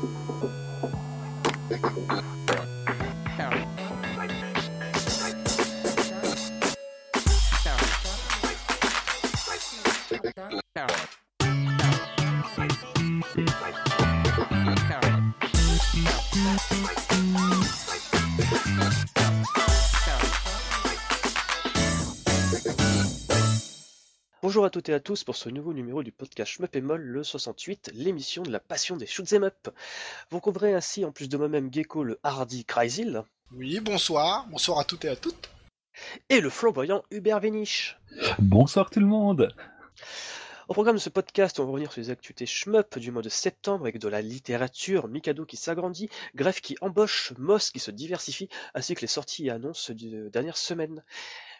Thank 0.00 0.12
you. 2.22 2.37
Bonjour 24.58 24.66
à 24.66 24.70
toutes 24.70 24.88
et 24.88 24.92
à 24.94 24.98
tous 24.98 25.22
pour 25.22 25.36
ce 25.36 25.48
nouveau 25.48 25.72
numéro 25.72 26.02
du 26.02 26.10
podcast 26.10 26.50
Shmup 26.54 26.74
et 26.74 26.80
Moll, 26.80 27.00
le 27.00 27.22
68, 27.22 27.92
l'émission 27.94 28.42
de 28.42 28.50
la 28.50 28.58
passion 28.58 28.96
des 28.96 29.06
shoot'em 29.06 29.44
up. 29.44 29.68
Vous 30.30 30.40
trouverez 30.40 30.74
ainsi, 30.74 31.04
en 31.04 31.12
plus 31.12 31.28
de 31.28 31.36
moi-même, 31.36 31.72
Gecko, 31.72 32.02
le 32.02 32.18
hardy 32.24 32.64
Chrysil, 32.64 33.22
Oui, 33.52 33.78
bonsoir, 33.78 34.48
bonsoir 34.50 34.80
à 34.80 34.84
toutes 34.84 35.04
et 35.04 35.10
à 35.10 35.14
toutes. 35.14 35.48
et 36.28 36.40
le 36.40 36.50
flamboyant 36.50 37.04
Hubert 37.12 37.38
Véniche. 37.38 38.00
Bonsoir 38.40 38.90
tout 38.90 38.98
le 38.98 39.06
monde. 39.06 39.54
Au 40.66 40.72
programme 40.74 40.96
de 40.96 41.00
ce 41.00 41.08
podcast, 41.08 41.60
on 41.60 41.64
va 41.64 41.70
revenir 41.70 41.92
sur 41.92 42.00
les 42.00 42.10
actualités 42.10 42.44
shmup 42.44 42.98
du 42.98 43.12
mois 43.12 43.22
de 43.22 43.28
septembre 43.28 43.82
avec 43.84 44.00
de 44.00 44.08
la 44.08 44.20
littérature, 44.22 45.06
Mikado 45.06 45.46
qui 45.46 45.56
s'agrandit, 45.56 46.10
Grefg 46.34 46.60
qui 46.60 46.76
embauche, 46.80 47.32
Moss 47.38 47.70
qui 47.70 47.78
se 47.78 47.92
diversifie, 47.92 48.48
ainsi 48.74 48.96
que 48.96 49.02
les 49.02 49.06
sorties 49.06 49.46
et 49.46 49.50
annonces 49.50 49.92
de 49.92 50.28
dernières 50.30 50.56
semaines. 50.56 51.04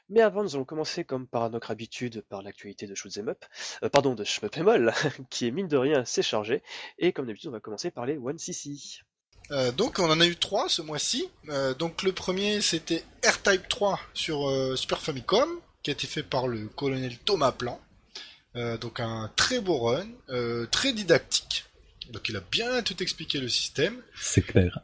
Mais 0.08 0.20
avant, 0.22 0.42
nous 0.42 0.54
allons 0.54 0.64
commencer 0.64 1.04
comme 1.04 1.26
par 1.26 1.50
notre 1.50 1.70
habitude 1.70 2.22
par 2.28 2.42
l'actualité 2.42 2.86
de 2.86 2.94
Shoot'em 2.94 3.28
Up, 3.28 3.44
euh, 3.82 3.88
pardon, 3.88 4.14
de 4.14 4.24
Shmup 4.24 4.56
qui 5.30 5.46
est 5.46 5.50
mine 5.50 5.68
de 5.68 5.76
rien 5.76 6.00
assez 6.00 6.22
chargé. 6.22 6.62
Et 6.98 7.12
comme 7.12 7.26
d'habitude, 7.26 7.48
on 7.48 7.52
va 7.52 7.60
commencer 7.60 7.90
par 7.90 8.06
les 8.06 8.16
1cc. 8.16 9.02
Euh, 9.50 9.72
donc 9.72 9.98
on 9.98 10.10
en 10.10 10.20
a 10.20 10.26
eu 10.26 10.36
trois 10.36 10.68
ce 10.68 10.82
mois-ci. 10.82 11.28
Euh, 11.48 11.74
donc 11.74 12.02
le 12.02 12.12
premier 12.12 12.60
c'était 12.60 13.02
R-Type 13.24 13.68
3 13.68 13.98
sur 14.14 14.48
euh, 14.48 14.76
Super 14.76 15.00
Famicom, 15.00 15.48
qui 15.82 15.90
a 15.90 15.92
été 15.92 16.06
fait 16.06 16.22
par 16.22 16.48
le 16.48 16.66
colonel 16.68 17.16
Thomas 17.18 17.52
Plan. 17.52 17.80
Euh, 18.56 18.76
donc 18.78 19.00
un 19.00 19.30
très 19.36 19.60
beau 19.60 19.78
run, 19.78 20.06
euh, 20.30 20.66
très 20.66 20.92
didactique. 20.92 21.64
Donc 22.10 22.28
il 22.28 22.36
a 22.36 22.40
bien 22.40 22.82
tout 22.82 23.02
expliqué 23.02 23.38
le 23.38 23.48
système. 23.48 24.02
C'est 24.20 24.42
clair. 24.42 24.80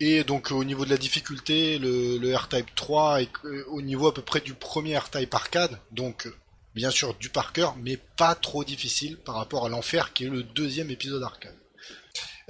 Et 0.00 0.24
donc 0.24 0.50
au 0.50 0.64
niveau 0.64 0.84
de 0.84 0.90
la 0.90 0.96
difficulté, 0.96 1.78
le, 1.78 2.34
R-Type 2.34 2.74
3 2.74 3.22
est 3.22 3.28
euh, 3.44 3.64
au 3.68 3.82
niveau 3.82 4.08
à 4.08 4.14
peu 4.14 4.22
près 4.22 4.40
du 4.40 4.54
premier 4.54 4.96
R-Type 4.98 5.32
arcade, 5.34 5.78
donc 5.92 6.26
euh, 6.26 6.34
bien 6.74 6.90
sûr 6.90 7.14
du 7.14 7.28
par 7.28 7.52
cœur, 7.52 7.76
mais 7.76 7.96
pas 8.16 8.34
trop 8.34 8.64
difficile 8.64 9.16
par 9.16 9.36
rapport 9.36 9.64
à 9.66 9.68
l'enfer 9.68 10.12
qui 10.12 10.24
est 10.24 10.28
le 10.28 10.42
deuxième 10.42 10.90
épisode 10.90 11.22
arcade. 11.22 11.54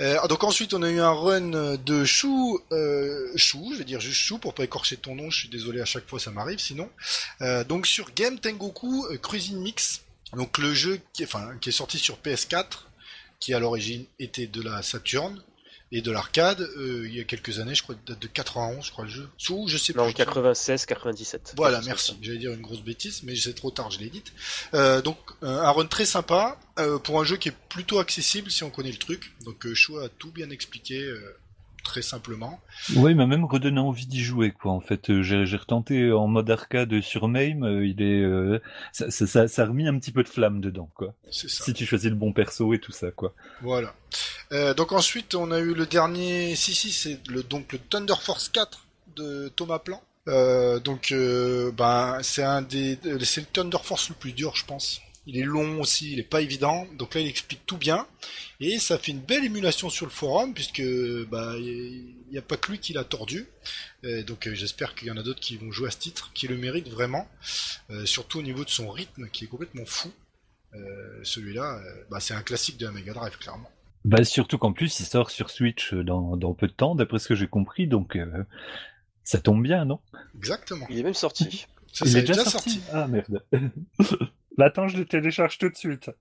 Euh, 0.00 0.26
donc 0.28 0.42
ensuite 0.44 0.72
on 0.72 0.82
a 0.82 0.88
eu 0.90 1.00
un 1.00 1.12
run 1.12 1.76
de 1.76 2.04
Chou, 2.04 2.58
euh, 2.72 3.30
Chou, 3.36 3.70
je 3.74 3.78
vais 3.78 3.84
dire 3.84 4.00
juste 4.00 4.20
Chou 4.20 4.38
pour 4.38 4.54
pas 4.54 4.64
écorcher 4.64 4.96
ton 4.96 5.14
nom, 5.14 5.28
je 5.28 5.40
suis 5.40 5.48
désolé 5.50 5.82
à 5.82 5.84
chaque 5.84 6.08
fois 6.08 6.18
ça 6.18 6.30
m'arrive 6.30 6.58
sinon. 6.58 6.88
Euh, 7.42 7.62
donc 7.64 7.86
sur 7.86 8.14
Game 8.14 8.38
Tengoku 8.40 9.06
euh, 9.10 9.18
Cruising 9.18 9.58
Mix, 9.58 10.00
donc 10.34 10.56
le 10.56 10.72
jeu 10.72 11.00
qui, 11.12 11.24
est- 11.24 11.58
qui 11.60 11.68
est 11.68 11.72
sorti 11.72 11.98
sur 11.98 12.16
PS4, 12.20 12.84
qui 13.38 13.52
à 13.52 13.58
l'origine 13.58 14.06
était 14.18 14.46
de 14.46 14.62
la 14.62 14.80
Saturn 14.82 15.42
et 15.92 16.00
de 16.00 16.10
l'arcade, 16.10 16.60
euh, 16.60 17.06
il 17.06 17.14
y 17.14 17.20
a 17.20 17.24
quelques 17.24 17.58
années, 17.58 17.74
je 17.74 17.82
crois, 17.82 17.94
date 18.06 18.18
de 18.18 18.26
91, 18.26 18.84
je 18.84 18.90
crois 18.90 19.04
le 19.04 19.10
jeu. 19.10 19.28
Sous, 19.36 19.68
je 19.68 19.76
sais 19.76 19.92
Non, 19.92 20.06
plus. 20.06 20.14
96, 20.14 20.86
97. 20.86 21.52
Voilà, 21.56 21.80
merci. 21.82 22.16
J'allais 22.22 22.38
dire 22.38 22.52
une 22.52 22.62
grosse 22.62 22.82
bêtise, 22.82 23.22
mais 23.24 23.36
c'est 23.36 23.52
trop 23.54 23.70
tard, 23.70 23.90
je 23.90 23.98
l'ai 24.00 24.08
dit. 24.08 24.22
Euh, 24.74 25.02
donc 25.02 25.18
euh, 25.42 25.60
un 25.60 25.70
run 25.70 25.86
très 25.86 26.06
sympa 26.06 26.58
euh, 26.78 26.98
pour 26.98 27.20
un 27.20 27.24
jeu 27.24 27.36
qui 27.36 27.50
est 27.50 27.56
plutôt 27.68 27.98
accessible 27.98 28.50
si 28.50 28.64
on 28.64 28.70
connaît 28.70 28.90
le 28.90 28.96
truc. 28.96 29.32
Donc 29.44 29.66
euh, 29.66 29.74
Chou 29.74 29.98
a 29.98 30.08
tout 30.08 30.30
bien 30.32 30.48
expliqué 30.50 30.98
euh, 31.02 31.36
très 31.83 32.02
simplement. 32.02 32.61
Il 32.91 33.16
m'a 33.16 33.27
même 33.27 33.44
redonné 33.44 33.80
envie 33.80 34.06
d'y 34.06 34.22
jouer, 34.22 34.50
quoi. 34.52 34.72
En 34.72 34.80
fait, 34.80 35.11
Euh, 35.11 35.22
j'ai 35.22 35.56
retenté 35.56 36.12
en 36.12 36.27
mode 36.27 36.50
arcade 36.50 37.00
sur 37.00 37.28
MAME. 37.28 37.65
euh, 37.65 37.87
il 37.87 38.00
est, 38.03 38.20
euh, 38.22 38.60
ça, 38.93 39.10
ça, 39.10 39.26
ça, 39.26 39.48
ça 39.48 39.62
a 39.62 39.66
remis 39.66 39.87
un 39.88 39.98
petit 39.98 40.12
peu 40.12 40.22
de 40.22 40.28
flamme 40.28 40.60
dedans, 40.60 40.91
quoi. 40.94 41.15
Ça. 41.31 41.48
Si 41.48 41.75
tu 41.75 41.84
choisis 41.87 42.09
le 42.10 42.16
bon 42.16 42.32
perso 42.32 42.72
et 42.75 42.78
tout 42.78 42.93
ça, 42.93 43.10
quoi. 43.10 43.34
Voilà. 43.60 43.94
Euh, 44.53 44.75
donc 44.75 44.93
ensuite, 44.93 45.34
on 45.34 45.50
a 45.50 45.59
eu 45.59 45.75
le 45.75 45.87
dernier. 45.87 46.54
Si 46.56 46.75
si, 46.75 46.93
c'est 46.93 47.20
le 47.28 47.43
donc 47.43 47.72
le 47.72 47.78
Thunder 47.78 48.14
Force 48.20 48.49
4 48.49 48.87
de 49.16 49.49
Thomas 49.54 49.78
Plan. 49.78 50.03
Euh, 50.28 50.78
donc, 50.78 51.10
euh, 51.10 51.72
ben, 51.72 52.19
c'est 52.22 52.44
un 52.44 52.62
des, 52.62 52.97
c'est 53.25 53.41
le 53.41 53.47
Thunder 53.47 53.78
Force 53.82 54.09
le 54.09 54.14
plus 54.14 54.32
dur, 54.32 54.54
je 54.54 54.64
pense. 54.64 55.00
Il 55.27 55.38
est 55.38 55.44
long 55.44 55.81
aussi, 55.81 56.12
il 56.12 56.19
est 56.19 56.25
pas 56.25 56.41
évident. 56.41 56.87
Donc 56.99 57.15
là, 57.15 57.21
il 57.21 57.28
explique 57.28 57.65
tout 57.66 57.77
bien 57.77 58.06
et 58.60 58.78
ça 58.78 58.99
fait 58.99 59.12
une 59.12 59.21
belle 59.21 59.44
émulation 59.44 59.88
sur 59.88 60.06
le 60.06 60.10
forum 60.12 60.53
puisque 60.55 60.83
bah 61.28 61.55
il 61.59 62.15
n'y 62.31 62.38
a 62.38 62.43
pas 62.43 62.56
que 62.56 62.72
lui 62.72 62.78
qui 62.78 62.93
l'a 62.93 63.05
tordu. 63.05 63.47
Euh, 64.05 64.22
donc 64.25 64.49
euh, 64.49 64.55
j'espère 64.55 64.94
qu'il 64.94 65.09
y 65.09 65.11
en 65.11 65.16
a 65.16 65.22
d'autres 65.22 65.41
qui 65.41 65.56
vont 65.56 65.71
jouer 65.71 65.88
à 65.88 65.91
ce 65.91 65.99
titre, 65.99 66.31
qui 66.34 66.49
le 66.49 66.56
méritent 66.56 66.88
vraiment. 66.88 67.28
Euh, 67.91 68.05
surtout 68.06 68.41
au 68.41 68.43
niveau 68.43 68.65
de 68.65 68.71
son 68.71 68.91
rythme 68.91 69.28
qui 69.28 69.44
est 69.44 69.49
complètement 69.49 69.87
fou. 69.87 70.11
Euh, 70.75 71.21
Celui-là, 71.22 71.81
euh, 71.84 72.05
bah, 72.11 72.19
c'est 72.21 72.34
un 72.34 72.43
classique 72.43 72.78
de 72.78 72.87
la 72.87 72.93
Mega 72.93 73.12
Drive 73.12 73.37
clairement. 73.38 73.71
Bah, 74.05 74.25
surtout 74.25 74.59
qu'en 74.59 74.72
plus, 74.72 74.99
il 74.99 75.06
sort 75.06 75.31
sur 75.31 75.50
Switch 75.50 75.94
dans, 75.94 76.37
dans 76.37 76.55
peu 76.55 76.66
de 76.66 76.72
temps, 76.72 76.94
d'après 76.97 77.21
ce 77.21 77.28
que 77.28 77.34
j'ai 77.37 77.47
compris, 77.47 77.87
donc 77.87 78.16
euh, 78.16 78.44
ça 79.22 79.38
tombe 79.38 79.62
bien, 79.62 79.84
non? 79.84 80.00
Exactement. 80.37 80.87
Il 80.91 80.99
est 80.99 81.03
même 81.05 81.15
sorti. 81.15 81.66
Ça, 81.93 82.05
Il 82.06 82.11
ça 82.12 82.19
est 82.19 82.22
déjà 82.22 82.44
sorti. 82.44 82.81
Ah 82.93 83.06
merde. 83.06 83.44
bah, 84.56 84.66
attends, 84.66 84.88
je 84.88 84.96
le 84.96 85.04
télécharge 85.04 85.58
tout 85.58 85.68
de 85.68 85.76
suite. 85.76 86.10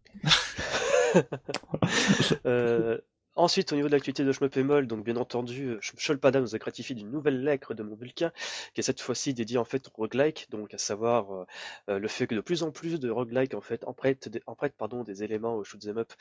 Euh, 2.46 2.98
ensuite, 3.36 3.74
au 3.74 3.76
niveau 3.76 3.90
de 3.90 3.94
l'actualité 3.94 4.24
de 4.24 4.62
Moll, 4.62 4.88
donc 4.88 5.04
bien 5.04 5.18
entendu, 5.18 5.76
Sholpada 5.82 6.40
nous 6.40 6.56
a 6.56 6.58
gratifié 6.58 6.96
d'une 6.96 7.12
nouvelle 7.12 7.44
lettre 7.44 7.74
de 7.74 7.84
mon 7.84 7.96
Vulcain, 7.96 8.32
qui 8.74 8.80
est 8.80 8.84
cette 8.84 9.02
fois-ci 9.02 9.34
dédiée 9.34 9.58
en 9.58 9.66
fait 9.66 9.90
au 9.90 9.92
roguelike, 9.94 10.48
donc 10.50 10.74
à 10.74 10.78
savoir 10.78 11.34
euh, 11.34 11.46
euh, 11.90 12.00
le 12.00 12.08
fait 12.08 12.28
que 12.28 12.36
de 12.36 12.40
plus 12.40 12.64
en 12.64 12.72
plus 12.72 12.98
de 12.98 13.10
roguelike 13.10 13.54
en 13.56 13.62
fait 13.62 13.84
empruntent 13.86 14.30
des, 14.30 14.42
empruntent, 14.48 14.76
pardon, 14.78 15.04
des 15.04 15.24
éléments 15.24 15.56
au 15.56 15.66
shoot'em 15.66 15.98
up, 15.98 16.14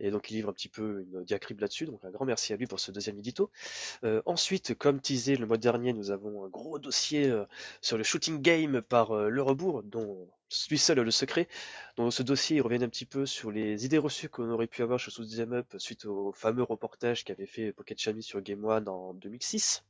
et 0.00 0.10
donc 0.10 0.30
il 0.30 0.34
livre 0.34 0.48
un 0.48 0.54
petit 0.54 0.68
peu 0.68 1.02
une 1.02 1.24
diacribe 1.24 1.60
là-dessus, 1.60 1.84
donc 1.84 2.02
un 2.04 2.10
grand 2.10 2.24
merci 2.24 2.54
à 2.54 2.56
lui 2.56 2.66
pour 2.66 2.80
ce 2.80 2.90
deuxième 2.90 3.18
édito. 3.18 3.50
Euh, 4.04 4.22
ensuite, 4.26 4.74
comme 4.74 5.00
teasé 5.00 5.36
le 5.36 5.46
mois 5.46 5.58
dernier, 5.58 5.92
nous 5.92 6.10
avons 6.10 6.44
un 6.44 6.48
gros 6.48 6.78
dossier 6.78 7.28
euh, 7.28 7.44
sur 7.80 7.98
le 7.98 8.04
shooting 8.04 8.40
game 8.40 8.82
par 8.82 9.12
euh, 9.12 9.28
Le 9.28 9.42
Rebours, 9.42 9.82
dont 9.82 10.28
lui 10.70 10.78
seul 10.78 11.00
le 11.00 11.10
secret. 11.10 11.48
Dans 11.96 12.10
ce 12.10 12.22
dossier, 12.22 12.60
revient 12.60 12.82
un 12.82 12.88
petit 12.88 13.04
peu 13.04 13.26
sur 13.26 13.50
les 13.50 13.84
idées 13.84 13.98
reçues 13.98 14.28
qu'on 14.28 14.50
aurait 14.50 14.66
pu 14.66 14.82
avoir 14.82 14.98
chez 14.98 15.10
Shoot'em 15.10 15.52
Up 15.52 15.74
suite 15.78 16.04
au 16.04 16.32
fameux 16.32 16.62
reportage 16.62 17.24
qu'avait 17.24 17.46
fait 17.46 17.72
Pocket 17.72 17.98
Chami 17.98 18.22
sur 18.22 18.40
Game 18.40 18.64
One 18.64 18.88
en 18.88 19.14
2006. 19.14 19.84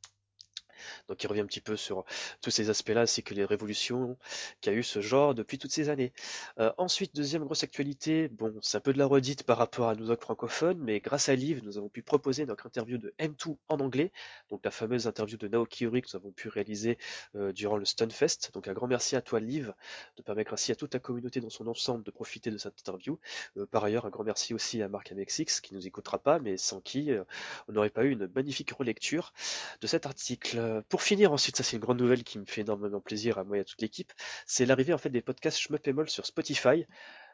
Donc 1.08 1.22
il 1.22 1.26
revient 1.26 1.40
un 1.40 1.46
petit 1.46 1.60
peu 1.60 1.76
sur 1.76 2.04
tous 2.40 2.50
ces 2.50 2.70
aspects-là, 2.70 3.02
ainsi 3.02 3.22
que 3.22 3.34
les 3.34 3.44
révolutions 3.44 4.16
qu'a 4.60 4.72
eu 4.72 4.82
ce 4.82 5.00
genre 5.00 5.34
depuis 5.34 5.58
toutes 5.58 5.72
ces 5.72 5.88
années. 5.88 6.12
Euh, 6.58 6.72
ensuite, 6.78 7.14
deuxième 7.14 7.44
grosse 7.44 7.64
actualité, 7.64 8.28
bon, 8.28 8.54
c'est 8.62 8.76
un 8.76 8.80
peu 8.80 8.92
de 8.92 8.98
la 8.98 9.06
redite 9.06 9.42
par 9.42 9.58
rapport 9.58 9.88
à 9.88 9.94
nos 9.94 10.06
docs 10.06 10.22
francophones, 10.22 10.78
mais 10.78 11.00
grâce 11.00 11.28
à 11.28 11.34
Liv, 11.34 11.62
nous 11.64 11.78
avons 11.78 11.88
pu 11.88 12.02
proposer 12.02 12.46
notre 12.46 12.66
interview 12.66 12.98
de 12.98 13.14
M2 13.18 13.56
en 13.68 13.80
anglais, 13.80 14.12
donc 14.50 14.64
la 14.64 14.70
fameuse 14.70 15.06
interview 15.06 15.36
de 15.36 15.48
Naoki 15.48 15.84
Uri 15.84 16.02
que 16.02 16.08
nous 16.12 16.16
avons 16.16 16.32
pu 16.32 16.48
réaliser 16.48 16.98
euh, 17.36 17.52
durant 17.52 17.76
le 17.76 17.84
Stunfest. 17.84 18.50
Donc 18.52 18.68
un 18.68 18.72
grand 18.72 18.86
merci 18.86 19.16
à 19.16 19.22
toi 19.22 19.40
Liv, 19.40 19.74
de 20.16 20.22
permettre 20.22 20.52
ainsi 20.52 20.72
à 20.72 20.76
toute 20.76 20.94
la 20.94 21.00
communauté 21.00 21.40
dans 21.40 21.50
son 21.50 21.66
ensemble 21.66 22.04
de 22.04 22.10
profiter 22.10 22.50
de 22.50 22.58
cette 22.58 22.78
interview. 22.80 23.18
Euh, 23.56 23.66
par 23.66 23.84
ailleurs, 23.84 24.06
un 24.06 24.10
grand 24.10 24.24
merci 24.24 24.54
aussi 24.54 24.82
à 24.82 24.88
Marc 24.88 25.12
Amexix 25.12 25.60
qui 25.60 25.74
nous 25.74 25.86
écoutera 25.86 26.18
pas, 26.18 26.38
mais 26.38 26.56
sans 26.56 26.80
qui 26.80 27.10
euh, 27.10 27.24
on 27.68 27.72
n'aurait 27.72 27.90
pas 27.90 28.04
eu 28.04 28.10
une 28.10 28.28
magnifique 28.34 28.72
relecture 28.72 29.32
de 29.80 29.86
cet 29.86 30.06
article. 30.06 30.77
Euh, 30.78 30.82
Pour 30.88 31.02
finir, 31.02 31.32
ensuite, 31.32 31.56
ça 31.56 31.62
c'est 31.62 31.76
une 31.76 31.82
grande 31.82 32.00
nouvelle 32.00 32.24
qui 32.24 32.38
me 32.38 32.44
fait 32.46 32.62
énormément 32.62 33.00
plaisir 33.00 33.38
à 33.38 33.44
moi 33.44 33.58
et 33.58 33.60
à 33.60 33.64
toute 33.64 33.80
l'équipe, 33.82 34.12
c'est 34.46 34.66
l'arrivée 34.66 34.92
en 34.92 34.98
fait 34.98 35.10
des 35.10 35.22
podcasts 35.22 35.58
Shmup 35.58 36.08
sur 36.08 36.26
Spotify. 36.26 36.86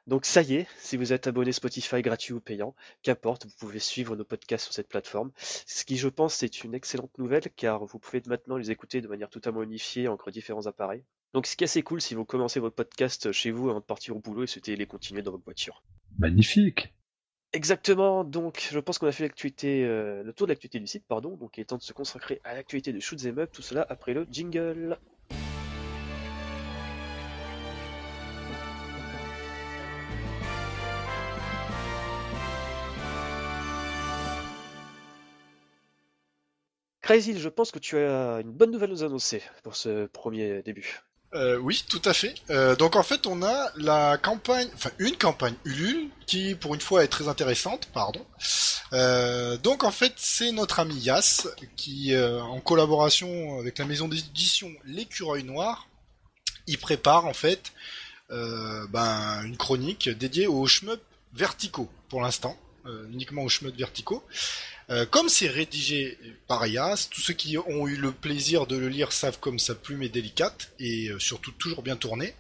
Donc 0.07 0.27
ça 0.27 0.43
y 0.43 0.57
est, 0.57 0.67
si 0.79 0.99
vous 0.99 1.15
êtes 1.15 1.27
abonné 1.27 1.53
Spotify 1.53 2.03
gratuit 2.03 2.35
ou 2.35 2.41
payant, 2.41 2.75
qu'importe, 3.03 3.47
vous 3.47 3.55
pouvez 3.59 3.79
suivre 3.79 4.17
nos 4.17 4.25
podcasts 4.25 4.65
sur 4.65 4.75
cette 4.75 4.89
plateforme. 4.89 5.31
Ce 5.39 5.85
qui, 5.85 5.97
je 5.97 6.09
pense, 6.09 6.35
c'est 6.35 6.63
une 6.63 6.75
excellente 6.75 7.17
nouvelle 7.17 7.45
car 7.57 7.87
vous 7.87 7.99
pouvez 7.99 8.23
maintenant 8.27 8.59
les 8.59 8.71
écouter 8.71 9.01
de 9.01 9.09
manière 9.09 9.31
totalement 9.31 9.63
unifiée 9.63 10.09
entre 10.09 10.31
différents 10.31 10.67
appareils. 10.67 11.05
Donc 11.33 11.47
ce 11.47 11.57
qui 11.57 11.65
est 11.65 11.67
assez 11.67 11.83
cool 11.83 12.03
si 12.03 12.15
vous 12.15 12.27
commencez 12.27 12.61
votre 12.61 12.77
podcast 12.77 13.33
chez 13.33 13.51
vous 13.51 13.71
avant 13.71 13.81
de 13.81 13.85
partir 13.85 14.15
au 14.15 14.21
boulot 14.21 14.45
et 14.45 14.47
souhaitez 14.47 14.77
les 14.77 14.87
continuer 14.87 15.23
dans 15.23 15.31
votre 15.31 15.45
voiture. 15.45 15.83
Magnifique. 16.19 16.93
Exactement, 17.55 18.25
donc 18.25 18.69
je 18.73 18.81
pense 18.81 18.99
qu'on 18.99 19.07
a 19.07 19.13
fait 19.13 19.31
euh, 19.63 20.25
le 20.25 20.33
tour 20.33 20.49
de 20.49 20.51
l'actualité 20.51 20.81
du 20.81 20.89
site, 20.89 21.05
pardon, 21.07 21.37
donc 21.37 21.57
il 21.57 21.61
est 21.61 21.67
temps 21.67 21.77
de 21.77 21.83
se 21.85 21.93
consacrer 21.93 22.41
à 22.43 22.53
l'actualité 22.53 22.93
de 22.93 22.99
Shoot'em 22.99 23.39
Up, 23.39 23.51
tout 23.53 23.63
cela 23.63 23.87
après 23.89 24.13
le 24.13 24.27
jingle. 24.29 24.99
Crazy, 37.03 37.39
je 37.39 37.49
pense 37.49 37.71
que 37.71 37.79
tu 37.79 37.97
as 37.99 38.41
une 38.41 38.51
bonne 38.51 38.73
nouvelle 38.73 38.91
à 38.91 38.93
nous 38.95 39.05
annoncer 39.05 39.43
pour 39.63 39.77
ce 39.77 40.07
premier 40.07 40.61
début. 40.65 41.05
Euh, 41.35 41.57
oui, 41.59 41.85
tout 41.89 42.03
à 42.05 42.15
fait. 42.15 42.35
Euh, 42.51 42.77
donc 42.77 42.95
en 42.95 43.03
fait, 43.03 43.27
on 43.27 43.43
a 43.43 43.71
la 43.77 44.19
campagne, 44.19 44.69
enfin 44.75 44.91
une 44.99 45.17
campagne 45.17 45.55
Ulule 45.65 46.09
qui, 46.27 46.55
pour 46.55 46.75
une 46.75 46.81
fois, 46.81 47.03
est 47.03 47.09
très 47.09 47.29
intéressante. 47.29 47.89
Pardon. 47.93 48.25
Euh, 48.93 49.57
donc 49.57 49.83
en 49.83 49.91
fait, 49.91 50.13
c'est 50.17 50.53
notre 50.53 50.79
ami 50.79 50.95
Yas 50.95 51.49
qui, 51.77 52.17
en 52.17 52.61
collaboration 52.61 53.59
avec 53.59 53.79
la 53.79 53.85
maison 53.85 54.07
d'édition 54.07 54.71
L'Écureuil 54.85 55.43
Noir, 55.43 55.89
il 56.67 56.79
prépare 56.79 57.27
en 57.27 57.35
fait 57.35 57.73
ben, 58.31 59.43
une 59.45 59.57
chronique 59.57 60.09
dédiée 60.09 60.47
aux 60.47 60.67
shmup 60.67 61.01
verticaux 61.33 61.89
pour 62.09 62.23
l'instant, 62.23 62.57
uniquement 63.11 63.43
aux 63.43 63.49
shmup 63.49 63.77
verticaux. 63.77 64.25
Euh, 64.91 65.07
comme 65.07 65.29
c'est 65.29 65.49
rédigé 65.49 66.19
par 66.47 66.67
Yas, 66.67 67.09
tous 67.11 67.21
ceux 67.21 67.35
qui 67.35 67.57
ont 67.57 67.89
eu 67.89 67.97
le 67.97 68.13
plaisir 68.13 68.67
de 68.67 68.77
le 68.77 68.89
lire 68.89 69.13
savent 69.13 69.39
comme 69.41 69.59
sa 69.59 69.75
plume 69.75 70.03
est 70.03 70.09
délicate 70.09 70.73
et 70.79 71.09
euh, 71.09 71.19
surtout 71.19 71.53
toujours 71.53 71.83
bien 71.83 71.97
tournée. 71.97 72.35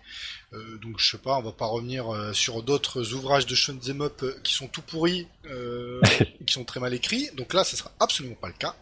Euh, 0.52 0.78
donc 0.78 0.98
je 0.98 1.10
sais 1.10 1.18
pas, 1.18 1.38
on 1.38 1.42
va 1.42 1.52
pas 1.52 1.66
revenir 1.66 2.06
sur 2.34 2.62
d'autres 2.62 3.14
ouvrages 3.14 3.46
de 3.46 3.54
Shonen 3.54 4.02
Up 4.02 4.24
qui 4.42 4.54
sont 4.54 4.68
tout 4.68 4.82
pourris, 4.82 5.26
euh, 5.46 6.00
qui 6.46 6.52
sont 6.52 6.64
très 6.64 6.80
mal 6.80 6.92
écrits. 6.94 7.30
Donc 7.34 7.54
là, 7.54 7.64
ce 7.64 7.76
sera 7.76 7.92
absolument 7.98 8.36
pas 8.36 8.48
le 8.48 8.54
cas. 8.54 8.76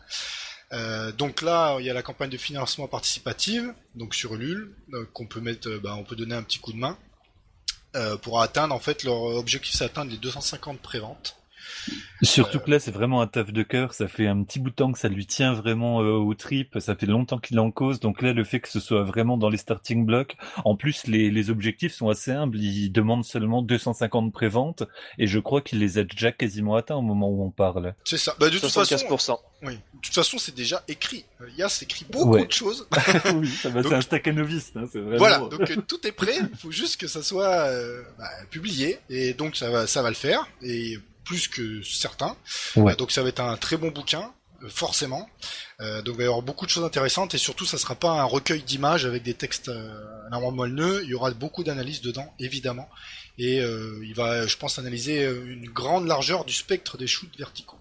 Euh, 0.73 1.13
donc 1.13 1.43
là, 1.43 1.77
il 1.81 1.87
y 1.87 1.91
a 1.91 1.95
la 1.95 2.03
campagne 2.03 2.31
de 2.31 2.39
financement 2.39 2.89
participative, 2.89 3.75
donc 3.95 4.15
sur 4.15 4.35
Ulule, 4.35 4.75
euh, 4.95 5.05
qu'on 5.13 5.27
peut 5.27 5.41
mettre, 5.41 5.69
euh, 5.69 5.79
bah, 5.79 5.95
on 5.97 6.05
peut 6.05 6.17
donner 6.17 6.35
un 6.35 6.43
petit 6.43 6.59
coup 6.59 6.73
de 6.73 6.79
main 6.79 6.97
euh, 7.95 8.17
pour 8.17 8.41
atteindre 8.41 8.75
en 8.75 8.79
fait 8.79 9.05
leur 9.05 9.21
objectif, 9.23 9.75
c'est 9.75 9.85
atteindre 9.85 10.11
les 10.11 10.17
250 10.17 10.81
préventes. 10.81 11.37
Surtout 12.23 12.61
que 12.61 12.71
là, 12.71 12.79
c'est 12.79 12.91
vraiment 12.93 13.21
un 13.21 13.27
taf 13.27 13.53
de 13.53 13.63
cœur. 13.63 13.95
Ça 13.95 14.07
fait 14.07 14.27
un 14.29 14.43
petit 14.45 14.61
bout 14.61 14.71
de 14.71 14.75
temps 14.75 14.93
que 14.93 14.99
ça 14.99 15.09
lui 15.09 15.27
tient 15.27 15.53
vraiment 15.55 16.01
euh, 16.03 16.13
aux 16.13 16.35
tripes. 16.35 16.79
Ça 16.79 16.95
fait 16.95 17.07
longtemps 17.07 17.39
qu'il 17.39 17.59
en 17.59 17.71
cause. 17.73 17.99
Donc 17.99 18.23
là, 18.23 18.33
le 18.33 18.45
fait 18.45 18.61
que 18.61 18.69
ce 18.69 18.79
soit 18.81 19.03
vraiment 19.03 19.37
dans 19.37 19.49
les 19.49 19.57
starting 19.57 20.07
blocks. 20.07 20.37
En 20.65 20.77
plus, 20.77 21.07
les, 21.09 21.31
les 21.31 21.51
objectifs 21.51 21.93
sont 21.95 22.09
assez 22.09 22.31
humbles. 22.31 22.59
Il 22.61 22.91
demande 22.91 23.25
seulement 23.25 23.63
250 23.63 24.33
préventes. 24.33 24.85
Et 25.19 25.27
je 25.27 25.39
crois 25.41 25.61
qu'il 25.63 25.81
les 25.81 25.99
a 25.99 26.05
déjà 26.05 26.31
quasiment 26.31 26.77
atteints 26.77 26.97
au 26.97 27.03
moment 27.03 27.29
où 27.29 27.43
on 27.45 27.51
parle. 27.51 27.95
C'est 28.05 28.19
ça. 28.19 28.37
Bah, 28.39 28.49
de 28.51 28.59
toute 28.59 28.71
façon, 28.71 28.95
75%. 28.97 29.39
oui. 29.65 29.75
De 29.75 30.07
toute 30.07 30.15
façon, 30.15 30.39
c'est 30.39 30.55
déjà 30.55 30.83
écrit. 30.89 31.25
Euh, 31.41 31.47
Yas 31.57 31.81
écrit 31.83 32.05
beaucoup 32.11 32.31
Ouais. 32.35 32.47
de 32.47 32.53
choses. 32.53 32.89
oui, 33.37 33.49
ça 33.49 33.69
va, 33.69 33.83
c'est 33.83 33.95
un 33.95 34.01
staccanoviste. 34.01 34.77
Hein, 34.77 34.85
c'est 34.93 34.99
vraiment... 35.01 35.19
Voilà, 35.19 35.39
donc 35.39 35.71
euh, 35.71 35.77
tout 35.87 36.05
est 36.07 36.13
prêt, 36.13 36.35
il 36.41 36.57
faut 36.59 36.71
juste 36.73 37.01
que 37.01 37.07
ça 37.07 37.23
soit 37.23 37.67
euh, 37.69 38.03
bah, 38.19 38.29
publié, 38.51 38.99
et 39.11 39.33
donc 39.35 39.55
ça 39.57 39.71
va, 39.71 39.87
ça 39.87 40.03
va 40.03 40.09
le 40.09 40.17
faire, 40.17 40.49
et 40.61 40.99
plus 41.25 41.49
que 41.49 41.83
certains. 41.83 42.37
Ouais. 42.77 42.93
Euh, 42.93 42.97
donc 42.97 43.13
ça 43.13 43.23
va 43.23 43.29
être 43.29 43.41
un 43.41 43.57
très 43.57 43.77
bon 43.77 43.91
bouquin, 43.91 44.33
euh, 44.63 44.69
forcément. 44.69 45.29
Euh, 45.81 46.03
donc 46.03 46.15
il 46.15 46.19
va 46.19 46.23
y 46.25 46.27
avoir 46.27 46.43
beaucoup 46.43 46.67
de 46.67 46.71
choses 46.71 46.85
intéressantes, 46.85 47.35
et 47.35 47.39
surtout 47.39 47.67
ça 47.67 47.79
sera 47.79 47.95
pas 47.95 48.21
un 48.21 48.25
recueil 48.25 48.63
d'images 48.63 49.07
avec 49.07 49.23
des 49.23 49.35
textes 49.35 49.69
euh, 49.69 49.95
normalement 50.31 50.57
moelleux, 50.57 51.03
il 51.05 51.11
y 51.11 51.15
aura 51.15 51.31
beaucoup 51.33 51.65
d'analyses 51.65 52.01
dedans, 52.01 52.33
évidemment, 52.39 52.89
et 53.39 53.61
euh, 53.61 54.01
il 54.05 54.15
va, 54.15 54.47
je 54.47 54.57
pense, 54.57 54.79
analyser 54.79 55.25
une 55.25 55.69
grande 55.69 56.07
largeur 56.07 56.45
du 56.45 56.53
spectre 56.53 56.99
des 56.99 57.07
shoots 57.07 57.37
verticaux. 57.39 57.79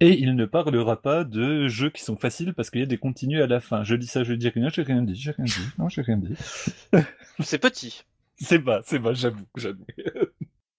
Et 0.00 0.20
il 0.20 0.36
ne 0.36 0.46
parlera 0.46 1.00
pas 1.00 1.24
de 1.24 1.66
jeux 1.66 1.90
qui 1.90 2.04
sont 2.04 2.16
faciles 2.16 2.54
parce 2.54 2.70
qu'il 2.70 2.80
y 2.80 2.84
a 2.84 2.86
des 2.86 2.98
continues 2.98 3.42
à 3.42 3.48
la 3.48 3.60
fin. 3.60 3.82
Je 3.82 3.96
dis 3.96 4.06
ça, 4.06 4.22
je 4.22 4.32
dis 4.32 4.48
rien, 4.48 4.68
j'ai 4.68 4.82
rien 4.82 5.02
dit, 5.02 5.16
j'ai 5.16 5.32
rien 5.32 5.44
dit. 5.44 5.54
Non, 5.76 5.88
j'ai 5.88 6.02
rien 6.02 6.18
dit. 6.18 6.34
C'est 7.42 7.58
petit. 7.58 8.04
C'est 8.40 8.58
bas, 8.58 8.80
c'est 8.84 9.00
bas, 9.00 9.14
j'avoue, 9.14 9.46
j'avoue. 9.56 9.84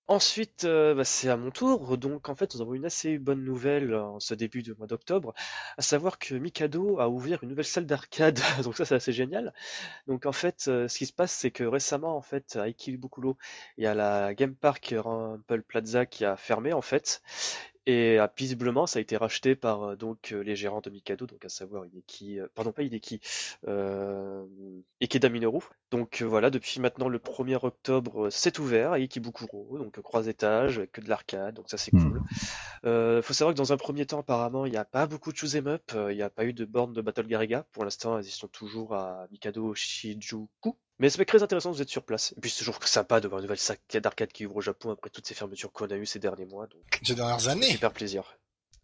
Ensuite, 0.09 0.63
euh, 0.63 0.95
bah, 0.95 1.03
c'est 1.03 1.29
à 1.29 1.37
mon 1.37 1.51
tour. 1.51 1.95
Donc, 1.99 2.29
en 2.29 2.35
fait, 2.35 2.55
nous 2.55 2.61
avons 2.61 2.73
une 2.73 2.85
assez 2.85 3.19
bonne 3.19 3.43
nouvelle 3.43 3.93
en 3.93 4.19
ce 4.19 4.33
début 4.33 4.63
de 4.63 4.73
mois 4.73 4.87
d'octobre, 4.87 5.35
à 5.77 5.83
savoir 5.83 6.17
que 6.17 6.33
Mikado 6.33 6.99
a 6.99 7.09
ouvert 7.09 7.43
une 7.43 7.49
nouvelle 7.49 7.63
salle 7.65 7.85
d'arcade. 7.85 8.39
Donc 8.63 8.75
ça, 8.75 8.85
c'est 8.85 8.95
assez 8.95 9.13
génial. 9.13 9.53
Donc, 10.07 10.25
en 10.25 10.31
fait, 10.31 10.65
euh, 10.67 10.87
ce 10.87 10.97
qui 10.97 11.05
se 11.05 11.13
passe, 11.13 11.31
c'est 11.31 11.51
que 11.51 11.63
récemment, 11.63 12.17
en 12.17 12.21
fait, 12.23 12.55
à 12.55 12.63
Ikebukuro, 12.63 13.37
il 13.77 13.83
y 13.83 13.87
a 13.87 13.93
la 13.93 14.33
Game 14.33 14.55
Park 14.55 14.95
Rumple 14.97 15.61
Plaza 15.61 16.07
qui 16.07 16.25
a 16.25 16.35
fermé, 16.37 16.73
en 16.73 16.81
fait. 16.81 17.21
Et 17.89 18.19
euh, 18.19 18.27
visiblement, 18.37 18.85
ça 18.87 18.99
a 18.99 19.01
été 19.01 19.17
racheté 19.17 19.55
par 19.55 19.83
euh, 19.83 19.95
donc 19.95 20.31
euh, 20.31 20.41
les 20.43 20.55
gérants 20.55 20.81
de 20.81 20.89
Mikado, 20.91 21.25
donc 21.25 21.43
à 21.45 21.49
savoir 21.49 21.85
Hideki, 21.85 22.39
euh, 22.39 22.47
pardon 22.53 22.71
pas 22.71 22.83
Hideki, 22.83 23.19
euh, 23.67 24.45
Ikeda 25.01 25.29
Minoru. 25.29 25.61
Donc 25.91 26.21
euh, 26.21 26.25
voilà, 26.25 26.49
depuis 26.51 26.79
maintenant 26.81 27.09
le 27.09 27.19
1er 27.19 27.65
octobre, 27.65 28.27
euh, 28.27 28.29
c'est 28.29 28.59
ouvert 28.59 28.91
à 28.91 28.95
Ikebukuro, 28.99 29.77
donc 29.79 29.97
euh, 29.97 30.01
trois 30.03 30.27
étages, 30.27 30.77
avec 30.77 30.91
que 30.91 31.01
de 31.01 31.09
l'arcade, 31.09 31.55
donc 31.55 31.69
ça 31.69 31.77
c'est 31.77 31.91
Hmm. 31.91 31.99
cool. 31.99 32.21
Euh, 32.85 33.21
faut 33.23 33.33
savoir 33.33 33.53
que 33.55 33.57
dans 33.59 33.73
un 33.73 33.77
premier 33.77 34.05
temps, 34.05 34.19
apparemment, 34.21 34.65
il 34.65 34.71
n'y 34.71 34.77
a 34.77 34.85
pas 34.85 35.07
beaucoup 35.07 35.31
de 35.31 35.37
shoot'em 35.37 35.67
up, 35.67 35.91
euh, 35.95 36.13
il 36.13 36.17
n'y 36.17 36.23
a 36.23 36.29
pas 36.29 36.45
eu 36.45 36.53
de 36.53 36.65
borne 36.65 36.93
de 36.93 37.01
Battle 37.01 37.27
Gariga. 37.27 37.65
Pour 37.71 37.83
l'instant, 37.85 38.19
elles 38.19 38.25
y 38.27 38.31
sont 38.31 38.47
toujours 38.49 38.93
à 38.95 39.27
Mikado 39.31 39.73
Shijuku. 39.75 40.77
Mais 40.99 41.09
c'est 41.09 41.23
très 41.25 41.41
intéressant, 41.43 41.71
vous 41.71 41.81
êtes 41.81 41.89
sur 41.89 42.03
place. 42.03 42.33
Et 42.37 42.41
puis 42.41 42.49
c'est 42.51 42.59
toujours 42.59 42.83
sympa 42.83 43.21
de 43.21 43.27
voir 43.27 43.39
une 43.39 43.45
nouvelle 43.45 43.57
salle 43.57 43.77
d'arcade 44.01 44.31
qui 44.31 44.45
ouvre 44.45 44.57
au 44.57 44.61
Japon 44.61 44.91
après 44.91 45.09
toutes 45.09 45.25
ces 45.25 45.33
fermetures 45.33 45.71
qu'on 45.71 45.87
a 45.87 45.95
eues 45.95 46.05
ces 46.05 46.19
derniers 46.19 46.45
mois, 46.45 46.67
donc 46.67 46.81
Ces 47.03 47.15
dernières 47.15 47.47
années, 47.47 47.67
super 47.67 47.91
plaisir. 47.91 48.37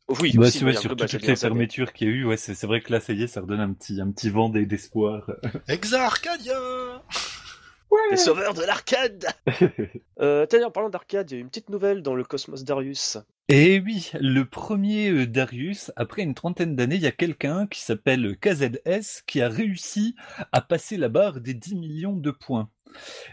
Oh 0.07 0.15
oui, 0.21 0.33
Bah, 0.37 0.45
aussi, 0.47 0.59
sur 0.59 0.95
toutes 0.95 1.11
les 1.11 1.35
fermetures 1.35 1.91
qu'il 1.91 2.07
y 2.07 2.11
a 2.11 2.13
eu, 2.13 2.25
ouais, 2.25 2.37
c'est 2.37 2.63
vrai 2.63 2.79
que 2.81 2.91
là, 2.91 2.99
ça 2.99 3.11
y 3.13 3.23
est, 3.23 3.27
ça 3.27 3.41
redonne 3.41 3.59
un 3.59 3.73
petit, 3.73 3.99
un 3.99 4.11
petit 4.11 4.29
vent 4.29 4.49
d'e- 4.49 4.65
d'espoir. 4.65 5.29
Exa 5.67 6.05
Arcadia 6.05 7.03
Les 8.11 8.17
sauveurs 8.17 8.53
de 8.53 8.61
l'arcade 8.63 9.25
euh, 10.19 10.45
D'ailleurs, 10.45 10.67
en 10.69 10.71
parlant 10.71 10.89
d'arcade, 10.89 11.31
il 11.31 11.33
y 11.33 11.37
a 11.37 11.41
une 11.41 11.49
petite 11.49 11.69
nouvelle 11.69 12.01
dans 12.03 12.13
le 12.13 12.23
Cosmos 12.23 12.63
Darius. 12.63 13.17
Et 13.47 13.79
oui, 13.79 14.11
le 14.19 14.45
premier 14.45 15.09
euh, 15.09 15.25
Darius, 15.25 15.91
après 15.95 16.21
une 16.21 16.35
trentaine 16.35 16.75
d'années, 16.75 16.95
il 16.97 17.01
y 17.01 17.07
a 17.07 17.11
quelqu'un 17.11 17.65
qui 17.65 17.79
s'appelle 17.81 18.37
KZS 18.39 19.23
qui 19.25 19.41
a 19.41 19.49
réussi 19.49 20.15
à 20.51 20.61
passer 20.61 20.95
la 20.97 21.09
barre 21.09 21.41
des 21.41 21.55
10 21.55 21.73
millions 21.75 22.15
de 22.15 22.29
points. 22.29 22.69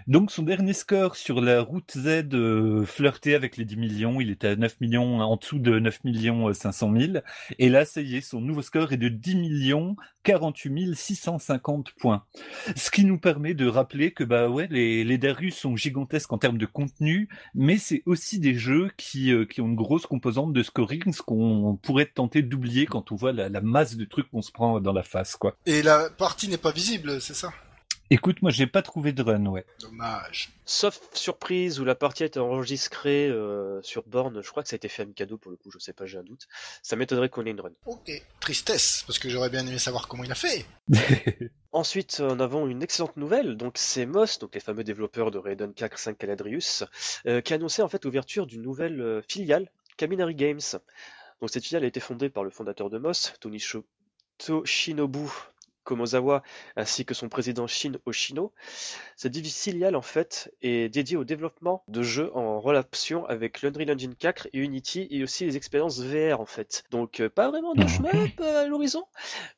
Donc 0.06 0.30
son 0.30 0.42
dernier 0.42 0.72
score 0.72 1.16
sur 1.16 1.40
la 1.40 1.62
route 1.62 1.92
Z 1.96 2.34
euh, 2.34 2.84
flirtait 2.84 3.34
avec 3.34 3.56
les 3.56 3.64
10 3.64 3.76
millions, 3.76 4.20
il 4.20 4.30
était 4.30 4.48
à 4.48 4.56
9 4.56 4.80
millions, 4.80 5.20
en 5.20 5.36
dessous 5.36 5.58
de 5.58 5.78
9 5.78 6.04
millions 6.04 6.48
euh, 6.48 6.52
500 6.52 6.92
000. 6.96 7.12
Et 7.58 7.68
là, 7.68 7.84
ça 7.84 8.00
y 8.00 8.16
est, 8.16 8.20
son 8.20 8.40
nouveau 8.40 8.62
score 8.62 8.92
est 8.92 8.96
de 8.96 9.08
10 9.08 9.36
millions 9.36 9.96
48 10.24 10.94
650 10.94 11.92
points. 11.92 12.24
Ce 12.76 12.90
qui 12.90 13.04
nous 13.04 13.18
permet 13.18 13.54
de 13.54 13.66
rappeler 13.66 14.12
que 14.12 14.24
bah 14.24 14.48
ouais, 14.48 14.68
les, 14.70 15.04
les 15.04 15.50
sont 15.50 15.76
gigantesques 15.76 16.32
en 16.32 16.38
termes 16.38 16.58
de 16.58 16.66
contenu, 16.66 17.28
mais 17.54 17.78
c'est 17.78 18.02
aussi 18.06 18.38
des 18.38 18.54
jeux 18.54 18.90
qui, 18.96 19.32
euh, 19.32 19.44
qui 19.44 19.60
ont 19.60 19.66
une 19.66 19.76
grosse 19.76 20.06
composante 20.06 20.52
de 20.52 20.62
scoring, 20.62 21.12
ce 21.12 21.22
qu'on 21.22 21.78
pourrait 21.82 22.06
tenter 22.06 22.42
d'oublier 22.42 22.86
quand 22.86 23.12
on 23.12 23.16
voit 23.16 23.32
la, 23.32 23.48
la 23.48 23.60
masse 23.60 23.96
de 23.96 24.04
trucs 24.04 24.30
qu'on 24.30 24.42
se 24.42 24.52
prend 24.52 24.80
dans 24.80 24.92
la 24.92 25.02
face, 25.02 25.36
quoi. 25.36 25.56
Et 25.66 25.82
la 25.82 26.10
partie 26.10 26.48
n'est 26.48 26.58
pas 26.58 26.72
visible, 26.72 27.20
c'est 27.20 27.34
ça? 27.34 27.52
Écoute, 28.12 28.42
moi 28.42 28.50
j'ai 28.50 28.66
pas 28.66 28.82
trouvé 28.82 29.12
de 29.12 29.22
run, 29.22 29.46
ouais. 29.46 29.64
Dommage. 29.80 30.50
Sauf 30.66 31.00
surprise 31.14 31.80
où 31.80 31.84
la 31.84 31.94
partie 31.94 32.22
a 32.22 32.26
été 32.26 32.38
enregistrée 32.38 33.28
euh, 33.28 33.80
sur 33.82 34.02
borne, 34.06 34.42
je 34.42 34.50
crois 34.50 34.62
que 34.62 34.68
ça 34.68 34.74
a 34.74 34.76
été 34.76 34.88
fait 34.88 35.02
à 35.02 35.04
Mikado 35.06 35.38
pour 35.38 35.50
le 35.50 35.56
coup, 35.56 35.70
je 35.70 35.78
sais 35.78 35.92
pas, 35.92 36.04
j'ai 36.04 36.18
un 36.18 36.22
doute. 36.22 36.46
Ça 36.82 36.96
m'étonnerait 36.96 37.28
qu'on 37.30 37.46
ait 37.46 37.50
une 37.50 37.60
run. 37.60 37.70
Ok. 37.86 38.10
Tristesse, 38.40 39.04
parce 39.06 39.18
que 39.18 39.28
j'aurais 39.30 39.48
bien 39.50 39.66
aimé 39.66 39.78
savoir 39.78 40.08
comment 40.08 40.24
il 40.24 40.30
a 40.32 40.34
fait. 40.34 40.66
Ensuite, 41.72 42.20
en 42.20 42.38
avons 42.40 42.66
une 42.66 42.82
excellente 42.82 43.16
nouvelle, 43.16 43.56
donc 43.56 43.78
c'est 43.78 44.04
Moss, 44.04 44.38
donc 44.38 44.54
les 44.54 44.60
fameux 44.60 44.84
développeurs 44.84 45.30
de 45.30 45.38
Raiden 45.38 45.72
4 45.72 45.98
5 45.98 46.18
Caladrius, 46.18 46.84
euh, 47.26 47.40
qui 47.40 47.54
a 47.54 47.56
annoncé 47.56 47.80
en 47.80 47.88
fait 47.88 48.04
l'ouverture 48.04 48.46
d'une 48.46 48.60
nouvelle 48.62 49.00
euh, 49.00 49.22
filiale, 49.26 49.70
Kaminari 49.96 50.34
Games. 50.34 50.60
Donc 51.40 51.48
cette 51.50 51.64
filiale 51.64 51.84
a 51.84 51.86
été 51.86 51.98
fondée 52.00 52.28
par 52.28 52.44
le 52.44 52.50
fondateur 52.50 52.90
de 52.90 52.98
Moss, 52.98 53.32
Tonisho- 53.42 53.84
Toshinobu 54.38 55.28
Komozawa, 55.84 56.42
ainsi 56.76 57.04
que 57.04 57.14
son 57.14 57.28
président 57.28 57.66
Shin 57.66 57.92
Oshino. 58.06 58.52
Cette 59.16 59.32
divi- 59.32 59.50
filiale 59.50 59.96
en 59.96 60.02
fait 60.02 60.52
est 60.62 60.88
dédiée 60.88 61.16
au 61.16 61.24
développement 61.24 61.84
de 61.88 62.02
jeux 62.02 62.30
en 62.36 62.60
relation 62.60 63.26
avec 63.26 63.62
l'Unreal 63.62 63.92
Engine 63.92 64.14
4 64.14 64.48
et 64.52 64.58
Unity 64.58 65.06
et 65.10 65.22
aussi 65.22 65.44
les 65.44 65.56
expériences 65.56 66.00
VR 66.00 66.40
en 66.40 66.46
fait. 66.46 66.84
Donc 66.90 67.20
euh, 67.20 67.28
pas 67.28 67.48
vraiment 67.50 67.74
de 67.74 67.86
shmup 67.86 68.40
euh, 68.40 68.62
à 68.64 68.66
l'horizon, 68.66 69.04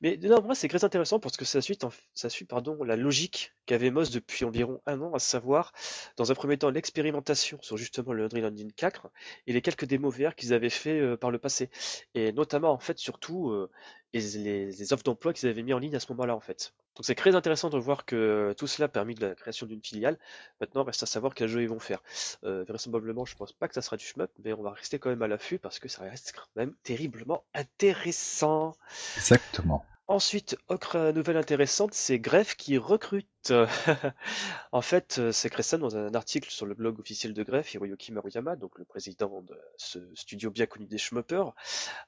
mais 0.00 0.16
non, 0.19 0.43
moi, 0.43 0.54
c'est 0.54 0.69
très 0.69 0.85
intéressant 0.85 1.19
parce 1.21 1.37
que 1.37 1.45
ça 1.45 1.61
suit, 1.61 1.78
en- 1.83 1.90
ça 2.14 2.28
suit 2.31 2.45
pardon, 2.45 2.83
la 2.85 2.97
logique 2.97 3.52
qu'avait 3.66 3.90
Moss 3.90 4.11
depuis 4.11 4.45
environ 4.45 4.81
un 4.87 5.00
an, 5.00 5.12
à 5.14 5.19
savoir, 5.19 5.73
dans 6.16 6.31
un 6.31 6.35
premier 6.35 6.59
temps, 6.59 6.71
l'expérimentation 6.71 7.59
sur 7.62 7.76
justement 7.76 8.12
le 8.12 8.25
Unreal 8.25 8.52
Engine 8.52 8.73
4 8.73 9.09
et 9.47 9.52
les 9.52 9.62
quelques 9.62 9.85
démos 9.87 10.14
VR 10.16 10.35
qu'ils 10.35 10.52
avaient 10.52 10.71
fait 10.71 11.00
euh, 11.00 11.16
par 11.16 11.31
le 11.31 11.38
passé. 11.38 11.71
Et 12.14 12.33
notamment, 12.33 12.73
en 12.73 12.78
fait, 12.78 12.99
surtout, 12.99 13.50
euh, 13.50 13.71
les, 14.12 14.66
les- 14.66 14.93
offres 14.93 15.02
d'emploi 15.04 15.33
qu'ils 15.33 15.49
avaient 15.49 15.62
mis 15.62 15.73
en 15.73 15.78
ligne 15.78 15.97
à 15.97 16.00
ce 16.00 16.12
moment-là, 16.14 16.35
en 16.35 16.40
fait. 16.40 16.73
Donc 16.97 17.04
c'est 17.04 17.14
très 17.16 17.35
intéressant 17.35 17.71
de 17.71 17.78
voir 17.78 18.04
que 18.04 18.54
tout 18.56 18.66
cela 18.66 18.87
a 18.87 18.88
permis 18.88 19.14
de 19.14 19.26
la 19.26 19.35
création 19.35 19.66
d'une 19.66 19.83
filiale. 19.83 20.18
Maintenant, 20.61 20.85
reste 20.85 21.02
à 21.02 21.06
savoir 21.06 21.35
quel 21.35 21.49
jeu 21.49 21.62
ils 21.62 21.68
vont 21.68 21.80
faire. 21.80 22.02
Euh, 22.44 22.64
vraisemblablement, 22.68 23.25
je 23.25 23.37
pense 23.37 23.52
pas 23.52 23.66
que 23.66 23.75
ça 23.75 23.83
sera 23.83 23.97
du 23.97 24.04
shmup, 24.04 24.30
mais 24.44 24.52
on 24.52 24.62
va 24.62 24.71
rester 24.71 24.99
quand 24.99 25.11
même 25.11 25.23
à 25.23 25.28
l'affût 25.28 25.59
parce 25.59 25.80
que 25.80 25.88
ça 25.88 26.02
reste 26.02 26.35
quand 26.37 26.49
même 26.54 26.75
terriblement 26.85 27.44
intéressant. 27.54 28.76
Exactement. 29.16 29.85
Ensuite, 30.06 30.59
autre 30.68 31.12
nouvelle 31.12 31.38
intéressante, 31.38 31.94
c'est 31.94 32.18
Grefg 32.18 32.56
qui 32.56 32.76
recrute. 32.76 33.52
en 34.73 34.83
fait, 34.83 35.16
euh, 35.18 35.33
c'est 35.33 35.49
Crescent 35.49 35.78
dans 35.78 35.97
un 35.97 36.14
article 36.14 36.50
sur 36.50 36.66
le 36.66 36.75
blog 36.75 37.00
officiel 37.00 37.33
de 37.33 37.42
Grefg, 37.42 37.75
Hiroyuki 37.75 38.12
Maruyama, 38.12 38.54
donc 38.54 38.78
le 38.78 38.85
président 38.85 39.40
de 39.40 39.59
ce 39.78 39.99
studio 40.14 40.50
bien 40.50 40.66
connu 40.66 40.87
des 40.87 40.99
shmuppers, 40.99 41.54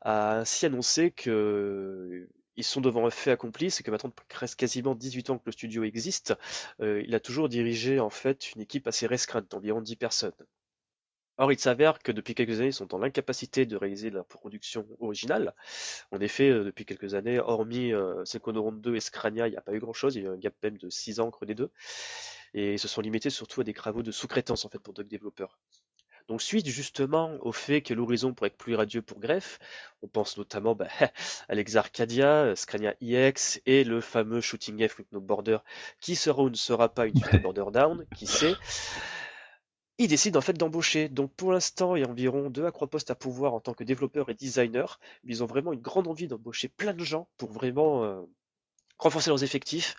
a 0.03 0.37
ainsi 0.37 0.67
annoncé 0.67 1.11
que 1.11 2.29
ils 2.57 2.65
sont 2.65 2.81
devant 2.81 3.07
un 3.07 3.11
fait 3.11 3.31
accompli, 3.31 3.71
c'est 3.71 3.83
que 3.83 3.91
maintenant, 3.91 4.13
presque 4.29 4.59
quasiment 4.59 4.95
18 4.95 5.31
ans 5.31 5.39
que 5.39 5.45
le 5.47 5.53
studio 5.53 5.85
existe, 5.85 6.35
euh, 6.81 7.03
il 7.07 7.15
a 7.15 7.21
toujours 7.21 7.49
dirigé 7.49 8.01
en 8.01 8.11
fait 8.11 8.53
une 8.55 8.63
équipe 8.63 8.87
assez 8.87 9.07
restreinte, 9.07 9.51
d'environ 9.51 9.81
10 9.81 9.97
personnes. 9.97 10.33
Or, 11.39 11.53
il 11.53 11.59
s'avère 11.59 11.99
que 11.99 12.13
depuis 12.13 12.35
quelques 12.35 12.61
années, 12.61 12.69
ils 12.69 12.73
sont 12.73 12.87
dans 12.87 12.99
l'incapacité 12.99 13.67
de 13.67 13.77
réaliser 13.77 14.09
la 14.11 14.25
production 14.25 14.87
originale. 15.01 15.55
En 16.11 16.21
effet, 16.21 16.49
euh, 16.51 16.65
depuis 16.65 16.87
quelques 16.87 17.15
années, 17.15 17.39
hormis 17.39 17.93
euh, 17.93 18.25
Sekono 18.25 18.71
2 18.71 18.97
et 18.97 19.01
Scrania, 19.01 19.47
il 19.47 19.51
n'y 19.51 19.57
a 19.57 19.61
pas 19.61 19.75
eu 19.75 19.79
grand-chose. 19.79 20.17
Il 20.17 20.23
y 20.23 20.27
a 20.27 20.31
eu 20.31 20.33
un 20.33 20.39
gap 20.39 20.55
même 20.63 20.79
de 20.79 20.89
6 20.89 21.21
ans 21.21 21.29
entre 21.29 21.45
les 21.45 21.55
deux. 21.55 21.71
Et 22.55 22.75
ils 22.75 22.79
se 22.79 22.89
sont 22.89 23.03
limités 23.03 23.31
surtout 23.31 23.61
à 23.61 23.65
des 23.65 23.75
travaux 23.75 24.03
de 24.03 24.13
sous-traitance 24.13 24.65
en 24.65 24.71
fait 24.71 24.79
pour 24.79 24.95
d'autres 24.95 25.09
développeurs. 25.09 25.59
Donc 26.29 26.43
suite 26.43 26.67
justement 26.67 27.37
au 27.41 27.53
fait 27.53 27.83
que 27.83 27.95
l'horizon 27.95 28.35
pourrait 28.35 28.49
être 28.49 28.57
plus 28.57 28.75
radieux 28.75 29.03
pour 29.03 29.21
Greff, 29.21 29.59
on 30.03 30.09
pense 30.09 30.37
notamment 30.37 30.75
bah, 30.75 30.89
à 31.49 31.55
l'Exarcadia, 31.55 32.57
Scrania 32.57 32.95
EX 33.01 33.61
et 33.67 33.85
le 33.85 34.01
fameux 34.01 34.41
Shooting 34.41 34.89
F 34.89 34.99
with 34.99 35.13
No 35.13 35.21
Border, 35.21 35.59
qui 36.01 36.17
sera 36.17 36.43
ou 36.43 36.51
ne 36.51 36.57
sera 36.57 36.89
pas 36.89 37.07
une 37.07 37.17
suite 37.17 37.43
Border 37.43 37.67
Down, 37.73 38.07
qui 38.17 38.27
sait? 38.27 38.55
Il 39.99 40.09
décide 40.09 40.37
en 40.37 40.43
fait 40.43 40.53
d'embaucher. 40.53 41.09
Donc 41.09 41.33
pour 41.35 41.53
l'instant, 41.53 41.97
il 41.97 42.03
y 42.03 42.05
a 42.05 42.09
environ 42.09 42.51
deux 42.51 42.67
à 42.67 42.73
trois 42.73 42.89
postes 42.89 43.11
à 43.11 43.15
pouvoir 43.15 43.55
en 43.55 43.61
tant 43.61 43.73
que 43.73 43.85
développeur 43.85 44.29
et 44.29 44.35
designer. 44.35 45.01
Mais 45.25 45.33
ils 45.33 45.43
ont 45.43 45.47
vraiment 45.47 45.73
une 45.73 45.81
grande 45.81 46.07
envie 46.07 46.27
d'embaucher 46.27 46.69
plein 46.69 46.93
de 46.93 47.03
gens 47.03 47.29
pour 47.39 47.51
vraiment 47.51 48.05
euh, 48.05 48.21
renforcer 48.99 49.31
leurs 49.31 49.43
effectifs 49.43 49.97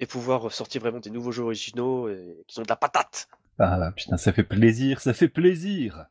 et 0.00 0.06
pouvoir 0.06 0.52
sortir 0.52 0.80
vraiment 0.80 1.00
des 1.00 1.10
nouveaux 1.10 1.32
jeux 1.32 1.44
originaux 1.44 2.08
et 2.08 2.36
qui 2.48 2.54
sont 2.54 2.62
de 2.62 2.68
la 2.68 2.76
patate. 2.76 3.28
Ah 3.58 3.90
putain, 3.94 4.16
ça 4.16 4.32
fait 4.32 4.44
plaisir, 4.44 5.00
ça 5.00 5.14
fait 5.14 5.28
plaisir. 5.28 6.06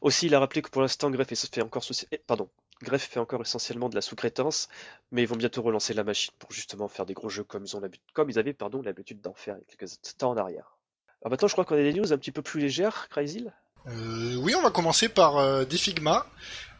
Aussi, 0.00 0.26
il 0.26 0.34
a 0.34 0.40
rappelé 0.40 0.62
que 0.62 0.70
pour 0.70 0.82
l'instant, 0.82 1.10
Greff 1.10 1.28
fait 1.28 1.62
encore 1.62 1.84
eh, 2.12 2.18
pardon, 2.18 2.48
Greff 2.82 3.02
fait 3.02 3.20
encore 3.20 3.42
essentiellement 3.42 3.88
de 3.88 3.94
la 3.94 4.00
sous-traitance, 4.00 4.68
mais 5.10 5.22
ils 5.22 5.28
vont 5.28 5.36
bientôt 5.36 5.62
relancer 5.62 5.94
la 5.94 6.04
machine 6.04 6.32
pour 6.38 6.52
justement 6.52 6.88
faire 6.88 7.06
des 7.06 7.14
gros 7.14 7.28
jeux 7.28 7.44
comme 7.44 7.64
ils 7.64 7.76
ont 7.76 7.80
l'habitude, 7.80 8.06
comme 8.12 8.28
ils 8.28 8.38
avaient 8.38 8.52
pardon 8.52 8.82
l'habitude 8.82 9.20
d'en 9.20 9.34
faire 9.34 9.56
il 9.56 9.60
y 9.60 9.62
a 9.62 9.76
quelques 9.76 9.92
temps 10.18 10.30
en 10.30 10.36
arrière. 10.36 10.76
Alors 11.22 11.30
maintenant, 11.30 11.48
je 11.48 11.54
crois 11.54 11.64
qu'on 11.64 11.76
a 11.76 11.82
des 11.82 11.94
news 11.94 12.12
un 12.12 12.18
petit 12.18 12.32
peu 12.32 12.42
plus 12.42 12.60
légères, 12.60 13.08
Crazy. 13.08 13.46
Euh, 13.88 14.34
oui, 14.36 14.54
on 14.54 14.62
va 14.62 14.70
commencer 14.70 15.08
par 15.08 15.36
euh, 15.38 15.64
des 15.64 15.78
Figma. 15.78 16.26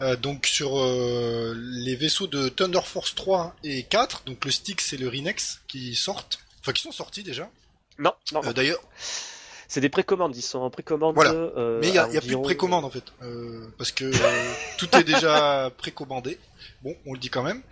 Euh, 0.02 0.16
donc 0.16 0.46
sur 0.46 0.74
les 1.54 1.96
vaisseaux 1.96 2.26
de 2.26 2.48
Thunder 2.48 2.82
Force 2.84 3.14
3 3.14 3.56
et 3.64 3.84
4, 3.84 4.24
donc 4.24 4.44
le 4.44 4.50
Styx 4.50 4.92
et 4.92 4.96
le 4.98 5.08
Rinex 5.08 5.62
qui 5.68 5.94
sortent, 5.94 6.40
enfin 6.60 6.72
qui 6.72 6.82
sont 6.82 6.92
sortis 6.92 7.22
déjà. 7.22 7.48
Non, 7.98 8.12
non. 8.32 8.40
D'ailleurs. 8.52 8.82
C'est 9.68 9.80
des 9.80 9.88
précommandes, 9.88 10.36
ils 10.36 10.42
sont 10.42 10.60
en 10.60 10.70
précommande. 10.70 11.14
Voilà. 11.14 11.32
Mais 11.80 11.88
il 11.88 11.92
n'y 11.92 11.98
a, 11.98 12.06
plus 12.06 12.30
de 12.30 12.36
précommande 12.36 12.84
en 12.84 12.90
fait, 12.90 13.04
parce 13.78 13.92
que 13.92 14.10
tout 14.78 14.94
est 14.96 15.04
déjà 15.04 15.70
précommandé. 15.78 16.38
Bon, 16.82 16.94
on 17.06 17.14
le 17.14 17.18
dit 17.18 17.30
quand 17.30 17.42
même. 17.42 17.62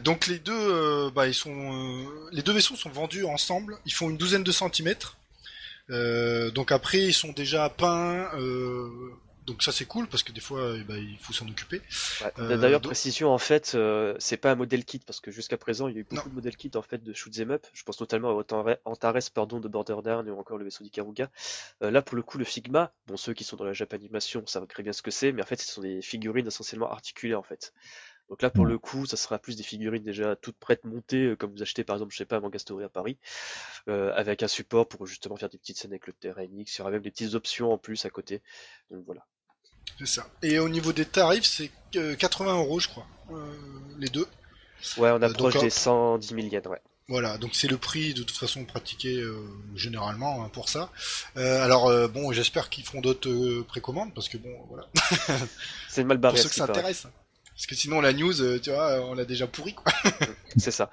donc 0.00 0.26
les 0.26 0.38
deux, 0.38 1.10
bah, 1.10 1.26
ils 1.26 1.34
sont, 1.34 2.06
les 2.32 2.42
deux 2.42 2.52
vaisseaux 2.52 2.76
sont 2.76 2.90
vendus 2.90 3.24
ensemble. 3.24 3.78
Ils 3.86 3.92
font 3.92 4.10
une 4.10 4.16
douzaine 4.16 4.44
de 4.44 4.52
centimètres. 4.52 5.16
Euh, 5.90 6.50
donc 6.50 6.72
après, 6.72 6.98
ils 6.98 7.14
sont 7.14 7.32
déjà 7.32 7.68
peints. 7.68 8.28
Euh, 9.42 9.46
donc 9.46 9.62
ça 9.62 9.72
c'est 9.72 9.84
cool 9.84 10.06
parce 10.08 10.22
que 10.22 10.32
des 10.32 10.40
fois 10.40 10.74
eh 10.76 10.84
ben, 10.84 10.96
il 10.96 11.18
faut 11.18 11.32
s'en 11.32 11.48
occuper. 11.48 11.82
Euh, 12.38 12.56
d'ailleurs 12.56 12.80
précision 12.80 13.30
en 13.30 13.38
fait 13.38 13.76
c'est 14.18 14.36
pas 14.36 14.52
un 14.52 14.54
modèle 14.54 14.84
kit 14.84 15.00
parce 15.00 15.20
que 15.20 15.30
jusqu'à 15.30 15.56
présent 15.56 15.88
il 15.88 15.94
y 15.94 15.98
a 15.98 16.00
eu 16.00 16.06
beaucoup 16.08 16.28
de 16.28 16.34
modèles 16.34 16.56
kit 16.56 16.70
en 16.74 16.82
fait 16.82 17.02
de 17.02 17.12
shoot 17.12 17.32
'em 17.38 17.50
up. 17.52 17.66
Je 17.72 17.82
pense 17.82 18.00
notamment 18.00 18.38
à 18.38 18.78
Antares 18.84 19.30
pardon 19.34 19.60
de 19.60 19.68
Borderlands 19.68 20.26
ou 20.26 20.38
encore 20.38 20.58
le 20.58 20.64
vaisseau 20.64 20.84
d'Ikaruga. 20.84 21.30
là 21.80 22.02
pour 22.02 22.16
le 22.16 22.22
coup 22.22 22.38
le 22.38 22.44
Figma, 22.44 22.92
bon 23.06 23.16
ceux 23.16 23.34
qui 23.34 23.44
sont 23.44 23.56
dans 23.56 23.64
la 23.64 23.72
Japanimation 23.72 24.42
savent 24.46 24.66
très 24.66 24.82
bien 24.82 24.92
ce 24.92 25.02
que 25.02 25.10
c'est, 25.10 25.32
mais 25.32 25.42
en 25.42 25.46
fait 25.46 25.60
ce 25.60 25.72
sont 25.72 25.82
des 25.82 26.02
figurines 26.02 26.46
essentiellement 26.46 26.90
articulées 26.90 27.34
en 27.34 27.42
fait. 27.42 27.72
Donc 28.32 28.40
là, 28.40 28.48
pour 28.48 28.64
le 28.64 28.78
coup, 28.78 29.04
ça 29.04 29.18
sera 29.18 29.38
plus 29.38 29.56
des 29.56 29.62
figurines 29.62 30.02
déjà 30.02 30.36
toutes 30.36 30.56
prêtes 30.56 30.84
montées, 30.84 31.26
euh, 31.26 31.36
comme 31.36 31.52
vous 31.52 31.60
achetez 31.60 31.84
par 31.84 31.96
exemple, 31.96 32.14
je 32.14 32.16
sais 32.16 32.24
pas, 32.24 32.36
à 32.36 32.40
Mangastory 32.40 32.82
à 32.82 32.88
Paris, 32.88 33.18
euh, 33.88 34.10
avec 34.16 34.42
un 34.42 34.48
support 34.48 34.88
pour 34.88 35.06
justement 35.06 35.36
faire 35.36 35.50
des 35.50 35.58
petites 35.58 35.76
scènes 35.76 35.90
avec 35.90 36.06
le 36.06 36.14
terrain 36.14 36.42
Il 36.42 36.64
y 36.66 36.80
aura 36.80 36.90
même 36.90 37.02
des 37.02 37.10
petites 37.10 37.34
options 37.34 37.74
en 37.74 37.76
plus 37.76 38.06
à 38.06 38.08
côté. 38.08 38.40
Donc 38.90 39.04
voilà. 39.04 39.26
C'est 39.98 40.06
ça. 40.06 40.26
Et 40.42 40.58
au 40.58 40.70
niveau 40.70 40.94
des 40.94 41.04
tarifs, 41.04 41.44
c'est 41.44 41.70
80 42.16 42.56
euros, 42.56 42.80
je 42.80 42.88
crois, 42.88 43.06
euh, 43.32 43.52
les 43.98 44.08
deux. 44.08 44.26
Ouais, 44.96 45.10
on 45.10 45.20
approche 45.20 45.60
des 45.60 45.68
110 45.68 46.28
000 46.28 46.40
yens, 46.46 46.66
ouais. 46.68 46.80
Voilà, 47.08 47.36
donc 47.36 47.54
c'est 47.54 47.68
le 47.68 47.76
prix 47.76 48.14
de 48.14 48.22
toute 48.22 48.38
façon 48.38 48.64
pratiqué 48.64 49.22
généralement 49.74 50.42
hein, 50.42 50.48
pour 50.48 50.70
ça. 50.70 50.90
alors 51.36 52.08
bon, 52.08 52.32
j'espère 52.32 52.70
qu'ils 52.70 52.84
feront 52.84 53.02
d'autres 53.02 53.60
précommandes 53.64 54.14
parce 54.14 54.30
que 54.30 54.38
bon, 54.38 54.56
voilà. 54.70 54.88
c'est 55.90 56.04
mal 56.04 56.16
barré. 56.16 56.36
Pour 56.36 56.44
ceux 56.44 56.48
que 56.48 56.54
ça 56.54 56.64
intéresse. 56.64 57.06
Parce 57.54 57.66
que 57.66 57.74
sinon, 57.74 58.00
la 58.00 58.12
news, 58.12 58.40
euh, 58.40 58.58
tu 58.58 58.70
vois, 58.70 59.00
on 59.06 59.14
l'a 59.14 59.24
déjà 59.24 59.46
pourri, 59.46 59.74
quoi. 59.74 59.92
c'est 60.56 60.70
ça. 60.70 60.90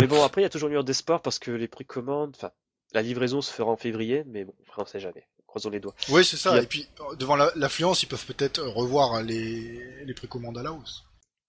Mais 0.00 0.06
bon, 0.06 0.22
après, 0.22 0.42
il 0.42 0.44
y 0.44 0.46
a 0.46 0.50
toujours 0.50 0.68
eu 0.68 0.84
d'espoir 0.84 1.22
parce 1.22 1.38
que 1.38 1.50
les 1.50 1.68
précommandes, 1.68 2.34
enfin, 2.36 2.50
la 2.92 3.02
livraison 3.02 3.40
se 3.40 3.52
fera 3.52 3.70
en 3.70 3.76
février, 3.76 4.24
mais 4.26 4.44
bon, 4.44 4.54
on 4.76 4.82
ne 4.82 4.86
sait 4.86 5.00
jamais. 5.00 5.26
Croisons 5.46 5.70
les 5.70 5.80
doigts. 5.80 5.94
Oui, 6.10 6.24
c'est 6.24 6.36
ça. 6.36 6.60
Et 6.60 6.66
puis, 6.66 6.88
devant 7.18 7.36
l'affluence, 7.36 8.02
ils 8.02 8.06
peuvent 8.06 8.26
peut-être 8.26 8.60
revoir 8.62 9.22
les, 9.22 10.04
les 10.04 10.14
précommandes 10.14 10.58
à 10.58 10.62
la 10.62 10.72
hausse. 10.72 11.04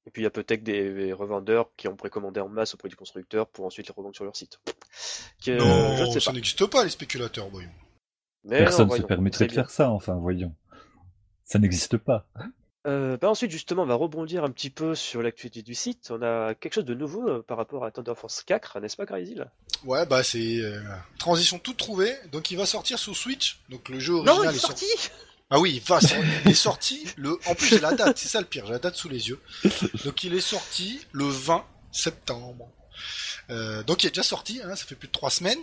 Et 0.07 0.11
puis 0.11 0.21
il 0.21 0.25
y 0.25 0.27
a 0.27 0.31
peut-être 0.31 0.63
des 0.63 1.13
revendeurs 1.13 1.71
qui 1.77 1.87
ont 1.87 1.95
précommandé 1.95 2.39
en 2.39 2.47
masse 2.47 2.75
auprès 2.75 2.89
du 2.89 2.95
constructeur 2.95 3.47
pour 3.47 3.65
ensuite 3.65 3.87
les 3.87 3.93
revendre 3.95 4.15
sur 4.15 4.23
leur 4.23 4.35
site. 4.35 4.59
non, 5.47 6.19
ça 6.19 6.31
n'existe 6.31 6.65
pas 6.67 6.83
les 6.83 6.91
spéculateurs, 6.91 7.49
voyons. 7.49 7.71
Personne 8.47 8.87
ne 8.87 8.97
se 8.97 9.01
permettrait 9.01 9.47
de 9.47 9.53
faire 9.53 9.71
ça, 9.71 9.89
enfin, 9.89 10.13
voyons. 10.15 10.53
Ça 11.43 11.57
n'existe 11.57 11.97
pas. 11.97 12.27
Euh, 12.85 13.17
bah, 13.17 13.29
ensuite, 13.29 13.51
justement, 13.51 13.83
on 13.83 13.87
va 13.87 13.95
rebondir 13.95 14.43
un 14.43 14.51
petit 14.51 14.69
peu 14.69 14.93
sur 14.93 15.21
l'actualité 15.21 15.61
du 15.63 15.73
site. 15.73 16.11
On 16.11 16.21
a 16.21 16.53
quelque 16.53 16.73
chose 16.73 16.85
de 16.85 16.93
nouveau 16.93 17.27
euh, 17.27 17.41
par 17.45 17.57
rapport 17.57 17.83
à 17.83 17.91
Thunder 17.91 18.13
Force 18.15 18.43
4, 18.43 18.79
n'est-ce 18.79 18.95
pas, 18.95 19.05
Crazy 19.05 19.35
Ouais, 19.83 20.05
bah 20.05 20.23
c'est 20.23 20.57
euh, 20.59 20.81
transition 21.17 21.57
toute 21.57 21.77
trouvée. 21.77 22.15
Donc 22.31 22.51
il 22.51 22.57
va 22.57 22.65
sortir 22.65 22.99
sur 22.99 23.15
Switch. 23.15 23.59
Donc 23.69 23.89
le 23.89 23.99
jeu 23.99 24.13
original 24.13 24.37
non, 24.37 24.51
il 24.51 24.55
est, 24.55 24.59
sorti. 24.59 24.85
Ah 25.49 25.59
oui, 25.59 25.73
il, 25.75 25.81
va, 25.81 25.99
il 26.45 26.51
est 26.51 26.53
sorti. 26.53 27.05
Le, 27.17 27.39
en 27.47 27.55
plus 27.55 27.67
j'ai 27.67 27.79
la 27.79 27.93
date, 27.93 28.17
c'est 28.17 28.29
ça 28.29 28.39
le 28.39 28.45
pire, 28.45 28.65
j'ai 28.65 28.73
la 28.73 28.79
date 28.79 28.95
sous 28.95 29.09
les 29.09 29.29
yeux. 29.29 29.39
Donc 30.05 30.23
il 30.23 30.33
est 30.35 30.41
sorti 30.41 30.99
le 31.11 31.25
20 31.25 31.65
septembre. 31.91 32.69
donc 33.49 34.03
il 34.03 34.07
est 34.07 34.11
déjà 34.11 34.23
sorti, 34.23 34.61
hein, 34.63 34.75
ça 34.75 34.85
fait 34.85 34.95
plus 34.95 35.07
de 35.07 35.13
trois 35.13 35.29
semaines. 35.31 35.59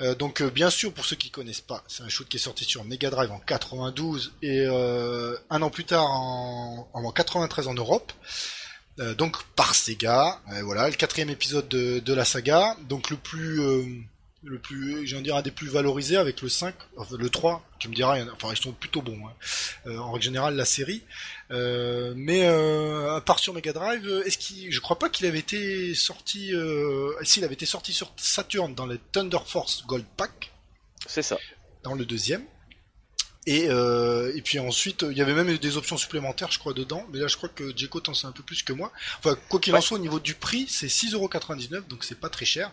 Euh, 0.00 0.14
donc 0.14 0.40
euh, 0.40 0.50
bien 0.50 0.70
sûr 0.70 0.92
pour 0.92 1.04
ceux 1.04 1.14
qui 1.14 1.30
connaissent 1.30 1.60
pas, 1.60 1.84
c'est 1.86 2.02
un 2.02 2.08
shoot 2.08 2.28
qui 2.28 2.36
est 2.36 2.40
sorti 2.40 2.64
sur 2.64 2.84
Mega 2.84 3.10
Drive 3.10 3.30
en 3.30 3.38
92 3.38 4.32
et 4.42 4.64
euh, 4.66 5.36
un 5.50 5.62
an 5.62 5.70
plus 5.70 5.84
tard 5.84 6.10
en, 6.10 6.88
en 6.92 7.12
93 7.12 7.68
en 7.68 7.74
Europe. 7.74 8.12
donc 9.18 9.42
par 9.56 9.74
Sega, 9.74 10.40
voilà 10.62 10.88
le 10.88 10.94
quatrième 10.94 11.30
épisode 11.30 11.68
de, 11.68 12.00
de, 12.00 12.12
la 12.12 12.24
saga, 12.24 12.76
donc 12.88 13.10
le 13.10 13.16
plus 13.16 14.06
le 14.44 14.58
plus, 14.58 15.06
j'ai 15.06 15.20
dire 15.22 15.36
un 15.36 15.42
des 15.42 15.50
plus 15.50 15.68
valorisés 15.68 16.16
avec 16.16 16.42
le 16.42 16.48
5, 16.48 16.74
enfin, 16.96 17.16
le 17.18 17.30
3, 17.30 17.64
tu 17.78 17.88
me 17.88 17.94
diras, 17.94 18.18
enfin 18.32 18.48
ils 18.50 18.60
sont 18.60 18.72
plutôt 18.72 19.02
bons, 19.02 19.18
hein. 19.26 19.32
euh, 19.86 19.98
en 19.98 20.12
règle 20.12 20.24
générale 20.24 20.54
la 20.54 20.64
série. 20.64 21.02
Euh, 21.50 22.12
mais 22.16 22.44
euh, 22.44 23.16
à 23.16 23.20
part 23.20 23.38
sur 23.38 23.54
Mega 23.54 23.72
Drive, 23.72 24.06
est-ce 24.26 24.38
qu'il, 24.38 24.70
je 24.70 24.80
crois 24.80 24.98
pas 24.98 25.08
qu'il 25.08 25.26
avait 25.26 25.38
été 25.38 25.94
sorti, 25.94 26.54
euh, 26.54 27.12
s'il 27.22 27.44
avait 27.44 27.54
été 27.54 27.66
sorti 27.66 27.92
sur 27.92 28.12
Saturn 28.16 28.74
dans 28.74 28.86
les 28.86 28.98
Thunder 29.12 29.38
Force 29.44 29.86
Gold 29.86 30.06
Pack. 30.16 30.52
C'est 31.06 31.22
ça. 31.22 31.38
Dans 31.82 31.94
le 31.94 32.04
deuxième. 32.04 32.44
Et, 33.46 33.66
euh, 33.68 34.32
et 34.34 34.40
puis 34.40 34.58
ensuite, 34.58 35.04
il 35.10 35.16
y 35.16 35.20
avait 35.20 35.34
même 35.34 35.56
des 35.58 35.76
options 35.76 35.96
supplémentaires, 35.96 36.50
je 36.50 36.58
crois, 36.58 36.72
dedans. 36.72 37.06
Mais 37.12 37.18
là, 37.18 37.28
je 37.28 37.36
crois 37.36 37.48
que 37.48 37.76
Jeko 37.76 38.00
t'en 38.00 38.14
sait 38.14 38.26
un 38.26 38.32
peu 38.32 38.42
plus 38.42 38.62
que 38.62 38.72
moi. 38.72 38.90
Enfin, 39.18 39.36
quoi 39.48 39.60
qu'il 39.60 39.74
en 39.74 39.80
soit, 39.80 39.98
au 39.98 40.00
niveau 40.00 40.20
du 40.20 40.34
prix, 40.34 40.66
c'est 40.68 40.86
6,99€, 40.86 41.86
donc 41.88 42.04
c'est 42.04 42.18
pas 42.18 42.30
très 42.30 42.46
cher. 42.46 42.72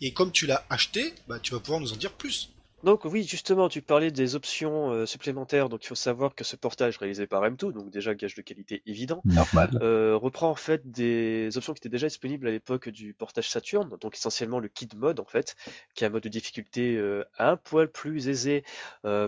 Et 0.00 0.12
comme 0.12 0.32
tu 0.32 0.46
l'as 0.46 0.64
acheté, 0.70 1.14
bah, 1.28 1.38
tu 1.40 1.52
vas 1.52 1.60
pouvoir 1.60 1.80
nous 1.80 1.92
en 1.92 1.96
dire 1.96 2.12
plus. 2.12 2.50
Donc 2.84 3.04
oui, 3.04 3.24
justement, 3.24 3.68
tu 3.68 3.82
parlais 3.82 4.12
des 4.12 4.36
options 4.36 4.92
euh, 4.92 5.04
supplémentaires. 5.04 5.68
Donc 5.68 5.84
il 5.84 5.88
faut 5.88 5.94
savoir 5.96 6.34
que 6.34 6.44
ce 6.44 6.54
portage 6.54 6.96
réalisé 6.98 7.26
par 7.26 7.42
M2, 7.42 7.72
donc 7.72 7.90
déjà 7.90 8.14
gage 8.14 8.36
de 8.36 8.42
qualité 8.42 8.82
évident, 8.86 9.20
Normal. 9.24 9.70
Euh, 9.82 10.16
reprend 10.16 10.50
en 10.50 10.54
fait 10.54 10.88
des 10.90 11.50
options 11.56 11.74
qui 11.74 11.78
étaient 11.78 11.88
déjà 11.88 12.06
disponibles 12.06 12.46
à 12.46 12.50
l'époque 12.50 12.88
du 12.88 13.14
portage 13.14 13.48
Saturn. 13.50 13.96
Donc 14.00 14.14
essentiellement 14.14 14.60
le 14.60 14.68
kit 14.68 14.88
mode 14.96 15.18
en 15.18 15.24
fait, 15.24 15.56
qui 15.94 16.04
est 16.04 16.06
un 16.06 16.10
mode 16.10 16.22
de 16.22 16.28
difficulté 16.28 16.96
euh, 16.96 17.24
un 17.38 17.56
poil 17.56 17.88
plus 17.88 18.28
aisé 18.28 18.64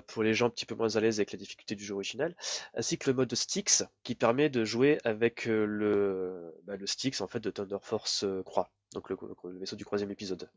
pour 0.07 0.23
les 0.23 0.35
gens 0.35 0.47
un 0.47 0.51
petit 0.51 0.67
peu 0.67 0.75
moins 0.75 0.97
à 0.97 1.01
l'aise 1.01 1.19
avec 1.19 1.33
la 1.33 1.39
difficulté 1.39 1.75
du 1.75 1.85
jeu 1.85 1.95
original, 1.95 2.37
ainsi 2.75 2.99
que 2.99 3.11
le 3.11 3.17
mode 3.17 3.35
Styx 3.35 3.85
qui 4.05 4.15
permet 4.15 4.49
de 4.49 4.65
jouer 4.65 4.99
avec 5.05 5.47
le, 5.47 6.55
bah, 6.67 6.77
le 6.77 6.87
Styx 6.87 7.21
en 7.21 7.27
fait 7.27 7.41
de 7.41 7.51
Thunder 7.51 7.79
Force 7.83 8.25
Croix, 8.45 8.71
donc 8.95 9.11
le, 9.11 9.17
le 9.45 9.59
vaisseau 9.59 9.77
du 9.77 9.85
troisième 9.85 10.11
épisode. 10.11 10.49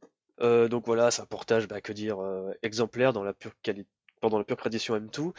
Euh, 0.42 0.68
donc 0.68 0.86
voilà, 0.86 1.12
c'est 1.12 1.22
un 1.22 1.26
portage, 1.26 1.68
bah, 1.68 1.82
que 1.82 1.94
dire, 1.94 2.22
euh, 2.22 2.52
exemplaire 2.64 3.14
dans 3.14 3.24
la 3.24 3.34
pure 3.34 3.54
qualité 3.62 3.90
pendant 4.22 4.38
la 4.38 4.46
pure 4.46 4.56
tradition 4.56 4.96
M2. 4.96 5.34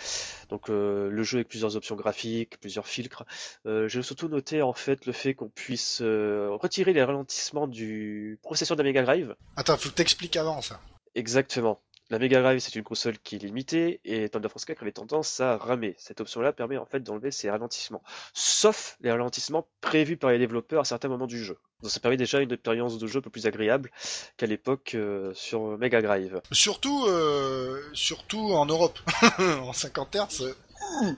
Donc 0.50 0.68
euh, 0.68 1.08
le 1.08 1.22
jeu 1.22 1.38
avec 1.38 1.48
plusieurs 1.48 1.74
options 1.74 1.96
graphiques, 1.96 2.60
plusieurs 2.60 2.86
filtres. 2.86 3.24
J'ai 3.64 4.02
surtout 4.02 4.28
noté 4.28 4.60
en 4.60 4.74
fait 4.74 5.06
le 5.06 5.12
fait 5.12 5.32
qu'on 5.32 5.48
puisse 5.48 6.02
retirer 6.02 6.92
les 6.92 7.02
ralentissements 7.02 7.66
du 7.66 8.38
processeur 8.42 8.76
d'Amiga 8.76 9.02
Drive. 9.02 9.36
Attends, 9.56 9.78
faut 9.78 9.88
que 9.88 9.94
t'expliques 9.94 10.36
avant 10.36 10.60
ça. 10.60 10.80
Exactement. 11.14 11.80
La 12.10 12.18
Mega 12.18 12.42
Drive, 12.42 12.58
c'est 12.58 12.74
une 12.74 12.84
console 12.84 13.18
qui 13.18 13.36
est 13.36 13.38
limitée 13.38 14.00
et 14.04 14.28
Thunder 14.28 14.50
Force 14.50 14.66
4 14.66 14.82
avait 14.82 14.92
tendance 14.92 15.40
à 15.40 15.56
ramer. 15.56 15.94
Cette 15.98 16.20
option-là 16.20 16.52
permet 16.52 16.76
en 16.76 16.84
fait 16.84 17.00
d'enlever 17.00 17.30
ces 17.30 17.48
ralentissements, 17.48 18.02
sauf 18.34 18.98
les 19.00 19.10
ralentissements 19.10 19.66
prévus 19.80 20.18
par 20.18 20.30
les 20.30 20.38
développeurs 20.38 20.82
à 20.82 20.84
certains 20.84 21.08
moments 21.08 21.26
du 21.26 21.42
jeu. 21.42 21.58
Donc 21.82 21.90
ça 21.90 22.00
permet 22.00 22.18
déjà 22.18 22.40
une 22.40 22.52
expérience 22.52 22.98
de 22.98 23.06
jeu 23.06 23.20
un 23.20 23.22
peu 23.22 23.30
plus 23.30 23.46
agréable 23.46 23.90
qu'à 24.36 24.44
l'époque 24.46 24.92
euh, 24.94 25.32
sur 25.34 25.78
Mega 25.78 26.02
Drive. 26.02 26.42
Surtout, 26.52 27.06
euh, 27.06 27.80
surtout 27.94 28.52
en 28.52 28.66
Europe. 28.66 28.98
en 29.38 29.72
50 29.72 30.14
Hz, 30.14 30.42
euh, 30.42 31.12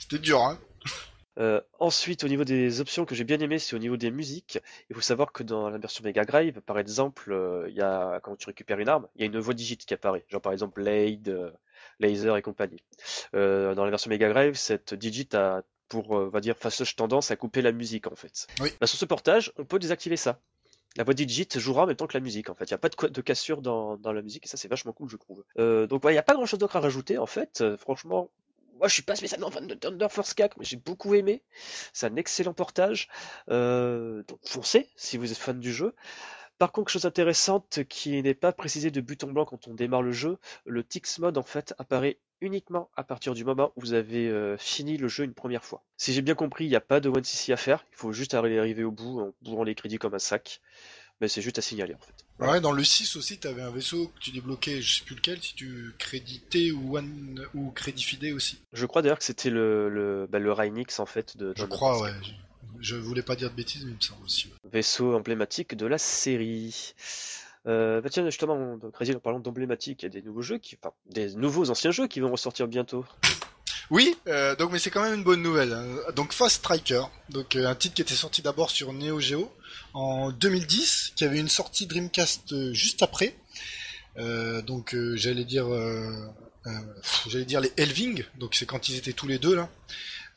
c'était 0.00 0.18
dur, 0.18 0.40
hein. 0.40 0.58
Euh, 1.38 1.60
ensuite, 1.78 2.24
au 2.24 2.28
niveau 2.28 2.44
des 2.44 2.80
options 2.80 3.04
que 3.04 3.14
j'ai 3.14 3.24
bien 3.24 3.40
aimé, 3.40 3.58
c'est 3.58 3.74
au 3.74 3.78
niveau 3.78 3.96
des 3.96 4.10
musiques. 4.10 4.58
Il 4.90 4.94
faut 4.94 5.02
savoir 5.02 5.32
que 5.32 5.42
dans 5.42 5.70
la 5.70 5.78
version 5.78 6.04
Mega 6.04 6.24
Drive, 6.24 6.60
par 6.60 6.78
exemple, 6.78 7.32
euh, 7.32 7.66
il 7.68 7.74
y 7.74 7.80
a, 7.80 8.20
quand 8.20 8.36
tu 8.36 8.46
récupères 8.46 8.78
une 8.78 8.88
arme, 8.88 9.08
il 9.16 9.22
y 9.22 9.24
a 9.24 9.26
une 9.26 9.38
voix 9.38 9.54
digite 9.54 9.84
qui 9.86 9.94
apparaît. 9.94 10.24
Genre 10.28 10.40
par 10.40 10.52
exemple 10.52 10.82
Blade, 10.82 11.28
euh, 11.28 11.50
Laser 12.00 12.36
et 12.36 12.42
compagnie. 12.42 12.82
Dans 13.32 13.84
la 13.84 13.90
version 13.90 14.10
Mega 14.10 14.28
Drive, 14.28 14.54
cette 14.54 14.94
digit 14.94 15.28
a 15.34 15.62
pour, 15.88 16.10
on 16.10 16.28
va 16.28 16.40
dire, 16.40 16.56
façonneuse 16.56 16.94
tendance 16.96 17.30
à 17.30 17.36
couper 17.36 17.60
la 17.60 17.72
musique 17.72 18.06
en 18.06 18.14
fait. 18.14 18.46
Oui. 18.60 18.70
Bah, 18.80 18.86
sur 18.86 18.98
ce 18.98 19.04
portage, 19.04 19.52
on 19.58 19.64
peut 19.64 19.78
désactiver 19.78 20.16
ça. 20.16 20.40
La 20.96 21.04
voix 21.04 21.14
digit 21.14 21.48
jouera 21.56 21.84
en 21.84 21.86
même 21.86 21.96
temps 21.96 22.06
que 22.06 22.16
la 22.16 22.22
musique 22.22 22.50
en 22.50 22.54
fait. 22.54 22.64
Il 22.64 22.72
n'y 22.72 22.74
a 22.74 22.78
pas 22.78 22.88
de, 22.88 23.20
cassure 23.20 23.62
dans, 23.62 23.96
dans 23.96 24.12
la 24.12 24.22
musique 24.22 24.44
et 24.44 24.48
ça 24.48 24.58
c'est 24.58 24.68
vachement 24.68 24.92
cool 24.92 25.08
je 25.08 25.16
trouve. 25.16 25.42
Donc 25.56 26.04
ouais, 26.04 26.12
il 26.12 26.14
n'y 26.14 26.18
a 26.18 26.22
pas 26.22 26.34
grand 26.34 26.46
chose 26.46 26.58
d'autre 26.58 26.76
à 26.76 26.80
rajouter 26.80 27.16
en 27.16 27.26
fait. 27.26 27.64
Franchement, 27.78 28.30
moi 28.82 28.88
je 28.88 28.94
suis 28.94 29.04
pas 29.04 29.14
spécialement 29.14 29.48
fan 29.48 29.68
de 29.68 29.74
Thunder 29.74 30.08
Force 30.10 30.34
4 30.34 30.56
mais 30.58 30.64
j'ai 30.64 30.76
beaucoup 30.76 31.14
aimé. 31.14 31.40
C'est 31.92 32.06
un 32.06 32.16
excellent 32.16 32.52
portage. 32.52 33.08
Euh, 33.48 34.24
donc 34.26 34.40
foncez 34.44 34.88
si 34.96 35.16
vous 35.16 35.30
êtes 35.30 35.38
fan 35.38 35.60
du 35.60 35.72
jeu. 35.72 35.94
Par 36.58 36.72
contre, 36.72 36.90
chose 36.90 37.06
intéressante 37.06 37.84
qui 37.88 38.20
n'est 38.22 38.34
pas 38.34 38.52
précisée 38.52 38.90
de 38.90 39.00
but 39.00 39.22
en 39.22 39.28
blanc 39.28 39.44
quand 39.44 39.68
on 39.68 39.74
démarre 39.74 40.02
le 40.02 40.10
jeu, 40.10 40.36
le 40.66 40.82
Tix 40.82 41.20
mode 41.20 41.38
en 41.38 41.44
fait 41.44 41.74
apparaît 41.78 42.18
uniquement 42.40 42.90
à 42.96 43.04
partir 43.04 43.34
du 43.34 43.44
moment 43.44 43.72
où 43.76 43.82
vous 43.82 43.92
avez 43.92 44.28
euh, 44.28 44.56
fini 44.58 44.96
le 44.96 45.06
jeu 45.06 45.22
une 45.22 45.34
première 45.34 45.64
fois. 45.64 45.84
Si 45.96 46.12
j'ai 46.12 46.22
bien 46.22 46.34
compris, 46.34 46.64
il 46.64 46.68
n'y 46.68 46.76
a 46.76 46.80
pas 46.80 46.98
de 46.98 47.08
1cc 47.08 47.52
à 47.52 47.56
faire, 47.56 47.86
il 47.92 47.96
faut 47.96 48.12
juste 48.12 48.34
arriver 48.34 48.82
au 48.82 48.90
bout 48.90 49.20
en 49.20 49.32
bourrant 49.42 49.62
les 49.62 49.76
crédits 49.76 49.98
comme 49.98 50.14
un 50.14 50.18
sac. 50.18 50.60
Mais 51.20 51.28
c'est 51.28 51.40
juste 51.40 51.58
à 51.58 51.62
signaler 51.62 51.94
en 51.94 52.00
fait. 52.00 52.14
Ouais, 52.50 52.60
dans 52.60 52.72
le 52.72 52.84
6 52.84 53.16
aussi, 53.16 53.38
t'avais 53.38 53.62
un 53.62 53.70
vaisseau 53.70 54.08
que 54.08 54.20
tu 54.20 54.30
débloquais, 54.30 54.82
je 54.82 54.98
sais 54.98 55.04
plus 55.04 55.14
lequel, 55.16 55.40
si 55.42 55.54
tu 55.54 55.94
créditais 55.98 56.70
ou, 56.70 56.96
one, 56.96 57.46
ou 57.54 57.70
crédifidais 57.70 58.32
aussi. 58.32 58.58
Je 58.72 58.86
crois 58.86 59.02
d'ailleurs 59.02 59.18
que 59.18 59.24
c'était 59.24 59.50
le, 59.50 59.88
le, 59.88 60.26
bah, 60.30 60.38
le 60.38 60.52
Rhinix 60.52 60.98
en 61.00 61.06
fait 61.06 61.36
de 61.36 61.52
Je 61.56 61.64
crois, 61.64 62.00
ouais. 62.00 62.12
Je, 62.80 62.96
voulais 62.96 63.22
pas 63.22 63.36
dire 63.36 63.50
de 63.50 63.54
bêtises, 63.54 63.84
mais 63.84 63.92
il 63.92 63.96
me 63.96 64.00
semble 64.00 64.24
aussi. 64.24 64.46
ouais. 64.48 64.70
vaisseau 64.72 65.14
emblématique 65.14 65.76
de 65.76 65.86
la 65.86 65.98
série. 65.98 66.94
Euh, 67.68 68.00
bah 68.00 68.08
tiens, 68.10 68.24
justement, 68.24 68.76
Crazy, 68.92 69.14
en 69.14 69.20
parlant 69.20 69.38
d'emblématique, 69.38 70.02
il 70.02 70.06
y 70.06 70.06
a 70.06 70.10
des 70.10 70.22
nouveaux 70.22 70.42
jeux 70.42 70.58
qui, 70.58 70.76
enfin, 70.82 70.92
des 71.06 71.34
nouveaux 71.36 71.70
anciens 71.70 71.92
jeux 71.92 72.08
qui 72.08 72.18
vont 72.20 72.32
ressortir 72.32 72.66
bientôt. 72.66 73.04
Oui, 73.92 74.16
euh, 74.26 74.56
donc 74.56 74.72
mais 74.72 74.78
c'est 74.78 74.88
quand 74.90 75.02
même 75.02 75.12
une 75.12 75.22
bonne 75.22 75.42
nouvelle. 75.42 75.74
hein. 75.74 75.84
Donc 76.16 76.32
Fast 76.32 76.56
Striker, 76.56 77.02
donc 77.28 77.56
euh, 77.56 77.66
un 77.66 77.74
titre 77.74 77.94
qui 77.94 78.00
était 78.00 78.14
sorti 78.14 78.40
d'abord 78.40 78.70
sur 78.70 78.90
Neo 78.94 79.20
Geo 79.20 79.52
en 79.92 80.30
2010, 80.32 81.12
qui 81.14 81.24
avait 81.24 81.38
une 81.38 81.50
sortie 81.50 81.84
Dreamcast 81.86 82.54
euh, 82.54 82.72
juste 82.72 83.02
après. 83.02 83.36
Euh, 84.16 84.62
donc 84.62 84.96
j'allais 85.14 85.44
dire, 85.44 85.66
j'allais 87.28 87.44
dire 87.44 87.60
les 87.60 87.72
Elving, 87.76 88.24
donc 88.38 88.54
c'est 88.54 88.64
quand 88.64 88.88
ils 88.88 88.96
étaient 88.96 89.12
tous 89.12 89.26
les 89.26 89.38
deux 89.38 89.54
là. 89.54 89.68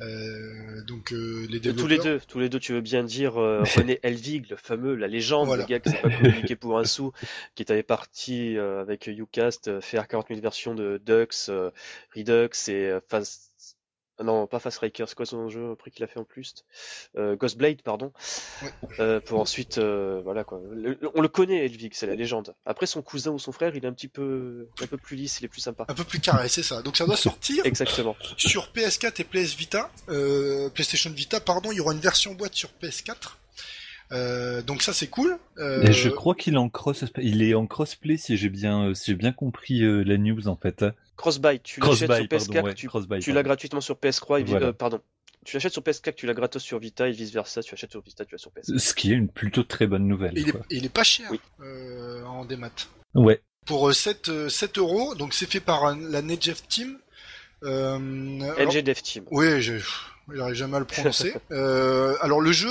Euh, 0.01 0.83
donc 0.83 1.13
euh, 1.13 1.47
les 1.49 1.59
développeurs. 1.59 1.83
tous 1.83 1.87
les 1.87 1.97
deux, 1.97 2.19
tous 2.27 2.39
les 2.39 2.49
deux, 2.49 2.59
tu 2.59 2.73
veux 2.73 2.81
bien 2.81 3.03
dire 3.03 3.37
euh, 3.39 3.63
René 3.77 3.99
Elvig, 4.03 4.49
le 4.49 4.57
fameux, 4.57 4.95
la 4.95 5.07
légende, 5.07 5.47
Voilà. 5.47 5.63
le 5.63 5.69
gars 5.69 5.79
qui 5.79 5.89
s'est 5.89 6.01
pas 6.01 6.09
communiqué 6.09 6.55
pour 6.55 6.77
un 6.77 6.83
sou, 6.83 7.13
qui 7.55 7.63
était 7.63 7.81
parti 7.83 8.57
euh, 8.57 8.81
avec 8.81 9.07
Ucast 9.07 9.69
euh, 9.69 9.79
faire 9.81 10.07
40 10.07 10.27
000 10.29 10.41
versions 10.41 10.75
de 10.75 11.01
Dux, 11.05 11.47
euh, 11.49 11.71
Redux 12.15 12.49
et 12.67 12.71
euh, 12.89 12.99
Fast... 13.07 13.51
ah 14.17 14.23
Non, 14.23 14.47
pas 14.47 14.59
Fast 14.59 14.75
Striker, 14.77 15.05
c'est 15.07 15.15
quoi 15.15 15.25
son 15.25 15.49
jeu 15.49 15.71
après 15.73 15.91
qu'il 15.91 16.03
a 16.03 16.07
fait 16.07 16.19
en 16.19 16.23
plus 16.23 16.53
euh, 17.17 17.35
Ghostblade, 17.35 17.81
pardon. 17.81 18.11
Ouais. 18.63 18.69
Euh, 18.99 19.19
pour 19.19 19.39
ensuite, 19.39 19.77
euh, 19.77 20.21
voilà 20.23 20.43
quoi. 20.43 20.61
Le- 20.71 20.97
on 21.15 21.21
le 21.21 21.27
connaît, 21.27 21.65
Elvig, 21.65 21.93
c'est 21.93 22.07
la 22.07 22.15
légende. 22.15 22.55
Après, 22.65 22.85
son 22.85 23.01
cousin 23.01 23.31
ou 23.31 23.39
son 23.39 23.51
frère, 23.51 23.75
il 23.75 23.83
est 23.83 23.87
un 23.87 23.93
petit 23.93 24.07
peu, 24.07 24.67
un 24.81 24.87
peu 24.87 24.97
plus 24.97 25.15
lisse, 25.17 25.39
il 25.41 25.45
est 25.45 25.49
plus 25.49 25.61
sympa. 25.61 25.85
Un 25.87 25.93
peu 25.93 26.03
plus 26.05 26.19
carré, 26.19 26.47
c'est 26.47 26.63
ça. 26.63 26.81
Donc 26.81 26.95
ça 26.97 27.05
doit 27.05 27.17
sortir 27.17 27.65
Exactement. 27.65 28.15
sur 28.37 28.71
PS4 28.73 29.21
et 29.21 29.23
PS 29.25 29.55
Vita, 29.55 29.91
euh, 30.09 30.69
PlayStation 30.69 31.09
Vita, 31.11 31.39
pardon. 31.39 31.71
Il 31.71 31.77
y 31.77 31.81
aura 31.81 31.93
une 31.93 31.99
version 31.99 32.33
boîte 32.33 32.53
sur 32.55 32.69
PS4. 32.81 33.37
Euh, 34.11 34.61
donc 34.61 34.83
ça 34.83 34.93
c'est 34.93 35.07
cool. 35.07 35.37
Euh, 35.57 35.81
Et 35.83 35.91
je 35.91 36.09
crois 36.09 36.35
qu'il 36.35 36.53
est 36.53 36.57
en 36.57 36.69
cross, 36.69 37.03
il 37.17 37.41
est 37.41 37.55
en 37.55 37.65
crossplay 37.65 38.17
si 38.17 38.37
j'ai 38.37 38.49
bien, 38.49 38.89
euh, 38.89 38.93
si 38.93 39.09
j'ai 39.11 39.15
bien 39.17 39.31
compris 39.31 39.81
euh, 39.83 40.03
la 40.03 40.17
news 40.19 40.47
en 40.47 40.55
fait. 40.55 40.85
Crossbuy, 41.17 41.59
tu 41.61 41.79
l'achètes 41.79 41.97
sur 42.11 42.23
PS4, 42.25 42.53
pardon, 42.53 42.67
ouais, 43.09 43.19
tu 43.19 43.31
l'as 43.31 43.43
gratuitement 43.43 43.81
sur 43.81 43.95
PS3 43.95 44.41
et 44.41 44.43
Voilà. 44.43 44.67
euh, 44.67 44.73
pardon. 44.73 44.99
Tu 45.45 45.55
l'achètes 45.55 45.73
sur 45.73 45.81
PS4, 45.83 46.15
tu 46.15 46.25
l'as 46.25 46.33
gratos 46.33 46.61
sur 46.63 46.79
Vita 46.79 47.07
et 47.07 47.11
vice 47.11 47.31
versa. 47.31 47.61
Tu 47.61 47.73
achètes 47.73 47.91
sur 47.91 48.01
Vita, 48.01 48.25
tu 48.25 48.33
l'as 48.33 48.39
sur 48.39 48.51
PS4. 48.51 48.77
Ce 48.79 48.93
qui 48.93 49.11
est 49.11 49.15
une 49.15 49.29
plutôt 49.29 49.63
très 49.63 49.85
bonne 49.87 50.07
nouvelle. 50.07 50.33
il, 50.35 50.49
est, 50.49 50.51
quoi. 50.51 50.61
et 50.71 50.75
il 50.77 50.85
est 50.85 50.89
pas 50.89 51.03
cher 51.03 51.27
Oui. 51.31 51.39
euh, 51.61 52.23
en 52.25 52.45
démat. 52.45 52.71
Ouais. 53.13 53.41
Pour 53.65 53.87
euh, 53.89 53.93
7, 53.93 54.29
euh, 54.29 54.49
7 54.49 54.77
euros, 54.79 55.15
donc 55.15 55.33
c'est 55.33 55.49
fait 55.49 55.59
par 55.59 55.95
la 55.95 56.21
Nedjev 56.21 56.61
Team. 56.67 56.97
Euh, 57.63 58.41
alors- 58.57 58.73
LG 58.73 58.81
Dev 58.83 59.01
Team. 59.01 59.23
Oui, 59.31 59.61
j'arrive 59.61 60.53
jamais 60.55 60.75
à 60.77 60.79
le 60.79 60.85
prononcer. 60.85 61.33
euh, 61.51 62.15
alors 62.21 62.41
le 62.41 62.51
jeu, 62.51 62.69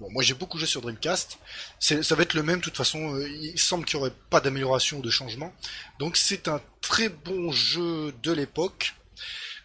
bon, 0.00 0.10
moi 0.10 0.22
j'ai 0.22 0.34
beaucoup 0.34 0.58
joué 0.58 0.66
sur 0.66 0.80
Dreamcast. 0.80 1.38
Ça 1.78 2.14
va 2.14 2.22
être 2.22 2.34
le 2.34 2.42
même 2.42 2.58
de 2.58 2.64
toute 2.64 2.76
façon. 2.76 3.14
euh, 3.14 3.28
il 3.28 3.58
semble 3.58 3.84
qu'il 3.84 3.98
n'y 3.98 4.04
aurait 4.04 4.14
pas 4.30 4.40
d'amélioration 4.40 4.98
ou 4.98 5.02
de 5.02 5.10
changement. 5.10 5.54
Donc 5.98 6.16
c'est 6.16 6.48
un 6.48 6.60
très 6.80 7.08
bon 7.08 7.52
jeu 7.52 8.12
de 8.22 8.32
l'époque 8.32 8.94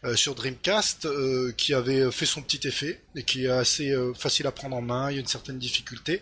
euh, 0.04 0.16
sur 0.16 0.36
Dreamcast 0.36 1.06
euh, 1.06 1.52
qui 1.58 1.74
avait 1.74 2.12
fait 2.12 2.26
son 2.26 2.42
petit 2.42 2.68
effet 2.68 3.02
et 3.16 3.24
qui 3.24 3.46
est 3.46 3.50
assez 3.50 3.92
euh, 3.92 4.14
facile 4.14 4.46
à 4.46 4.52
prendre 4.52 4.76
en 4.76 4.82
main. 4.82 5.10
Il 5.10 5.16
y 5.16 5.18
a 5.18 5.22
une 5.22 5.28
certaine 5.28 5.58
difficulté. 5.58 6.22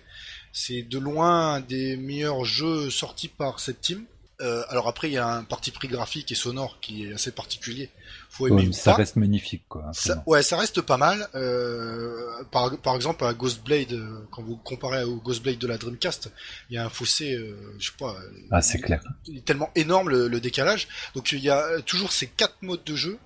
C'est 0.53 0.83
de 0.83 0.99
loin 0.99 1.55
un 1.55 1.59
des 1.59 1.97
meilleurs 1.97 2.45
jeux 2.45 2.89
sortis 2.89 3.27
par 3.27 3.59
cette 3.59 3.81
team. 3.81 4.05
Euh, 4.43 4.63
alors 4.69 4.87
après, 4.89 5.09
il 5.09 5.13
y 5.13 5.17
a 5.17 5.27
un 5.27 5.43
parti 5.43 5.71
pris 5.71 5.87
graphique 5.87 6.31
et 6.31 6.35
sonore 6.35 6.77
qui 6.81 7.05
est 7.05 7.13
assez 7.13 7.31
particulier. 7.31 7.89
Faut 8.29 8.47
aimer 8.47 8.63
Ouais, 8.63 8.67
ou 8.67 8.73
ça 8.73 8.91
pas. 8.91 8.97
reste 8.97 9.15
magnifique 9.15 9.63
quoi. 9.69 9.89
Ça, 9.93 10.09
vraiment. 10.15 10.23
ouais, 10.27 10.43
ça 10.43 10.57
reste 10.57 10.81
pas 10.81 10.97
mal. 10.97 11.27
Euh, 11.35 12.43
par, 12.51 12.77
par 12.79 12.95
exemple, 12.95 13.23
à 13.25 13.33
Ghostblade, 13.33 13.93
euh, 13.93 14.19
quand 14.31 14.41
vous 14.43 14.57
comparez 14.57 15.03
au 15.05 15.15
Ghostblade 15.15 15.57
de 15.59 15.67
la 15.67 15.77
Dreamcast, 15.77 16.31
il 16.69 16.75
y 16.75 16.77
a 16.77 16.85
un 16.85 16.89
fossé, 16.89 17.35
euh, 17.35 17.55
je 17.79 17.85
sais 17.87 17.97
pas, 17.97 18.15
Ah 18.51 18.61
c'est 18.61 18.79
clair. 18.79 19.01
il 19.27 19.37
est 19.37 19.45
tellement 19.45 19.71
énorme 19.75 20.09
le, 20.09 20.27
le 20.27 20.39
décalage. 20.41 20.87
Donc 21.15 21.31
il 21.31 21.39
y 21.39 21.49
a 21.49 21.81
toujours 21.81 22.11
ces 22.11 22.27
quatre 22.27 22.57
modes 22.61 22.83
de 22.83 22.95
jeu, 22.95 23.17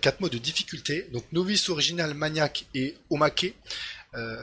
quatre 0.00 0.20
modes 0.20 0.32
de 0.32 0.38
difficulté. 0.38 1.08
Donc 1.12 1.24
novice, 1.32 1.68
original, 1.68 2.14
maniaque 2.14 2.66
et 2.74 2.96
omake. 3.10 3.54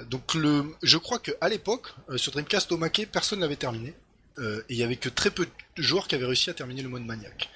Donc 0.10 0.34
le, 0.36 0.66
je 0.84 0.98
crois 0.98 1.20
que 1.20 1.32
à 1.42 1.50
l'époque 1.50 1.94
sur 2.16 2.32
Dreamcast 2.32 2.72
omake, 2.72 3.08
personne 3.12 3.40
n'avait 3.40 3.56
terminé. 3.58 3.94
Euh, 4.40 4.60
et 4.70 4.74
il 4.74 4.78
y 4.78 4.84
avait 4.84 4.96
que 4.98 5.10
très 5.10 5.32
peu 5.32 5.48
de 5.78 5.84
joueurs 5.84 6.08
qui 6.08 6.16
avaient 6.16 6.26
réussi 6.26 6.50
à 6.50 6.54
terminer 6.54 6.82
le 6.82 6.90
mode 6.90 7.06
maniaque. 7.06 7.50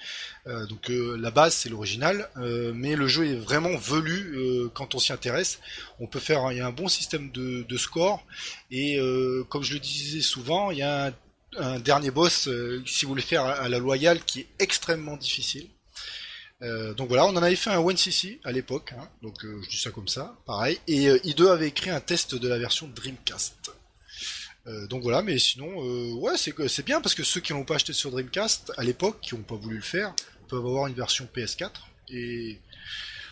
Euh, 0.48 0.66
donc 0.68 0.90
euh, 0.90 1.18
la 1.18 1.32
base 1.32 1.54
c'est 1.54 1.70
l'original, 1.70 2.30
mais 2.74 2.96
le 2.96 3.08
jeu 3.08 3.28
est 3.28 3.36
vraiment 3.36 3.76
velu 3.78 4.70
quand 4.74 4.96
on 4.96 5.00
s'y 5.00 5.14
intéresse. 5.14 5.60
On 6.00 6.08
peut 6.08 6.20
faire, 6.20 6.52
il 6.52 6.58
y 6.58 6.62
a 6.62 6.68
un 6.68 6.72
bon 6.72 6.88
système 6.88 7.32
de, 7.32 7.78
score 7.78 8.26
et 8.72 9.00
comme 9.50 9.64
je 9.64 9.74
le 9.74 9.80
disais 9.80 10.22
souvent, 10.22 10.72
il 10.72 10.80
y 10.80 10.84
a 10.84 11.14
un, 11.58 11.80
dernier 11.80 12.12
boss 12.12 12.50
si 12.86 13.06
vous 13.06 13.10
voulez 13.10 13.22
faire 13.22 13.44
à, 13.46 13.70
la 13.70 13.80
loyale 13.80 14.24
qui 14.24 14.42
est 14.42 14.48
extrêmement 14.60 15.18
difficile. 15.18 15.68
Donc 16.62 17.08
voilà, 17.08 17.26
on 17.26 17.30
en 17.30 17.44
avait 17.44 17.56
fait 17.56 17.70
un 17.70 17.82
1cc 17.82 18.40
à 18.44 18.52
l'époque, 18.52 18.94
hein, 18.98 19.08
donc 19.22 19.36
je 19.42 19.70
dis 19.70 19.78
ça 19.78 19.92
comme 19.92 20.10
ça, 20.10 20.36
pareil. 20.46 20.78
Et 20.88 21.08
euh, 21.08 21.18
I2 21.20 21.48
avait 21.48 21.70
écrit 21.70 21.90
un 21.90 22.02
test 22.02 22.36
de 22.36 22.48
la 22.50 22.58
version 22.58 22.90
Dreamcast. 22.94 23.79
Euh, 24.70 24.88
donc 24.88 25.02
voilà, 25.02 25.22
mais 25.22 25.40
sinon, 25.40 25.68
euh, 25.84 26.14
ouais, 26.14 26.38
c'est 26.38 26.54
c'est 26.68 26.86
bien 26.86 27.02
parce 27.02 27.16
que 27.16 27.24
ceux 27.24 27.42
qui 27.42 27.54
l'ont 27.54 27.66
pas 27.66 27.76
acheté 27.76 27.94
sur 27.94 28.12
Dreamcast 28.12 28.72
à 28.78 28.84
l'époque, 28.84 29.18
qui 29.22 29.36
n'ont 29.36 29.42
pas 29.42 29.56
voulu 29.56 29.78
le 29.78 29.82
faire, 29.82 30.14
peuvent 30.48 30.66
avoir 30.66 30.88
une 30.88 30.94
version 30.94 31.28
PS4. 31.36 31.72
Et 32.10 32.60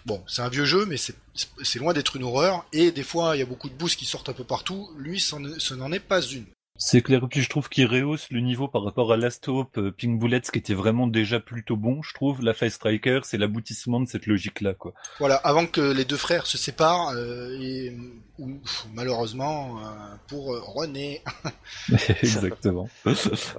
bon, 0.06 0.24
c'est 0.28 0.42
un 0.42 0.50
vieux 0.50 0.66
jeu, 0.66 0.86
mais 0.86 0.98
c'est 0.98 1.80
loin 1.80 1.94
d'être 1.94 2.16
une 2.16 2.24
horreur. 2.24 2.66
Et 2.74 2.92
des 2.92 3.04
fois, 3.04 3.36
il 3.36 3.40
y 3.40 3.44
a 3.44 3.46
beaucoup 3.46 3.70
de 3.70 3.76
boosts 3.76 4.00
qui 4.00 4.06
sortent 4.06 4.30
un 4.30 4.34
peu 4.34 4.44
partout. 4.44 4.90
Lui, 4.98 5.20
ce 5.20 5.74
n'en 5.74 5.92
est 5.92 6.00
pas 6.00 6.22
une. 6.22 6.46
C'est 6.78 7.02
clair, 7.02 7.28
puis 7.30 7.42
je 7.42 7.50
trouve 7.50 7.70
qu'il 7.70 7.88
rehausse 7.88 8.30
le 8.30 8.40
niveau 8.40 8.68
par 8.68 8.84
rapport 8.84 9.12
à 9.12 9.18
Last 9.18 9.48
Hope, 9.48 9.78
euh, 9.78 9.92
Pink 9.92 10.20
Bullets, 10.20 10.42
qui 10.42 10.60
était 10.60 10.76
vraiment 10.76 11.08
déjà 11.08 11.40
plutôt 11.40 11.76
bon, 11.76 12.02
je 12.04 12.14
trouve. 12.14 12.42
La 12.44 12.54
Fire 12.54 12.72
Striker, 12.72 13.22
c'est 13.24 13.38
l'aboutissement 13.38 14.00
de 14.00 14.08
cette 14.08 14.28
logique-là, 14.28 14.74
quoi. 14.74 14.94
Voilà, 15.20 15.36
avant 15.38 15.66
que 15.66 15.82
les 15.82 16.06
deux 16.06 16.18
frères 16.18 16.46
se 16.46 16.58
séparent, 16.58 17.10
euh, 17.16 17.58
et 17.60 17.98
ou, 18.40 18.60
malheureusement 18.94 19.80
euh, 19.80 20.16
pour 20.28 20.54
euh, 20.54 20.62
René. 20.62 21.24
Exactement. 22.22 22.88
Bah, 23.04 23.14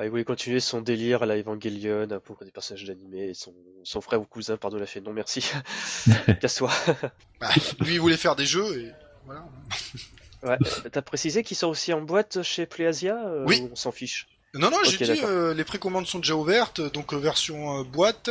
il 0.04 0.10
voulait 0.10 0.24
continuer 0.24 0.60
son 0.60 0.80
délire 0.80 1.22
à 1.22 1.26
la 1.26 1.36
Evangelion 1.36 2.06
pour 2.24 2.36
des 2.44 2.50
personnages 2.50 2.84
d'animé. 2.84 3.32
son 3.34 4.00
frère 4.00 4.20
ou 4.20 4.24
cousin, 4.24 4.56
pardon, 4.56 4.78
l'a 4.78 4.86
fait 4.86 5.00
non 5.00 5.12
merci. 5.12 5.50
Casse-toi. 6.40 6.70
Bah, 7.40 7.48
lui, 7.80 7.94
il 7.94 8.00
voulait 8.00 8.16
faire 8.16 8.36
des 8.36 8.46
jeux 8.46 8.80
et 8.80 8.92
voilà. 9.24 9.44
Ouais. 10.42 10.56
T'as 10.92 11.02
précisé 11.02 11.42
qu'il 11.42 11.56
sort 11.56 11.70
aussi 11.70 11.92
en 11.92 12.00
boîte 12.00 12.42
chez 12.42 12.66
PlayAsia 12.66 13.16
euh, 13.26 13.44
Oui. 13.46 13.60
ou 13.62 13.70
on 13.72 13.76
s'en 13.76 13.90
fiche 13.92 14.26
Non, 14.54 14.70
non, 14.70 14.78
j'ai 14.84 14.96
dit, 14.98 15.04
d'accord. 15.04 15.28
euh, 15.28 15.52
les 15.54 15.64
précommandes 15.64 16.06
sont 16.06 16.18
déjà 16.20 16.34
ouvertes, 16.36 16.80
donc 16.92 17.12
euh, 17.12 17.16
version 17.18 17.80
euh, 17.80 17.84
boîte. 17.84 18.30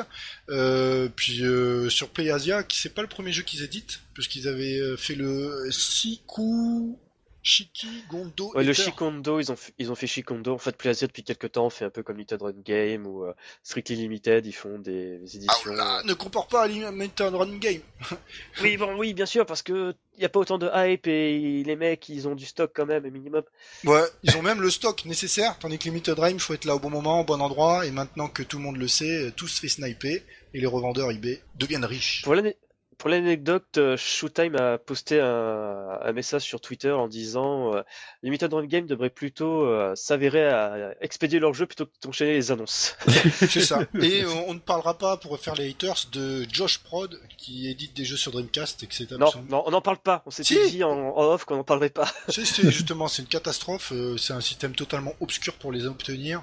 Euh, 0.50 1.10
puis 1.16 1.44
euh, 1.44 1.90
sur 1.90 2.10
PlayAsia, 2.10 2.64
qui 2.64 2.80
c'est 2.80 2.94
pas 2.94 3.02
le 3.02 3.08
premier 3.08 3.32
jeu 3.32 3.44
qu'ils 3.44 3.64
éditent, 3.64 4.00
puisqu'ils 4.14 4.48
avaient 4.48 4.80
euh, 4.80 4.96
fait 4.98 5.16
le 5.16 5.70
Siku 5.72 6.98
Shiki 7.48 8.04
Gondo. 8.10 8.52
Ouais, 8.56 8.64
le. 8.66 8.74
Shikondo, 8.74 9.40
ils 9.40 9.52
ont, 9.52 9.56
fait- 9.56 9.74
ils 9.80 9.90
ont 9.90 9.96
fait 9.96 10.06
Shikondo. 10.06 10.54
En 10.54 10.58
fait, 10.58 10.76
PlayAsia 10.76 11.08
depuis 11.08 11.24
quelques 11.24 11.54
temps 11.54 11.70
fait 11.70 11.86
un 11.86 11.90
peu 11.90 12.04
comme 12.04 12.18
Limited 12.18 12.42
Run 12.42 12.54
Game 12.66 13.08
ou 13.08 13.24
euh, 13.24 13.34
Strictly 13.64 13.96
Limited, 13.96 14.46
ils 14.46 14.52
font 14.52 14.80
des, 14.80 15.18
des 15.20 15.30
Ah 15.34 15.36
éditions. 15.38 15.74
là, 15.74 16.02
ne 16.04 16.14
compare 16.14 16.48
pas 16.48 16.64
à 16.64 16.68
Limited 16.68 17.34
Run 17.34 17.58
Game. 17.58 17.82
Oui, 18.62 18.76
bon, 18.76 18.98
oui, 18.98 19.14
bien 19.14 19.26
sûr, 19.26 19.46
parce 19.46 19.62
que 19.62 19.96
il 20.18 20.24
y 20.24 20.26
a 20.26 20.30
pas 20.30 20.40
autant 20.40 20.58
de 20.58 20.68
hype 20.74 21.06
et 21.08 21.64
les 21.64 21.76
mecs, 21.76 22.10
ils 22.10 22.28
ont 22.28 22.34
du 22.36 22.46
stock 22.46 22.72
quand 22.76 22.86
même, 22.88 23.06
un 23.06 23.10
minimum. 23.12 23.44
Ouais, 23.86 24.02
ils 24.24 24.36
ont 24.36 24.42
même 24.42 24.60
le 24.62 24.70
stock 24.72 25.06
nécessaire, 25.06 25.58
tandis 25.60 25.78
que 25.78 25.86
Limited 25.86 26.18
Run, 26.18 26.32
il 26.32 26.40
faut 26.40 26.54
être 26.56 26.66
là 26.66 26.76
au 26.76 26.80
bon 26.80 26.90
moment, 26.90 27.22
au 27.22 27.24
bon 27.24 27.40
endroit, 27.40 27.86
et 27.86 27.92
maintenant 27.92 28.28
que 28.28 28.42
tout 28.44 28.58
le 28.58 28.64
monde 28.64 28.78
le 28.78 28.88
sait, 28.88 29.32
tout 29.36 29.48
se 29.48 29.60
fait 29.62 29.68
sniper, 29.70 30.22
et 30.56 30.60
les 30.60 30.66
revendeurs 30.66 31.12
eBay 31.12 31.42
deviennent 31.56 31.86
riches. 31.86 32.24
Pour 32.24 32.34
l'ane- 32.36 32.54
pour 32.98 33.10
l'anecdote, 33.10 33.78
euh, 33.78 33.96
Showtime 33.98 34.56
a 34.56 34.78
posté 34.78 35.20
un, 35.22 36.00
un 36.02 36.12
message 36.14 36.42
sur 36.42 36.60
Twitter 36.62 36.92
en 36.92 37.08
disant 37.08 37.76
euh, 37.76 37.82
Limited 38.24 38.52
Run 38.54 38.66
Game 38.66 38.86
devrait 38.88 39.10
plutôt 39.10 39.66
euh, 39.66 39.94
s'avérer 39.96 40.48
à 40.48 40.96
expédier 41.02 41.40
leur 41.40 41.54
jeu 41.54 41.66
plutôt 41.68 41.86
que 41.86 41.92
d'enchaîner 42.02 42.34
les 42.34 42.52
annonces. 42.52 42.96
C'est 43.34 43.62
ça. 43.62 43.82
Et 44.02 44.26
on, 44.26 44.50
on 44.50 44.54
ne 44.56 44.60
parlera 44.60 44.98
pas, 44.98 45.18
pour 45.18 45.38
faire 45.40 45.56
les 45.56 45.70
haters, 45.70 46.06
de 46.12 46.46
Josh 46.52 46.80
Prod, 46.80 47.20
qui 47.38 47.70
édite 47.70 47.96
des 47.96 48.04
jeux 48.06 48.18
sur 48.18 48.32
Dreamcast, 48.32 48.82
et 48.84 48.88
que 48.88 48.96
c'est 48.96 49.12
non, 49.12 49.28
absolument... 49.28 49.50
non, 49.58 49.64
on 49.68 49.72
n'en 49.72 49.82
parle 49.82 50.00
pas. 50.00 50.24
On 50.26 50.32
s'était 50.32 50.66
Si. 50.66 50.72
dit 50.72 50.84
en, 50.84 50.92
en 50.92 51.24
off 51.34 51.46
qu'on 51.46 51.58
n'en 51.58 51.64
parlerait 51.64 51.90
pas. 51.90 52.12
C'est- 52.30 52.46
c'est- 52.46 52.72
justement, 52.72 53.08
c'est 53.08 53.22
une 53.22 53.28
catastrophe, 53.28 53.92
euh, 53.94 54.18
c'est 54.18 54.34
un 54.34 54.42
système 54.42 54.74
totalement 54.76 55.14
obscur 55.20 55.54
pour 55.54 55.72
les 55.72 55.86
obtenir, 55.86 56.42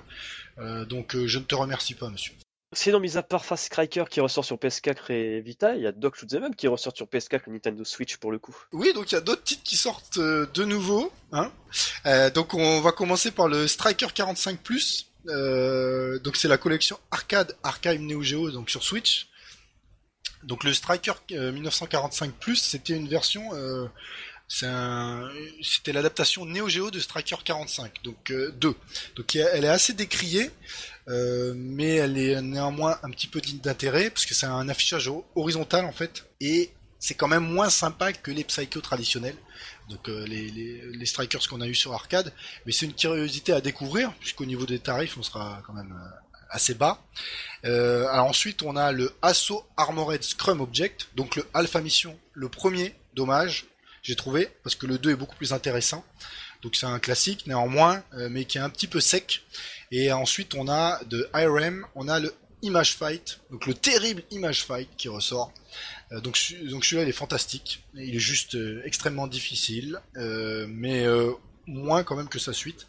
euh, 0.59 0.85
donc 0.85 1.17
je 1.27 1.39
ne 1.39 1.45
te 1.45 1.55
remercie 1.55 1.95
pas, 1.95 2.09
monsieur. 2.11 2.33
Sinon, 2.75 3.01
mis 3.01 3.17
à 3.17 3.23
part 3.23 3.45
Fast 3.45 3.67
Striker 3.67 4.05
qui 4.11 4.21
ressort 4.21 4.45
sur 4.45 4.57
PS4 4.57 5.13
et 5.13 5.41
Vita, 5.41 5.77
il 5.77 5.83
y 5.83 5.87
a 5.87 5.93
Doc 5.93 6.17
Shoot 6.17 6.33
'em 6.35 6.45
Up 6.45 6.57
qui 6.57 6.67
ressort 6.67 6.95
sur 6.95 7.07
PS4 7.07 7.43
et 7.47 7.51
Nintendo 7.51 7.85
Switch 7.85 8.17
pour 8.17 8.33
le 8.33 8.39
coup. 8.39 8.57
Oui, 8.73 8.93
donc 8.93 9.13
il 9.13 9.15
y 9.15 9.19
a 9.19 9.21
d'autres 9.21 9.45
titres 9.45 9.63
qui 9.63 9.77
sortent 9.77 10.19
euh, 10.19 10.47
de 10.55 10.65
nouveau. 10.65 11.13
Hein 11.33 11.51
Euh, 12.07 12.31
donc 12.31 12.55
on 12.55 12.81
va 12.81 12.93
commencer 12.93 13.31
par 13.31 13.49
le 13.49 13.67
Striker 13.67 14.09
45 14.15 14.59
Euh, 15.29 16.19
donc 16.19 16.37
c'est 16.37 16.49
la 16.49 16.59
collection 16.59 16.99
arcade 17.11 17.57
Archive 17.63 18.01
Neo 18.03 18.23
Geo 18.23 18.51
donc 18.51 18.71
sur 18.71 18.83
Switch. 18.83 19.29
Donc 20.43 20.65
le 20.65 20.75
Striker 20.75 21.15
euh, 21.33 21.53
1945 21.53 22.33
c'était 22.57 22.95
une 22.95 23.09
version, 23.09 23.51
c'était 24.49 25.93
l'adaptation 25.93 26.45
Neo 26.47 26.69
Geo 26.69 26.91
de 26.91 27.01
Striker 27.01 27.37
45, 27.45 28.03
donc 28.03 28.31
euh, 28.31 28.53
2. 28.53 28.75
Donc 29.17 29.37
elle 29.37 29.65
est 29.65 29.69
assez 29.69 29.93
décriée, 29.95 30.51
euh, 31.09 31.55
mais 31.57 31.97
elle 31.97 32.19
est 32.19 32.41
néanmoins 32.43 32.99
un 33.03 33.11
petit 33.11 33.27
peu 33.27 33.41
d'intérêt 33.41 34.11
parce 34.11 34.27
que 34.27 34.35
c'est 34.35 34.47
un 34.47 34.69
affichage 34.69 35.09
ho- 35.09 35.25
horizontal 35.35 35.85
en 35.85 35.93
fait 35.93 36.25
et 36.41 36.71
c'est 36.99 37.15
quand 37.15 37.29
même 37.29 37.45
moins 37.45 37.69
sympa 37.69 38.13
que 38.15 38.31
les 38.31 38.45
Psycho 38.45 38.81
traditionnels, 38.81 39.37
donc 39.91 40.09
euh, 40.09 40.25
les, 40.27 41.05
strikers 41.07 41.47
qu'on 41.49 41.61
a 41.61 41.67
eu 41.67 41.75
sur 41.75 41.93
arcade, 41.93 42.33
mais 42.65 42.73
c'est 42.73 42.87
une 42.87 42.95
curiosité 42.95 43.53
à 43.53 43.61
découvrir, 43.61 44.11
puisqu'au 44.21 44.47
niveau 44.47 44.65
des 44.65 44.79
tarifs, 44.79 45.19
on 45.19 45.23
sera 45.23 45.61
quand 45.67 45.75
même 45.75 45.93
euh, 45.93 46.09
assez 46.49 46.73
bas. 46.73 47.05
Euh, 47.67 48.09
ensuite, 48.11 48.63
on 48.63 48.75
a 48.77 48.91
le 48.91 49.13
Asso 49.21 49.67
Armored 49.77 50.23
Scrum 50.23 50.63
Object, 50.63 51.09
donc 51.15 51.37
le 51.37 51.47
Alpha 51.53 51.83
Mission, 51.83 52.19
le 52.33 52.49
premier, 52.49 52.95
dommage, 53.15 53.67
j'ai 54.05 54.15
trouvé, 54.15 54.49
parce 54.63 54.77
que 54.77 54.87
le 54.87 54.99
2 54.99 55.11
est 55.11 55.17
beaucoup 55.17 55.35
plus 55.35 55.53
intéressant. 55.53 56.05
Donc 56.63 56.77
c'est 56.77 56.87
un 56.87 57.01
classique 57.01 57.47
néanmoins, 57.47 58.05
euh, 58.15 58.29
mais 58.31 58.45
qui 58.45 58.59
est 58.59 58.61
un 58.61 58.71
petit 58.71 58.87
peu 58.87 59.01
sec. 59.01 59.43
Et 59.91 60.13
ensuite, 60.13 60.55
on 60.55 60.69
a 60.69 61.03
de 61.05 61.29
IRM, 61.35 61.87
on 61.97 62.07
a 62.07 62.21
le 62.21 62.33
Image 62.65 62.97
Fight, 62.97 63.41
donc 63.51 63.67
le 63.67 63.75
terrible 63.75 64.23
Image 64.31 64.65
Fight 64.65 64.89
qui 64.97 65.09
ressort. 65.09 65.53
Euh, 66.13 66.21
donc 66.21 66.39
donc 66.71 66.85
celui-là 66.85 67.03
il 67.03 67.09
est 67.09 67.13
fantastique, 67.13 67.85
il 67.95 68.17
est 68.17 68.19
juste 68.19 68.55
euh, 68.55 68.81
extrêmement 68.85 69.27
difficile, 69.27 70.01
euh, 70.17 70.67
mais 70.69 71.05
euh, 71.05 71.33
moins 71.67 72.05
quand 72.05 72.17
même 72.17 72.29
que 72.29 72.39
sa 72.39 72.53
suite. 72.53 72.87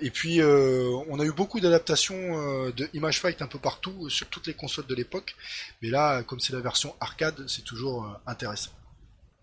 Et 0.00 0.10
puis 0.10 0.40
on 0.42 1.20
a 1.20 1.24
eu 1.24 1.32
beaucoup 1.32 1.60
d'adaptations 1.60 2.70
de 2.70 2.88
Image 2.94 3.20
Fight 3.20 3.42
un 3.42 3.46
peu 3.46 3.58
partout 3.58 4.08
sur 4.08 4.26
toutes 4.28 4.46
les 4.46 4.54
consoles 4.54 4.86
de 4.86 4.94
l'époque, 4.94 5.34
mais 5.82 5.90
là 5.90 6.22
comme 6.22 6.40
c'est 6.40 6.54
la 6.54 6.60
version 6.60 6.94
arcade, 7.00 7.44
c'est 7.48 7.64
toujours 7.64 8.18
intéressant. 8.26 8.70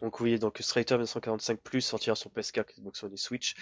Donc 0.01 0.19
oui, 0.21 0.39
donc 0.39 0.57
Striker 0.59 0.95
1945 0.95 1.59
Plus 1.59 1.81
sortira 1.81 2.15
sur 2.15 2.29
PS4 2.31 2.59
et 2.59 2.81
Xbox 2.81 3.03
One 3.03 3.13
et 3.13 3.17
Switch. 3.17 3.55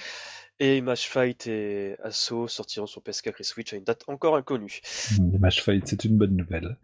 Et 0.60 0.78
Image 0.78 1.08
Fight 1.08 1.48
et 1.48 1.96
Assault 2.04 2.48
sortiront 2.48 2.88
sur 2.88 3.02
PS4 3.02 3.34
et 3.40 3.44
Switch 3.44 3.74
à 3.74 3.78
une 3.78 3.84
date 3.84 4.04
encore 4.08 4.36
inconnue. 4.36 4.82
Image 5.18 5.64
Fight, 5.64 5.88
c'est 5.88 6.06
une 6.06 6.18
bonne 6.18 6.36
nouvelle. 6.36 6.78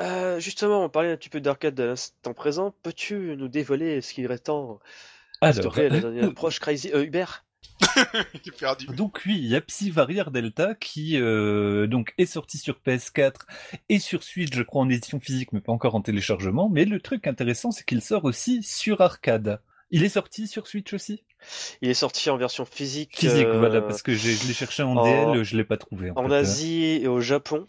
Euh, 0.00 0.38
justement, 0.40 0.84
on 0.84 0.88
parlait 0.88 1.12
un 1.12 1.16
petit 1.16 1.30
peu 1.30 1.40
d'arcade 1.40 1.78
à 1.80 1.86
l'instant 1.86 2.34
présent. 2.34 2.74
Peux-tu 2.82 3.36
nous 3.36 3.48
dévoiler 3.48 4.00
ce 4.02 4.12
qu'il 4.12 4.28
temps 4.38 4.80
s'il 5.42 5.54
te 5.54 5.60
Alors, 5.60 5.72
plaît, 5.72 5.88
la 5.88 6.00
dernière 6.00 6.24
approche 6.28 6.60
Crazy 6.60 6.90
euh, 6.92 7.04
Hubert 7.04 7.45
Il 8.34 8.40
est 8.48 8.58
perdu. 8.58 8.86
Donc 8.86 9.22
oui, 9.26 9.36
il 9.38 9.46
y 9.46 9.56
a 9.56 9.60
Psy-Varier 9.60 10.24
Delta 10.32 10.74
qui 10.74 11.16
euh, 11.20 11.86
donc 11.86 12.12
est 12.18 12.26
sorti 12.26 12.58
sur 12.58 12.80
PS4 12.86 13.32
et 13.88 13.98
sur 13.98 14.22
Switch, 14.22 14.54
je 14.54 14.62
crois 14.62 14.82
en 14.82 14.88
édition 14.88 15.20
physique, 15.20 15.52
mais 15.52 15.60
pas 15.60 15.72
encore 15.72 15.94
en 15.94 16.00
téléchargement. 16.00 16.68
Mais 16.68 16.84
le 16.84 17.00
truc 17.00 17.26
intéressant, 17.26 17.70
c'est 17.70 17.84
qu'il 17.84 18.02
sort 18.02 18.24
aussi 18.24 18.62
sur 18.62 19.00
arcade. 19.00 19.60
Il 19.90 20.02
est 20.02 20.08
sorti 20.08 20.48
sur 20.48 20.66
Switch 20.66 20.92
aussi? 20.92 21.22
Il 21.80 21.88
est 21.88 21.94
sorti 21.94 22.28
en 22.28 22.36
version 22.36 22.64
physique, 22.64 23.16
Physique, 23.16 23.46
euh, 23.46 23.58
voilà, 23.58 23.80
parce 23.80 24.02
que 24.02 24.14
je 24.14 24.28
l'ai 24.48 24.54
cherché 24.54 24.82
en, 24.82 24.96
en- 24.96 25.32
DL, 25.34 25.44
je 25.44 25.56
l'ai 25.56 25.64
pas 25.64 25.76
trouvé. 25.76 26.10
En, 26.10 26.24
en 26.24 26.28
fait. 26.28 26.34
Asie 26.34 26.82
et 27.02 27.06
au 27.06 27.20
Japon. 27.20 27.66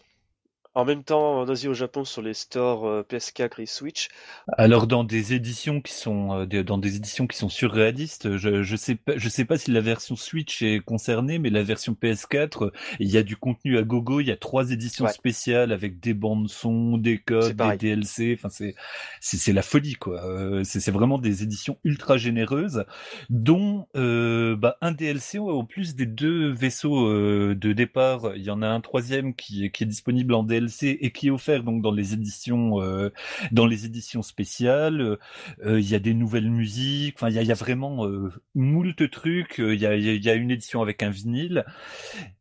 En 0.78 0.84
même 0.84 1.02
temps, 1.02 1.40
en 1.40 1.48
Asie 1.48 1.66
et 1.66 1.68
au 1.68 1.74
Japon 1.74 2.04
sur 2.04 2.22
les 2.22 2.34
stores 2.34 2.86
euh, 2.86 3.02
PS4 3.02 3.60
et 3.60 3.66
Switch. 3.66 4.08
Alors 4.56 4.86
dans 4.86 5.04
des 5.04 5.34
éditions 5.34 5.80
qui 5.80 5.92
sont 5.92 6.46
euh, 6.48 6.62
dans 6.62 6.78
des 6.78 6.96
éditions 6.96 7.26
qui 7.26 7.36
sont 7.36 7.48
surréalistes, 7.48 8.36
je 8.36 8.62
je 8.62 8.76
sais 8.76 8.94
pas 8.94 9.12
je 9.16 9.28
sais 9.28 9.44
pas 9.44 9.58
si 9.58 9.70
la 9.72 9.80
version 9.80 10.16
Switch 10.16 10.62
est 10.62 10.80
concernée, 10.80 11.38
mais 11.38 11.50
la 11.50 11.62
version 11.62 11.94
PS4, 12.00 12.66
euh, 12.66 12.72
il 13.00 13.08
y 13.10 13.18
a 13.18 13.22
du 13.22 13.36
contenu 13.36 13.76
à 13.76 13.82
gogo, 13.82 14.20
il 14.20 14.28
y 14.28 14.30
a 14.30 14.36
trois 14.36 14.70
éditions 14.70 15.04
Ouais. 15.04 15.12
spéciales 15.12 15.72
avec 15.72 16.00
des 16.00 16.14
bandes 16.14 16.48
son, 16.48 16.96
des 16.96 17.18
codes, 17.18 17.56
des. 17.56 17.76
DLC, 17.76 18.34
enfin 18.38 18.48
c'est 18.48 18.74
c'est 19.20 19.36
c'est 19.36 19.52
la 19.52 19.62
folie 19.62 19.94
quoi. 19.94 20.22
C'est 20.64 20.80
c'est 20.80 20.90
vraiment 20.92 21.18
des 21.18 21.42
éditions 21.42 21.78
ultra 21.84 22.16
généreuses, 22.16 22.84
dont 23.30 23.86
euh, 23.96 24.56
bah, 24.56 24.76
un 24.80 24.92
DLC 24.92 25.38
en 25.38 25.64
plus 25.64 25.94
des 25.94 26.06
deux 26.06 26.50
vaisseaux 26.52 27.06
euh, 27.08 27.54
de 27.54 27.72
départ, 27.72 28.32
il 28.36 28.42
y 28.42 28.50
en 28.50 28.62
a 28.62 28.68
un 28.68 28.80
troisième 28.80 29.34
qui 29.34 29.70
qui 29.72 29.84
est 29.84 29.86
disponible 29.86 30.34
en 30.34 30.42
DLC 30.42 30.67
et 30.82 31.10
qui 31.12 31.28
est 31.28 31.30
offert 31.30 31.62
donc 31.64 31.82
dans 31.82 31.92
les 31.92 32.14
éditions 32.14 32.80
euh, 32.80 33.10
dans 33.52 33.66
les 33.66 33.86
éditions 33.86 34.22
spéciales. 34.22 35.18
euh, 35.64 35.80
Il 35.80 35.88
y 35.88 35.94
a 35.94 35.98
des 35.98 36.14
nouvelles 36.14 36.50
musiques. 36.50 37.16
Enfin, 37.16 37.30
il 37.30 37.42
y 37.42 37.52
a, 37.52 37.54
vraiment 37.54 38.06
moult 38.54 39.10
trucs. 39.10 39.58
Il 39.58 39.80
y 39.80 39.86
a, 39.86 39.96
y 39.96 40.30
a 40.30 40.34
une 40.34 40.50
édition 40.50 40.82
avec 40.82 41.02
un 41.02 41.10
vinyle. 41.10 41.64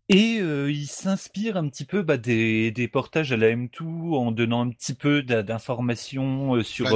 Et 0.09 0.37
euh, 0.39 0.71
il 0.71 0.87
s'inspire 0.87 1.57
un 1.57 1.67
petit 1.67 1.83
peu 1.83 2.01
bah, 2.01 2.15
des, 2.15 2.71
des 2.71 2.87
portages 2.87 3.33
à 3.33 3.37
la 3.37 3.49
M2 3.49 4.15
en 4.15 4.31
donnant 4.31 4.61
un 4.65 4.69
petit 4.69 4.93
peu 4.93 5.21
d'informations 5.21 6.55
euh, 6.55 6.63
sur, 6.63 6.87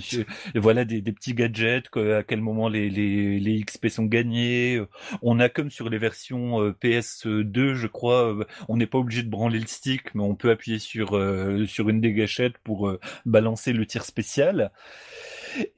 sur- 0.00 0.24
voilà 0.54 0.84
des, 0.84 1.00
des 1.00 1.10
petits 1.12 1.34
gadgets, 1.34 1.88
quoi, 1.88 2.18
à 2.18 2.22
quel 2.22 2.40
moment 2.40 2.68
les, 2.68 2.88
les, 2.88 3.40
les 3.40 3.64
XP 3.64 3.88
sont 3.88 4.04
gagnés. 4.04 4.76
Euh, 4.76 4.86
On 5.20 5.40
a 5.40 5.48
comme 5.48 5.72
sur 5.72 5.88
les 5.90 5.98
versions 5.98 6.60
euh, 6.62 6.70
PS2, 6.72 7.74
je 7.74 7.88
crois, 7.88 8.32
euh, 8.32 8.44
on 8.68 8.76
n'est 8.76 8.86
pas 8.86 8.98
obligé 8.98 9.24
de 9.24 9.30
branler 9.30 9.58
le 9.58 9.66
stick, 9.66 10.14
mais 10.14 10.22
on 10.22 10.36
peut 10.36 10.50
appuyer 10.50 10.78
sur 10.78 11.16
euh, 11.16 11.66
sur 11.66 11.88
une 11.88 12.00
des 12.00 12.12
gâchettes 12.12 12.58
pour 12.58 12.88
euh, 12.88 13.00
balancer 13.26 13.72
le 13.72 13.84
tir 13.84 14.04
spécial. 14.04 14.70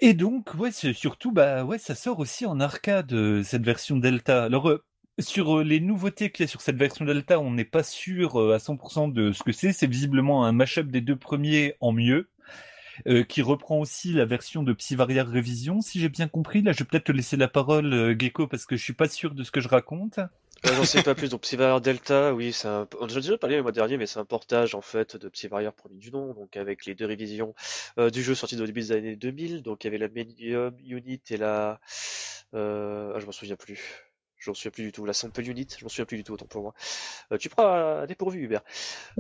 Et 0.01 0.15
donc, 0.15 0.55
ouais, 0.55 0.71
surtout, 0.73 1.33
bah 1.33 1.65
ouais, 1.65 1.79
ça 1.79 1.95
sort 1.95 2.19
aussi 2.19 2.45
en 2.47 2.61
arcade 2.61 3.13
euh, 3.13 3.43
cette 3.43 3.65
version 3.65 3.97
Delta. 3.97 4.45
Alors 4.45 4.69
euh, 4.69 4.85
sur 5.19 5.59
euh, 5.59 5.65
les 5.65 5.81
nouveautés 5.81 6.31
qu'il 6.31 6.45
y 6.45 6.47
a 6.47 6.49
sur 6.49 6.61
cette 6.61 6.77
version 6.77 7.05
Delta, 7.05 7.39
on 7.41 7.51
n'est 7.53 7.65
pas 7.65 7.83
sûr 7.83 8.41
euh, 8.41 8.55
à 8.55 8.59
100% 8.59 9.13
de 9.13 9.33
ce 9.33 9.43
que 9.43 9.53
c'est. 9.53 9.73
C'est 9.73 9.87
visiblement 9.87 10.45
un 10.45 10.53
mashup 10.53 10.91
des 10.91 11.01
deux 11.01 11.17
premiers 11.17 11.77
en 11.81 11.93
mieux. 11.93 12.29
euh, 13.09 13.25
qui 13.25 13.43
reprend 13.43 13.79
aussi 13.81 14.13
la 14.13 14.25
version 14.25 14.63
de 14.63 14.73
Psy-Variar 14.73 15.27
Révision, 15.27 15.81
si 15.81 16.01
j'ai 16.01 16.09
bien 16.09 16.29
compris. 16.29 16.63
Là, 16.63 16.73
je 16.73 16.81
vais 16.81 16.85
peut-être 16.85 17.05
te 17.05 17.13
laisser 17.13 17.37
la 17.37 17.49
parole, 17.49 18.17
Gecko, 18.19 18.47
parce 18.47 18.67
que 18.67 18.77
je 18.77 18.83
suis 18.83 18.93
pas 18.93 19.09
sûr 19.09 19.35
de 19.35 19.45
ce 19.45 19.51
que 19.51 19.61
je 19.61 19.69
raconte. 19.69 20.19
Euh, 20.67 20.75
J'en 20.77 20.85
sais 20.85 21.03
pas 21.03 21.15
plus. 21.15 21.31
Donc 21.31 21.43
Psyvarier 21.43 21.81
Delta, 21.81 22.35
oui, 22.35 22.53
c'est 22.53 22.69
un... 22.69 22.87
a 23.01 23.07
déjà 23.07 23.37
parlé 23.39 23.57
le 23.57 23.63
mois 23.63 23.73
dernier, 23.73 23.97
mais 23.97 24.07
c'est 24.07 24.19
un 24.21 24.25
portage 24.25 24.75
en 24.75 24.81
fait 24.81 25.17
de 25.17 25.29
Psyvarier 25.29 25.71
premier 25.73 25.97
du 25.99 26.11
nom, 26.13 26.35
donc 26.35 26.57
avec 26.57 26.87
les 26.87 26.95
deux 26.95 27.07
révisions 27.07 27.55
du 28.13 28.23
jeu 28.23 28.35
sorti 28.35 28.61
au 28.61 28.67
début 28.67 28.81
des 28.81 28.93
années 28.93 29.17
2000. 29.17 29.63
Donc 29.63 29.85
il 29.85 29.87
y 29.87 29.89
avait 29.89 29.99
la 29.99 30.09
Medium 30.09 30.77
Unit 30.85 31.21
et 31.31 31.37
la, 31.37 31.81
euh... 32.55 33.13
ah, 33.17 33.21
je 33.21 33.27
m'en 33.27 33.33
souviens 33.33 33.57
plus. 33.57 34.12
Je 34.43 34.51
m'en 34.51 34.55
souviens 34.55 34.73
plus 34.73 34.83
du 34.83 34.93
tout. 34.93 35.07
La 35.07 35.13
Sample 35.13 35.49
Unit, 35.49 35.69
je 35.79 35.85
m'en 35.85 35.89
souviens 35.89 36.05
plus 36.05 36.17
du 36.17 36.25
tout, 36.25 36.33
autant 36.33 36.47
pour 36.47 36.63
moi. 36.63 36.75
Euh, 37.31 37.39
tu 37.39 37.49
prends 37.49 38.05
dépourvu, 38.07 38.41
Hubert. 38.43 38.63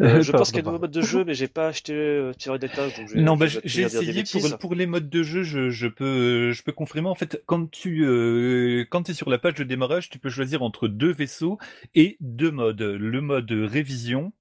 Euh, 0.00 0.20
je 0.20 0.32
pense 0.32 0.48
qu'il 0.48 0.56
y 0.56 0.58
a 0.58 0.62
de 0.62 0.66
nouveaux 0.66 0.80
modes 0.80 0.90
de 0.90 1.00
jeu, 1.00 1.24
mais 1.24 1.35
j'ai 1.35 1.46
pas 1.46 1.68
acheté 1.68 1.92
euh, 1.92 2.32
Pirate 2.37 2.61
Delta. 2.61 2.88
Donc 2.88 3.14
non, 3.14 3.37
bah, 3.37 3.46
j'ai 3.46 3.82
essayé 3.82 4.24
pour, 4.24 4.58
pour 4.58 4.74
les 4.74 4.87
modes 4.87 5.08
de 5.08 5.22
jeu, 5.22 5.44
je, 5.44 5.70
je 5.70 5.87
peux, 5.87 6.50
je 6.50 6.62
peux 6.64 6.72
confirmer. 6.72 7.08
En 7.08 7.14
fait, 7.14 7.40
quand 7.46 7.70
tu, 7.70 8.04
euh, 8.04 8.85
quand 8.90 9.08
es 9.08 9.14
sur 9.14 9.30
la 9.30 9.38
page 9.38 9.54
de 9.54 9.64
démarrage, 9.64 10.11
tu 10.11 10.18
peux 10.18 10.30
choisir 10.30 10.62
entre 10.62 10.88
deux 10.88 11.12
vaisseaux 11.12 11.58
et 11.94 12.16
deux 12.20 12.50
modes. 12.50 12.82
Le 12.82 13.20
mode 13.20 13.52
révision 13.52 14.32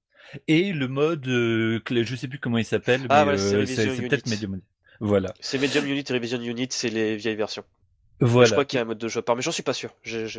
et 0.48 0.72
le 0.72 0.88
mode, 0.88 1.28
euh, 1.28 1.80
je 1.88 2.16
sais 2.16 2.26
plus 2.26 2.38
comment 2.38 2.58
il 2.58 2.64
s'appelle, 2.64 3.02
ah, 3.08 3.24
mais 3.24 3.40
euh, 3.40 3.66
c'est 3.66 3.86
peut-être 4.08 4.28
Medium. 4.28 4.60
Voilà. 5.00 5.32
C'est 5.40 5.58
Medium 5.58 5.86
Unit 5.86 6.04
et 6.08 6.12
Revision 6.12 6.40
Unit, 6.40 6.68
c'est 6.70 6.88
les 6.88 7.16
vieilles 7.16 7.36
versions. 7.36 7.64
Voilà. 8.22 8.46
Je 8.46 8.52
crois 8.52 8.64
qu'il 8.64 8.76
y 8.76 8.80
a 8.80 8.82
un 8.82 8.86
mode 8.86 8.98
de 8.98 9.08
jeu 9.08 9.18
à 9.18 9.22
part, 9.22 9.34
mais 9.34 9.42
j'en 9.42 9.50
suis 9.50 9.64
pas 9.64 9.72
sûr. 9.72 9.90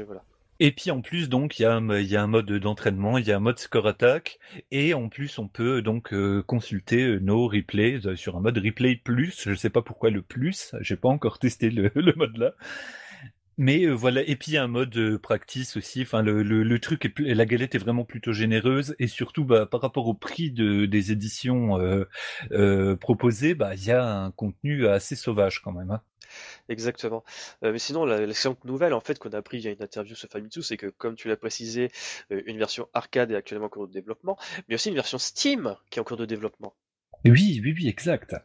voilà. 0.07 0.23
Et 0.59 0.71
puis 0.71 0.91
en 0.91 1.01
plus 1.01 1.29
donc 1.29 1.57
il 1.57 1.63
y 1.63 1.65
a, 1.65 1.79
il 1.79 2.05
y 2.05 2.15
a 2.15 2.21
un 2.21 2.27
mode 2.27 2.51
d'entraînement, 2.51 3.17
il 3.17 3.25
y 3.25 3.31
a 3.31 3.37
un 3.37 3.39
mode 3.39 3.57
score 3.57 3.87
attack 3.87 4.37
et 4.69 4.93
en 4.93 5.09
plus 5.09 5.39
on 5.39 5.47
peut 5.47 5.81
donc 5.81 6.13
euh, 6.13 6.43
consulter 6.43 7.01
euh, 7.01 7.19
nos 7.19 7.47
replays 7.47 8.15
sur 8.15 8.37
un 8.37 8.39
mode 8.39 8.59
replay 8.59 8.95
plus. 8.95 9.49
Je 9.49 9.55
sais 9.55 9.71
pas 9.71 9.81
pourquoi 9.81 10.11
le 10.11 10.21
plus, 10.21 10.75
j'ai 10.79 10.95
pas 10.95 11.09
encore 11.09 11.39
testé 11.39 11.71
le, 11.71 11.91
le 11.95 12.13
mode 12.15 12.37
là. 12.37 12.53
Mais 13.57 13.85
euh, 13.85 13.91
voilà, 13.91 14.21
et 14.27 14.35
puis 14.35 14.51
il 14.51 14.55
y 14.55 14.57
a 14.57 14.63
un 14.63 14.67
mode 14.67 14.95
euh, 14.97 15.19
practice 15.19 15.77
aussi. 15.77 16.01
Enfin, 16.01 16.23
le, 16.23 16.41
le, 16.41 16.63
le 16.63 16.79
truc 16.79 17.05
est 17.05 17.33
la 17.35 17.45
galette 17.45 17.75
est 17.75 17.79
vraiment 17.79 18.03
plutôt 18.03 18.33
généreuse 18.33 18.95
et 18.97 19.07
surtout, 19.07 19.45
bah, 19.45 19.67
par 19.67 19.81
rapport 19.81 20.07
au 20.07 20.15
prix 20.15 20.51
de, 20.51 20.85
des 20.85 21.11
éditions 21.11 21.79
euh, 21.79 22.05
euh 22.51 22.95
proposées, 22.95 23.53
bah, 23.53 23.75
il 23.75 23.85
y 23.85 23.91
a 23.91 24.03
un 24.03 24.31
contenu 24.31 24.87
assez 24.87 25.15
sauvage 25.15 25.61
quand 25.61 25.71
même. 25.71 25.91
Hein. 25.91 26.01
Exactement. 26.69 27.23
mais 27.61 27.79
sinon, 27.79 28.05
l'excellente 28.05 28.63
nouvelle 28.65 28.93
en 28.93 29.01
fait 29.01 29.19
qu'on 29.19 29.29
a 29.29 29.37
appris 29.37 29.59
via 29.59 29.71
une 29.71 29.81
interview 29.81 30.15
sur 30.15 30.29
Famitsu, 30.29 30.63
c'est 30.63 30.77
que 30.77 30.87
comme 30.87 31.15
tu 31.15 31.27
l'as 31.27 31.37
précisé, 31.37 31.91
une 32.29 32.57
version 32.57 32.87
arcade 32.93 33.31
est 33.31 33.35
actuellement 33.35 33.67
en 33.67 33.69
cours 33.69 33.87
de 33.87 33.93
développement, 33.93 34.37
mais 34.67 34.75
aussi 34.75 34.89
une 34.89 34.95
version 34.95 35.17
Steam 35.17 35.75
qui 35.89 35.99
est 35.99 36.01
en 36.01 36.05
cours 36.05 36.17
de 36.17 36.25
développement. 36.25 36.73
Oui, 37.25 37.61
oui, 37.63 37.73
oui, 37.75 37.87
exact. 37.87 38.35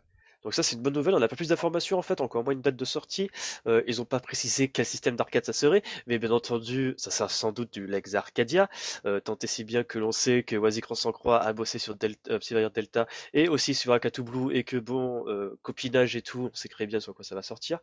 Donc 0.43 0.55
ça 0.55 0.63
c'est 0.63 0.77
une 0.77 0.83
bonne 0.83 0.95
nouvelle, 0.95 1.15
on 1.15 1.21
n'a 1.21 1.29
pas 1.29 1.37
plus 1.37 1.49
d'informations 1.49 1.99
en 1.99 2.03
fait, 2.03 2.21
encore 2.21 2.45
moins 2.45 2.53
une 2.53 2.61
date 2.61 2.77
de 2.77 2.85
sortie. 2.85 3.31
Euh, 3.67 3.83
ils 3.87 3.99
n'ont 3.99 4.05
pas 4.05 4.21
précisé 4.21 4.69
quel 4.69 4.87
système 4.87 5.17
d'arcade 5.17 5.45
ça 5.45 5.53
serait, 5.53 5.83
mais 6.07 6.19
bien 6.19 6.31
entendu 6.31 6.95
ça 6.97 7.11
sera 7.11 7.29
sans 7.29 7.53
doute 7.53 7.73
du 7.73 7.87
Lex 7.87 8.15
Arcadia, 8.15 8.69
euh, 9.05 9.21
tant 9.21 9.37
et 9.43 9.47
si 9.47 9.65
bien 9.65 9.85
que 9.85 9.99
l'on 9.99 10.13
sait 10.13 10.43
que 10.43 10.57
sans 10.95 11.13
croix 11.13 11.41
a 11.43 11.53
bossé 11.53 11.79
sur 11.79 11.95
Delta, 11.97 12.33
euh, 12.33 12.71
Delta 12.71 13.07
et 13.35 13.49
aussi 13.49 13.75
sur 13.75 13.93
Akatu 13.93 14.23
Blue 14.23 14.55
et 14.55 14.65
que 14.65 14.77
bon, 14.77 15.29
euh, 15.29 15.59
copinage 15.63 16.17
et 16.17 16.23
tout, 16.23 16.51
on 16.53 16.55
sait 16.55 16.69
très 16.69 16.87
bien 16.87 17.01
sur 17.01 17.15
quoi 17.15 17.25
ça 17.25 17.35
va 17.35 17.43
sortir. 17.43 17.79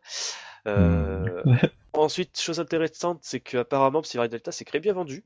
Euh, 0.66 1.42
ensuite, 1.92 2.38
chose 2.40 2.60
intéressante, 2.60 3.20
c'est 3.22 3.40
qu'apparemment 3.40 4.02
Psyvariant 4.02 4.30
Delta 4.30 4.52
c'est 4.52 4.64
très 4.64 4.80
bien 4.80 4.92
vendu 4.92 5.24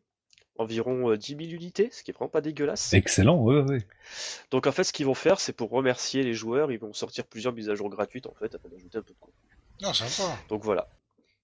environ 0.60 1.14
10 1.16 1.34
euh, 1.34 1.38
000 1.38 1.50
unités, 1.52 1.88
ce 1.90 2.02
qui 2.02 2.10
est 2.10 2.14
vraiment 2.14 2.28
pas 2.28 2.42
dégueulasse. 2.42 2.92
Excellent, 2.92 3.42
oui, 3.42 3.56
oui. 3.68 3.78
Donc 4.50 4.66
en 4.66 4.72
fait, 4.72 4.84
ce 4.84 4.92
qu'ils 4.92 5.06
vont 5.06 5.14
faire, 5.14 5.40
c'est 5.40 5.52
pour 5.52 5.70
remercier 5.70 6.22
les 6.22 6.34
joueurs, 6.34 6.70
ils 6.70 6.78
vont 6.78 6.92
sortir 6.92 7.26
plusieurs 7.26 7.54
mises 7.54 7.70
à 7.70 7.74
jour 7.74 7.88
gratuites 7.88 8.26
en 8.26 8.34
fait, 8.34 8.54
afin 8.54 8.68
d'ajouter 8.68 8.98
un 8.98 9.02
peu 9.02 9.14
de 9.14 9.18
contenu. 9.18 9.34
Non, 9.82 9.92
sympa. 9.94 10.30
Donc 10.48 10.62
voilà. 10.62 10.88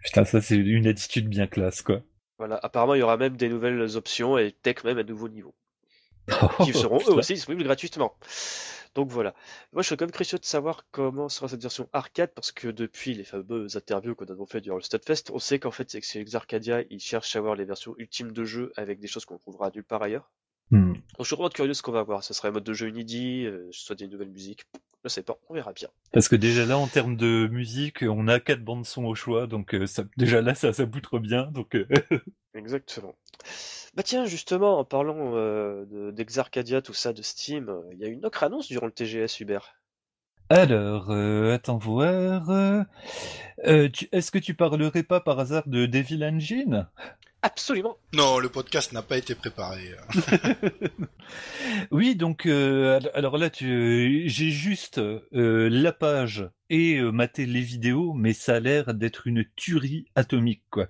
Putain, 0.05 0.25
ça 0.25 0.41
c'est 0.41 0.57
une 0.57 0.87
attitude 0.87 1.29
bien 1.29 1.47
classe, 1.47 1.83
quoi. 1.83 2.03
Voilà, 2.39 2.61
apparemment 2.63 2.95
il 2.95 2.99
y 2.99 3.03
aura 3.03 3.17
même 3.17 3.37
des 3.37 3.49
nouvelles 3.49 3.97
options 3.97 4.37
et 4.37 4.51
peut-être 4.51 4.85
même 4.85 4.99
un 4.99 5.05
nouveau 5.05 5.29
niveau. 5.29 5.55
qui 6.65 6.73
seront 6.73 6.99
eux 7.09 7.15
aussi 7.15 7.35
disponibles 7.35 7.65
gratuitement. 7.65 8.15
Donc 8.95 9.11
voilà. 9.11 9.35
Moi, 9.73 9.83
je 9.83 9.89
suis 9.89 9.97
quand 9.97 10.07
même 10.07 10.11
curieux 10.11 10.39
de 10.39 10.45
savoir 10.45 10.87
comment 10.91 11.29
sera 11.29 11.49
cette 11.49 11.61
version 11.61 11.89
arcade, 11.93 12.33
parce 12.35 12.51
que 12.51 12.69
depuis 12.69 13.15
les 13.15 13.25
fameuses 13.25 13.77
interviews 13.77 14.15
qu'on 14.15 14.25
a 14.25 14.47
fait 14.47 14.63
durant 14.63 14.77
le 14.77 14.83
Studfest, 14.83 15.25
on 15.33 15.39
sait 15.39 15.59
qu'en 15.59 15.71
fait, 15.71 15.91
c'est 15.91 16.01
que 16.01 16.37
Arcadia, 16.37 16.83
ils 16.89 17.01
cherchent 17.01 17.37
à 17.37 17.41
avoir 17.41 17.57
les 17.57 17.67
versions 17.67 17.95
ultimes 17.99 18.33
de 18.33 18.45
jeu 18.45 18.73
avec 18.77 18.99
des 18.99 19.07
choses 19.07 19.27
qu'on 19.27 19.37
trouvera 19.37 19.71
nulle 19.75 19.85
part 19.85 20.03
ailleurs. 20.03 20.31
Hmm. 20.71 20.95
Donc 20.95 21.03
je 21.21 21.25
suis 21.25 21.37
vraiment 21.37 21.49
curieux 21.49 21.69
de 21.69 21.75
ce 21.75 21.83
qu'on 21.83 21.93
va 21.93 22.03
voir. 22.03 22.25
Ce 22.25 22.35
serait 22.35 22.49
un 22.49 22.53
mode 22.53 22.65
de 22.65 22.73
jeu 22.73 22.89
inédit, 22.89 23.45
euh, 23.47 23.69
soit 23.71 23.97
des 23.97 24.09
nouvelles 24.09 24.31
musiques. 24.31 24.65
Je 25.05 25.09
sais 25.09 25.23
pas, 25.23 25.39
on 25.49 25.55
verra 25.55 25.73
bien. 25.73 25.89
Parce 26.13 26.29
que 26.29 26.35
déjà 26.35 26.67
là, 26.67 26.79
en 26.79 26.89
termes 26.89 27.17
de 27.17 27.47
musique, 27.47 28.03
on 28.03 28.27
a 28.27 28.41
quatre 28.41 28.65
bandes 28.65 28.85
son 28.85 29.05
au 29.05 29.15
choix, 29.15 29.47
donc 29.47 29.75
euh, 29.75 29.87
ça, 29.87 30.03
déjà 30.17 30.43
là, 30.43 30.57
ça, 30.57 30.73
ça 30.73 30.85
boutre 30.85 31.21
bien. 31.21 31.45
Donc, 31.53 31.77
euh, 31.77 31.87
Exactement. 32.55 33.15
Bah 33.95 34.03
tiens, 34.03 34.27
justement, 34.27 34.79
en 34.81 34.85
parlant 34.85 35.33
euh, 35.37 36.11
d'Exarcadia, 36.11 36.83
tout 36.83 36.95
ça, 36.95 37.13
de 37.13 37.23
Steam, 37.23 37.73
il 37.93 37.99
y 37.99 38.05
a 38.05 38.09
une 38.09 38.27
autre 38.27 38.43
annonce 38.43 38.67
durant 38.67 38.87
le 38.87 38.93
TGS, 38.93 39.41
Hubert. 39.41 39.77
Alors, 40.49 41.11
euh, 41.11 41.55
attends 41.55 41.79
voir. 41.79 42.51
Euh, 42.51 42.85
Est-ce 44.13 44.31
que 44.31 44.39
tu 44.39 44.55
parlerais 44.55 45.03
pas 45.03 45.21
par 45.21 45.41
hasard 45.41 45.67
de 45.67 45.87
Devil 45.87 46.25
Engine? 46.25 46.89
Absolument. 47.43 47.97
Non, 48.13 48.39
le 48.39 48.49
podcast 48.49 48.93
n'a 48.93 49.03
pas 49.03 49.19
été 49.19 49.35
préparé. 49.35 49.95
oui, 51.91 52.17
donc 52.17 52.47
euh, 52.47 52.99
alors 53.15 53.39
là, 53.39 53.51
j'ai 53.53 54.27
juste 54.27 54.99
euh, 54.99 55.69
la 55.71 55.93
page 55.93 56.49
et 56.71 56.97
euh, 56.97 57.13
maté 57.13 57.47
les 57.47 57.61
vidéos, 57.61 58.15
mais 58.15 58.33
ça 58.33 58.57
a 58.57 58.61
l'air 58.61 58.95
d'être 58.95 59.27
une 59.27 59.45
tuerie 59.55 60.07
atomique, 60.15 60.65
quoi. 60.71 60.89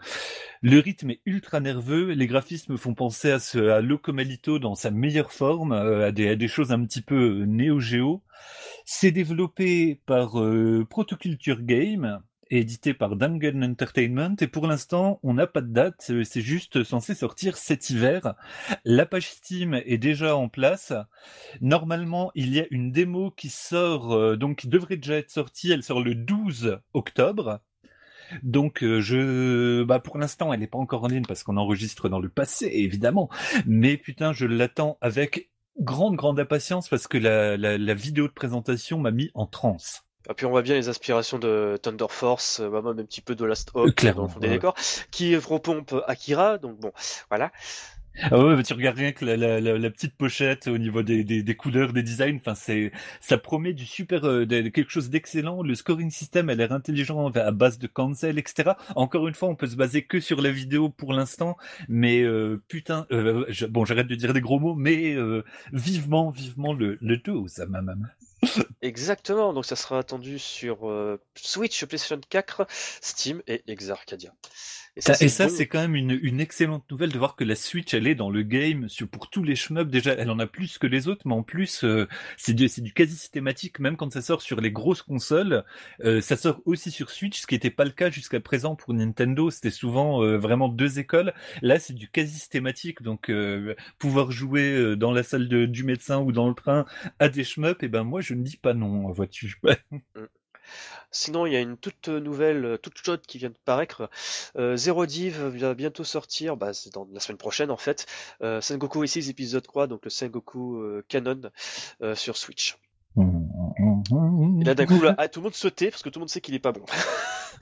Le 0.63 0.79
rythme 0.79 1.11
est 1.11 1.21
ultra 1.27 1.61
nerveux, 1.61 2.13
les 2.13 2.27
graphismes 2.27 2.79
font 2.79 2.95
penser 2.95 3.33
à, 3.33 3.39
ce, 3.39 3.59
à 3.59 3.81
Locomalito 3.81 4.59
dans 4.59 4.75
sa 4.75 4.91
meilleure 4.91 5.33
forme, 5.33 5.73
à 5.73 6.11
des, 6.13 6.29
à, 6.29 6.37
des, 6.37 6.49
choses 6.49 6.73
un 6.73 6.83
petit 6.85 7.03
peu 7.03 7.45
néo-géo. 7.45 8.23
C'est 8.87 9.11
développé 9.11 10.01
par 10.07 10.41
Protoculture 10.89 11.63
Game, 11.63 12.23
édité 12.51 12.95
par 12.95 13.17
Dungeon 13.17 13.63
Entertainment 13.63 14.37
et 14.41 14.47
pour 14.47 14.67
l'instant 14.67 15.19
on 15.23 15.35
n'a 15.35 15.47
pas 15.47 15.61
de 15.61 15.73
date, 15.73 16.07
euh, 16.11 16.25
c'est 16.25 16.41
juste 16.41 16.85
censé 16.85 17.15
sortir 17.15 17.57
cet 17.57 17.91
hiver. 17.91 18.35
La 18.85 19.07
page 19.07 19.31
Steam 19.31 19.75
est 19.75 19.99
déjà 19.99 20.37
en 20.37 20.49
place. 20.49 20.93
Normalement 21.61 22.31
il 22.35 22.55
y 22.55 22.61
a 22.61 22.67
une 22.71 22.93
démo 22.93 23.31
qui 23.31 23.49
sort, 23.49 24.15
euh, 24.15 24.37
donc 24.37 24.59
qui 24.59 24.69
devrait 24.69 24.97
déjà 24.97 25.17
être 25.17 25.31
sortie, 25.31 25.73
elle 25.73 25.83
sort 25.83 26.03
le 26.03 26.15
12 26.15 26.79
octobre. 26.95 27.61
Donc 28.43 28.83
euh, 28.83 29.01
je, 29.01 29.85
bah 29.85 30.01
pour 30.01 30.19
l'instant 30.19 30.53
elle 30.53 30.61
n'est 30.61 30.67
pas 30.67 30.79
encore 30.79 31.05
en 31.05 31.09
ligne 31.09 31.25
parce 31.27 31.43
qu'on 31.43 31.57
enregistre 31.57 32.09
dans 32.09 32.21
le 32.21 32.29
passé 32.29 32.69
évidemment, 32.73 33.29
mais 33.67 33.97
putain 33.97 34.33
je 34.33 34.47
l'attends 34.47 34.99
avec 35.01 35.51
grande 35.79 36.17
grande 36.17 36.41
impatience 36.41 36.89
parce 36.89 37.07
que 37.07 37.19
la, 37.19 37.57
la, 37.57 37.79
la 37.79 37.95
vidéo 37.95 38.27
de 38.27 38.33
présentation 38.33 38.99
m'a 38.99 39.11
mis 39.11 39.31
en 39.35 39.47
transe. 39.47 40.06
Et 40.29 40.35
puis 40.35 40.47
on 40.47 40.51
voit 40.51 40.63
bien 40.63 40.75
les 40.75 40.89
aspirations 40.89 41.39
de 41.39 41.79
Thunder 41.83 42.07
Force, 42.09 42.61
euh, 42.61 42.71
même 42.71 42.87
un 42.87 43.05
petit 43.05 43.21
peu 43.21 43.35
de 43.35 43.45
Last 43.45 43.71
Hope 43.75 43.95
dans 44.03 44.23
le 44.23 44.29
fond 44.29 44.41
des 44.41 44.49
décors, 44.49 44.75
qui 45.11 45.37
repompe 45.37 45.95
Akira, 46.07 46.59
donc 46.59 46.79
bon, 46.79 46.93
voilà. 47.29 47.53
Ah 48.23 48.39
ouais, 48.39 48.63
tu 48.63 48.73
regardes 48.73 48.97
rien 48.97 49.13
que 49.13 49.25
la, 49.25 49.37
la, 49.37 49.61
la, 49.61 49.91
petite 49.91 50.15
pochette 50.17 50.69
au 50.69 50.79
niveau 50.79 51.03
des, 51.03 51.23
des, 51.23 51.43
des 51.43 51.55
couleurs, 51.55 51.93
des 51.93 52.03
designs. 52.03 52.37
Enfin, 52.37 52.55
c'est, 52.55 52.91
ça 53.21 53.37
promet 53.37 53.75
du 53.75 53.85
super, 53.85 54.25
euh, 54.27 54.47
quelque 54.47 54.91
chose 54.91 55.11
d'excellent. 55.11 55.63
Le 55.63 55.75
scoring 55.75 56.11
system 56.11 56.49
a 56.49 56.55
l'air 56.55 56.73
intelligent 56.73 57.31
à 57.31 57.51
base 57.51 57.79
de 57.79 57.87
cancel, 57.87 58.39
etc. 58.39 58.73
Encore 58.95 59.29
une 59.29 59.35
fois, 59.35 59.51
on 59.51 59.55
peut 59.55 59.67
se 59.67 59.77
baser 59.77 60.03
que 60.03 60.21
sur 60.21 60.41
la 60.41 60.51
vidéo 60.51 60.89
pour 60.89 61.13
l'instant, 61.13 61.57
mais 61.89 62.23
euh, 62.23 62.63
putain, 62.69 63.07
euh, 63.13 63.45
bon, 63.69 63.85
j'arrête 63.85 64.09
de 64.09 64.15
dire 64.15 64.33
des 64.33 64.41
gros 64.41 64.59
mots, 64.59 64.75
mais 64.75 65.15
vivement, 65.73 66.31
vivement 66.31 66.73
le, 66.73 66.97
le 67.01 67.19
12, 67.19 67.67
ma 67.69 67.83
maman. 67.83 68.07
Exactement, 68.83 69.53
donc 69.53 69.65
ça 69.67 69.77
sera 69.77 69.99
attendu 69.99 70.39
sur 70.39 70.89
euh, 70.89 71.21
Switch, 71.35 71.85
PlayStation 71.85 72.21
4, 72.29 72.67
Steam 73.01 73.43
et 73.47 73.63
Exarcadia. 73.67 74.33
Et 74.97 75.29
ça, 75.29 75.49
c'est 75.51 75.67
quand 75.67 75.81
même 75.81 75.95
une, 75.95 76.19
une, 76.23 76.41
excellente 76.41 76.91
nouvelle 76.91 77.13
de 77.13 77.19
voir 77.19 77.37
que 77.37 77.45
la 77.45 77.55
Switch, 77.55 77.93
elle 77.93 78.07
est 78.07 78.15
dans 78.15 78.31
le 78.31 78.43
game 78.43 78.87
pour 79.11 79.29
tous 79.29 79.43
les 79.43 79.55
shmups. 79.55 79.91
Déjà, 79.91 80.13
elle 80.15 80.31
en 80.31 80.39
a 80.39 80.47
plus 80.47 80.79
que 80.79 80.87
les 80.87 81.07
autres, 81.07 81.23
mais 81.27 81.35
en 81.35 81.43
plus, 81.43 81.85
euh, 81.85 82.09
c'est 82.39 82.55
du, 82.55 82.67
du 82.67 82.93
quasi 82.95 83.15
systématique. 83.15 83.79
Même 83.79 83.99
quand 83.99 84.11
ça 84.11 84.23
sort 84.23 84.41
sur 84.41 84.59
les 84.59 84.73
grosses 84.73 85.03
consoles, 85.03 85.65
euh, 86.03 86.23
ça 86.23 86.37
sort 86.37 86.63
aussi 86.65 86.91
sur 86.91 87.11
Switch, 87.11 87.41
ce 87.41 87.47
qui 87.47 87.55
n'était 87.55 87.71
pas 87.71 87.85
le 87.85 87.91
cas 87.91 88.09
jusqu'à 88.09 88.41
présent 88.41 88.75
pour 88.75 88.95
Nintendo. 88.95 89.51
C'était 89.51 89.71
souvent 89.71 90.23
euh, 90.23 90.39
vraiment 90.39 90.69
deux 90.69 90.99
écoles. 90.99 91.35
Là, 91.61 91.79
c'est 91.79 91.93
du 91.95 92.09
quasi 92.09 92.33
systématique. 92.33 93.03
Donc, 93.03 93.31
pouvoir 93.99 94.31
jouer 94.31 94.97
dans 94.97 95.13
la 95.13 95.23
salle 95.23 95.49
de, 95.49 95.67
du 95.67 95.85
médecin 95.85 96.21
ou 96.21 96.33
dans 96.33 96.49
le 96.49 96.55
train 96.55 96.87
à 97.19 97.29
des 97.29 97.45
shmups, 97.45 97.83
et 97.83 97.87
eh 97.87 97.89
ben 97.89 98.05
moi, 98.05 98.21
je 98.21 98.35
ne 98.35 98.43
dis 98.43 98.57
pas 98.57 98.73
non, 98.73 99.11
vois-tu. 99.13 99.61
Sinon, 101.11 101.47
il 101.47 101.53
y 101.53 101.57
a 101.57 101.61
une 101.61 101.77
toute 101.77 102.09
nouvelle, 102.09 102.65
euh, 102.65 102.77
toute 102.77 102.99
chaude 102.99 103.23
qui 103.27 103.39
vient 103.39 103.51
de 103.51 103.57
paraître. 103.65 104.11
Euh, 104.57 104.77
Zero 104.77 105.07
Div 105.07 105.41
va 105.41 105.75
bientôt 105.75 106.05
sortir, 106.05 106.57
bah, 106.57 106.73
c'est 106.75 106.93
dans 106.93 107.09
la 107.13 107.21
semaine 107.21 107.39
prochaine 107.39 107.71
en 107.71 107.77
fait. 107.77 108.07
Euh, 108.43 108.61
Sengoku 108.61 109.05
E6 109.05 109.31
épisode 109.31 109.63
3, 109.63 109.87
donc 109.87 110.05
le 110.05 110.11
Sengoku 110.11 110.79
euh, 110.79 111.05
Canon 111.09 111.41
sur 112.15 112.37
Switch. 112.37 112.77
Et 113.19 114.65
là 114.65 114.75
d'un 114.75 114.87
coup, 114.87 115.01
là, 115.01 115.15
ah, 115.17 115.29
tout 115.29 115.41
le 115.41 115.45
monde 115.45 115.55
se 115.55 115.69
tait 115.69 115.91
parce 115.91 116.03
que 116.03 116.11
tout 116.11 116.19
le 116.19 116.23
monde 116.23 116.29
sait 116.29 116.41
qu'il 116.43 116.55
est 116.55 116.59
pas 116.59 116.73
bon. 116.73 116.85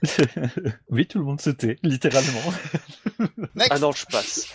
oui, 0.91 1.07
tout 1.07 1.19
le 1.19 1.25
monde 1.25 1.41
se 1.41 1.51
tait, 1.51 1.79
littéralement. 1.83 2.41
Ah 3.71 3.79
non, 3.79 3.93
je 3.93 4.07
passe. 4.07 4.47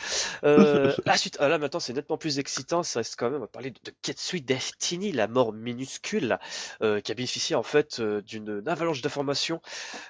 Euh, 0.43 0.93
la 1.06 1.17
suite, 1.17 1.38
ah 1.39 1.48
là 1.48 1.58
maintenant 1.58 1.80
c'est 1.80 1.93
nettement 1.93 2.17
plus 2.17 2.39
excitant, 2.39 2.84
ça 2.84 3.00
reste 3.00 3.15
quand 3.17 3.30
même, 3.30 3.38
on 3.38 3.41
va 3.41 3.48
parler 3.48 3.72
de, 3.72 3.91
Ketsui 4.02 4.41
Destiny, 4.41 5.12
la 5.12 5.28
mort 5.28 5.54
minuscule, 5.54 6.39
euh, 6.82 7.02
qui 7.02 7.12
a 7.12 7.15
bénéficié 7.15 7.56
en 7.56 7.63
fait 7.63 8.00
euh, 8.00 8.22
d'une 8.22 8.63
avalanche 8.67 9.02
d'informations 9.02 9.62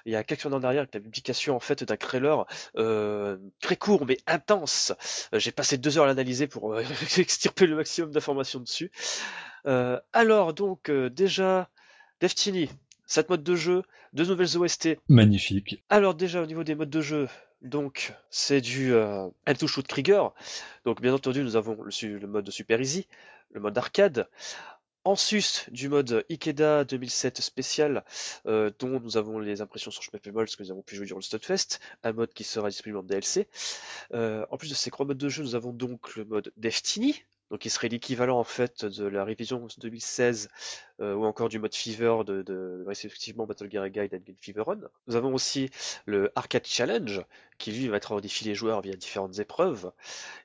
il 0.06 0.14
y 0.14 0.16
a 0.16 0.24
quelques 0.24 0.46
années 0.46 0.56
en 0.56 0.64
arrière 0.64 0.82
avec 0.82 0.94
la 0.94 1.00
publication 1.00 1.56
en 1.56 1.60
fait 1.60 1.84
d'un 1.84 1.98
trailer 1.98 2.46
euh, 2.78 3.38
très 3.62 3.76
court 3.76 4.06
mais 4.06 4.18
intense. 4.28 4.94
Euh, 5.34 5.40
J'ai 5.40 5.52
passé 5.52 5.78
deux 5.78 5.98
heures 5.98 6.06
à 6.06 6.08
l'analyser 6.08 6.48
pour 6.48 6.74
euh, 6.74 6.84
extirper 7.18 7.68
le 7.68 7.76
maximum 7.76 8.12
d'informations 8.12 8.60
dessus. 8.60 8.92
Euh, 9.66 10.00
alors 10.14 10.54
donc 10.54 10.90
euh, 10.90 11.10
déjà, 11.10 11.70
Destiny, 12.22 12.70
7 13.10 13.28
modes 13.32 13.44
de 13.44 13.56
jeu, 13.56 13.82
deux 14.14 14.26
nouvelles 14.26 14.56
OST, 14.56 14.90
Magnifique. 15.10 15.84
alors 15.90 16.14
déjà 16.14 16.44
au 16.44 16.46
niveau 16.46 16.64
des 16.64 16.76
modes 16.76 16.92
de 16.92 17.02
jeu, 17.02 17.28
donc 17.64 18.14
c'est 18.30 18.62
du 18.62 18.94
euh, 18.94 19.28
L2 19.48 19.66
Shoot 19.66 19.88
Trigger. 19.88 20.28
Donc 20.86 21.02
bien 21.02 21.12
entendu 21.14 21.44
nous 21.44 21.56
avons 21.56 21.76
le, 21.82 22.28
mode 22.28 22.52
Super 22.52 22.80
Easy, 22.80 23.08
le 23.52 23.62
mode 23.62 23.78
arcade. 23.78 24.30
En 25.06 25.16
sus 25.16 25.66
du 25.72 25.90
mode 25.90 26.24
Ikeda 26.30 26.84
2007 26.84 27.42
spécial, 27.42 28.04
euh, 28.46 28.70
dont 28.78 29.00
nous 29.00 29.18
avons 29.18 29.40
les 29.40 29.62
impressions 29.62 29.90
sur 29.90 30.04
Schmeppemol, 30.04 30.48
ce 30.48 30.56
que 30.56 30.62
nous 30.62 30.72
avons 30.72 30.84
pu 30.84 30.96
jouer 30.96 31.08
durant 31.08 31.20
le 31.20 31.24
Stunfest, 31.24 31.80
un 32.04 32.12
mode 32.12 32.32
qui 32.32 32.44
sera 32.44 32.70
disponible 32.70 33.00
en 33.00 33.04
DLC. 33.04 33.48
Euh, 34.14 34.46
en 34.52 34.58
plus 34.58 34.70
de 34.70 34.76
ces 34.76 34.92
trois 34.92 35.08
modes 35.08 35.18
de 35.18 35.30
jeu, 35.30 35.42
nous 35.42 35.56
avons 35.56 35.72
donc 35.72 36.16
le 36.16 36.26
mode 36.26 36.52
Destiny, 36.58 37.24
donc 37.50 37.60
qui 37.60 37.70
serait 37.70 37.90
l'équivalent 37.90 38.40
en 38.40 38.44
fait 38.44 38.86
de 38.86 39.06
la 39.06 39.24
révision 39.24 39.68
2016 39.78 40.50
euh, 41.00 41.14
ou 41.14 41.26
encore 41.26 41.50
du 41.50 41.60
mode 41.60 41.74
Fever 41.74 42.18
de, 42.26 42.42
de 42.42 42.84
respectivement 42.86 43.46
Battle 43.46 43.70
Gear 43.72 43.90
Guide 43.90 44.14
et 44.14 44.36
Fever 44.40 44.62
Run. 44.62 44.82
Nous 45.08 45.16
avons 45.16 45.34
aussi 45.34 45.70
le 46.06 46.32
Arcade 46.36 46.66
Challenge 46.66 47.22
qui 47.58 47.72
lui 47.72 47.88
va 47.88 47.98
être 47.98 48.14
au 48.14 48.22
défi 48.22 48.46
les 48.46 48.56
joueurs 48.56 48.82
via 48.82 48.94
différentes 48.94 49.40
épreuves 49.40 49.92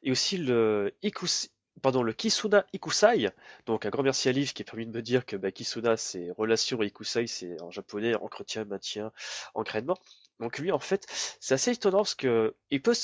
et 0.02 0.10
aussi 0.10 0.38
le 0.38 0.92
Ikus 1.02 1.50
Pardon, 1.82 2.02
le 2.04 2.12
Kisuna 2.12 2.64
Ikusai, 2.72 3.30
donc 3.66 3.84
un 3.84 3.90
grand 3.90 4.04
merci 4.04 4.28
à 4.28 4.32
Liv 4.32 4.52
qui 4.52 4.62
a 4.62 4.64
permis 4.64 4.86
de 4.86 4.92
me 4.92 5.02
dire 5.02 5.26
que 5.26 5.36
bah, 5.36 5.50
Kisuna 5.50 5.96
c'est 5.96 6.30
relation 6.30 6.80
et 6.82 6.86
Ikusai 6.86 7.26
c'est 7.26 7.60
en 7.60 7.70
japonais 7.70 8.14
entretien, 8.14 8.64
maintien, 8.64 9.12
entraînement. 9.54 9.98
Donc 10.40 10.58
lui 10.58 10.72
en 10.72 10.78
fait 10.78 11.06
c'est 11.40 11.54
assez 11.54 11.72
étonnant 11.72 11.98
parce 11.98 12.14
que 12.14 12.54
il 12.70 12.82
peut 12.82 12.94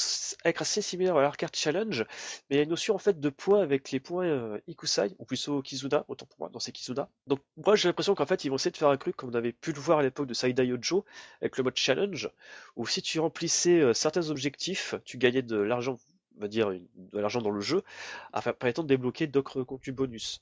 être 0.44 0.62
assez 0.62 0.82
similaire 0.82 1.16
à 1.16 1.22
l'Arcade 1.22 1.54
Challenge, 1.54 2.04
mais 2.48 2.56
il 2.56 2.58
y 2.58 2.60
a 2.60 2.62
une 2.64 2.70
notion 2.70 2.94
en 2.94 2.98
fait 2.98 3.20
de 3.20 3.28
points 3.28 3.62
avec 3.62 3.90
les 3.92 4.00
points 4.00 4.26
euh, 4.26 4.58
Ikusai, 4.66 5.14
ou 5.18 5.24
plutôt 5.24 5.62
Kizuna, 5.62 6.04
autant 6.08 6.26
pour 6.26 6.40
moi, 6.40 6.48
dans 6.48 6.60
ces 6.60 6.72
Kizuna. 6.72 7.08
Donc 7.26 7.40
moi 7.56 7.76
j'ai 7.76 7.88
l'impression 7.88 8.14
qu'en 8.14 8.26
fait 8.26 8.44
ils 8.44 8.48
vont 8.48 8.56
essayer 8.56 8.70
de 8.72 8.76
faire 8.76 8.88
un 8.88 8.96
truc 8.96 9.16
comme 9.16 9.30
on 9.30 9.34
avait 9.34 9.52
pu 9.52 9.72
le 9.72 9.80
voir 9.80 9.98
à 10.00 10.02
l'époque 10.02 10.26
de 10.26 10.34
Saidai 10.34 10.66
Yojo, 10.66 11.04
avec 11.40 11.56
le 11.56 11.64
mode 11.64 11.76
Challenge, 11.76 12.30
où 12.76 12.86
si 12.86 13.02
tu 13.02 13.20
remplissais 13.20 13.80
euh, 13.80 13.94
certains 13.94 14.30
objectifs, 14.30 14.94
tu 15.04 15.18
gagnais 15.18 15.42
de 15.42 15.56
l'argent, 15.56 15.98
on 16.36 16.40
va 16.42 16.48
dire 16.48 16.70
une- 16.70 16.88
de 16.96 17.18
l'argent 17.18 17.40
dans 17.42 17.50
le 17.50 17.60
jeu, 17.60 17.82
afin 18.32 18.52
permettant 18.52 18.82
de 18.82 18.88
débloquer 18.88 19.26
d'autres 19.26 19.62
contenus 19.62 19.94
bonus. 19.96 20.40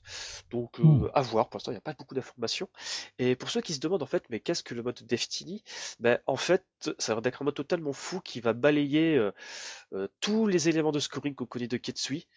Donc 0.51 0.79
euh, 0.79 0.83
Hmm. 0.83 1.09
à 1.13 1.21
voir, 1.21 1.49
pour 1.49 1.57
l'instant 1.57 1.71
il 1.71 1.75
n'y 1.75 1.79
a 1.79 1.81
pas 1.81 1.93
beaucoup 1.93 2.15
d'informations. 2.15 2.69
Et 3.17 3.35
pour 3.35 3.49
ceux 3.49 3.61
qui 3.61 3.73
se 3.73 3.79
demandent 3.79 4.03
en 4.03 4.07
fait, 4.07 4.23
mais 4.29 4.39
qu'est-ce 4.39 4.63
que 4.63 4.73
le 4.75 4.83
mode 4.83 5.01
Destiny? 5.05 5.63
Ben 5.99 6.19
en 6.27 6.35
fait, 6.37 6.65
ça 6.99 7.15
va 7.15 7.21
être 7.23 7.41
un 7.41 7.45
mode 7.45 7.55
totalement 7.55 7.93
fou 7.93 8.19
qui 8.21 8.39
va 8.41 8.53
balayer 8.53 9.17
euh, 9.17 9.31
euh, 9.93 10.07
tous 10.21 10.47
les 10.47 10.69
éléments 10.69 10.91
de 10.91 10.99
scoring 10.99 11.35
qu'on 11.35 11.45
connaît 11.45 11.67
de 11.67 11.77
Ketsui. 11.77 12.27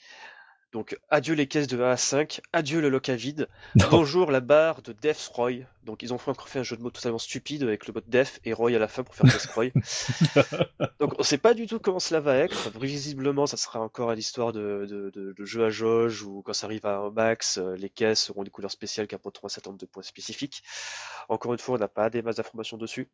Donc, 0.72 0.98
adieu 1.10 1.34
les 1.34 1.46
caisses 1.46 1.66
de 1.66 1.78
1 1.82 1.90
à 1.90 1.96
5, 1.98 2.40
adieu 2.54 2.80
le 2.80 2.88
lock 2.88 3.10
à 3.10 3.14
vide, 3.14 3.46
Non. 3.76 3.88
bonjour 3.90 4.30
la 4.30 4.40
barre 4.40 4.80
de 4.80 4.94
Death 4.94 5.30
Roy. 5.34 5.52
Donc, 5.84 6.02
ils 6.02 6.14
ont 6.14 6.16
encore 6.16 6.48
fait 6.48 6.60
un 6.60 6.62
jeu 6.62 6.78
de 6.78 6.82
mots 6.82 6.90
totalement 6.90 7.18
stupide 7.18 7.62
avec 7.62 7.86
le 7.86 7.92
mode 7.92 8.04
Def 8.08 8.40
et 8.46 8.54
Roy 8.54 8.70
à 8.74 8.78
la 8.78 8.88
fin 8.88 9.02
pour 9.02 9.14
faire 9.14 9.26
Death 9.26 9.50
Roy. 9.54 9.66
Donc, 10.98 11.12
on 11.18 11.22
sait 11.22 11.36
pas 11.36 11.52
du 11.52 11.66
tout 11.66 11.78
comment 11.78 11.98
cela 11.98 12.20
va 12.20 12.36
être. 12.36 12.70
Visiblement, 12.80 13.44
ça 13.46 13.58
sera 13.58 13.80
encore 13.80 14.08
à 14.08 14.14
l'histoire 14.14 14.54
de, 14.54 14.86
de, 14.88 15.10
de, 15.10 15.34
de 15.36 15.44
jeu 15.44 15.62
à 15.62 15.68
jauge 15.68 16.22
ou 16.22 16.40
quand 16.40 16.54
ça 16.54 16.66
arrive 16.68 16.86
à 16.86 16.96
un 16.96 17.10
max, 17.10 17.58
euh, 17.58 17.76
les 17.76 17.90
caisses 17.90 18.30
auront 18.30 18.42
des 18.42 18.50
couleurs 18.50 18.70
spéciales 18.70 19.06
qui 19.06 19.14
apporteront 19.14 19.46
un 19.46 19.50
certain 19.50 19.70
nombre 19.70 19.80
de 19.80 19.86
points 19.86 20.02
spécifiques. 20.02 20.62
Encore 21.28 21.52
une 21.52 21.58
fois, 21.58 21.74
on 21.74 21.78
n'a 21.78 21.88
pas 21.88 22.08
des 22.08 22.22
masses 22.22 22.36
d'informations 22.36 22.78
dessus. 22.78 23.10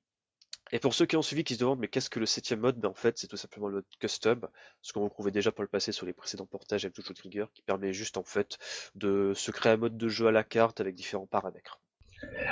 Et 0.73 0.79
pour 0.79 0.95
ceux 0.95 1.07
qui 1.07 1.17
ont 1.17 1.23
suivi, 1.23 1.45
qui 1.45 1.55
se 1.55 1.61
demandent 1.61 1.79
mais 1.81 1.89
qu'est-ce 1.89 2.11
que 2.11 2.21
le 2.21 2.27
septième 2.27 2.61
mode, 2.61 2.79
ben 2.79 2.89
en 2.89 2.95
fait 2.95 3.19
c'est 3.19 3.27
tout 3.27 3.37
simplement 3.37 3.69
le 3.69 3.75
mode 3.77 3.85
custom, 4.01 4.49
ce 4.83 4.93
qu'on 4.93 5.05
retrouvait 5.05 5.31
déjà 5.31 5.53
par 5.53 5.63
le 5.63 5.69
passé 5.69 5.93
sur 5.93 6.07
les 6.07 6.13
précédents 6.13 6.47
portages 6.47 6.85
avec 6.85 6.97
Jojo 6.97 7.15
Trigger, 7.15 7.47
qui 7.55 7.63
permet 7.63 7.93
juste 7.93 8.17
en 8.17 8.25
fait 8.25 8.59
de 8.95 9.33
se 9.35 9.51
créer 9.51 9.73
un 9.73 9.77
mode 9.77 9.97
de 9.97 10.09
jeu 10.09 10.27
à 10.27 10.33
la 10.33 10.45
carte 10.45 10.81
avec 10.81 10.95
différents 10.95 11.27
paramètres. 11.27 11.81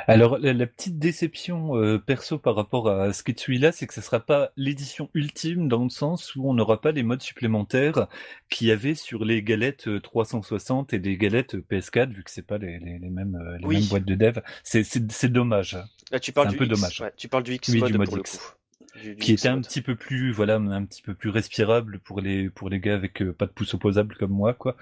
Alors, 0.07 0.39
la, 0.39 0.53
la 0.53 0.67
petite 0.67 0.99
déception 0.99 1.77
euh, 1.77 1.99
perso 1.99 2.39
par 2.39 2.55
rapport 2.55 2.89
à 2.89 3.13
ce 3.13 3.23
Ketsui 3.23 3.59
là, 3.59 3.73
c'est 3.73 3.87
que 3.87 3.95
ce 3.95 4.01
sera 4.01 4.21
pas 4.21 4.53
l'édition 4.57 5.11
ultime 5.15 5.69
dans 5.69 5.83
le 5.83 5.91
sens 5.91 6.35
où 6.37 6.49
on 6.49 6.55
n'aura 6.55 6.81
pas 6.81 6.93
les 6.93 7.03
modes 7.03 7.23
supplémentaires 7.23 8.07
qu'il 8.49 8.69
y 8.69 8.71
avait 8.71 8.95
sur 8.95 9.25
les 9.25 9.43
galettes 9.43 9.89
euh, 9.89 10.01
360 10.01 10.93
et 10.93 10.99
les 10.99 11.17
galettes 11.17 11.55
euh, 11.57 11.65
PS4, 11.71 12.11
vu 12.13 12.23
que 12.23 12.31
c'est 12.31 12.47
pas 12.47 12.59
les, 12.59 12.79
les, 12.79 12.99
les 12.99 13.11
mêmes, 13.11 13.35
euh, 13.37 13.59
les 13.59 13.67
Oui. 13.67 13.77
mêmes 13.77 13.87
boîtes 13.87 14.05
de 14.05 14.15
dev. 14.15 14.39
C'est- 14.63 15.27
dommage. 15.29 15.77
Là 16.13 16.21
tu 16.21 16.31
parles 16.33 16.47
C'est 16.47 16.51
un 16.51 16.53
du 16.53 16.59
peu 16.59 16.65
X, 16.67 16.81
dommage. 16.81 17.01
ouais, 17.01 17.13
tu 17.17 17.29
parles 17.29 17.43
du 17.43 17.55
X 17.55 17.69
Oui, 17.71 17.81
mode 17.81 17.93
du 17.93 17.99
mode 17.99 18.09
pour 18.09 18.19
X. 18.19 18.33
le 18.35 18.39
coup. 18.39 19.03
Du- 19.03 19.15
du 19.15 19.17
Qui 19.17 19.33
X 19.33 19.43
était 19.43 19.49
un 19.49 19.61
petit 19.61 19.83
peu 19.83 19.97
plus, 19.97 20.31
voilà, 20.33 20.55
un 20.57 20.85
petit 20.85 21.03
peu 21.03 21.15
plus 21.15 21.31
respirable 21.31 21.99
pour 21.99 22.21
les 22.21 22.49
pour 22.49 22.71
les 22.71 22.79
gars 22.81 22.95
avec 22.95 23.21
euh, 23.23 23.33
pas 23.33 23.47
de 23.47 23.51
pouce 23.51 23.75
opposable 23.75 24.15
comme 24.17 24.31
moi, 24.31 24.55
quoi. 24.55 24.77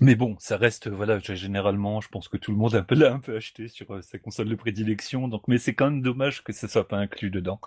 Mais 0.00 0.14
bon, 0.16 0.36
ça 0.40 0.56
reste, 0.56 0.88
voilà, 0.88 1.18
généralement, 1.20 2.00
je 2.00 2.08
pense 2.08 2.28
que 2.28 2.36
tout 2.36 2.50
le 2.52 2.56
monde 2.56 2.74
a 2.74 2.78
un 2.78 2.82
peu, 2.82 2.94
l'a 2.96 3.12
un 3.12 3.20
peu 3.20 3.36
acheté 3.36 3.68
sur 3.68 3.92
euh, 3.94 4.02
sa 4.02 4.18
console 4.18 4.48
de 4.48 4.54
prédilection, 4.56 5.28
donc, 5.28 5.46
mais 5.48 5.58
c'est 5.58 5.74
quand 5.74 5.90
même 5.90 6.02
dommage 6.02 6.42
que 6.44 6.52
ça 6.52 6.68
soit 6.68 6.88
pas 6.88 6.96
inclus 6.98 7.30
dedans. 7.30 7.60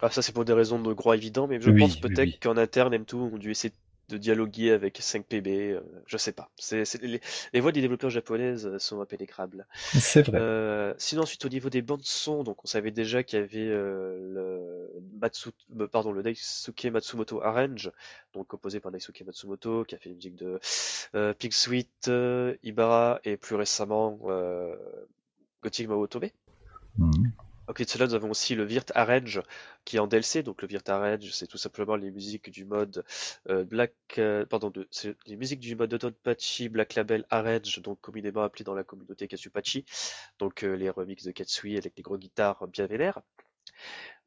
Ah, 0.00 0.10
ça 0.10 0.20
c'est 0.22 0.32
pour 0.32 0.44
des 0.44 0.52
raisons 0.52 0.80
de 0.82 0.92
gros 0.92 1.14
évidents, 1.14 1.46
mais 1.46 1.60
je 1.60 1.70
Oui, 1.70 1.70
pense 1.70 1.96
peut-être 1.96 2.34
oui. 2.34 2.38
qu'en 2.40 2.56
interne 2.56 2.92
M2 2.94 3.16
ont 3.34 3.38
dû 3.38 3.50
essayer 3.50 3.70
de 3.70 3.76
dialoguer 4.10 4.72
avec 4.72 5.00
5PB, 5.00 5.72
euh, 5.72 5.80
je 6.06 6.16
sais 6.16 6.32
pas. 6.32 6.50
C'est, 6.56 6.84
c'est- 6.84 7.02
les, 7.02 7.20
les 7.52 7.60
voix 7.60 7.72
des 7.72 7.80
développeurs 7.80 8.10
japonaises 8.10 8.66
euh, 8.66 8.78
sont 8.78 9.00
impénétrables. 9.00 9.66
C'est 9.94 10.22
vrai. 10.22 10.38
Euh, 10.40 10.94
sinon 10.98 11.22
ensuite 11.22 11.44
au 11.44 11.48
niveau 11.48 11.70
des 11.70 11.82
bandes 11.82 12.02
son, 12.04 12.44
donc 12.44 12.62
on 12.64 12.66
savait 12.66 12.90
déjà 12.90 13.22
qu'il 13.22 13.38
y 13.38 13.42
avait 13.42 13.68
euh, 13.68 14.18
le 14.34 15.00
Matsu, 15.20 15.50
pardon, 15.90 16.12
le 16.12 16.22
Daisuke 16.22 16.84
Matsumoto 16.86 17.42
Arrange, 17.42 17.90
donc 18.34 18.48
composé 18.48 18.80
par 18.80 18.92
Daisuke 18.92 19.22
Matsumoto, 19.24 19.84
qui 19.84 19.94
a 19.94 19.98
fait 19.98 20.08
les 20.10 20.14
musiques 20.16 20.36
de 20.36 20.60
euh, 21.14 21.32
Pink 21.34 21.52
Sweet, 21.52 22.10
Ibara 22.62 23.20
et 23.24 23.36
plus 23.36 23.54
récemment 23.56 24.18
euh, 24.26 24.74
Gothic 25.62 25.88
Maotome. 25.88 26.28
Mhm. 26.98 27.32
À 27.38 27.51
côté 27.72 27.84
de 27.84 27.90
cela, 27.90 28.06
nous 28.06 28.14
avons 28.14 28.30
aussi 28.30 28.54
le 28.54 28.64
Virt 28.64 28.92
Arrange 28.94 29.42
qui 29.84 29.96
est 29.96 29.98
en 29.98 30.06
DLC. 30.06 30.42
Donc 30.42 30.62
le 30.62 30.68
Virt 30.68 30.88
Arrange, 30.88 31.30
c'est 31.32 31.46
tout 31.46 31.58
simplement 31.58 31.96
les 31.96 32.10
musiques 32.10 32.50
du 32.50 32.64
mode 32.64 33.04
euh, 33.48 33.64
Black, 33.64 33.94
euh, 34.18 34.44
pardon, 34.46 34.72
les 35.26 35.36
musiques 35.36 35.60
du 35.60 35.76
mode 35.76 35.96
Patchy 36.22 36.68
Black 36.68 36.94
Label 36.94 37.24
Arrange, 37.30 37.80
donc 37.82 38.00
communément 38.00 38.42
appelé 38.42 38.64
dans 38.64 38.74
la 38.74 38.84
communauté 38.84 39.28
Katsupachi. 39.28 39.84
Donc 40.38 40.64
euh, 40.64 40.74
les 40.74 40.90
remixes 40.90 41.24
de 41.24 41.32
Katsui 41.32 41.76
avec 41.76 41.94
des 41.94 42.02
gros 42.02 42.18
guitares 42.18 42.66
bien 42.68 42.86
vénères. 42.86 43.20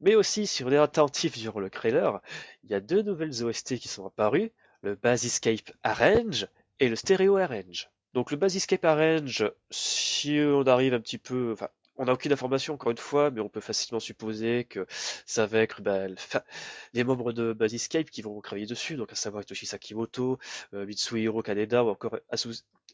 Mais 0.00 0.14
aussi, 0.14 0.46
si 0.46 0.64
on 0.64 0.70
est 0.70 0.76
attentif 0.76 1.38
durant 1.38 1.60
le 1.60 1.70
trailer, 1.70 2.20
il 2.64 2.70
y 2.70 2.74
a 2.74 2.80
deux 2.80 3.02
nouvelles 3.02 3.44
OST 3.44 3.78
qui 3.78 3.88
sont 3.88 4.06
apparues, 4.06 4.52
le 4.82 4.94
Basiscape 4.94 5.72
Arrange 5.82 6.48
et 6.80 6.88
le 6.88 6.96
Stereo 6.96 7.36
Arrange. 7.36 7.90
Donc 8.12 8.30
le 8.30 8.36
Basiscape 8.36 8.84
Arrange, 8.84 9.50
si 9.70 10.38
on 10.40 10.62
arrive 10.62 10.94
un 10.94 11.00
petit 11.00 11.18
peu, 11.18 11.54
on 11.98 12.04
n'a 12.04 12.12
aucune 12.12 12.32
information 12.32 12.74
encore 12.74 12.90
une 12.90 12.98
fois, 12.98 13.30
mais 13.30 13.40
on 13.40 13.48
peut 13.48 13.60
facilement 13.60 14.00
supposer 14.00 14.64
que 14.64 14.86
ça 15.26 15.46
va 15.46 15.60
être 15.60 15.82
bah, 15.82 16.06
les 16.94 17.04
membres 17.04 17.32
de 17.32 17.52
Basiscape 17.52 18.10
qui 18.10 18.22
vont 18.22 18.40
travailler 18.40 18.66
dessus, 18.66 18.96
donc 18.96 19.12
à 19.12 19.14
savoir 19.14 19.42
Hitoshi 19.42 19.66
Sakimoto, 19.66 20.38
euh, 20.74 20.86
Mitsuhiro 20.86 21.42
Kaneda 21.42 21.84
ou 21.84 21.88
encore 21.88 22.18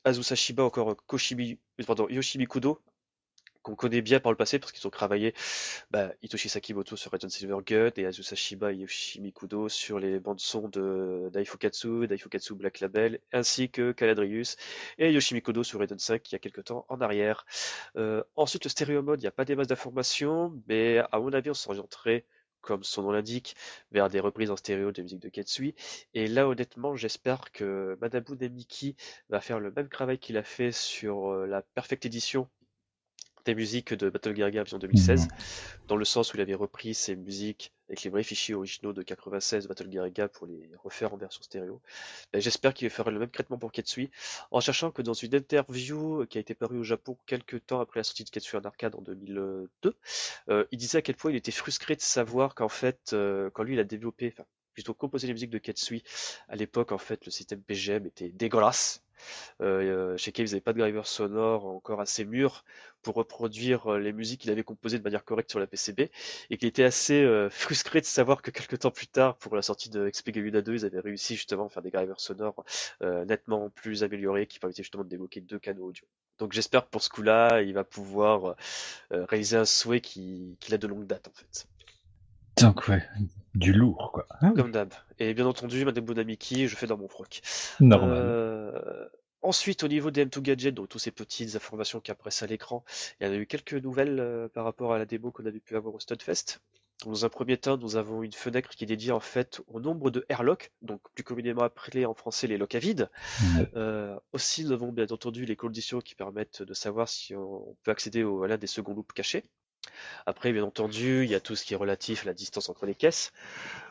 Azusa 0.04 0.34
Shiba, 0.34 0.64
encore 0.64 0.96
Yoshimi 2.10 2.46
Kudo, 2.46 2.80
qu'on 3.62 3.74
connaît 3.74 4.02
bien 4.02 4.20
par 4.20 4.32
le 4.32 4.36
passé 4.36 4.58
parce 4.58 4.72
qu'ils 4.72 4.86
ont 4.86 4.90
travaillé 4.90 5.34
bah, 5.90 6.12
Hitoshi 6.22 6.48
Sakimoto 6.48 6.96
sur 6.96 7.10
Red 7.10 7.28
Silver 7.28 7.58
Gun 7.64 7.90
et 7.96 8.06
Azusa 8.06 8.36
Shiba 8.36 8.72
et 8.72 8.76
Yoshimi 8.76 9.32
Kudo 9.32 9.68
sur 9.68 9.98
les 9.98 10.18
bandes 10.18 10.40
son 10.40 10.68
de 10.68 11.30
Daifukatsu, 11.32 12.06
Daifukatsu 12.06 12.54
Black 12.54 12.80
Label, 12.80 13.20
ainsi 13.32 13.70
que 13.70 13.92
Caladrius 13.92 14.56
et 14.98 15.12
Yoshimi 15.12 15.42
Kudo 15.42 15.62
sur 15.62 15.82
Eden 15.82 15.98
5 15.98 16.30
il 16.30 16.32
y 16.32 16.36
a 16.36 16.38
quelques 16.38 16.64
temps 16.64 16.86
en 16.88 17.00
arrière. 17.00 17.46
Euh, 17.96 18.22
ensuite, 18.36 18.64
le 18.64 18.70
stéréo 18.70 19.02
mode, 19.02 19.20
il 19.20 19.24
n'y 19.24 19.28
a 19.28 19.32
pas 19.32 19.44
des 19.44 19.56
masses 19.56 19.68
d'informations, 19.68 20.52
mais 20.68 20.98
à 21.12 21.18
mon 21.18 21.32
avis, 21.32 21.50
on 21.50 21.54
s'orienterait, 21.54 22.24
comme 22.60 22.84
son 22.84 23.02
nom 23.02 23.12
l'indique, 23.12 23.56
vers 23.90 24.08
des 24.08 24.20
reprises 24.20 24.50
en 24.50 24.56
stéréo 24.56 24.92
de 24.92 25.02
musique 25.02 25.20
de 25.20 25.28
Ketsui. 25.28 25.74
Et 26.14 26.28
là, 26.28 26.48
honnêtement, 26.48 26.96
j'espère 26.96 27.52
que 27.52 27.96
Manabu 28.00 28.36
Nemiki 28.36 28.96
va 29.28 29.40
faire 29.40 29.60
le 29.60 29.72
même 29.72 29.88
travail 29.88 30.18
qu'il 30.18 30.36
a 30.36 30.42
fait 30.42 30.72
sur 30.72 31.32
euh, 31.32 31.46
la 31.46 31.62
Perfect 31.62 32.06
Edition 32.06 32.48
des 33.44 33.54
musiques 33.54 33.94
de 33.94 34.08
Battle 34.10 34.36
Gear 34.36 34.50
Version 34.50 34.78
2016, 34.78 35.22
Mhm. 35.22 35.28
dans 35.88 35.96
le 35.96 36.04
sens 36.04 36.32
où 36.32 36.36
il 36.36 36.40
avait 36.40 36.54
repris 36.54 36.94
ses 36.94 37.16
musiques 37.16 37.72
avec 37.88 38.02
les 38.04 38.10
vrais 38.10 38.22
fichiers 38.22 38.54
originaux 38.54 38.92
de 38.92 39.02
96 39.02 39.68
Battle 39.68 39.90
Gear 39.90 40.28
pour 40.30 40.46
les 40.46 40.70
refaire 40.82 41.12
en 41.12 41.16
version 41.16 41.42
stéréo. 41.42 41.80
Ben, 42.32 42.40
J'espère 42.40 42.72
qu'il 42.72 42.88
faire 42.90 43.10
le 43.10 43.18
même 43.18 43.30
traitement 43.30 43.58
pour 43.58 43.72
Ketsui, 43.72 44.10
en 44.50 44.60
sachant 44.60 44.90
que 44.90 45.02
dans 45.02 45.12
une 45.12 45.34
interview 45.34 46.24
qui 46.26 46.38
a 46.38 46.40
été 46.40 46.54
parue 46.54 46.78
au 46.78 46.82
Japon 46.84 47.18
quelques 47.26 47.66
temps 47.66 47.80
après 47.80 48.00
la 48.00 48.04
sortie 48.04 48.24
de 48.24 48.30
Ketsui 48.30 48.56
en 48.56 48.64
arcade 48.64 48.94
en 48.94 49.02
2002, 49.02 49.94
euh, 50.48 50.64
il 50.70 50.78
disait 50.78 50.98
à 50.98 51.02
quel 51.02 51.16
point 51.16 51.30
il 51.30 51.36
était 51.36 51.52
frustré 51.52 51.96
de 51.96 52.00
savoir 52.00 52.54
qu'en 52.54 52.68
fait, 52.68 53.10
euh, 53.12 53.50
quand 53.50 53.62
lui 53.62 53.74
il 53.74 53.80
a 53.80 53.84
développé, 53.84 54.34
plutôt 54.72 54.94
composé 54.94 55.26
les 55.26 55.32
musiques 55.32 55.50
de 55.50 55.58
Ketsui. 55.58 56.02
À 56.48 56.56
l'époque, 56.56 56.92
en 56.92 56.98
fait, 56.98 57.24
le 57.24 57.30
système 57.30 57.60
BGM 57.68 58.06
était 58.06 58.30
dégueulasse. 58.30 59.02
Euh, 59.60 60.16
chez 60.16 60.32
Cave, 60.32 60.46
ils 60.46 60.50
n'avaient 60.50 60.60
pas 60.60 60.72
de 60.72 60.78
driver 60.78 61.06
sonore 61.06 61.66
encore 61.66 62.00
assez 62.00 62.24
mûr 62.24 62.64
pour 63.02 63.14
reproduire 63.14 63.92
euh, 63.92 63.98
les 63.98 64.12
musiques 64.12 64.42
qu'il 64.42 64.50
avait 64.50 64.62
composées 64.62 64.98
de 64.98 65.04
manière 65.04 65.24
correcte 65.24 65.50
sur 65.50 65.60
la 65.60 65.66
PCB 65.66 66.10
et 66.50 66.56
qu'il 66.56 66.68
était 66.68 66.84
assez 66.84 67.22
euh, 67.22 67.50
frustré 67.50 68.00
de 68.00 68.06
savoir 68.06 68.42
que 68.42 68.50
quelques 68.50 68.80
temps 68.80 68.90
plus 68.90 69.06
tard, 69.06 69.36
pour 69.36 69.56
la 69.56 69.62
sortie 69.62 69.90
de 69.90 70.08
XP 70.08 70.30
2, 70.30 70.74
ils 70.74 70.84
avaient 70.84 71.00
réussi 71.00 71.36
justement 71.36 71.66
à 71.66 71.68
faire 71.68 71.82
des 71.82 71.90
drivers 71.90 72.20
sonores 72.20 72.64
nettement 73.00 73.70
plus 73.70 74.04
améliorés 74.04 74.46
qui 74.46 74.58
permettaient 74.58 74.82
justement 74.82 75.04
de 75.04 75.08
débloquer 75.08 75.40
deux 75.40 75.58
canaux 75.58 75.86
audio. 75.86 76.04
Donc 76.38 76.52
j'espère 76.52 76.84
que 76.84 76.90
pour 76.90 77.02
ce 77.02 77.08
coup-là, 77.10 77.62
il 77.62 77.74
va 77.74 77.84
pouvoir 77.84 78.56
réaliser 79.10 79.56
un 79.56 79.64
souhait 79.64 80.00
qu'il 80.00 80.56
a 80.70 80.78
de 80.78 80.86
longue 80.86 81.06
date 81.06 81.28
en 81.28 81.32
fait. 81.32 81.66
Donc 82.60 82.88
ouais, 82.88 83.02
du 83.54 83.72
lourd 83.72 84.12
quoi. 84.12 84.26
Ah 84.40 84.52
Comme 84.54 84.72
d'hab. 84.72 84.92
Et 85.18 85.34
bien 85.34 85.46
entendu, 85.46 85.84
Madame 85.84 86.04
Bonamiki, 86.04 86.68
je 86.68 86.76
fais 86.76 86.86
dans 86.86 86.98
mon 86.98 87.08
froc. 87.08 87.40
Normal. 87.80 88.10
Euh... 88.12 89.08
Ensuite, 89.42 89.82
au 89.82 89.88
niveau 89.88 90.12
des 90.12 90.24
M2 90.24 90.40
Gadgets, 90.40 90.74
donc 90.74 90.88
toutes 90.88 91.00
ces 91.00 91.10
petites 91.10 91.56
informations 91.56 92.00
qui 92.00 92.12
apparaissent 92.12 92.44
à 92.44 92.46
l'écran, 92.46 92.84
il 93.20 93.26
y 93.26 93.30
en 93.30 93.32
a 93.32 93.36
eu 93.36 93.46
quelques 93.46 93.74
nouvelles 93.74 94.20
euh, 94.20 94.48
par 94.48 94.64
rapport 94.64 94.92
à 94.92 94.98
la 94.98 95.04
démo 95.04 95.32
qu'on 95.32 95.46
avait 95.46 95.58
pu 95.58 95.74
avoir 95.74 95.94
au 95.94 95.98
Studfest. 95.98 96.60
Dans 97.04 97.24
un 97.24 97.28
premier 97.28 97.56
temps, 97.56 97.76
nous 97.76 97.96
avons 97.96 98.22
une 98.22 98.32
fenêtre 98.32 98.70
qui 98.70 98.84
est 98.84 98.86
dédiée 98.86 99.10
en 99.10 99.18
fait 99.18 99.60
au 99.66 99.80
nombre 99.80 100.12
de 100.12 100.24
airlocks, 100.28 100.70
donc 100.82 101.00
plus 101.14 101.24
communément 101.24 101.62
appelés 101.62 102.06
en 102.06 102.14
français 102.14 102.46
les 102.46 102.56
locks 102.56 102.76
à 102.76 102.78
vide. 102.78 103.10
Euh, 103.74 104.16
aussi, 104.32 104.64
nous 104.64 104.70
avons 104.70 104.92
bien 104.92 105.06
entendu 105.10 105.44
les 105.44 105.56
conditions 105.56 106.00
qui 106.00 106.14
permettent 106.14 106.62
de 106.62 106.74
savoir 106.74 107.08
si 107.08 107.34
on 107.34 107.76
peut 107.82 107.90
accéder 107.90 108.22
au, 108.22 108.44
à 108.44 108.48
l'un 108.48 108.58
des 108.58 108.68
seconds 108.68 108.94
loops 108.94 109.12
cachés. 109.12 109.44
Après, 110.26 110.52
bien 110.52 110.64
entendu, 110.64 111.24
il 111.24 111.30
y 111.30 111.34
a 111.34 111.40
tout 111.40 111.56
ce 111.56 111.64
qui 111.64 111.74
est 111.74 111.76
relatif 111.76 112.22
à 112.22 112.26
la 112.26 112.34
distance 112.34 112.68
entre 112.68 112.86
les 112.86 112.94
caisses, 112.94 113.32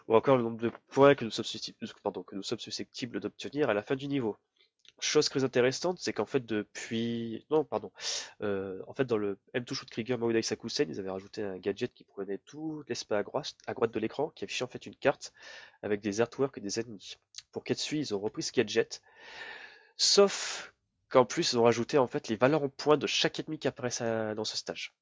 ou 0.07 0.15
encore 0.15 0.37
le 0.37 0.43
nombre 0.43 0.61
de 0.61 0.71
points 0.89 1.15
que 1.15 1.25
nous 1.25 1.31
sommes 1.31 2.59
susceptibles, 2.59 3.19
d'obtenir 3.19 3.69
à 3.69 3.73
la 3.73 3.83
fin 3.83 3.95
du 3.95 4.07
niveau. 4.07 4.37
Chose 4.99 5.29
très 5.29 5.43
intéressante, 5.43 5.97
c'est 5.99 6.13
qu'en 6.13 6.27
fait 6.27 6.45
depuis, 6.45 7.43
non 7.49 7.63
pardon, 7.63 7.91
euh, 8.43 8.83
en 8.87 8.93
fait 8.93 9.05
dans 9.05 9.17
le 9.17 9.39
M2 9.55 9.73
Shoot 9.73 9.89
Krieger 9.89 10.15
Maoudai 10.19 10.43
Sakusen, 10.43 10.87
ils 10.89 10.99
avaient 10.99 11.09
rajouté 11.09 11.41
un 11.41 11.57
gadget 11.57 11.91
qui 11.91 12.03
prenait 12.03 12.37
tout 12.37 12.83
l'espace 12.87 13.19
à 13.19 13.23
droite, 13.23 13.55
à 13.65 13.73
droite 13.73 13.91
de 13.91 13.99
l'écran, 13.99 14.29
qui 14.35 14.43
affichait 14.43 14.63
en 14.63 14.67
fait 14.67 14.85
une 14.85 14.95
carte 14.95 15.33
avec 15.81 16.01
des 16.01 16.21
artworks 16.21 16.55
et 16.59 16.61
des 16.61 16.79
ennemis. 16.79 17.15
Pour 17.51 17.63
Ketsui, 17.63 17.99
ils 17.99 18.13
ont 18.13 18.19
repris 18.19 18.43
ce 18.43 18.51
gadget, 18.51 19.01
sauf 19.97 20.71
qu'en 21.09 21.25
plus 21.25 21.53
ils 21.53 21.57
ont 21.57 21.63
rajouté 21.63 21.97
en 21.97 22.07
fait 22.07 22.27
les 22.27 22.35
valeurs 22.35 22.61
en 22.61 22.69
points 22.69 22.97
de 22.97 23.07
chaque 23.07 23.39
ennemi 23.39 23.57
qui 23.57 23.67
apparaît 23.67 24.35
dans 24.35 24.45
ce 24.45 24.55
stage. 24.55 24.93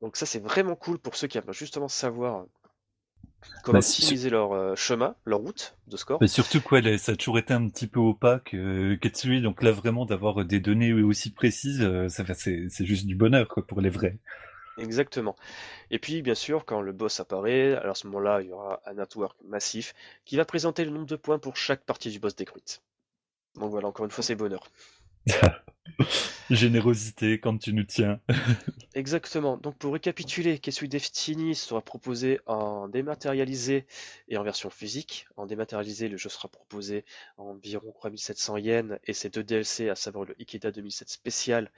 Donc 0.00 0.16
ça 0.16 0.26
c'est 0.26 0.40
vraiment 0.40 0.76
cool 0.76 0.98
pour 0.98 1.16
ceux 1.16 1.28
qui 1.28 1.38
aiment 1.38 1.52
justement 1.52 1.88
savoir 1.88 2.46
comment 3.62 3.78
bah, 3.78 3.86
optimiser 3.86 4.30
leur 4.30 4.52
euh, 4.52 4.74
chemin, 4.74 5.14
leur 5.24 5.40
route 5.40 5.76
de 5.86 5.96
score. 5.96 6.18
Mais 6.20 6.28
surtout 6.28 6.60
quoi, 6.60 6.80
ça 6.98 7.12
a 7.12 7.16
toujours 7.16 7.38
été 7.38 7.54
un 7.54 7.68
petit 7.68 7.86
peu 7.86 8.00
opaque 8.00 8.54
euh, 8.54 8.96
Ketsui, 8.96 9.42
donc 9.42 9.62
là 9.62 9.72
vraiment 9.72 10.06
d'avoir 10.06 10.44
des 10.44 10.60
données 10.60 10.92
aussi 10.92 11.32
précises, 11.32 11.82
euh, 11.82 12.08
c'est 12.08 12.86
juste 12.86 13.06
du 13.06 13.14
bonheur 13.14 13.48
quoi 13.48 13.66
pour 13.66 13.80
les 13.80 13.90
vrais. 13.90 14.18
Exactement. 14.78 15.36
Et 15.90 15.98
puis, 15.98 16.22
bien 16.22 16.34
sûr, 16.34 16.64
quand 16.64 16.80
le 16.80 16.92
boss 16.92 17.20
apparaît, 17.20 17.74
alors 17.74 17.92
à 17.92 17.94
ce 17.94 18.06
moment-là, 18.06 18.40
il 18.40 18.48
y 18.48 18.52
aura 18.52 18.80
un 18.86 18.94
network 18.94 19.36
massif 19.44 19.94
qui 20.24 20.36
va 20.36 20.44
présenter 20.44 20.84
le 20.84 20.90
nombre 20.90 21.06
de 21.06 21.16
points 21.16 21.38
pour 21.38 21.56
chaque 21.56 21.84
partie 21.84 22.10
du 22.10 22.18
boss 22.18 22.34
détruite. 22.34 22.82
Donc 23.56 23.70
voilà, 23.70 23.88
encore 23.88 24.06
une 24.06 24.10
fois, 24.10 24.24
c'est 24.24 24.36
bonheur. 24.36 24.70
Générosité 26.50 27.38
quand 27.38 27.58
tu 27.58 27.72
nous 27.72 27.84
tiens. 27.84 28.20
Exactement. 28.94 29.56
Donc 29.56 29.76
pour 29.76 29.92
récapituler, 29.92 30.58
Kesui 30.58 30.88
Destiny 30.88 31.54
sera 31.54 31.80
proposé 31.80 32.40
en 32.46 32.88
dématérialisé 32.88 33.86
et 34.28 34.36
en 34.36 34.42
version 34.42 34.70
physique. 34.70 35.26
En 35.36 35.46
dématérialisé, 35.46 36.08
le 36.08 36.16
jeu 36.16 36.28
sera 36.28 36.48
proposé 36.48 37.04
en 37.36 37.44
environ 37.50 37.92
3700 37.92 38.56
yens 38.56 38.98
et 39.04 39.12
ses 39.12 39.28
deux 39.28 39.44
DLC, 39.44 39.88
à 39.88 39.94
savoir 39.94 40.24
le 40.24 40.34
Ikeda 40.40 40.70
2007 40.70 41.08
spécial 41.08 41.70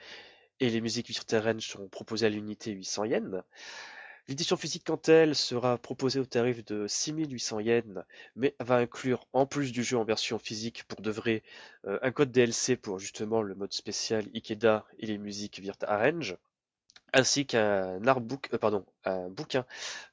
et 0.61 0.70
les 0.70 0.80
musiques 0.80 1.12
sur 1.12 1.24
seront 1.61 1.88
proposées 1.88 2.26
à 2.26 2.28
l'unité 2.30 2.70
800 2.70 3.05
yens. 3.05 3.43
L'édition 4.29 4.57
physique, 4.57 4.85
quant 4.87 5.01
à 5.09 5.12
elle, 5.12 5.35
sera 5.35 5.79
proposée 5.79 6.20
au 6.20 6.25
tarif 6.25 6.64
de 6.64 6.87
6800 6.87 7.61
yens, 7.61 8.05
mais 8.37 8.55
va 8.61 8.77
inclure, 8.77 9.27
en 9.33 9.47
plus 9.47 9.73
du 9.73 9.83
jeu 9.83 9.99
en 9.99 10.05
version 10.05 10.39
physique 10.39 10.85
pour 10.85 11.03
de 11.03 11.11
vrai, 11.11 11.43
euh, 11.87 11.99
un 12.03 12.12
code 12.12 12.31
DLC 12.31 12.77
pour 12.77 12.99
justement 12.99 13.43
le 13.43 13.55
mode 13.55 13.73
spécial 13.73 14.25
Ikeda 14.35 14.85
et 14.99 15.07
les 15.07 15.18
musiques 15.18 15.59
Virta 15.61 15.89
Arrange 15.89 16.37
ainsi 17.12 17.46
qu'un 17.46 18.04
artbook, 18.06 18.48
euh, 18.52 18.58
pardon, 18.58 18.84
un 19.04 19.28
bouquin 19.28 19.64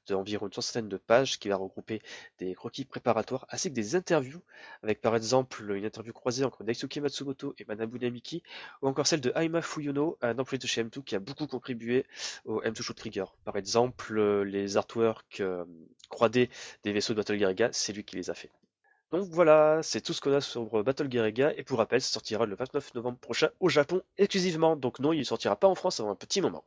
d'environ 0.07 0.47
une 0.47 0.53
centaine 0.61 0.89
de 0.89 0.97
pages 0.97 1.39
qui 1.39 1.49
va 1.49 1.55
regrouper 1.55 2.01
des 2.39 2.55
croquis 2.55 2.85
préparatoires 2.85 3.45
ainsi 3.49 3.69
que 3.69 3.75
des 3.75 3.95
interviews 3.95 4.41
avec 4.83 5.01
par 5.01 5.15
exemple 5.15 5.71
une 5.71 5.85
interview 5.85 6.13
croisée 6.13 6.43
entre 6.43 6.63
Daisuke 6.63 6.97
Matsumoto 6.97 7.53
et 7.57 7.65
Manabu 7.65 7.99
Namiki 7.99 8.43
ou 8.81 8.87
encore 8.87 9.07
celle 9.07 9.21
de 9.21 9.31
Aima 9.35 9.61
Fuyuno, 9.61 10.17
un 10.21 10.37
employé 10.39 10.57
de 10.59 10.67
chez 10.67 10.83
M2 10.83 11.03
qui 11.03 11.15
a 11.15 11.19
beaucoup 11.19 11.47
contribué 11.47 12.05
au 12.45 12.61
M2 12.61 12.81
Shoot 12.81 12.97
Trigger. 12.97 13.25
Par 13.45 13.55
exemple, 13.57 14.19
les 14.43 14.77
artworks 14.77 15.41
euh, 15.41 15.65
croisés 16.09 16.49
des 16.83 16.93
vaisseaux 16.93 17.13
de 17.13 17.17
Battle 17.19 17.37
Gear 17.37 17.69
c'est 17.71 17.93
lui 17.93 18.03
qui 18.03 18.15
les 18.15 18.29
a 18.29 18.33
fait. 18.33 18.49
Donc 19.11 19.27
voilà, 19.29 19.81
c'est 19.81 20.01
tout 20.01 20.13
ce 20.13 20.21
qu'on 20.21 20.33
a 20.33 20.41
sur 20.41 20.83
Battle 20.83 21.09
Gear 21.11 21.25
et 21.57 21.63
pour 21.63 21.79
rappel, 21.79 21.99
ça 22.01 22.11
sortira 22.11 22.45
le 22.45 22.55
29 22.55 22.93
novembre 22.93 23.17
prochain 23.17 23.49
au 23.59 23.69
Japon 23.69 24.01
exclusivement. 24.17 24.75
Donc 24.75 24.99
non, 24.99 25.13
il 25.13 25.19
ne 25.19 25.23
sortira 25.23 25.55
pas 25.55 25.67
en 25.67 25.75
France 25.75 25.99
avant 25.99 26.11
un 26.11 26.15
petit 26.15 26.41
moment. 26.41 26.63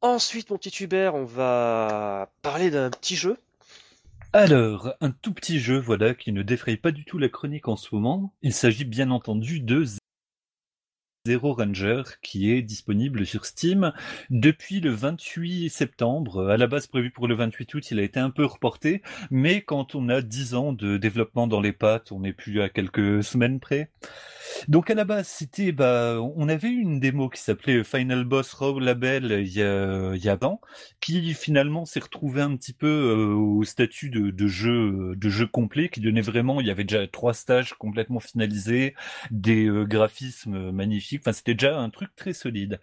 Ensuite, 0.00 0.50
mon 0.50 0.58
petit 0.58 0.82
Hubert, 0.82 1.14
on 1.14 1.24
va 1.24 2.30
parler 2.42 2.70
d'un 2.70 2.90
petit 2.90 3.16
jeu. 3.16 3.38
Alors, 4.32 4.92
un 5.00 5.12
tout 5.12 5.32
petit 5.32 5.60
jeu, 5.60 5.78
voilà, 5.78 6.14
qui 6.14 6.32
ne 6.32 6.42
défraye 6.42 6.76
pas 6.76 6.90
du 6.90 7.04
tout 7.04 7.18
la 7.18 7.28
chronique 7.28 7.68
en 7.68 7.76
ce 7.76 7.94
moment. 7.94 8.34
Il 8.42 8.52
s'agit 8.52 8.84
bien 8.84 9.10
entendu 9.10 9.60
de 9.60 9.84
Zero 11.26 11.54
Ranger 11.54 12.02
qui 12.20 12.50
est 12.50 12.60
disponible 12.60 13.24
sur 13.24 13.46
Steam 13.46 13.94
depuis 14.28 14.80
le 14.80 14.90
28 14.90 15.70
septembre. 15.70 16.50
À 16.50 16.58
la 16.58 16.66
base 16.66 16.86
prévu 16.86 17.10
pour 17.10 17.28
le 17.28 17.34
28 17.34 17.72
août, 17.72 17.90
il 17.90 17.98
a 17.98 18.02
été 18.02 18.20
un 18.20 18.28
peu 18.28 18.44
reporté, 18.44 19.00
mais 19.30 19.62
quand 19.62 19.94
on 19.94 20.10
a 20.10 20.20
10 20.20 20.54
ans 20.54 20.72
de 20.74 20.98
développement 20.98 21.46
dans 21.46 21.62
les 21.62 21.72
pattes, 21.72 22.12
on 22.12 22.20
n'est 22.20 22.34
plus 22.34 22.60
à 22.60 22.68
quelques 22.68 23.24
semaines 23.24 23.58
près. 23.58 23.90
Donc 24.68 24.90
à 24.90 24.94
la 24.94 25.04
base, 25.04 25.26
c'était 25.28 25.72
bah 25.72 26.18
on 26.36 26.48
avait 26.48 26.70
une 26.70 27.00
démo 27.00 27.28
qui 27.28 27.40
s'appelait 27.40 27.84
Final 27.84 28.24
Boss 28.24 28.52
Raw 28.52 28.78
Label 28.78 29.42
il 29.44 29.52
y 29.52 29.62
a 29.62 30.14
il 30.14 30.24
y 30.24 30.28
a 30.28 30.36
temps, 30.36 30.60
qui 31.00 31.34
finalement 31.34 31.84
s'est 31.84 32.00
retrouvé 32.00 32.42
un 32.42 32.56
petit 32.56 32.72
peu 32.72 32.86
euh, 32.86 33.34
au 33.34 33.64
statut 33.64 34.10
de, 34.10 34.30
de 34.30 34.46
jeu 34.46 35.14
de 35.16 35.28
jeu 35.28 35.46
complet, 35.46 35.88
qui 35.88 36.00
donnait 36.00 36.20
vraiment 36.20 36.60
il 36.60 36.66
y 36.66 36.70
avait 36.70 36.84
déjà 36.84 37.06
trois 37.06 37.34
stages 37.34 37.74
complètement 37.74 38.20
finalisés, 38.20 38.94
des 39.30 39.66
euh, 39.66 39.84
graphismes 39.84 40.70
magnifiques. 40.70 41.22
Enfin 41.22 41.32
c'était 41.32 41.54
déjà 41.54 41.78
un 41.78 41.90
truc 41.90 42.10
très 42.16 42.32
solide. 42.32 42.80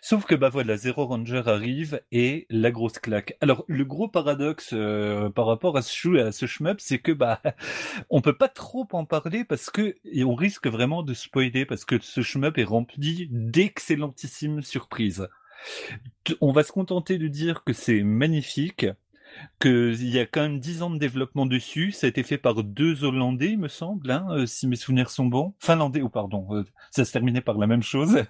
Sauf 0.00 0.24
que 0.24 0.34
bah 0.34 0.48
voilà 0.48 0.76
Zero 0.76 1.06
Ranger 1.06 1.42
arrive 1.46 2.00
et 2.12 2.46
la 2.50 2.70
grosse 2.70 2.98
claque. 2.98 3.36
Alors 3.40 3.64
le 3.68 3.84
gros 3.84 4.08
paradoxe 4.08 4.70
euh, 4.72 5.30
par 5.30 5.46
rapport 5.46 5.76
à 5.76 5.82
ce 5.82 5.94
à 6.18 6.32
ce 6.32 6.46
shmup, 6.46 6.80
c'est 6.80 6.98
que 6.98 7.12
bah 7.12 7.40
on 8.10 8.20
peut 8.20 8.36
pas 8.36 8.48
trop 8.48 8.86
en 8.92 9.04
parler 9.04 9.44
parce 9.44 9.70
que 9.70 9.96
on 10.24 10.34
risque 10.34 10.66
vraiment 10.66 11.02
de 11.02 11.13
spoiler 11.14 11.64
parce 11.64 11.84
que 11.84 12.00
ce 12.00 12.22
shmup 12.22 12.58
est 12.58 12.64
rempli 12.64 13.28
d'excellentissimes 13.30 14.62
surprises. 14.62 15.28
On 16.40 16.52
va 16.52 16.62
se 16.62 16.72
contenter 16.72 17.18
de 17.18 17.28
dire 17.28 17.64
que 17.64 17.72
c'est 17.72 18.02
magnifique, 18.02 18.86
qu'il 19.60 20.08
y 20.08 20.18
a 20.18 20.26
quand 20.26 20.42
même 20.42 20.60
10 20.60 20.82
ans 20.82 20.90
de 20.90 20.98
développement 20.98 21.46
dessus. 21.46 21.92
Ça 21.92 22.06
a 22.06 22.10
été 22.10 22.22
fait 22.22 22.38
par 22.38 22.62
deux 22.62 23.04
Hollandais, 23.04 23.52
il 23.52 23.58
me 23.58 23.68
semble, 23.68 24.10
hein, 24.10 24.26
euh, 24.30 24.46
si 24.46 24.66
mes 24.66 24.76
souvenirs 24.76 25.10
sont 25.10 25.26
bons. 25.26 25.54
Finlandais, 25.58 26.02
ou 26.02 26.06
oh, 26.06 26.10
pardon, 26.10 26.46
euh, 26.50 26.64
ça 26.90 27.04
se 27.04 27.12
terminait 27.12 27.40
par 27.40 27.58
la 27.58 27.66
même 27.66 27.82
chose. 27.82 28.24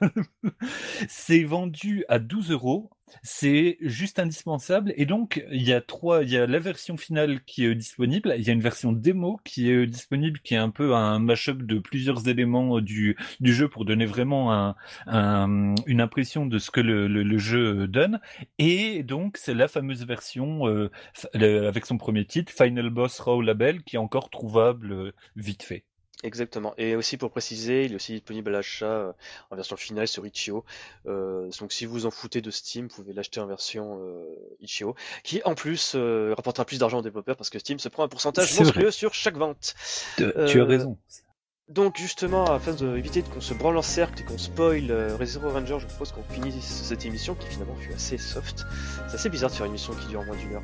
c'est 1.09 1.45
vendu 1.45 2.05
à 2.09 2.18
12 2.18 2.51
euros 2.53 2.91
c'est 3.22 3.76
juste 3.80 4.18
indispensable. 4.18 4.92
Et 4.96 5.07
donc, 5.07 5.44
il 5.50 5.62
y 5.62 5.72
a 5.72 5.80
trois, 5.80 6.22
il 6.22 6.30
y 6.30 6.36
a 6.36 6.46
la 6.46 6.59
version 6.59 6.96
finale 6.96 7.42
qui 7.44 7.64
est 7.64 7.74
disponible, 7.74 8.34
il 8.36 8.44
y 8.44 8.50
a 8.50 8.52
une 8.52 8.61
version 8.61 8.92
démo 8.92 9.40
qui 9.44 9.70
est 9.70 9.86
disponible, 9.86 10.40
qui 10.40 10.55
est 10.55 10.59
un 10.59 10.70
peu 10.70 10.94
un 10.94 11.18
mashup 11.18 11.62
de 11.62 11.78
plusieurs 11.78 12.28
éléments 12.28 12.80
du, 12.80 13.16
du 13.40 13.55
jeu 13.55 13.68
pour 13.68 13.84
donner 13.84 14.07
vraiment 14.07 14.52
un, 14.52 15.74
une 15.86 16.00
impression 16.00 16.46
de 16.46 16.59
ce 16.59 16.70
que 16.70 16.80
le, 16.80 17.07
le, 17.09 17.38
jeu 17.38 17.86
donne. 17.88 18.20
Et 18.59 19.02
donc, 19.02 19.36
c'est 19.36 19.55
la 19.55 19.68
fameuse 19.68 20.05
version 20.07 20.68
euh, 20.68 20.90
avec 21.34 21.86
son 21.86 21.98
premier 21.98 22.24
titre, 22.24 22.52
Final 22.52 22.90
Boss 22.90 23.20
Raw 23.20 23.42
Label, 23.42 23.82
qui 23.82 23.96
est 23.96 23.98
encore 23.98 24.30
trouvable 24.30 24.92
euh, 24.92 25.12
vite 25.36 25.62
fait. 25.62 25.84
Exactement. 26.22 26.74
Et 26.78 26.96
aussi 26.96 27.16
pour 27.16 27.30
préciser, 27.30 27.84
il 27.84 27.92
est 27.92 27.96
aussi 27.96 28.12
disponible 28.12 28.48
à 28.50 28.52
l'achat 28.52 28.86
euh, 28.86 29.12
en 29.50 29.56
version 29.56 29.76
finale 29.76 30.08
sur 30.08 30.26
Itch.io. 30.26 30.64
Euh, 31.06 31.50
donc 31.60 31.72
si 31.72 31.84
vous 31.84 32.06
en 32.06 32.10
foutez 32.10 32.40
de 32.40 32.50
Steam, 32.50 32.86
vous 32.86 33.02
pouvez 33.02 33.12
l'acheter 33.12 33.40
en 33.40 33.46
version 33.46 33.98
euh, 34.00 34.24
Itch.io, 34.60 34.94
qui 35.22 35.42
en 35.44 35.54
plus 35.54 35.96
rapportera 35.96 36.64
plus 36.64 36.78
d'argent 36.78 36.98
aux 36.98 37.02
développeurs 37.02 37.36
parce 37.36 37.50
que 37.50 37.58
Steam 37.58 37.78
se 37.78 37.88
prend 37.88 38.04
un 38.04 38.08
pourcentage 38.08 38.58
monstrueux 38.58 38.90
sur 38.90 39.12
chaque 39.12 39.36
vente. 39.36 39.74
tu 40.16 40.60
as 40.60 40.64
raison. 40.64 40.96
Donc 41.70 41.96
justement, 41.96 42.44
afin 42.44 42.74
d'éviter 42.74 43.22
qu'on 43.22 43.40
se 43.40 43.54
branle 43.54 43.78
en 43.78 43.82
cercle 43.82 44.20
et 44.20 44.24
qu'on 44.24 44.36
spoil 44.36 44.90
euh, 44.90 45.24
Zero 45.24 45.50
Ranger, 45.50 45.78
je 45.80 45.86
propose 45.86 46.12
qu'on 46.12 46.22
finisse 46.22 46.66
cette 46.66 47.06
émission 47.06 47.34
qui 47.34 47.46
finalement 47.46 47.74
fut 47.76 47.92
assez 47.94 48.18
soft. 48.18 48.66
C'est 49.08 49.14
assez 49.14 49.30
bizarre 49.30 49.48
de 49.48 49.54
faire 49.54 49.64
une 49.64 49.72
émission 49.72 49.94
qui 49.94 50.08
dure 50.08 50.22
moins 50.24 50.36
d'une 50.36 50.56
heure. 50.56 50.62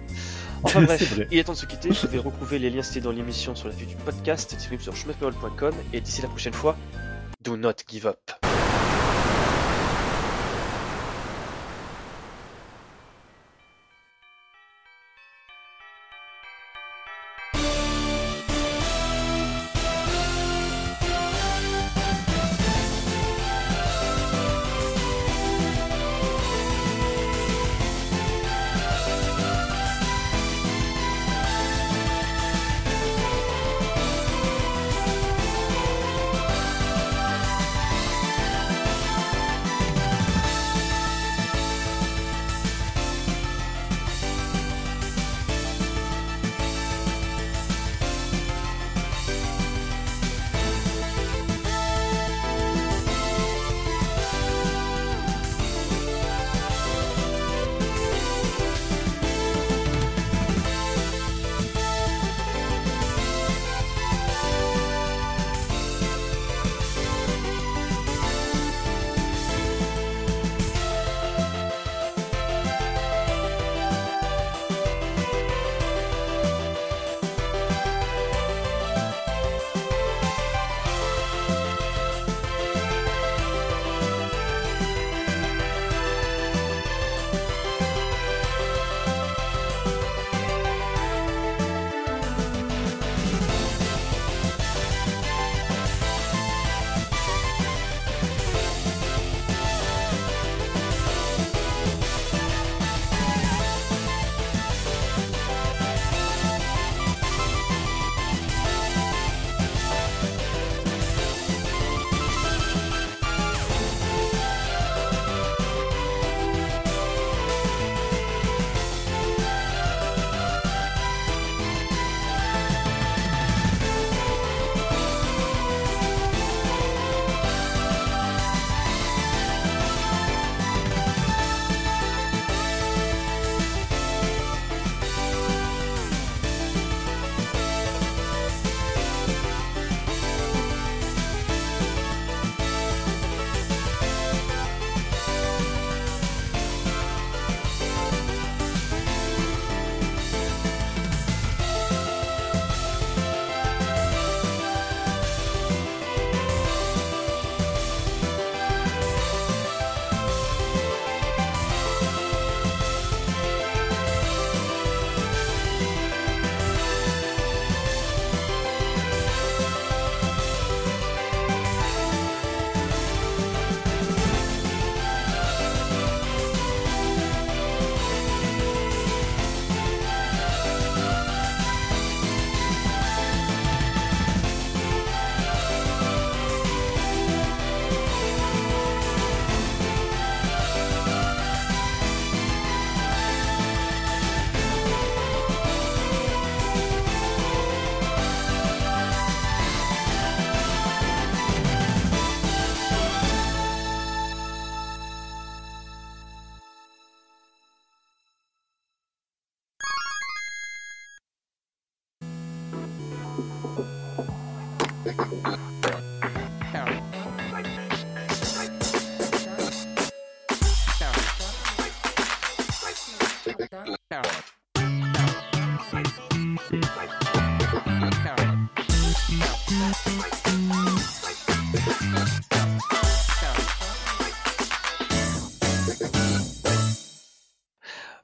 Enfin 0.63 0.83
bref, 0.85 1.19
il 1.31 1.39
est 1.39 1.45
temps 1.45 1.55
de 1.55 1.59
se 1.59 1.65
quitter. 1.65 1.89
Vous 1.89 2.07
pouvez 2.07 2.19
retrouver 2.19 2.59
les 2.59 2.69
liens 2.69 2.83
cités 2.83 3.01
dans 3.01 3.13
l'émission 3.13 3.55
sur 3.55 3.69
la 3.69 3.75
fiche 3.75 3.89
du 3.89 3.97
podcast, 3.97 4.55
disponible 4.55 4.83
sur 4.83 4.95
schmuckmeroll.com 4.95 5.75
et 5.95 6.03
d'ici 6.03 6.21
la 6.21 6.29
prochaine 6.29 6.53
fois, 6.53 6.77
do 7.41 7.57
not 7.57 7.77
give 7.89 8.07
up. 8.07 8.50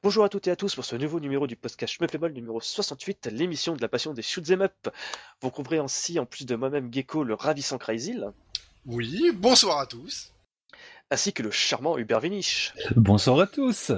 Bonjour 0.06 0.22
à 0.22 0.28
toutes 0.28 0.46
et 0.46 0.52
à 0.52 0.56
tous 0.56 0.72
pour 0.72 0.84
ce 0.84 0.94
nouveau 0.94 1.18
numéro 1.18 1.48
du 1.48 1.56
podcast 1.56 1.94
Schmuffable 1.94 2.32
numéro 2.32 2.60
68, 2.60 3.28
l'émission 3.32 3.74
de 3.74 3.82
la 3.82 3.88
passion 3.88 4.14
des 4.14 4.22
shoot'em 4.22 4.62
up. 4.62 4.88
Vous 5.40 5.50
trouverez 5.50 5.78
ainsi, 5.78 6.20
en 6.20 6.24
plus 6.24 6.46
de 6.46 6.54
moi-même 6.54 6.94
Gecko, 6.94 7.24
le 7.24 7.34
ravissant 7.34 7.76
Crazy. 7.76 8.16
Oui, 8.84 9.32
bonsoir 9.34 9.80
à 9.80 9.86
tous. 9.86 10.32
Ainsi 11.10 11.32
que 11.32 11.42
le 11.42 11.50
charmant 11.50 11.98
Hubert 11.98 12.20
Vinich. 12.20 12.72
Bonsoir 12.94 13.40
à 13.40 13.48
tous. 13.48 13.90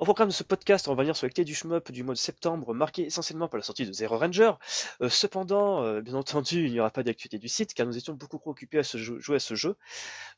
Au 0.00 0.04
programme 0.04 0.28
de 0.28 0.34
ce 0.34 0.42
podcast, 0.42 0.88
on 0.88 0.94
va 0.94 1.02
venir 1.02 1.14
sur 1.14 1.26
l'actualité 1.26 1.44
du 1.44 1.54
shmup 1.54 1.92
du 1.92 2.02
mois 2.02 2.14
de 2.14 2.18
septembre, 2.18 2.74
marqué 2.74 3.04
essentiellement 3.04 3.46
par 3.46 3.58
la 3.58 3.62
sortie 3.62 3.86
de 3.86 3.92
Zero 3.92 4.18
Ranger. 4.18 4.52
Euh, 5.00 5.08
cependant, 5.08 5.84
euh, 5.84 6.00
bien 6.00 6.14
entendu, 6.14 6.66
il 6.66 6.72
n'y 6.72 6.80
aura 6.80 6.90
pas 6.90 7.04
d'actualité 7.04 7.38
du 7.38 7.48
site, 7.48 7.74
car 7.74 7.86
nous 7.86 7.96
étions 7.96 8.14
beaucoup 8.14 8.38
trop 8.38 8.50
occupés 8.50 8.80
à 8.80 8.82
jouer 8.82 9.36
à 9.36 9.40
ce 9.40 9.54
jeu. 9.54 9.76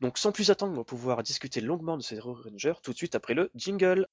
Donc 0.03 0.19
sans 0.19 0.31
plus 0.31 0.51
attendre, 0.51 0.75
on 0.75 0.77
va 0.77 0.85
pouvoir 0.85 1.23
discuter 1.23 1.63
longuement 1.63 1.97
de 1.97 2.03
Zero 2.03 2.35
Ranger 2.35 2.75
tout 2.83 2.93
de 2.93 2.97
suite 2.97 3.15
après 3.15 3.33
le 3.33 3.51
jingle. 3.55 4.07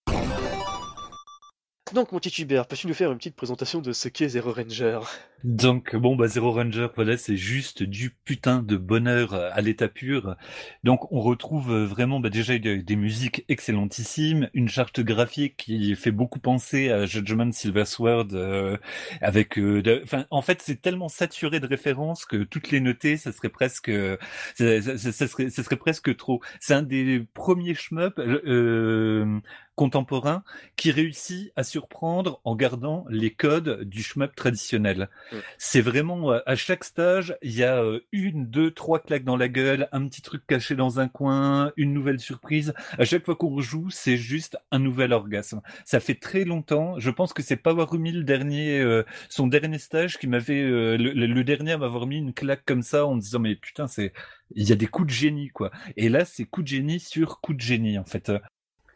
Donc 1.91 2.11
mon 2.13 2.19
petit 2.19 2.41
Hubert, 2.41 2.65
peux-tu 2.65 2.87
nous 2.87 2.93
faire 2.93 3.11
une 3.11 3.17
petite 3.17 3.35
présentation 3.35 3.81
de 3.81 3.91
ce 3.91 4.07
qu'est 4.07 4.29
Zero 4.29 4.53
Ranger? 4.53 5.01
Donc 5.43 5.93
bon 5.93 6.15
bah 6.15 6.27
Zero 6.27 6.53
Ranger 6.53 6.87
voilà 6.95 7.17
c'est 7.17 7.35
juste 7.35 7.83
du 7.83 8.11
putain 8.11 8.63
de 8.63 8.77
bonheur 8.77 9.33
à 9.33 9.59
l'état 9.59 9.89
pur. 9.89 10.37
Donc 10.85 11.11
on 11.11 11.19
retrouve 11.19 11.73
vraiment 11.83 12.21
bah, 12.21 12.29
déjà 12.29 12.57
des, 12.57 12.95
musiques 12.95 13.43
excellentissimes, 13.49 14.49
une 14.53 14.69
charte 14.69 15.01
graphique 15.01 15.57
qui 15.57 15.95
fait 15.97 16.11
beaucoup 16.11 16.39
penser 16.39 16.91
à 16.91 17.05
Judgment 17.05 17.51
Silver 17.51 17.83
Sword 17.83 18.27
euh, 18.33 18.77
avec 19.19 19.59
euh, 19.59 20.01
en 20.29 20.41
fait 20.41 20.61
c'est 20.61 20.81
tellement 20.81 21.09
saturé 21.09 21.59
de 21.59 21.67
références 21.67 22.25
que 22.25 22.43
toutes 22.43 22.71
les 22.71 22.79
noter 22.79 23.17
ça 23.17 23.33
serait 23.33 23.49
presque 23.49 23.91
ça, 24.55 24.81
serait 25.27 25.49
ça 25.49 25.63
serait 25.63 25.75
presque 25.75 26.15
trop. 26.15 26.41
C'est 26.61 26.73
un 26.73 26.83
des 26.83 27.25
premiers 27.33 27.75
shmup 27.75 28.17
euh, 28.17 29.41
qui 30.75 30.91
réussit 30.91 31.51
à 31.55 31.63
surprendre 31.63 32.39
en 32.43 32.55
gardant 32.55 33.05
les 33.09 33.33
codes 33.33 33.81
du 33.83 34.03
shmup 34.03 34.35
traditionnel. 34.35 35.09
Mm. 35.33 35.37
C'est 35.57 35.81
vraiment 35.81 36.31
euh, 36.31 36.39
à 36.45 36.55
chaque 36.55 36.83
stage, 36.83 37.35
il 37.41 37.53
y 37.53 37.63
a 37.63 37.81
euh, 37.81 37.99
une, 38.11 38.45
deux, 38.47 38.71
trois 38.71 38.99
claques 38.99 39.23
dans 39.23 39.37
la 39.37 39.47
gueule, 39.47 39.89
un 39.91 40.07
petit 40.07 40.21
truc 40.21 40.45
caché 40.47 40.75
dans 40.75 40.99
un 40.99 41.07
coin, 41.07 41.71
une 41.77 41.93
nouvelle 41.93 42.19
surprise. 42.19 42.73
À 42.97 43.05
chaque 43.05 43.25
fois 43.25 43.35
qu'on 43.35 43.55
rejoue, 43.55 43.89
c'est 43.89 44.17
juste 44.17 44.57
un 44.71 44.79
nouvel 44.79 45.13
orgasme. 45.13 45.61
Ça 45.85 45.99
fait 45.99 46.15
très 46.15 46.43
longtemps. 46.43 46.99
Je 46.99 47.09
pense 47.09 47.33
que 47.33 47.41
c'est 47.41 47.57
Powerumi 47.57 48.11
le 48.11 48.23
dernier, 48.23 48.79
euh, 48.79 49.03
son 49.29 49.47
dernier 49.47 49.79
stage 49.79 50.17
qui 50.17 50.27
m'avait 50.27 50.61
le, 50.63 50.97
le, 50.97 51.43
dernier 51.43 51.73
à 51.73 51.77
m'avoir 51.77 52.07
mis 52.07 52.17
une 52.17 52.33
claque 52.33 52.63
comme 52.65 52.83
ça 52.83 53.05
en 53.05 53.17
disant 53.17 53.39
mais 53.39 53.55
putain 53.55 53.87
c'est 53.87 54.13
il 54.55 54.67
y 54.67 54.71
a 54.71 54.75
des 54.75 54.87
coups 54.87 55.07
de 55.07 55.13
génie 55.13 55.49
quoi. 55.49 55.71
Et 55.97 56.09
là 56.09 56.25
c'est 56.25 56.45
coup 56.45 56.61
de 56.61 56.67
génie 56.67 56.99
sur 56.99 57.41
coup 57.41 57.53
de 57.53 57.61
génie 57.61 57.97
en 57.97 58.05
fait. 58.05 58.31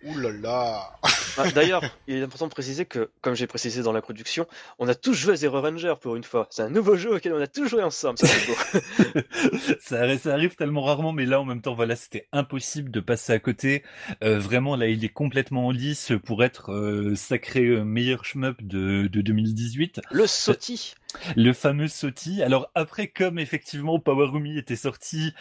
Ouh 0.04 0.18
là 0.20 0.32
là 0.32 1.00
ah, 1.38 1.52
D'ailleurs, 1.52 1.84
il 2.08 2.18
est 2.18 2.24
important 2.24 2.46
de 2.46 2.52
préciser 2.52 2.86
que, 2.86 3.10
comme 3.22 3.36
j'ai 3.36 3.48
précisé 3.48 3.82
dans 3.82 3.94
l'introduction, 3.94 4.46
on 4.80 4.88
a 4.88 4.96
tous 4.96 5.14
joué 5.14 5.34
à 5.34 5.36
Zero 5.36 5.60
Ranger 5.60 5.96
pour 6.00 6.16
une 6.16 6.24
fois. 6.24 6.48
C'est 6.52 6.62
un 6.62 6.70
nouveau 6.70 6.96
jeu 6.96 7.16
auquel 7.16 7.34
on 7.34 7.42
a 7.42 7.48
tous 7.48 7.68
joué 7.68 7.82
ensemble, 7.82 8.18
ça 9.80 10.18
ça, 10.18 10.34
arrive 10.34 10.56
tellement 10.56 10.84
rarement, 10.84 11.14
mais 11.14 11.26
là 11.26 11.42
en 11.42 11.46
même 11.46 11.62
temps, 11.62 11.74
voilà, 11.74 11.96
c'était 11.96 12.28
impossible 12.32 12.92
de 12.92 13.00
passer 13.00 13.34
à 13.34 13.40
côté. 13.40 13.84
Euh, 14.24 14.40
vraiment, 14.40 14.76
là, 14.76 14.88
il 14.88 15.04
est 15.04 15.10
complètement 15.10 15.68
en 15.68 15.72
lice 15.72 16.12
pour 16.26 16.44
être 16.44 16.74
euh, 16.74 17.16
sacré 17.16 17.66
euh, 17.66 17.84
meilleur 17.84 18.24
shmup 18.24 18.62
de, 18.62 19.08
de 19.08 19.22
2018. 19.22 20.02
Le 20.12 20.28
Soti 20.28 20.94
le 21.36 21.54
fameux 21.54 21.88
Soti. 21.88 22.44
Alors 22.44 22.70
après, 22.76 23.08
comme 23.08 23.40
effectivement 23.40 24.00
Powerumi 24.00 24.58
était 24.58 24.76
sorti 24.76 25.34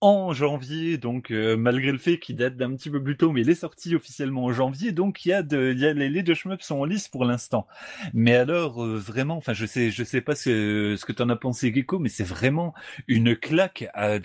en 0.00 0.32
janvier, 0.32 0.96
donc 0.96 1.30
euh, 1.30 1.56
malgré 1.56 1.92
le 1.92 1.98
fait 1.98 2.18
qu'il 2.18 2.36
date 2.36 2.56
d'un 2.56 2.74
petit 2.74 2.88
peu 2.88 3.02
plus 3.02 3.18
tôt, 3.18 3.32
mais 3.32 3.42
il 3.42 3.50
est 3.50 3.54
sorti 3.54 3.94
officiellement 3.94 4.44
en 4.44 4.52
janvier, 4.52 4.92
donc 4.92 5.26
il 5.26 5.28
y 5.28 5.32
a 5.34 5.42
de, 5.42 5.74
y 5.74 5.84
a 5.84 5.92
les, 5.92 6.08
les 6.08 6.22
deux 6.22 6.32
shmups 6.32 6.64
sont 6.64 6.78
en 6.78 6.84
lice 6.86 7.08
pour 7.08 7.26
l'instant. 7.26 7.66
Mais 8.14 8.34
alors 8.34 8.82
euh, 8.82 8.96
vraiment, 8.96 9.36
enfin 9.36 9.52
je 9.52 9.66
sais, 9.66 9.90
je 9.90 10.02
sais 10.02 10.22
pas 10.22 10.34
ce, 10.34 10.96
que 11.04 11.12
t'en 11.12 11.28
as 11.28 11.36
pensé 11.36 11.72
Gecko, 11.74 11.98
mais 11.98 12.08
c'est 12.08 12.24
vraiment 12.24 12.72
une 13.08 13.36
claque 13.36 13.88
euh, 13.98 14.20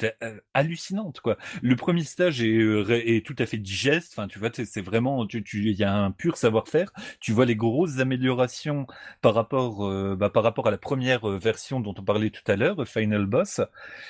hallucinante 0.54 1.20
quoi. 1.20 1.38
Le 1.62 1.76
premier 1.76 2.04
stage 2.04 2.42
est, 2.42 2.56
est 2.90 3.26
tout 3.26 3.36
à 3.38 3.46
fait 3.46 3.58
digeste, 3.58 4.14
enfin 4.16 4.30
tu 4.30 4.40
vois, 4.40 4.52
c'est 4.54 4.82
vraiment, 4.82 5.26
tu, 5.28 5.44
tu, 5.44 5.70
il 5.70 5.78
y 5.78 5.84
a 5.84 5.94
un 5.94 6.12
pur 6.12 6.38
savoir-faire. 6.38 6.94
Tu 7.20 7.34
vois 7.34 7.46
les 7.46 7.58
grosses 7.58 8.00
améliorations 8.00 8.88
par 9.22 9.34
rapport, 9.34 9.90
bah, 10.16 10.30
par 10.30 10.44
rapport 10.44 10.68
à 10.68 10.72
la 10.72 10.78
première 10.78 11.28
version 11.28 11.82
dont 11.82 11.94
on 11.98 12.04
parlait 12.04 12.30
tout 12.30 12.50
à 12.50 12.56
l'heure, 12.56 12.88
Final 12.88 13.26
Boss. 13.26 13.60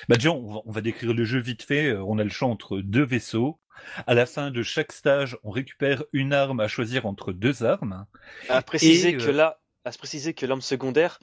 Bah 0.08 0.16
déjà 0.16 0.30
on 0.30 0.46
va, 0.54 0.60
on 0.64 0.70
va 0.70 0.80
décrire 0.80 1.12
le 1.12 1.24
jeu 1.24 1.40
vite 1.40 1.55
fait, 1.62 1.88
euh, 1.88 2.02
on 2.04 2.18
a 2.18 2.24
le 2.24 2.30
choix 2.30 2.48
entre 2.48 2.78
deux 2.78 3.04
vaisseaux. 3.04 3.60
À 4.06 4.14
la 4.14 4.26
fin 4.26 4.50
de 4.50 4.62
chaque 4.62 4.92
stage, 4.92 5.36
on 5.44 5.50
récupère 5.50 6.04
une 6.12 6.32
arme 6.32 6.60
à 6.60 6.68
choisir 6.68 7.06
entre 7.06 7.32
deux 7.32 7.62
armes. 7.62 8.06
À 8.48 8.62
préciser 8.62 9.16
que 9.16 9.28
euh, 9.28 9.32
là, 9.32 9.60
à 9.84 9.92
se 9.92 9.98
préciser 9.98 10.34
que 10.34 10.46
l'arme 10.46 10.62
secondaire, 10.62 11.20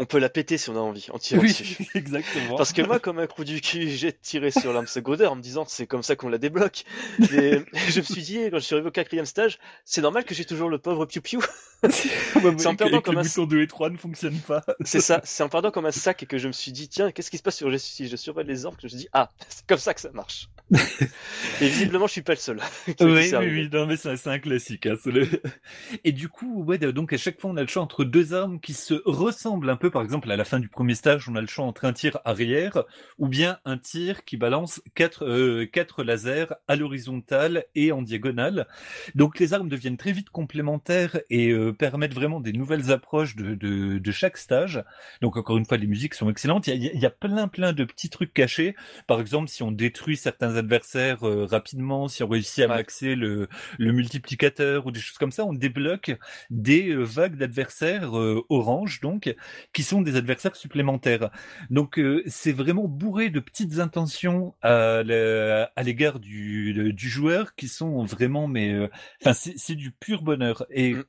on 0.00 0.06
peut 0.06 0.18
la 0.18 0.30
péter 0.30 0.56
si 0.56 0.70
on 0.70 0.76
a 0.76 0.80
envie, 0.80 1.06
en 1.12 1.18
tirant 1.18 1.42
oui, 1.42 1.48
dessus. 1.48 1.86
exactement. 1.94 2.56
Parce 2.56 2.72
que 2.72 2.80
moi, 2.82 2.98
comme 2.98 3.18
un 3.18 3.26
coup 3.26 3.44
du 3.44 3.60
cul, 3.60 3.88
j'ai 3.90 4.12
tiré 4.12 4.50
sur 4.50 4.72
l'arme 4.72 4.86
secondaire 4.86 5.30
en 5.30 5.36
me 5.36 5.42
disant 5.42 5.64
c'est 5.68 5.86
comme 5.86 6.02
ça 6.02 6.16
qu'on 6.16 6.30
la 6.30 6.38
débloque. 6.38 6.84
Et 7.20 7.60
je 7.90 8.00
me 8.00 8.04
suis 8.04 8.22
dit, 8.22 8.38
quand 8.50 8.58
je 8.58 8.64
suis 8.64 8.74
arrivé 8.74 8.88
au 8.88 8.92
quatrième 8.92 9.26
stage, 9.26 9.58
c'est 9.84 10.00
normal 10.00 10.24
que 10.24 10.34
j'ai 10.34 10.46
toujours 10.46 10.70
le 10.70 10.78
pauvre 10.78 11.04
piou 11.04 11.20
piou. 11.20 11.42
c'est 11.90 12.66
en 12.66 12.74
perdant 12.74 13.00
comme 13.00 13.18
un... 13.18 13.22
bouton 13.22 13.44
2 13.44 13.62
et 13.62 13.66
3 13.66 13.90
ne 13.90 13.96
fonctionne 13.98 14.38
pas. 14.38 14.64
c'est 14.84 15.00
ça, 15.00 15.20
c'est 15.24 15.42
en 15.42 15.48
perdant 15.50 15.70
comme 15.70 15.86
un 15.86 15.92
sac 15.92 16.24
que 16.26 16.38
je 16.38 16.46
me 16.46 16.52
suis 16.52 16.72
dit, 16.72 16.88
tiens, 16.88 17.12
qu'est-ce 17.12 17.30
qui 17.30 17.38
se 17.38 17.42
passe 17.42 17.62
si 17.78 18.08
je 18.08 18.16
surveille 18.16 18.46
les 18.46 18.62
que 18.62 18.80
je 18.80 18.86
me 18.86 18.88
suis 18.88 18.98
dit, 18.98 19.08
ah, 19.12 19.30
c'est 19.48 19.66
comme 19.66 19.78
ça 19.78 19.92
que 19.92 20.00
ça 20.00 20.10
marche. 20.12 20.48
et 21.60 21.68
visiblement, 21.68 22.06
je 22.06 22.12
suis 22.12 22.22
pas 22.22 22.34
le 22.34 22.38
seul. 22.38 22.60
oui, 22.86 22.94
oui, 23.00 23.32
oui, 23.32 23.68
non, 23.72 23.86
mais 23.86 23.96
c'est 23.96 24.26
un 24.26 24.38
classique. 24.38 24.86
Hein, 24.86 24.96
le... 25.04 25.28
Et 26.04 26.12
du 26.12 26.28
coup, 26.28 26.62
ouais, 26.64 26.78
donc 26.78 27.12
à 27.12 27.18
chaque 27.18 27.40
fois, 27.40 27.50
on 27.50 27.56
a 27.56 27.62
le 27.62 27.66
choix 27.66 27.82
entre 27.82 28.04
deux 28.04 28.34
armes 28.34 28.60
qui 28.60 28.72
se 28.72 28.94
ressemblent 29.04 29.68
un 29.68 29.76
peu 29.76 29.89
par 29.90 30.02
exemple, 30.02 30.30
à 30.30 30.36
la 30.36 30.44
fin 30.44 30.60
du 30.60 30.68
premier 30.68 30.94
stage, 30.94 31.28
on 31.28 31.36
a 31.36 31.40
le 31.40 31.46
choix 31.46 31.64
entre 31.64 31.84
un 31.84 31.92
tir 31.92 32.18
arrière 32.24 32.84
ou 33.18 33.28
bien 33.28 33.58
un 33.64 33.78
tir 33.78 34.24
qui 34.24 34.36
balance 34.36 34.80
quatre, 34.94 35.26
euh, 35.26 35.66
quatre 35.66 36.02
lasers 36.02 36.46
à 36.68 36.76
l'horizontale 36.76 37.64
et 37.74 37.92
en 37.92 38.02
diagonale. 38.02 38.66
Donc 39.14 39.38
les 39.38 39.52
armes 39.54 39.68
deviennent 39.68 39.96
très 39.96 40.12
vite 40.12 40.30
complémentaires 40.30 41.20
et 41.30 41.50
euh, 41.50 41.72
permettent 41.72 42.14
vraiment 42.14 42.40
des 42.40 42.52
nouvelles 42.52 42.90
approches 42.90 43.36
de, 43.36 43.54
de, 43.54 43.98
de, 43.98 44.10
chaque 44.12 44.36
stage. 44.36 44.82
Donc 45.20 45.36
encore 45.36 45.58
une 45.58 45.66
fois, 45.66 45.76
les 45.76 45.86
musiques 45.86 46.14
sont 46.14 46.30
excellentes. 46.30 46.66
Il 46.66 46.82
y 46.82 46.88
a, 46.88 46.92
il 46.92 47.00
y 47.00 47.06
a 47.06 47.10
plein 47.10 47.48
plein 47.48 47.72
de 47.72 47.84
petits 47.84 48.10
trucs 48.10 48.32
cachés. 48.32 48.74
Par 49.06 49.20
exemple, 49.20 49.48
si 49.48 49.62
on 49.62 49.72
détruit 49.72 50.16
certains 50.16 50.56
adversaires 50.56 51.26
euh, 51.26 51.44
rapidement, 51.44 52.08
si 52.08 52.22
on 52.22 52.28
réussit 52.28 52.64
à 52.64 52.68
maxer 52.68 53.14
le, 53.14 53.48
le 53.78 53.92
multiplicateur 53.92 54.86
ou 54.86 54.90
des 54.90 55.00
choses 55.00 55.18
comme 55.18 55.32
ça, 55.32 55.44
on 55.44 55.52
débloque 55.52 56.12
des 56.50 56.94
vagues 56.94 57.36
d'adversaires 57.36 58.12
orange 58.48 59.00
donc 59.00 59.34
qui 59.72 59.82
sont 59.82 60.02
des 60.02 60.16
adversaires 60.16 60.56
supplémentaires. 60.56 61.30
Donc 61.70 61.98
euh, 61.98 62.22
c'est 62.26 62.52
vraiment 62.52 62.88
bourré 62.88 63.30
de 63.30 63.40
petites 63.40 63.78
intentions 63.78 64.54
à 64.62 65.02
l'égard 65.82 66.20
du, 66.20 66.92
du, 66.92 67.08
joueur 67.08 67.54
qui 67.54 67.68
sont 67.68 68.04
vraiment 68.04 68.46
mais 68.48 68.72
euh, 68.72 68.88
enfin 69.20 69.32
c'est 69.32 69.74
du 69.74 69.90
pur 69.90 70.22
bonheur 70.22 70.64
et 70.70 70.94
mm. 70.94 71.04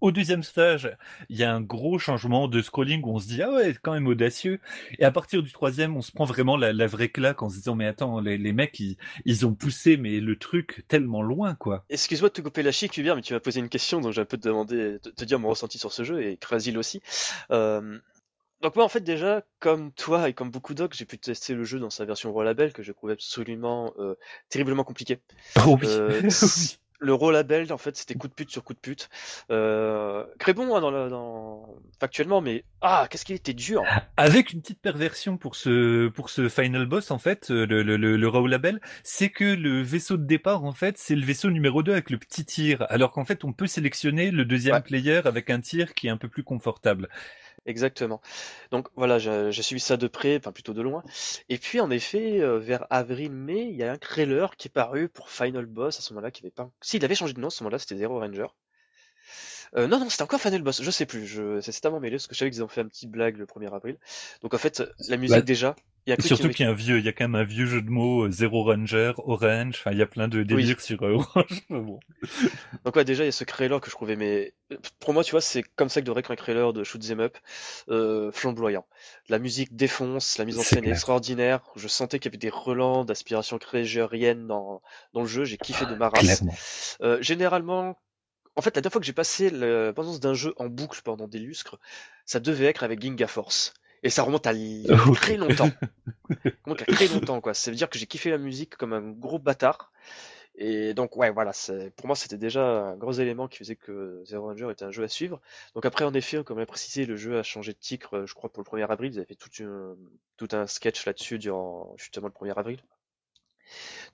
Au 0.00 0.12
deuxième 0.12 0.42
stage, 0.42 0.96
il 1.28 1.36
y 1.36 1.44
a 1.44 1.52
un 1.52 1.60
gros 1.60 1.98
changement 1.98 2.48
de 2.48 2.62
scrolling 2.62 3.02
où 3.04 3.14
on 3.14 3.18
se 3.18 3.26
dit 3.26 3.42
ah 3.42 3.52
ouais 3.52 3.74
quand 3.82 3.92
même 3.92 4.06
audacieux 4.06 4.60
et 4.98 5.04
à 5.04 5.10
partir 5.10 5.42
du 5.42 5.52
troisième 5.52 5.96
on 5.96 6.02
se 6.02 6.12
prend 6.12 6.24
vraiment 6.24 6.56
la, 6.56 6.72
la 6.72 6.86
vraie 6.86 7.08
claque 7.08 7.42
en 7.42 7.48
se 7.48 7.56
disant 7.56 7.74
mais 7.74 7.86
attends 7.86 8.20
les, 8.20 8.38
les 8.38 8.52
mecs 8.52 8.78
ils, 8.78 8.96
ils, 9.24 9.46
ont 9.46 9.54
poussé 9.54 9.96
mais 9.96 10.20
le 10.20 10.36
truc 10.36 10.84
tellement 10.88 11.22
loin 11.22 11.54
quoi. 11.54 11.84
Excuse-moi 11.90 12.28
de 12.28 12.34
te 12.34 12.40
couper 12.40 12.62
la 12.62 12.72
chic 12.72 12.96
Hubert 12.96 13.16
mais 13.16 13.22
tu 13.22 13.32
m'as 13.32 13.40
posé 13.40 13.60
une 13.60 13.68
question 13.68 14.00
donc 14.00 14.12
j'ai 14.12 14.20
un 14.20 14.24
peu 14.24 14.36
te 14.36 14.48
demander 14.48 14.98
te, 15.02 15.08
te 15.08 15.24
dire 15.24 15.38
mon 15.38 15.48
ressenti 15.48 15.78
sur 15.78 15.92
ce 15.92 16.04
jeu 16.04 16.22
et 16.22 16.36
Krasil 16.36 16.78
aussi. 16.78 17.02
Euh, 17.50 17.98
donc 18.60 18.74
moi 18.74 18.84
en 18.84 18.88
fait 18.88 19.00
déjà, 19.00 19.44
comme 19.60 19.92
toi 19.92 20.28
et 20.28 20.32
comme 20.32 20.50
beaucoup 20.50 20.74
d'autres, 20.74 20.96
j'ai 20.96 21.04
pu 21.04 21.18
tester 21.18 21.54
le 21.54 21.64
jeu 21.64 21.78
dans 21.78 21.90
sa 21.90 22.04
version 22.04 22.32
Raw 22.32 22.42
Label 22.42 22.72
que 22.72 22.82
je 22.82 22.92
trouvais 22.92 23.12
absolument 23.12 23.92
euh, 23.98 24.14
terriblement 24.48 24.84
compliqué. 24.84 25.20
Oh 25.64 25.78
oui. 25.80 25.86
Euh, 25.88 26.22
le 26.98 27.14
Raw 27.14 27.30
Label 27.30 27.72
en 27.72 27.78
fait 27.78 27.96
c'était 27.96 28.14
coup 28.14 28.28
de 28.28 28.32
pute 28.32 28.50
sur 28.50 28.64
coup 28.64 28.74
de 28.74 28.78
pute. 28.78 29.08
Euh, 29.50 30.24
très 30.38 30.52
bon 30.52 30.74
hein, 30.74 30.80
dans, 30.80 30.90
le, 30.90 31.08
dans 31.08 31.68
factuellement, 32.00 32.40
mais 32.40 32.64
ah 32.80 33.06
qu'est-ce 33.10 33.24
qu'il 33.24 33.36
était 33.36 33.54
dur. 33.54 33.84
Avec 34.16 34.52
une 34.52 34.60
petite 34.60 34.80
perversion 34.80 35.36
pour 35.36 35.56
ce 35.56 36.08
pour 36.08 36.30
ce 36.30 36.48
final 36.48 36.86
boss 36.86 37.10
en 37.10 37.18
fait, 37.18 37.50
le 37.50 37.64
le, 37.64 37.96
le, 37.96 38.16
le 38.16 38.28
Raw 38.28 38.46
Label, 38.46 38.80
c'est 39.02 39.30
que 39.30 39.44
le 39.44 39.82
vaisseau 39.82 40.16
de 40.16 40.24
départ 40.24 40.64
en 40.64 40.72
fait 40.72 40.98
c'est 40.98 41.16
le 41.16 41.24
vaisseau 41.24 41.50
numéro 41.50 41.82
2 41.82 41.92
avec 41.92 42.10
le 42.10 42.18
petit 42.18 42.44
tir, 42.44 42.84
alors 42.88 43.12
qu'en 43.12 43.24
fait 43.24 43.44
on 43.44 43.52
peut 43.52 43.66
sélectionner 43.66 44.30
le 44.30 44.44
deuxième 44.44 44.82
player 44.82 45.20
avec 45.24 45.50
un 45.50 45.60
tir 45.60 45.94
qui 45.94 46.08
est 46.08 46.10
un 46.10 46.16
peu 46.16 46.28
plus 46.28 46.44
confortable. 46.44 47.08
Exactement. 47.68 48.20
Donc 48.72 48.88
voilà, 48.96 49.18
j'ai 49.18 49.62
suivi 49.62 49.80
ça 49.80 49.96
de 49.96 50.08
près, 50.08 50.38
enfin 50.38 50.50
plutôt 50.52 50.72
de 50.74 50.82
loin. 50.82 51.02
Et 51.48 51.58
puis 51.58 51.80
en 51.80 51.88
effet, 51.90 52.40
euh, 52.40 52.58
vers 52.58 52.86
avril-mai, 52.90 53.68
il 53.70 53.76
y 53.76 53.84
a 53.84 53.92
un 53.92 53.98
trailer 53.98 54.56
qui 54.56 54.66
est 54.68 54.70
paru 54.72 55.08
pour 55.08 55.30
Final 55.30 55.66
Boss 55.66 55.98
à 55.98 56.02
ce 56.02 56.12
moment-là, 56.14 56.30
qui 56.32 56.42
avait 56.42 56.50
pas. 56.50 56.70
Si, 56.80 56.96
il 56.96 57.04
avait 57.04 57.14
changé 57.14 57.34
de 57.34 57.40
nom 57.40 57.48
à 57.48 57.50
ce 57.50 57.62
moment-là, 57.62 57.78
c'était 57.78 57.96
Zero 57.96 58.18
Ranger. 58.20 58.46
Euh, 59.76 59.86
non, 59.86 59.98
non, 59.98 60.08
c'était 60.08 60.22
encore 60.22 60.40
Final 60.40 60.62
Boss, 60.62 60.82
je 60.82 60.90
sais 60.90 61.06
plus, 61.06 61.26
je... 61.26 61.60
c'est 61.60 61.78
tellement 61.80 62.00
mêlé, 62.00 62.16
parce 62.16 62.26
que 62.26 62.34
je 62.34 62.38
savais 62.38 62.50
qu'ils 62.50 62.62
ont 62.62 62.68
fait 62.68 62.80
un 62.80 62.88
petit 62.88 63.06
blague 63.06 63.36
le 63.36 63.46
1er 63.46 63.72
avril. 63.72 63.96
Donc 64.42 64.54
en 64.54 64.58
fait, 64.58 64.82
la 65.08 65.16
musique 65.16 65.44
déjà, 65.44 65.74
Surtout 66.20 66.48
qu'il 66.48 66.64
y 66.64 66.68
a 66.68 66.70
un 66.70 66.74
vieux, 66.74 66.98
il 66.98 67.04
y 67.04 67.08
a 67.08 67.12
quand 67.12 67.24
même 67.24 67.34
un 67.34 67.44
vieux 67.44 67.66
jeu 67.66 67.82
de 67.82 67.90
mots, 67.90 68.24
euh, 68.24 68.30
Zero 68.30 68.64
Ranger, 68.64 69.12
Orange, 69.18 69.76
enfin 69.78 69.92
il 69.92 69.98
y 69.98 70.02
a 70.02 70.06
plein 70.06 70.28
de 70.28 70.42
délires 70.42 70.80
sur 70.80 71.02
euh, 71.02 71.12
Orange. 71.34 71.62
bon. 71.68 72.00
Donc 72.84 72.96
ouais, 72.96 73.04
déjà 73.04 73.24
il 73.24 73.26
y 73.26 73.28
a 73.28 73.32
ce 73.32 73.44
trailer 73.44 73.80
que 73.80 73.90
je 73.90 73.94
trouvais, 73.94 74.16
mais 74.16 74.54
pour 75.00 75.12
moi 75.12 75.22
tu 75.22 75.32
vois 75.32 75.40
c'est 75.40 75.62
comme 75.62 75.88
ça 75.88 76.00
que 76.00 76.06
devrait 76.06 76.20
être 76.20 76.30
un 76.30 76.36
trailer 76.36 76.72
de 76.72 76.84
shoot 76.84 77.02
'em 77.10 77.20
up, 77.20 77.36
flamboyant. 78.32 78.86
La 79.28 79.38
musique 79.38 79.76
défonce, 79.76 80.38
la 80.38 80.44
mise 80.44 80.58
en 80.58 80.62
scène 80.62 80.84
est 80.84 80.90
extraordinaire. 80.90 81.60
Je 81.76 81.88
sentais 81.88 82.18
qu'il 82.18 82.30
y 82.30 82.32
avait 82.32 82.38
des 82.38 82.50
relents 82.50 83.04
d'aspiration 83.04 83.58
crégérienne 83.58 84.46
dans 84.46 84.82
dans 85.12 85.20
le 85.20 85.26
jeu. 85.26 85.44
J'ai 85.44 85.58
kiffé 85.58 85.84
de 85.86 85.94
ma 85.94 86.08
race. 86.08 86.42
Généralement 87.20 87.98
en 88.58 88.60
fait, 88.60 88.74
la 88.74 88.82
dernière 88.82 88.92
fois 88.92 89.00
que 89.00 89.06
j'ai 89.06 89.12
passé 89.12 89.50
la 89.50 89.92
présence 89.92 90.18
d'un 90.18 90.34
jeu 90.34 90.52
en 90.56 90.66
boucle 90.66 91.00
pendant 91.04 91.28
des 91.28 91.38
lustres, 91.38 91.78
ça 92.26 92.40
devait 92.40 92.66
être 92.66 92.82
avec 92.82 93.00
Ginga 93.00 93.28
Force. 93.28 93.72
Et 94.02 94.10
ça 94.10 94.24
remonte 94.24 94.48
à 94.48 94.52
très 95.14 95.36
longtemps. 95.36 95.70
à 96.66 96.74
très 96.74 97.06
longtemps, 97.06 97.40
quoi. 97.40 97.54
Ça 97.54 97.70
veut 97.70 97.76
dire 97.76 97.88
que 97.88 98.00
j'ai 98.00 98.06
kiffé 98.06 98.30
la 98.30 98.38
musique 98.38 98.74
comme 98.74 98.92
un 98.92 99.12
gros 99.12 99.38
bâtard. 99.38 99.92
Et 100.56 100.92
donc, 100.92 101.16
ouais, 101.16 101.30
voilà, 101.30 101.52
pour 101.94 102.08
moi, 102.08 102.16
c'était 102.16 102.36
déjà 102.36 102.64
un 102.64 102.96
gros 102.96 103.12
élément 103.12 103.46
qui 103.46 103.58
faisait 103.58 103.76
que 103.76 104.24
Zero 104.26 104.46
Ranger 104.46 104.72
était 104.72 104.84
un 104.84 104.90
jeu 104.90 105.04
à 105.04 105.08
suivre. 105.08 105.40
Donc 105.76 105.86
après, 105.86 106.04
en 106.04 106.12
effet, 106.12 106.42
comme 106.42 106.58
l'a 106.58 106.66
précisé, 106.66 107.06
le 107.06 107.16
jeu 107.16 107.38
a 107.38 107.44
changé 107.44 107.72
de 107.72 107.78
titre, 107.78 108.16
euh, 108.16 108.26
je 108.26 108.34
crois, 108.34 108.50
pour 108.50 108.64
le 108.64 108.68
1er 108.68 108.90
avril. 108.90 109.12
Ils 109.12 109.18
avaient 109.18 109.26
fait 109.26 109.36
tout, 109.36 109.50
tout 110.36 110.48
un 110.50 110.66
sketch 110.66 111.06
là-dessus 111.06 111.38
durant 111.38 111.94
justement 111.96 112.26
le 112.26 112.32
1er 112.32 112.58
avril. 112.58 112.80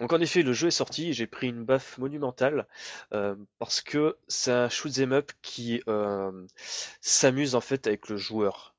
Donc 0.00 0.12
en 0.12 0.20
effet, 0.20 0.42
le 0.42 0.52
jeu 0.52 0.68
est 0.68 0.72
sorti 0.72 1.08
et 1.08 1.12
j'ai 1.12 1.26
pris 1.26 1.48
une 1.48 1.64
baffe 1.64 1.98
monumentale 1.98 2.66
euh, 3.12 3.34
parce 3.58 3.80
que 3.80 4.16
c'est 4.28 4.52
un 4.52 4.68
shoot'em 4.68 5.12
up 5.12 5.32
qui 5.42 5.82
euh, 5.88 6.46
s'amuse 7.00 7.54
en 7.54 7.60
fait 7.60 7.86
avec 7.86 8.08
le 8.08 8.16
joueur. 8.16 8.74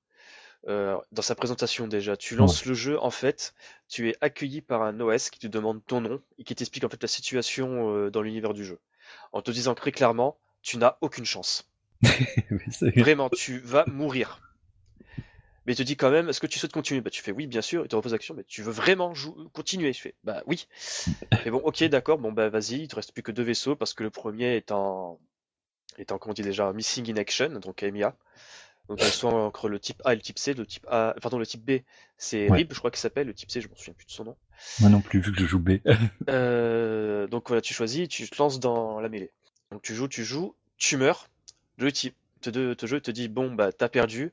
Euh, 0.68 0.98
dans 1.12 1.22
sa 1.22 1.36
présentation 1.36 1.88
déjà. 1.88 2.18
Tu 2.18 2.36
lances 2.36 2.66
le 2.66 2.74
jeu, 2.74 3.00
en 3.00 3.12
fait, 3.12 3.54
tu 3.88 4.10
es 4.10 4.16
accueilli 4.22 4.62
par 4.62 4.82
un 4.82 5.00
OS 5.00 5.30
qui 5.30 5.38
te 5.38 5.46
demande 5.46 5.86
ton 5.86 6.02
nom 6.02 6.20
et 6.40 6.44
qui 6.44 6.56
t'explique 6.56 6.84
en 6.84 6.90
fait 6.90 7.04
la 7.04 7.08
situation 7.08 8.10
dans 8.10 8.22
l'univers 8.24 8.56
du 8.56 8.66
jeu. 8.66 8.80
En 9.32 9.44
te 9.44 9.52
disant 9.52 9.76
très 9.76 9.92
clairement, 9.92 10.40
tu 10.64 10.78
n'as 10.78 10.98
aucune 11.02 11.26
chance. 11.26 11.70
Vraiment, 12.82 13.30
tu 13.30 13.60
vas 13.60 13.86
mourir. 13.86 14.45
Mais 15.66 15.74
il 15.74 15.76
te 15.76 15.84
dit 15.84 15.98
quand 15.98 16.12
même, 16.12 16.30
est-ce 16.30 16.40
que 16.40 16.48
tu 16.48 16.60
souhaites 16.60 16.72
continuer? 16.72 17.02
Bah 17.02 17.10
tu 17.10 17.22
fais 17.22 17.32
oui, 17.32 17.48
bien 17.48 17.62
sûr. 17.62 17.84
Il 17.84 17.88
te 17.88 17.96
repose 17.96 18.12
l'action, 18.12 18.36
mais 18.36 18.44
tu 18.44 18.62
veux 18.62 18.72
vraiment 18.72 19.14
continuer? 19.54 19.94
Je 19.94 20.02
fais 20.02 20.16
bah 20.24 20.44
oui. 20.46 20.68
Mais 21.46 21.52
bon, 21.52 21.58
ok, 21.58 21.84
d'accord. 21.86 22.18
Bon 22.18 22.32
bah 22.32 22.50
vas-y. 22.50 22.82
Il 22.82 22.88
te 22.88 22.96
reste 22.96 23.12
plus 23.12 23.24
que 23.24 23.32
deux 23.32 23.44
vaisseaux 23.44 23.76
parce 23.76 23.94
que 23.94 24.04
le 24.04 24.10
premier 24.10 24.56
est 24.56 24.72
en, 24.72 25.20
est 25.98 26.12
en 26.12 26.18
comment 26.18 26.32
on 26.32 26.34
dit 26.34 26.44
déjà, 26.44 26.72
missing 26.74 27.12
in 27.12 27.18
action, 27.18 27.50
donc 27.60 27.82
MIA. 27.84 28.16
Donc 28.88 29.02
soit 29.02 29.34
entre 29.34 29.68
le 29.68 29.80
type 29.80 30.02
A 30.06 30.14
et 30.14 30.16
le 30.16 30.22
type 30.22 30.38
C. 30.38 30.54
Le 30.54 30.66
type 30.66 30.86
A, 30.90 31.16
pardon, 31.22 31.40
le 31.40 31.48
type 31.48 31.66
B, 31.66 31.82
c'est 32.18 32.48
RIB, 32.50 32.72
je 32.72 32.78
crois 32.78 32.92
qu'il 32.92 33.00
s'appelle. 33.00 33.28
Le 33.28 33.34
type 33.34 33.50
C, 33.50 33.62
je 33.62 33.68
m'en 33.68 33.76
souviens 33.76 33.96
plus 33.96 34.06
de 34.06 34.12
son 34.12 34.26
nom. 34.26 34.36
Moi 34.80 34.90
non 34.90 35.02
plus, 35.02 35.20
vu 35.20 35.32
que 35.32 35.40
je 35.40 35.46
joue 35.48 35.60
B. 35.60 35.80
euh, 36.30 37.26
donc 37.28 37.48
voilà, 37.48 37.62
tu 37.62 37.74
choisis, 37.74 38.08
tu 38.08 38.30
te 38.30 38.38
lances 38.38 38.60
dans 38.60 39.00
la 39.00 39.10
mêlée. 39.10 39.32
Donc 39.72 39.82
tu 39.82 39.96
joues, 39.96 40.08
tu 40.08 40.24
joues, 40.24 40.56
tu 40.78 40.98
meurs. 40.98 41.28
Le 41.78 41.92
type 41.92 42.16
te, 42.42 42.74
te 42.74 42.86
jeu 42.86 43.02
te 43.02 43.12
dit 43.12 43.28
bon 43.28 43.54
bah 43.54 43.72
t'as 43.72 43.90
perdu, 43.90 44.32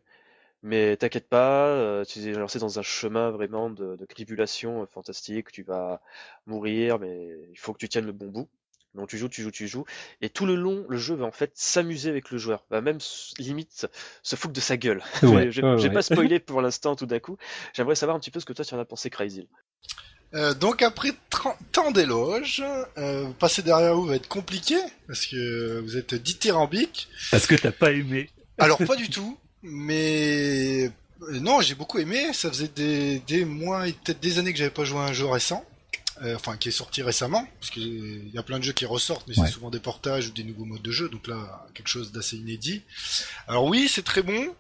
mais 0.63 0.97
t'inquiète 0.97 1.29
pas, 1.29 1.67
euh, 1.67 2.05
tu 2.05 2.21
es 2.21 2.33
lancé 2.33 2.59
dans 2.59 2.79
un 2.79 2.83
chemin 2.83 3.31
vraiment 3.31 3.71
de, 3.71 3.97
de 3.97 4.05
tribulation 4.07 4.87
fantastique. 4.87 5.51
Tu 5.51 5.63
vas 5.63 6.01
mourir, 6.47 6.99
mais 6.99 7.37
il 7.51 7.59
faut 7.59 7.73
que 7.73 7.79
tu 7.79 7.89
tiennes 7.89 8.07
le 8.07 8.13
bon 8.13 8.29
bout. 8.29 8.49
Donc 8.95 9.09
tu 9.09 9.17
joues, 9.17 9.29
tu 9.29 9.43
joues, 9.43 9.51
tu 9.51 9.69
joues, 9.69 9.85
et 10.21 10.29
tout 10.29 10.45
le 10.45 10.55
long, 10.55 10.85
le 10.89 10.99
jeu 10.99 11.15
va 11.15 11.25
en 11.25 11.33
fait 11.33 11.53
s'amuser 11.55 12.11
avec 12.11 12.31
le 12.31 12.37
joueur, 12.37 12.67
va 12.71 12.83
même 12.83 12.99
limite 13.39 13.87
se 14.23 14.37
foutre 14.37 14.53
de 14.53 14.61
sa 14.61 14.77
gueule. 14.77 15.03
Ouais, 15.23 15.51
J'ai 15.51 15.91
pas 15.91 16.03
spoilé 16.03 16.39
pour 16.41 16.61
l'instant 16.61 16.95
tout 16.95 17.07
d'un 17.07 17.19
coup. 17.19 17.39
J'aimerais 17.73 17.95
savoir 17.95 18.17
un 18.17 18.21
petit 18.21 18.31
peu 18.31 18.39
ce 18.39 18.45
que 18.45 18.53
toi 18.53 18.65
tu 18.65 18.75
en 18.75 18.79
as 18.79 18.85
pensé, 18.85 19.09
Crazy. 19.09 19.49
Euh, 20.35 20.55
donc 20.55 20.83
après 20.83 21.13
30 21.31 21.79
ans 21.79 21.91
d'éloges, 21.91 22.63
euh, 22.99 23.31
passer 23.39 23.63
derrière 23.63 23.95
vous 23.95 24.07
va 24.07 24.17
être 24.17 24.29
compliqué 24.29 24.77
parce 25.07 25.27
que 25.27 25.81
vous 25.81 25.97
êtes 25.97 26.15
dithyrambique. 26.15 27.09
Parce 27.31 27.47
que 27.47 27.55
t'as 27.55 27.73
pas 27.73 27.93
aimé. 27.93 28.29
Alors 28.59 28.79
pas 28.79 28.97
du 28.97 29.09
tout, 29.09 29.39
mais 29.63 30.91
non, 31.31 31.61
j'ai 31.61 31.75
beaucoup 31.75 31.99
aimé. 31.99 32.33
Ça 32.33 32.49
faisait 32.51 32.69
des, 32.69 33.21
des 33.21 33.45
mois 33.45 33.89
et 33.89 33.93
peut-être 33.93 34.21
des 34.21 34.39
années 34.39 34.53
que 34.53 34.59
j'avais 34.59 34.71
pas 34.71 34.85
joué 34.85 34.99
à 34.99 35.03
un 35.03 35.13
jeu 35.13 35.27
récent. 35.27 35.65
Euh, 36.23 36.37
enfin 36.37 36.59
qui 36.59 36.69
est 36.69 36.73
sorti 36.73 37.03
récemment, 37.03 37.49
parce 37.59 37.71
qu'il 37.71 38.29
y 38.33 38.39
a 38.39 38.43
plein 38.43 38.59
de 38.59 38.65
jeux 38.65 38.75
qui 38.75 38.85
ressortent, 38.85 39.27
mais 39.27 39.35
c'est 39.35 39.49
souvent 39.49 39.71
des 39.71 39.81
portages 39.81 40.29
ou 40.29 40.31
des 40.31 40.45
nouveaux 40.45 40.67
modes 40.67 40.83
de 40.83 40.91
jeu, 40.91 41.09
donc 41.09 41.27
là 41.27 41.67
quelque 41.75 41.89
chose 41.89 42.13
d'assez 42.13 42.37
inédit. 42.37 42.83
Alors 43.49 43.65
oui, 43.65 43.89
c'est 43.89 44.05
très 44.05 44.23
bon, 44.23 44.55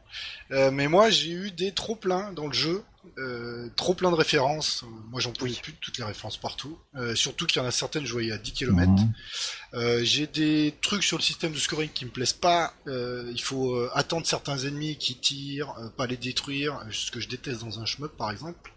euh, 0.50 0.70
mais 0.70 0.88
moi 0.88 1.10
j'ai 1.10 1.30
eu 1.30 1.50
des 1.50 1.70
trop 1.72 1.94
pleins 1.94 2.32
dans 2.32 2.46
le 2.46 2.54
jeu, 2.54 2.82
euh, 3.18 3.68
trop 3.76 3.94
plein 3.94 4.10
de 4.10 4.16
références. 4.16 4.84
Moi 5.10 5.20
j'en 5.20 5.32
pouvais 5.32 5.52
plus 5.52 5.72
de 5.72 5.78
toutes 5.80 5.98
les 5.98 6.04
références 6.04 6.36
partout, 6.36 6.78
surtout 7.14 7.46
qu'il 7.46 7.60
y 7.60 7.64
en 7.64 7.68
a 7.68 7.70
certaines 7.70 8.06
je 8.06 8.12
voyais 8.12 8.32
à 8.32 8.38
10 8.38 8.52
km. 8.52 8.90
Mhm. 8.90 10.04
j'ai 10.04 10.26
des 10.26 10.74
trucs 10.80 11.02
sur 11.02 11.16
le 11.16 11.22
système 11.22 11.52
de 11.52 11.58
scoring 11.58 11.90
qui 11.92 12.04
me 12.04 12.10
plaisent 12.10 12.32
pas. 12.32 12.74
il 12.86 13.42
faut 13.42 13.88
attendre 13.94 14.26
certains 14.26 14.58
ennemis 14.58 14.96
qui 14.96 15.16
tirent, 15.16 15.74
pas 15.96 16.06
les 16.06 16.16
détruire, 16.16 16.80
ce 16.90 17.10
que 17.10 17.20
je 17.20 17.28
déteste 17.28 17.60
dans 17.64 17.80
un 17.80 17.84
shmup 17.84 18.16
par 18.16 18.30
exemple. 18.30 18.72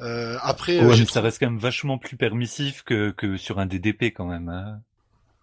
Euh, 0.00 0.36
après, 0.42 0.80
ouais, 0.80 1.00
euh, 1.00 1.06
ça 1.06 1.20
reste 1.20 1.38
quand 1.38 1.50
même 1.50 1.58
vachement 1.58 1.98
plus 1.98 2.16
permissif 2.16 2.82
que, 2.82 3.10
que 3.10 3.36
sur 3.36 3.58
un 3.58 3.66
DDP 3.66 4.04
quand 4.04 4.26
même. 4.26 4.48
Hein. 4.48 4.80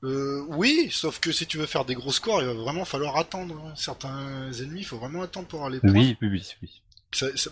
Euh, 0.03 0.43
oui, 0.49 0.89
sauf 0.91 1.19
que 1.19 1.31
si 1.31 1.47
tu 1.47 1.57
veux 1.57 1.65
faire 1.65 1.85
des 1.85 1.95
gros 1.95 2.11
scores, 2.11 2.41
il 2.41 2.47
va 2.47 2.53
vraiment 2.53 2.85
falloir 2.85 3.17
attendre. 3.17 3.55
Hein. 3.65 3.73
Certains 3.75 4.51
ennemis, 4.51 4.81
il 4.81 4.85
faut 4.85 4.97
vraiment 4.97 5.21
attendre 5.21 5.47
pour 5.47 5.65
aller. 5.65 5.79
Oui, 5.83 6.17
oui, 6.21 6.27
oui, 6.29 6.43
oui. 6.61 6.81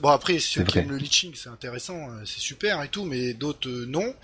Bon 0.02 0.10
après, 0.10 0.40
ceux 0.40 0.64
qui 0.64 0.80
aiment 0.80 0.90
le 0.90 0.98
leeching, 0.98 1.34
c'est 1.36 1.50
intéressant, 1.50 2.10
euh, 2.10 2.24
c'est 2.26 2.40
super 2.40 2.82
et 2.82 2.88
tout, 2.88 3.06
mais 3.06 3.34
d'autres 3.34 3.70
non. 3.70 4.16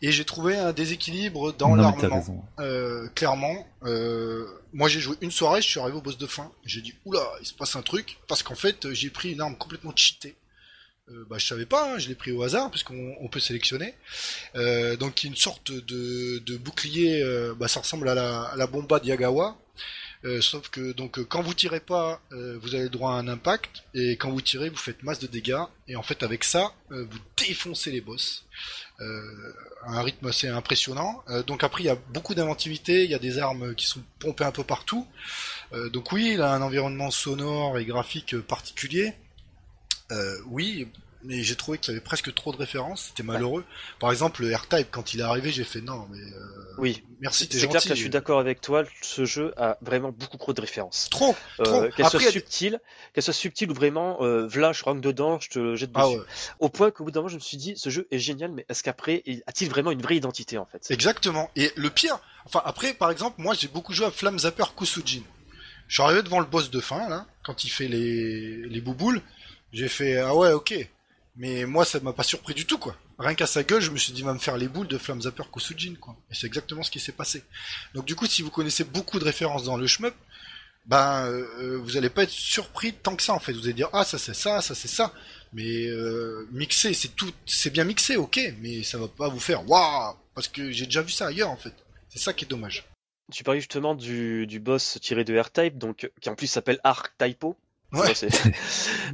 Et 0.00 0.12
j'ai 0.12 0.24
trouvé 0.24 0.56
un 0.56 0.72
déséquilibre 0.72 1.52
dans 1.52 1.74
l'armement. 1.74 2.46
Euh, 2.60 3.08
clairement, 3.14 3.66
euh, 3.84 4.46
moi 4.72 4.88
j'ai 4.88 5.00
joué 5.00 5.16
une 5.20 5.30
soirée, 5.30 5.62
je 5.62 5.68
suis 5.68 5.80
arrivé 5.80 5.96
au 5.96 6.02
boss 6.02 6.18
de 6.18 6.26
fin, 6.26 6.50
j'ai 6.64 6.80
dit 6.80 6.94
oula, 7.04 7.26
il 7.40 7.46
se 7.46 7.54
passe 7.54 7.76
un 7.76 7.82
truc 7.82 8.18
parce 8.28 8.42
qu'en 8.42 8.54
fait 8.54 8.92
j'ai 8.92 9.10
pris 9.10 9.32
une 9.32 9.40
arme 9.40 9.56
complètement 9.56 9.92
cheatée 9.94 10.36
euh, 11.10 11.24
bah, 11.28 11.36
je 11.38 11.46
savais 11.46 11.66
pas, 11.66 11.92
hein, 11.94 11.98
je 11.98 12.08
l'ai 12.08 12.14
pris 12.14 12.32
au 12.32 12.42
hasard 12.42 12.70
puisqu'on 12.70 13.28
peut 13.30 13.40
sélectionner. 13.40 13.94
Euh, 14.54 14.96
donc 14.96 15.24
une 15.24 15.34
sorte 15.36 15.72
de, 15.72 16.38
de 16.38 16.56
bouclier, 16.56 17.22
euh, 17.22 17.54
bah, 17.58 17.68
ça 17.68 17.80
ressemble 17.80 18.08
à 18.08 18.14
la, 18.14 18.42
à 18.42 18.56
la 18.56 18.66
bomba 18.66 19.00
d'Yagawa. 19.00 19.56
Euh, 20.24 20.40
sauf 20.40 20.68
que 20.68 20.92
donc 20.92 21.20
quand 21.24 21.42
vous 21.42 21.54
tirez 21.54 21.80
pas, 21.80 22.20
vous 22.30 22.74
avez 22.74 22.84
le 22.84 22.90
droit 22.90 23.12
à 23.12 23.14
un 23.14 23.26
impact 23.26 23.82
et 23.94 24.12
quand 24.16 24.30
vous 24.30 24.40
tirez, 24.40 24.68
vous 24.68 24.76
faites 24.76 25.02
masse 25.02 25.18
de 25.18 25.26
dégâts 25.26 25.64
et 25.88 25.96
en 25.96 26.02
fait 26.02 26.22
avec 26.22 26.44
ça, 26.44 26.72
vous 26.90 27.18
défoncez 27.36 27.90
les 27.90 28.00
boss. 28.00 28.44
à 29.00 29.04
un 29.88 30.02
rythme 30.02 30.26
assez 30.28 30.48
impressionnant. 30.48 31.24
donc 31.48 31.64
après 31.64 31.82
il 31.82 31.86
y 31.86 31.90
a 31.90 31.98
beaucoup 32.14 32.34
d'inventivité, 32.34 33.02
il 33.02 33.10
y 33.10 33.14
a 33.14 33.18
des 33.18 33.38
armes 33.38 33.74
qui 33.74 33.86
sont 33.86 34.02
pompées 34.20 34.44
un 34.44 34.52
peu 34.52 34.62
partout. 34.62 35.06
donc 35.92 36.12
oui, 36.12 36.32
il 36.34 36.40
a 36.40 36.52
un 36.54 36.62
environnement 36.62 37.10
sonore 37.10 37.78
et 37.78 37.84
graphique 37.84 38.38
particulier. 38.38 39.14
Euh, 40.12 40.38
oui, 40.46 40.88
mais 41.24 41.42
j'ai 41.42 41.56
trouvé 41.56 41.78
qu'il 41.78 41.92
y 41.92 41.96
avait 41.96 42.04
presque 42.04 42.32
trop 42.34 42.52
de 42.52 42.56
références, 42.56 43.06
c'était 43.08 43.22
malheureux. 43.22 43.64
Par 44.00 44.10
exemple, 44.10 44.42
le 44.42 44.54
R-Type, 44.54 44.88
quand 44.90 45.14
il 45.14 45.20
est 45.20 45.24
arrivé, 45.24 45.50
j'ai 45.50 45.64
fait 45.64 45.80
non, 45.80 46.06
mais. 46.10 46.18
Euh, 46.18 46.74
oui, 46.78 47.02
merci, 47.20 47.48
t'es 47.48 47.58
gentil. 47.58 47.60
C'est 47.60 47.68
clair 47.68 47.82
que 47.82 47.94
je 47.94 48.00
suis 48.00 48.10
d'accord 48.10 48.40
avec 48.40 48.60
toi, 48.60 48.84
ce 49.02 49.24
jeu 49.24 49.52
a 49.56 49.78
vraiment 49.82 50.10
beaucoup 50.12 50.36
trop 50.36 50.52
de 50.52 50.60
références. 50.60 51.08
Trop, 51.10 51.34
euh, 51.60 51.64
trop. 51.64 51.88
Qu'elle 51.90 52.06
soit 52.06 52.20
subtile, 52.20 52.80
qu'elle 53.12 53.22
soit 53.22 53.32
subtile 53.32 53.70
ou 53.70 53.74
vraiment, 53.74 54.22
euh, 54.22 54.46
voilà, 54.46 54.72
je 54.72 54.82
rentre 54.82 55.00
dedans, 55.00 55.38
je 55.40 55.50
te 55.50 55.76
jette 55.76 55.90
ah 55.94 56.06
dessus. 56.06 56.20
Au 56.58 56.68
point 56.68 56.90
qu'au 56.90 57.04
bout 57.04 57.10
d'un 57.10 57.20
moment, 57.20 57.28
je 57.28 57.36
me 57.36 57.40
suis 57.40 57.56
dit, 57.56 57.74
ce 57.76 57.90
jeu 57.90 58.08
est 58.10 58.18
génial, 58.18 58.50
mais 58.52 58.66
est-ce 58.68 58.82
qu'après, 58.82 59.22
a-t-il 59.46 59.70
vraiment 59.70 59.90
une 59.90 60.02
vraie 60.02 60.16
identité, 60.16 60.58
en 60.58 60.66
fait? 60.66 60.90
Exactement. 60.90 61.50
Et 61.56 61.72
le 61.76 61.90
pire, 61.90 62.18
enfin, 62.46 62.62
après, 62.64 62.94
par 62.94 63.10
exemple, 63.10 63.40
moi, 63.40 63.54
j'ai 63.54 63.68
beaucoup 63.68 63.92
joué 63.92 64.06
à 64.06 64.10
Flamme 64.10 64.38
Zapper 64.38 64.64
Kusujin. 64.76 65.22
Je 65.88 65.94
suis 65.94 66.02
arrivé 66.02 66.22
devant 66.22 66.40
le 66.40 66.46
boss 66.46 66.70
de 66.70 66.80
fin, 66.80 67.08
là, 67.08 67.26
quand 67.42 67.64
il 67.64 67.68
fait 67.68 67.88
les, 67.88 68.66
les 68.68 68.80
bouboules. 68.80 69.20
J'ai 69.72 69.88
fait 69.88 70.18
ah 70.18 70.34
ouais 70.34 70.52
ok, 70.52 70.74
mais 71.36 71.64
moi 71.64 71.84
ça 71.84 72.00
m'a 72.00 72.12
pas 72.12 72.22
surpris 72.22 72.54
du 72.54 72.66
tout 72.66 72.78
quoi. 72.78 72.96
Rien 73.18 73.34
qu'à 73.34 73.46
sa 73.46 73.62
gueule, 73.62 73.80
je 73.80 73.90
me 73.90 73.98
suis 73.98 74.12
dit 74.12 74.20
il 74.20 74.24
va 74.24 74.34
me 74.34 74.38
faire 74.38 74.56
les 74.56 74.68
boules 74.68 74.88
de 74.88 74.98
Flamme 74.98 75.22
Zapper 75.22 75.44
Kusujin 75.52 75.94
quoi. 76.00 76.16
Et 76.30 76.34
c'est 76.34 76.46
exactement 76.46 76.82
ce 76.82 76.90
qui 76.90 77.00
s'est 77.00 77.12
passé. 77.12 77.44
Donc 77.94 78.04
du 78.04 78.14
coup 78.14 78.26
si 78.26 78.42
vous 78.42 78.50
connaissez 78.50 78.84
beaucoup 78.84 79.18
de 79.18 79.24
références 79.24 79.64
dans 79.64 79.76
le 79.76 79.86
shmup, 79.86 80.14
ben 80.86 81.26
euh, 81.26 81.78
vous 81.82 81.96
allez 81.96 82.10
pas 82.10 82.24
être 82.24 82.30
surpris 82.30 82.92
tant 82.92 83.16
que 83.16 83.22
ça 83.22 83.32
en 83.34 83.38
fait. 83.38 83.52
Vous 83.52 83.64
allez 83.64 83.72
dire 83.72 83.90
ah 83.92 84.04
ça 84.04 84.18
c'est 84.18 84.34
ça, 84.34 84.60
ça 84.60 84.74
c'est 84.74 84.88
ça. 84.88 85.12
Mais 85.52 85.86
euh, 85.86 86.48
mixé 86.52 86.94
c'est 86.94 87.14
tout, 87.14 87.32
c'est 87.46 87.70
bien 87.70 87.84
mixé 87.84 88.16
ok, 88.16 88.40
mais 88.60 88.82
ça 88.82 88.98
va 88.98 89.08
pas 89.08 89.28
vous 89.28 89.40
faire 89.40 89.68
waouh 89.68 90.16
parce 90.34 90.48
que 90.48 90.70
j'ai 90.70 90.86
déjà 90.86 91.02
vu 91.02 91.12
ça 91.12 91.26
ailleurs 91.28 91.50
en 91.50 91.56
fait. 91.56 91.74
C'est 92.08 92.18
ça 92.18 92.32
qui 92.32 92.44
est 92.44 92.48
dommage. 92.48 92.84
Tu 93.32 93.44
parlais 93.44 93.60
justement 93.60 93.94
du, 93.94 94.46
du 94.46 94.60
boss 94.60 94.98
tiré 95.00 95.24
de 95.24 95.38
R-Type, 95.38 95.78
donc 95.78 96.10
qui 96.20 96.28
en 96.28 96.34
plus 96.34 96.46
s'appelle 96.46 96.80
Arc 96.84 97.16
Typo. 97.18 97.56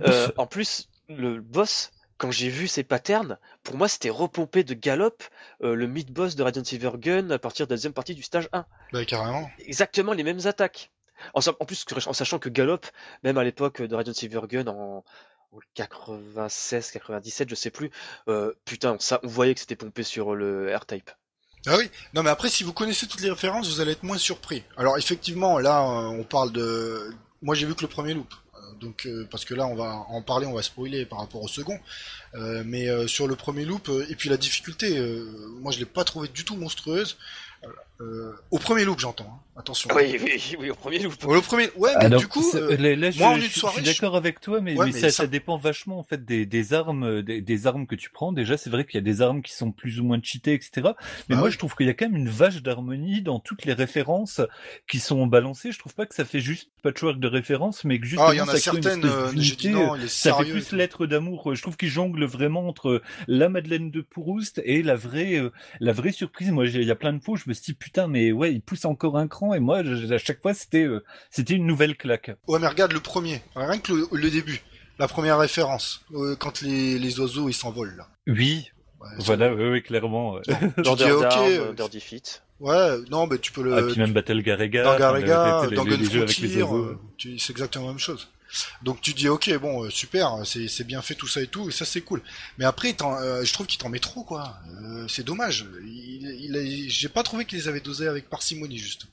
Euh, 0.00 0.28
en 0.36 0.46
plus, 0.46 0.88
le 1.08 1.40
boss, 1.40 1.90
quand 2.18 2.30
j'ai 2.30 2.48
vu 2.48 2.68
ses 2.68 2.82
patterns, 2.82 3.38
pour 3.62 3.76
moi 3.76 3.88
c'était 3.88 4.10
repompé 4.10 4.64
de 4.64 4.74
galop 4.74 5.16
euh, 5.62 5.74
le 5.74 5.86
mid-boss 5.86 6.34
de 6.36 6.42
Radiant 6.42 6.62
Gun 6.96 7.30
à 7.30 7.38
partir 7.38 7.66
de 7.66 7.72
la 7.72 7.76
deuxième 7.76 7.92
partie 7.92 8.14
du 8.14 8.22
stage 8.22 8.48
1. 8.52 8.66
Bah 8.92 9.04
carrément. 9.04 9.48
Exactement 9.60 10.12
les 10.12 10.24
mêmes 10.24 10.46
attaques. 10.46 10.90
En, 11.34 11.40
plus, 11.64 11.84
en 12.06 12.12
sachant 12.12 12.38
que 12.38 12.48
Gallop, 12.48 12.80
même 13.24 13.38
à 13.38 13.44
l'époque 13.44 13.82
de 13.82 13.94
Radiant 13.94 14.12
Gun 14.46 14.66
en, 14.68 15.04
96, 15.74 16.90
97, 16.92 17.48
je 17.48 17.54
sais 17.54 17.70
plus, 17.70 17.90
euh, 18.28 18.52
putain, 18.64 18.96
ça, 19.00 19.18
on 19.22 19.28
voyait 19.28 19.54
que 19.54 19.60
c'était 19.60 19.76
pompé 19.76 20.02
sur 20.02 20.34
le 20.34 20.76
R-Type. 20.76 21.10
Ah 21.66 21.76
oui, 21.76 21.90
non 22.14 22.22
mais 22.22 22.30
après 22.30 22.48
si 22.48 22.62
vous 22.62 22.72
connaissez 22.72 23.08
toutes 23.08 23.20
les 23.20 23.30
références, 23.30 23.68
vous 23.68 23.80
allez 23.80 23.92
être 23.92 24.04
moins 24.04 24.16
surpris. 24.16 24.62
Alors 24.76 24.96
effectivement, 24.96 25.58
là 25.58 25.82
on 25.82 26.22
parle 26.22 26.52
de... 26.52 27.12
Moi 27.42 27.54
j'ai 27.56 27.66
vu 27.66 27.74
que 27.74 27.82
le 27.82 27.88
premier 27.88 28.14
loop 28.14 28.32
donc 28.80 29.06
euh, 29.06 29.26
parce 29.30 29.44
que 29.44 29.54
là 29.54 29.66
on 29.66 29.74
va 29.74 30.04
en 30.08 30.22
parler, 30.22 30.46
on 30.46 30.52
va 30.52 30.62
spoiler 30.62 31.04
par 31.06 31.20
rapport 31.20 31.42
au 31.42 31.48
second. 31.48 31.78
Euh, 32.34 32.62
mais 32.64 32.88
euh, 32.88 33.06
sur 33.06 33.26
le 33.26 33.36
premier 33.36 33.64
loop 33.64 33.90
et 34.08 34.14
puis 34.14 34.28
la 34.28 34.36
difficulté, 34.36 34.98
moi 35.60 35.72
je 35.72 35.78
l'ai 35.78 35.84
pas 35.86 36.04
trouvé 36.04 36.28
du 36.28 36.44
tout 36.44 36.56
monstrueuse. 36.56 37.16
Euh, 38.00 38.32
au 38.50 38.58
premier 38.58 38.84
loop, 38.84 38.98
j'entends. 39.00 39.24
hein. 39.28 39.42
Attention. 39.60 39.90
Oui, 39.96 40.16
oui, 40.22 40.56
oui, 40.60 40.70
au 40.70 40.76
premier 40.76 41.00
loop. 41.00 41.14
Au 41.24 41.40
premier. 41.42 41.68
Ouais, 41.76 41.90
mais 41.98 42.04
Alors, 42.04 42.20
du 42.20 42.28
coup, 42.28 42.44
ça- 42.48 42.58
euh, 42.58 42.76
là, 42.76 42.94
là, 42.94 43.10
je, 43.10 43.18
moi, 43.18 43.30
en 43.30 43.34
je 43.34 43.40
une 43.40 43.50
suis- 43.50 43.58
soirée, 43.58 43.78
je 43.80 43.84
suis 43.86 43.92
je- 43.96 44.00
d'accord 44.00 44.14
avec 44.14 44.40
toi, 44.40 44.60
mais, 44.60 44.76
Ouais, 44.76 44.86
mais 44.86 44.92
mais 44.92 45.00
ça, 45.00 45.10
ça- 45.10 45.22
ça 45.24 45.26
dépend 45.26 45.58
vachement 45.58 45.98
en 45.98 46.04
fait 46.04 46.24
des, 46.24 46.46
des 46.46 46.74
armes, 46.74 47.02
euh, 47.02 47.22
des, 47.24 47.40
des 47.40 47.66
armes 47.66 47.88
que 47.88 47.96
tu 47.96 48.08
prends. 48.10 48.30
Déjà, 48.30 48.56
c'est 48.56 48.70
vrai 48.70 48.84
qu'il 48.84 48.94
y 48.94 48.98
a 48.98 49.00
des 49.00 49.20
armes 49.20 49.42
qui 49.42 49.52
sont 49.52 49.72
plus 49.72 49.98
ou 49.98 50.04
moins 50.04 50.20
cheatées, 50.22 50.54
etc. 50.54 50.70
Mais 50.76 50.90
Bah 51.30 51.36
moi, 51.38 51.46
oui. 51.46 51.50
je 51.50 51.58
trouve 51.58 51.74
qu'il 51.74 51.86
y 51.86 51.90
a 51.90 51.94
quand 51.94 52.06
même 52.08 52.14
une 52.14 52.28
vache 52.28 52.62
d'harmonie 52.62 53.20
dans 53.20 53.40
toutes 53.40 53.64
les 53.64 53.72
références 53.72 54.40
qui 54.88 55.00
sont 55.00 55.26
balancées. 55.26 55.72
Je 55.72 55.78
trouve 55.80 55.94
pas 55.96 56.06
que 56.06 56.14
ça 56.14 56.24
fait 56.24 56.38
juste 56.38 56.70
patchwork 56.84 57.18
de 57.18 57.26
références, 57.26 57.82
mais 57.84 57.98
que 57.98 58.06
justement 58.06 58.28
ah, 58.28 58.34
il 58.34 58.38
y 58.38 58.40
en 58.40 58.46
a 58.46 58.56
ça 58.56 58.60
crée 58.70 58.76
une 58.76 58.82
certaines. 58.84 59.04
euh, 59.10 59.26
j'ai 59.30 59.34
d'unité, 59.56 59.56
dit 59.56 59.74
non, 59.74 59.96
il 59.96 60.04
est 60.04 60.06
ça 60.06 60.30
fait 60.36 60.44
sérieux. 60.44 60.52
plus 60.52 60.70
lettre 60.76 61.06
d'amour. 61.06 61.52
Je 61.56 61.60
trouve 61.62 61.76
qu'il 61.76 61.88
jongle 61.88 62.24
vraiment 62.26 62.68
entre 62.68 63.02
la 63.26 63.48
Madeleine 63.48 63.90
de 63.90 64.02
Proust 64.02 64.62
et 64.64 64.84
la 64.84 64.94
vraie, 64.94 65.34
euh, 65.34 65.50
la 65.80 65.92
vraie 65.92 66.12
surprise. 66.12 66.52
Moi, 66.52 66.66
il 66.68 66.84
y 66.84 66.90
a 66.92 66.94
plein 66.94 67.12
de 67.12 67.18
fois 67.20 67.34
où 67.34 67.36
je 67.36 67.48
me 67.48 67.54
suis 67.54 67.72
dit 67.72 67.74
putain, 67.88 68.06
mais 68.06 68.32
ouais, 68.32 68.52
il 68.52 68.60
pousse 68.60 68.84
encore 68.84 69.16
un 69.16 69.26
cran. 69.28 69.54
Et 69.54 69.60
moi, 69.60 69.82
je- 69.82 70.12
à 70.12 70.18
chaque 70.18 70.42
fois, 70.42 70.52
c'était, 70.52 70.84
euh, 70.84 71.02
c'était 71.30 71.54
une 71.54 71.66
nouvelle 71.66 71.96
claque. 71.96 72.30
Ouais, 72.46 72.58
mais 72.58 72.66
regarde 72.68 72.92
le 72.92 73.00
premier. 73.00 73.40
Rien 73.56 73.78
que 73.78 73.92
le, 73.92 74.06
le 74.12 74.30
début. 74.30 74.60
La 74.98 75.08
première 75.08 75.38
référence. 75.38 76.02
euh, 76.12 76.36
quand 76.38 76.60
les, 76.60 76.98
les 76.98 77.20
oiseaux 77.20 77.48
ils 77.48 77.54
s'envolent 77.54 77.96
là. 77.96 78.08
Oui, 78.26 78.68
Ouais, 79.00 79.08
voilà, 79.20 79.54
oui, 79.54 79.68
oui, 79.70 79.82
clairement. 79.82 80.32
ouais. 80.34 80.42
L'order 80.78 81.04
dis, 81.06 81.10
ok, 81.12 81.24
euh, 81.36 81.88
defeat. 81.88 82.42
Ouais, 82.58 82.96
non, 83.10 83.28
mais 83.28 83.38
tu 83.38 83.52
peux 83.52 83.62
le. 83.62 83.72
Ah, 83.78 83.82
puis 83.90 83.98
même 84.00 84.12
Battle 84.12 84.42
Garega, 84.42 84.82
dans 84.82 84.98
Garega, 84.98 85.66
les- 85.70 85.76
dans 85.76 85.84
les, 85.84 85.90
Gun 85.90 85.96
les 85.98 86.04
jeux 86.10 86.22
avec 86.24 86.36
les 86.38 86.48
Frontier, 86.48 86.62
oiseaux. 86.64 86.84
euh, 86.84 86.98
tu- 87.16 87.38
c'est 87.38 87.52
exactement 87.52 87.84
la 87.86 87.90
même 87.92 88.00
chose. 88.00 88.28
Donc 88.82 89.00
tu 89.00 89.14
dis 89.14 89.28
ok 89.28 89.56
bon 89.58 89.84
euh, 89.84 89.90
super 89.90 90.42
c'est 90.44 90.84
bien 90.84 91.02
fait 91.02 91.14
tout 91.14 91.26
ça 91.26 91.40
et 91.40 91.46
tout 91.46 91.68
et 91.68 91.72
ça 91.72 91.84
c'est 91.84 92.00
cool. 92.00 92.22
Mais 92.58 92.64
après 92.64 92.94
euh, 93.00 93.44
je 93.44 93.52
trouve 93.52 93.66
qu'il 93.66 93.78
t'en 93.78 93.88
met 93.88 93.98
trop 93.98 94.24
quoi. 94.24 94.58
Euh, 94.82 95.06
c'est 95.08 95.24
dommage. 95.24 95.66
J'ai 96.88 97.08
pas 97.08 97.22
trouvé 97.22 97.44
qu'ils 97.44 97.68
avaient 97.68 97.80
dosé 97.80 98.08
avec 98.08 98.28
parcimonie 98.28 98.78
juste 98.78 99.06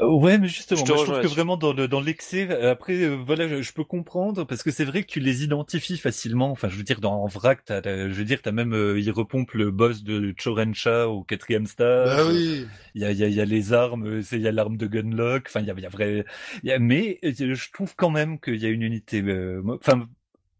Ouais, 0.00 0.38
mais 0.38 0.46
justement, 0.48 0.80
Je 0.80 0.86
moi, 0.86 0.96
je 0.96 1.02
trouve 1.04 1.20
que 1.22 1.26
vraiment 1.26 1.56
dans 1.56 1.72
le 1.72 1.88
dans 1.88 2.00
l'excès, 2.00 2.48
euh, 2.50 2.70
après, 2.70 2.94
euh, 3.02 3.16
voilà, 3.16 3.48
je, 3.48 3.62
je 3.62 3.72
peux 3.72 3.82
comprendre 3.84 4.44
parce 4.44 4.62
que 4.62 4.70
c'est 4.70 4.84
vrai 4.84 5.02
que 5.02 5.08
tu 5.08 5.18
les 5.18 5.42
identifies 5.42 5.98
facilement. 5.98 6.50
Enfin, 6.52 6.68
je 6.68 6.76
veux 6.76 6.84
dire, 6.84 7.00
dans 7.00 7.14
en 7.22 7.26
vrac, 7.26 7.64
t'as, 7.64 7.80
t'as- 7.82 8.08
je 8.08 8.14
veux 8.14 8.24
dire, 8.24 8.40
t'as 8.40 8.52
même, 8.52 8.74
euh, 8.74 9.00
il 9.00 9.10
repompe 9.10 9.52
le 9.54 9.70
boss 9.72 10.04
de 10.04 10.32
Chorencha 10.40 11.08
au 11.08 11.24
quatrième 11.24 11.66
stage. 11.66 12.16
bah 12.16 12.24
oui 12.26 12.68
Il 12.94 13.02
y 13.02 13.04
a, 13.04 13.10
il 13.10 13.18
y, 13.18 13.24
a, 13.24 13.28
il 13.28 13.34
y 13.34 13.40
a 13.40 13.44
les 13.44 13.72
armes, 13.72 14.06
euh, 14.06 14.22
c'est 14.22 14.36
il 14.36 14.42
y 14.42 14.48
a 14.48 14.52
l'arme 14.52 14.76
de 14.76 14.86
Gunlock. 14.86 15.44
Enfin, 15.48 15.60
il 15.60 15.66
y 15.66 15.70
a, 15.70 15.74
il 15.76 15.82
y 15.82 15.86
a 15.86 15.88
vrai, 15.88 16.24
il 16.62 16.68
y 16.68 16.72
a- 16.72 16.78
mais 16.78 17.18
euh, 17.24 17.32
je 17.54 17.72
trouve 17.72 17.94
quand 17.96 18.10
même 18.10 18.38
qu'il 18.40 18.56
y 18.56 18.66
a 18.66 18.68
une 18.68 18.82
unité. 18.82 19.20
euh, 19.22 19.60
moi- 19.62 19.78
Enfin, 19.80 20.08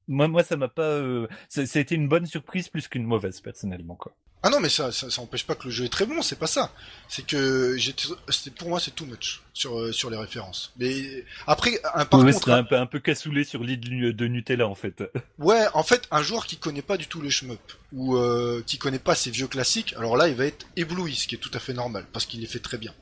moi, 0.09 0.29
moi, 0.29 0.43
ça 0.45 0.57
m'a 0.57 0.69
pas. 0.69 0.83
euh, 0.83 1.29
ça, 1.49 1.67
ça 1.67 1.79
a 1.79 1.83
été 1.83 1.95
une 1.95 2.09
bonne 2.09 2.27
surprise 2.27 2.69
plus 2.69 2.89
qu'une 2.89 3.05
mauvaise 3.05 3.41
personnellement, 3.41 3.97
quoi. 3.97 4.15
Ah 4.43 4.51
non 4.51 4.61
mais 4.61 4.69
ça, 4.69 4.93
ça 4.93 5.11
ça 5.11 5.21
empêche 5.21 5.45
pas 5.45 5.55
que 5.55 5.65
le 5.65 5.71
jeu 5.71 5.85
est 5.85 5.89
très 5.89 6.07
bon 6.07 6.23
c'est 6.23 6.39
pas 6.39 6.47
ça 6.47 6.73
c'est 7.09 7.27
que 7.27 7.77
j'étais 7.77 8.05
c'était 8.29 8.51
pour 8.51 8.69
moi 8.69 8.79
c'est 8.81 8.95
too 8.95 9.05
much 9.05 9.41
sur 9.53 9.79
euh, 9.79 9.93
sur 9.93 10.11
les 10.11 10.17
références 10.17 10.73
mais 10.79 11.25
après 11.47 11.81
un 11.95 12.05
par 12.05 12.21
Ouais, 12.21 12.33
contre 12.33 12.51
un 12.51 12.65
peu 12.65 12.77
un 12.77 12.87
peu 12.87 13.01
cassoulet 13.01 13.45
sur 13.45 13.63
l'île 13.65 13.81
de 14.15 14.27
Nutella 14.27 14.67
en 14.69 14.75
fait. 14.75 15.03
Ouais, 15.39 15.67
en 15.75 15.83
fait, 15.83 16.09
un 16.11 16.23
joueur 16.23 16.47
qui 16.47 16.57
connaît 16.57 16.83
pas 16.83 16.97
du 16.97 17.07
tout 17.07 17.21
les 17.23 17.31
shmup 17.31 17.61
ou 17.93 18.17
euh, 18.17 18.63
qui 18.67 18.77
connaît 18.79 18.99
pas 18.99 19.15
ces 19.15 19.31
vieux 19.31 19.47
classiques, 19.47 19.95
alors 19.97 20.17
là, 20.17 20.29
il 20.29 20.35
va 20.35 20.47
être 20.47 20.67
ébloui, 20.77 21.15
ce 21.15 21.27
qui 21.29 21.37
est 21.37 21.39
tout 21.39 21.51
à 21.55 21.59
fait 21.61 21.73
normal 21.73 22.05
parce 22.13 22.27
qu'il 22.27 22.41
les 22.41 22.47
fait 22.47 22.59
très 22.59 22.77
bien. 22.79 22.93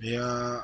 Mais 0.00 0.16
un, 0.16 0.62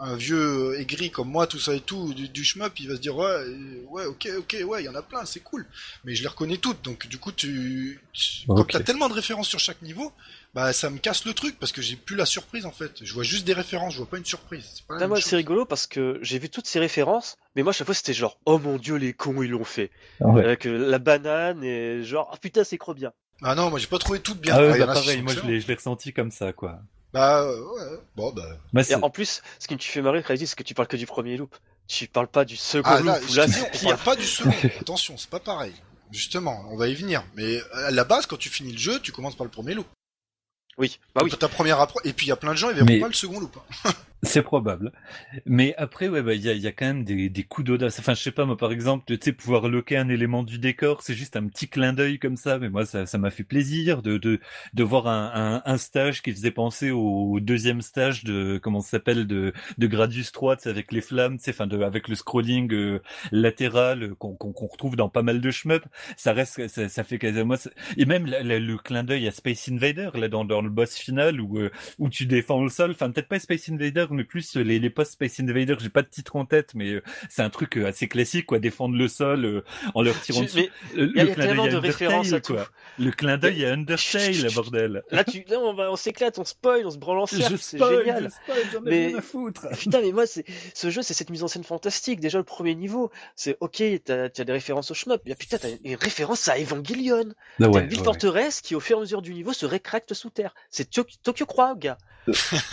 un 0.00 0.16
vieux 0.16 0.78
aigri 0.78 1.10
comme 1.10 1.28
moi, 1.28 1.46
tout 1.46 1.58
ça 1.58 1.74
et 1.74 1.80
tout, 1.80 2.12
du, 2.14 2.28
du 2.28 2.44
shmup, 2.44 2.78
il 2.80 2.88
va 2.88 2.96
se 2.96 3.00
dire 3.00 3.16
ouais, 3.16 3.24
euh, 3.26 3.82
ouais, 3.88 4.04
ok, 4.06 4.28
ok, 4.38 4.56
ouais, 4.66 4.82
il 4.82 4.86
y 4.86 4.88
en 4.88 4.94
a 4.94 5.02
plein, 5.02 5.24
c'est 5.24 5.40
cool. 5.40 5.66
Mais 6.04 6.14
je 6.14 6.22
les 6.22 6.28
reconnais 6.28 6.58
toutes, 6.58 6.82
donc 6.84 7.06
du 7.06 7.18
coup, 7.18 7.32
tu, 7.32 8.00
tu 8.12 8.44
Ok. 8.48 8.56
quand 8.58 8.66
t'as 8.78 8.80
tellement 8.80 9.08
de 9.08 9.14
références 9.14 9.48
sur 9.48 9.58
chaque 9.58 9.82
niveau, 9.82 10.12
bah 10.54 10.72
ça 10.72 10.88
me 10.90 10.98
casse 10.98 11.24
le 11.24 11.34
truc 11.34 11.58
parce 11.58 11.72
que 11.72 11.82
j'ai 11.82 11.96
plus 11.96 12.16
la 12.16 12.26
surprise 12.26 12.64
en 12.66 12.72
fait. 12.72 12.92
Je 13.04 13.12
vois 13.12 13.22
juste 13.24 13.46
des 13.46 13.52
références, 13.52 13.92
je 13.94 13.98
vois 13.98 14.08
pas 14.08 14.18
une 14.18 14.24
surprise. 14.24 14.82
Pas 14.88 15.06
moi, 15.06 15.20
c'est 15.20 15.36
rigolo 15.36 15.64
parce 15.66 15.86
que 15.86 16.18
j'ai 16.22 16.38
vu 16.38 16.48
toutes 16.48 16.66
ces 16.66 16.78
références, 16.78 17.36
mais 17.54 17.62
moi, 17.62 17.70
à 17.70 17.72
chaque 17.72 17.86
fois, 17.86 17.94
c'était 17.94 18.14
genre, 18.14 18.38
oh 18.46 18.58
mon 18.58 18.76
dieu, 18.78 18.96
les 18.96 19.12
cons, 19.12 19.42
ils 19.42 19.50
l'ont 19.50 19.64
fait. 19.64 19.90
Ouais. 20.20 20.44
Avec 20.44 20.66
euh, 20.66 20.76
la 20.88 20.98
banane 20.98 21.62
et 21.64 22.04
genre, 22.04 22.30
ah 22.32 22.36
putain, 22.38 22.64
c'est 22.64 22.78
trop 22.78 22.94
bien. 22.94 23.12
Ah 23.42 23.54
non, 23.54 23.68
moi 23.68 23.78
j'ai 23.78 23.86
pas 23.86 23.98
trouvé 23.98 24.20
toutes 24.20 24.40
bien. 24.40 24.54
Ah 24.56 24.62
ouais, 24.62 24.80
Ah, 24.80 24.86
bah 24.86 24.94
pareil, 24.94 25.20
moi 25.20 25.34
je 25.34 25.40
l'ai 25.46 25.74
ressenti 25.74 26.12
comme 26.14 26.30
ça, 26.30 26.52
quoi. 26.54 26.80
Bah 27.12 27.40
euh, 27.42 27.60
ouais, 27.60 27.98
bon 28.16 28.32
bah. 28.32 28.82
Et 28.88 28.94
en 28.94 29.10
plus, 29.10 29.42
ce 29.58 29.66
qui 29.68 29.74
me 29.74 29.78
fait 29.80 30.02
marrer, 30.02 30.22
Crazy, 30.22 30.46
c'est 30.46 30.56
que 30.56 30.62
tu 30.62 30.74
parles 30.74 30.88
que 30.88 30.96
du 30.96 31.06
premier 31.06 31.36
loop. 31.36 31.54
Tu 31.88 32.08
parles 32.08 32.28
pas 32.28 32.44
du 32.44 32.56
second 32.56 32.88
Ah 32.90 33.00
loop, 33.00 33.06
là, 33.34 33.46
on 33.46 33.84
parle 33.84 33.98
pas 33.98 34.16
du 34.16 34.24
second. 34.24 34.52
Attention, 34.80 35.16
c'est 35.16 35.30
pas 35.30 35.40
pareil. 35.40 35.72
Justement, 36.10 36.64
on 36.70 36.76
va 36.76 36.88
y 36.88 36.94
venir. 36.94 37.24
Mais 37.34 37.58
à 37.72 37.90
la 37.90 38.04
base, 38.04 38.26
quand 38.26 38.36
tu 38.36 38.48
finis 38.48 38.72
le 38.72 38.78
jeu, 38.78 39.00
tu 39.00 39.12
commences 39.12 39.36
par 39.36 39.44
le 39.44 39.50
premier 39.50 39.74
loop. 39.74 39.86
Oui, 40.78 40.98
bah 41.14 41.22
oui. 41.24 41.30
Ta 41.30 41.48
première 41.48 41.80
approche. 41.80 42.02
Et 42.04 42.12
puis 42.12 42.26
il 42.26 42.28
y 42.28 42.32
a 42.32 42.36
plein 42.36 42.52
de 42.52 42.58
gens, 42.58 42.68
ils 42.68 42.74
verront 42.74 42.86
Mais- 42.86 43.00
pas 43.00 43.08
le 43.08 43.14
second 43.14 43.40
loop. 43.40 43.56
C'est 44.22 44.42
probable. 44.42 44.92
Mais 45.44 45.74
après, 45.76 46.08
ouais, 46.08 46.22
bah, 46.22 46.34
il 46.34 46.40
y 46.42 46.48
a, 46.48 46.54
y 46.54 46.66
a 46.66 46.72
quand 46.72 46.86
même 46.86 47.04
des, 47.04 47.28
des 47.28 47.44
coups 47.44 47.66
d'audace. 47.66 47.98
Enfin, 48.00 48.14
je 48.14 48.22
sais 48.22 48.32
pas, 48.32 48.44
moi, 48.46 48.56
par 48.56 48.72
exemple, 48.72 49.04
tu 49.06 49.18
sais, 49.22 49.32
pouvoir 49.32 49.68
loquer 49.68 49.98
un 49.98 50.08
élément 50.08 50.42
du 50.42 50.58
décor, 50.58 51.02
c'est 51.02 51.14
juste 51.14 51.36
un 51.36 51.46
petit 51.46 51.68
clin 51.68 51.92
d'œil 51.92 52.18
comme 52.18 52.36
ça, 52.36 52.58
mais 52.58 52.68
moi, 52.70 52.86
ça, 52.86 53.06
ça 53.06 53.18
m'a 53.18 53.30
fait 53.30 53.44
plaisir 53.44 54.02
de, 54.02 54.16
de, 54.16 54.40
de 54.72 54.82
voir 54.82 55.06
un, 55.06 55.60
un, 55.64 55.72
un 55.72 55.76
stage 55.78 56.22
qui 56.22 56.32
faisait 56.32 56.50
penser 56.50 56.90
au 56.90 57.38
deuxième 57.40 57.82
stage 57.82 58.24
de, 58.24 58.58
comment 58.60 58.80
ça 58.80 58.92
s'appelle, 58.92 59.26
de, 59.26 59.52
de 59.78 59.86
Gradius 59.86 60.32
3, 60.32 60.56
tu 60.56 60.62
sais, 60.64 60.70
avec 60.70 60.92
les 60.92 61.02
flammes, 61.02 61.38
tu 61.38 61.50
enfin, 61.50 61.66
de, 61.66 61.80
avec 61.82 62.08
le 62.08 62.14
scrolling 62.16 62.72
euh, 62.72 63.02
latéral 63.32 64.02
euh, 64.02 64.14
qu'on, 64.16 64.34
qu'on, 64.34 64.52
qu'on 64.52 64.66
retrouve 64.66 64.96
dans 64.96 65.10
pas 65.10 65.22
mal 65.22 65.40
de 65.40 65.50
shmup. 65.50 65.84
Ça 66.16 66.32
reste, 66.32 66.66
ça, 66.68 66.88
ça 66.88 67.04
fait 67.04 67.18
quasiment, 67.18 67.54
et 67.96 68.06
même 68.06 68.26
le 68.26 68.76
clin 68.76 69.04
d'œil 69.04 69.28
à 69.28 69.30
Space 69.30 69.68
Invader, 69.68 70.10
là, 70.14 70.28
dans, 70.28 70.44
dans 70.44 70.62
le 70.62 70.70
boss 70.70 70.96
final, 70.96 71.40
où, 71.40 71.58
euh, 71.58 71.70
où 71.98 72.08
tu 72.08 72.26
défends 72.26 72.62
le 72.62 72.70
sol, 72.70 72.90
enfin, 72.92 73.10
peut-être 73.10 73.28
pas 73.28 73.38
Space 73.38 73.68
Invader, 73.68 74.05
mais 74.14 74.24
plus 74.24 74.56
euh, 74.56 74.62
les, 74.62 74.78
les 74.78 74.90
post 74.90 75.12
Space 75.12 75.40
Invader, 75.40 75.76
j'ai 75.78 75.88
pas 75.88 76.02
de 76.02 76.08
titre 76.08 76.36
en 76.36 76.44
tête, 76.44 76.72
mais 76.74 76.90
euh, 76.92 77.02
c'est 77.28 77.42
un 77.42 77.50
truc 77.50 77.76
euh, 77.78 77.86
assez 77.86 78.08
classique, 78.08 78.46
quoi, 78.46 78.58
défendre 78.58 78.96
le 78.96 79.08
sol 79.08 79.44
euh, 79.44 79.64
en 79.94 80.02
leur 80.02 80.20
tirant 80.20 80.40
Tu- 80.40 80.46
dessus. 80.46 80.70
mais 80.94 81.00
y 81.00 81.00
a- 81.00 81.04
le 81.04 81.16
y 81.16 81.20
a 81.20 81.34
clin 81.34 81.46
tellement 81.46 81.62
d'œil 81.64 81.72
à 81.72 81.74
de 81.80 81.86
références 81.86 82.26
à 82.32 82.36
Undertale, 82.36 82.56
quoi. 82.56 82.68
Le 82.98 83.10
clin 83.10 83.36
d'œil 83.38 83.64
à 83.64 83.72
Undertale, 83.72 84.52
bordel. 84.54 85.02
là, 85.10 85.24
tu, 85.24 85.44
là, 85.48 85.58
on, 85.60 85.74
va- 85.74 85.90
on 85.90 85.96
s'éclate, 85.96 86.38
on 86.38 86.44
spoil, 86.44 86.86
on 86.86 86.90
se 86.90 86.98
branle 86.98 87.18
en 87.18 87.26
Je 87.26 87.36
cercle, 87.36 87.58
c'est 87.58 87.78
génial. 87.78 88.24
je 88.24 88.28
spoil, 88.28 88.64
j'en 88.72 88.78
ai 88.80 88.90
Mais- 88.90 89.06
rien 89.08 89.18
à 89.18 89.22
foutre. 89.22 89.66
Putain, 89.78 90.00
mais 90.00 90.12
moi, 90.12 90.26
c'est 90.26 90.44
ce 90.74 90.90
jeu, 90.90 91.02
c'est 91.02 91.14
cette 91.14 91.30
mise 91.30 91.42
en 91.42 91.48
scène 91.48 91.64
fantastique. 91.64 92.20
Déjà, 92.20 92.38
le 92.38 92.44
premier 92.44 92.74
niveau, 92.74 93.10
c'est 93.34 93.56
ok, 93.60 93.82
t'as 94.04 94.24
as 94.24 94.28
des 94.44 94.52
références 94.52 94.90
au 94.90 94.94
shmup, 94.94 95.20
mais 95.26 95.34
putain, 95.34 95.58
t'as 95.58 95.68
une 95.84 95.96
référence 95.96 96.48
à 96.48 96.58
Evangelion. 96.58 97.24
Ah 97.30 97.34
T'as 97.60 97.68
ouais, 97.68 97.80
une 97.82 97.88
ville 97.88 97.98
ouais, 97.98 98.04
forteresse 98.04 98.60
qui, 98.60 98.74
au 98.74 98.80
fur 98.80 98.96
et 98.96 98.98
à 98.98 99.00
mesure 99.02 99.22
du 99.22 99.32
niveau, 99.34 99.52
se 99.52 99.66
rétracte 99.66 100.14
sous 100.14 100.30
terre. 100.30 100.54
C'est 100.70 100.90
Tokyo, 100.90 101.46
Croix, 101.46 101.74
gars. 101.76 101.98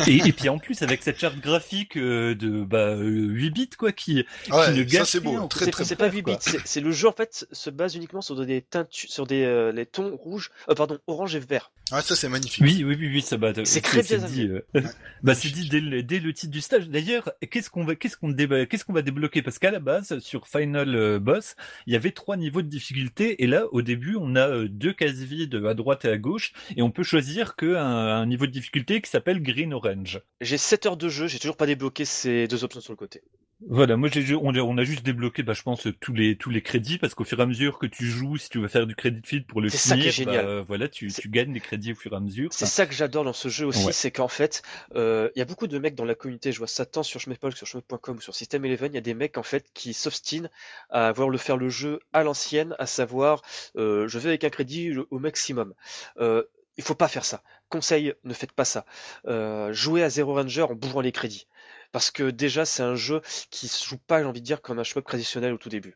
Et, 0.08 0.16
et 0.28 0.32
puis 0.34 0.50
en 0.50 0.58
plus, 0.58 0.82
avec 0.82 1.04
cette 1.04 1.20
charte 1.24 1.40
graphique 1.40 1.96
euh, 1.98 2.36
de 2.36 2.64
bah, 2.66 2.90
euh, 2.96 3.02
8 3.30 3.50
bits, 3.52 3.70
quoi, 3.78 3.92
qui, 3.94 4.26
Ouais, 4.52 4.66
qui 4.66 4.72
ne 4.78 4.84
gâche 4.84 5.08
c'est 5.12 5.20
beau. 5.22 5.48
Très 5.48 5.66
C'est 5.66 5.72
très 5.72 5.84
c'est 5.86 5.96
beau. 5.96 6.00
pas 6.06 6.12
8 6.12 6.22
bits, 6.22 6.36
c'est 6.66 6.82
le 6.82 6.92
jeu, 6.92 7.08
en 7.08 7.14
fait, 7.14 7.48
se 7.52 7.70
base 7.70 7.96
uniquement 7.96 8.22
sur 8.22 8.36
des 8.46 8.60
teintu- 8.62 9.08
sur 9.10 9.26
des, 9.26 9.44
euh, 9.44 9.72
les 9.72 9.86
tons 9.86 10.16
rouges, 10.18 10.52
euh, 10.70 10.76
pardon, 10.76 10.98
orange 11.08 11.36
et 11.36 11.40
vert. 11.40 11.72
Ouais, 11.92 12.02
ça 12.02 12.16
c'est 12.16 12.28
magnifique. 12.30 12.64
Oui, 12.64 12.84
oui, 12.86 12.96
oui, 13.00 13.08
oui, 13.14 13.22
ça 13.22 13.38
va. 13.38 13.54
C'est 13.64 13.82
très 13.82 14.02
bien 14.04 14.18
dit. 14.18 14.48
euh, 14.48 14.62
bah, 15.24 15.34
c'est 15.36 15.50
dit 15.50 15.70
dès 15.70 15.80
le, 15.80 16.04
dès 16.04 16.20
le 16.20 16.34
titre 16.34 16.52
du 16.52 16.62
stage. 16.62 16.90
D'ailleurs, 16.90 17.32
qu'est-ce 17.52 17.70
qu'on 17.70 17.86
va, 17.86 17.96
qu'est-ce 17.96 18.18
qu'on 18.18 18.30
déba- 18.30 18.66
qu'est-ce 18.68 18.84
qu'on 18.84 18.94
va 18.94 19.02
débloquer? 19.02 19.42
Parce 19.42 19.60
qu'à 19.60 19.72
la 19.72 19.80
base, 19.80 20.20
sur 20.20 20.48
Final 20.48 20.96
euh, 20.96 21.20
Boss, 21.20 21.56
il 21.88 21.94
y 21.94 21.96
avait 21.96 22.12
trois 22.12 22.36
niveaux 22.36 22.62
de 22.62 22.68
difficulté, 22.68 23.44
et 23.44 23.48
là, 23.48 23.66
au 23.72 23.82
début, 23.82 24.18
on 24.20 24.36
a 24.36 24.48
euh, 24.50 24.68
deux 24.68 24.94
cases 24.94 25.14
vides 25.16 25.56
à 25.66 25.74
droite 25.74 26.04
et 26.06 26.10
à 26.10 26.18
gauche, 26.18 26.54
et 26.76 26.82
on 26.82 26.92
peut 26.92 27.04
choisir 27.04 27.56
que 27.56 27.76
un, 27.76 27.86
un 27.86 28.26
niveau 28.26 28.46
de 28.46 28.52
difficulté 28.52 29.02
qui 29.02 29.10
s'appelle 29.10 29.42
Green 29.42 29.74
Orange. 29.74 30.22
J'ai 30.42 30.58
7 30.58 30.86
heures 30.88 30.98
de 30.98 31.10
jeu, 31.14 31.28
j'ai 31.28 31.40
toujours 31.40 31.58
pas 31.58 31.66
débloqué 31.66 32.06
ces 32.06 32.48
deux 32.48 32.64
options 32.64 32.82
sur 32.82 32.94
le 32.94 32.98
côté. 32.98 33.22
Voilà, 33.70 33.96
moi 33.96 34.10
j'ai 34.12 34.36
on, 34.36 34.50
a- 34.50 34.60
on 34.60 34.78
a 34.78 34.84
juste 34.84 35.04
débloqué, 35.06 35.42
bah, 35.42 35.54
je 35.54 35.62
pense 35.62 35.88
tous 36.02 36.14
les 36.14 36.36
tous 36.36 36.50
les 36.50 36.62
crédits 36.62 36.98
parce 36.98 37.14
qu'au 37.16 37.24
fur 37.24 37.40
et 37.40 37.44
à 37.44 37.46
mesure 37.46 37.80
que 37.80 37.86
tu 37.86 38.06
joues, 38.06 38.36
si 38.36 38.50
tu 38.50 38.60
veux 38.60 38.68
faire 38.68 38.86
du 38.86 38.94
crédit 38.94 39.22
feed 39.24 39.46
pour 39.48 39.62
le 39.62 39.70
C'est 39.70 39.78
ça 39.78 39.96
qui 39.96 40.02
finir, 40.02 40.08
est 40.10 40.12
génial. 40.12 40.46
bah, 40.46 40.62
voilà, 40.68 40.90
tu, 40.90 41.08
gagnes 41.28 41.54
des 41.54 41.62
crédits 41.62 41.94
au 41.94 41.96
fur 41.96 42.12
et 42.12 42.16
à 42.18 42.20
mesure. 42.20 42.50
C'est 42.52 42.66
Enfin, 42.66 42.72
ça 42.72 42.86
que 42.88 42.94
j'adore 42.94 43.24
dans 43.24 43.32
ce 43.32 43.48
jeu 43.48 43.66
aussi, 43.66 43.86
Ouais. 43.86 43.94
c'est 43.94 44.12
qu'en 44.12 44.28
fait, 44.28 44.64
euh, 44.96 45.30
il 45.36 45.40
y 45.40 45.42
a 45.42 45.46
beaucoup 45.46 45.68
de 45.68 45.78
mecs 45.80 45.96
dans 45.96 46.04
la 46.04 46.16
communauté, 46.16 46.52
je 46.52 46.58
vois 46.58 46.68
ça 46.68 46.86
tant 46.86 47.04
sur 47.04 47.22
que 47.24 47.56
sur 47.56 47.68
Shmup.com 47.68 48.18
ou 48.18 48.22
sur 48.22 48.36
System 48.36 48.66
Eleven, 48.66 48.92
il 48.92 48.96
y 48.96 48.98
a 48.98 49.02
des 49.02 49.14
mecs 49.14 49.38
en 49.38 49.44
fait 49.44 49.66
qui 49.74 49.94
s'obstinent 49.94 50.50
à 50.90 51.14
vouloir 51.14 51.30
le 51.30 51.38
faire 51.38 51.56
le 51.56 51.70
jeu 51.70 52.00
à 52.12 52.24
l'ancienne, 52.24 52.76
à 52.80 52.86
savoir, 52.86 53.44
euh, 53.78 54.10
je 54.10 54.20
vais 54.20 54.30
avec 54.30 54.44
un 54.44 54.50
crédit 54.50 54.94
au 55.10 55.20
maximum. 55.20 55.74
Euh, 56.20 56.44
il 56.78 56.84
faut 56.84 56.96
pas 56.96 57.08
faire 57.08 57.26
ça. 57.26 57.44
Conseil, 57.70 58.14
ne 58.24 58.34
faites 58.34 58.52
pas 58.52 58.66
ça. 58.66 58.86
Euh, 59.28 59.72
jouez 59.74 60.04
à 60.04 60.10
Zero 60.10 60.34
Ranger 60.34 60.64
en 60.64 60.76
bourrant 60.76 61.02
les 61.02 61.12
crédits. 61.12 61.48
Parce 61.92 62.10
que 62.12 62.32
déjà, 62.32 62.66
c'est 62.66 62.84
un 62.84 62.96
jeu 62.96 63.22
qui 63.52 63.68
se 63.68 63.86
joue 63.86 63.98
pas, 64.00 64.20
j'ai 64.20 64.26
envie 64.26 64.42
de 64.42 64.46
dire, 64.46 64.62
comme 64.62 64.80
un 64.80 64.84
shmup 64.84 65.06
traditionnel 65.06 65.54
au 65.54 65.58
tout 65.58 65.70
début. 65.70 65.96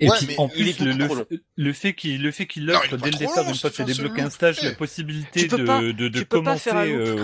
Et 0.00 0.08
Ouais, 0.10 0.16
puis 0.18 0.34
en 0.38 0.48
plus 0.48 0.80
le, 0.80 0.92
le, 0.92 1.08
le 1.56 1.72
fait 1.72 1.94
qu'il 1.94 2.20
le 2.20 2.32
fait 2.32 2.46
qu'il 2.48 2.68
offre 2.70 2.90
pas 2.90 2.96
dès 2.96 3.10
le 3.12 3.18
départ 3.18 3.48
une 3.48 3.54
fois 3.54 3.70
que 3.70 3.76
c'est 3.76 3.84
tu 3.84 4.20
un 4.20 4.30
stage 4.30 4.60
la 4.62 4.72
possibilité 4.72 5.46
de, 5.46 5.56
pas- 5.64 5.80
de, 5.80 6.08
pas 6.24 6.24
commencer 6.24 6.70
euh, 6.72 7.14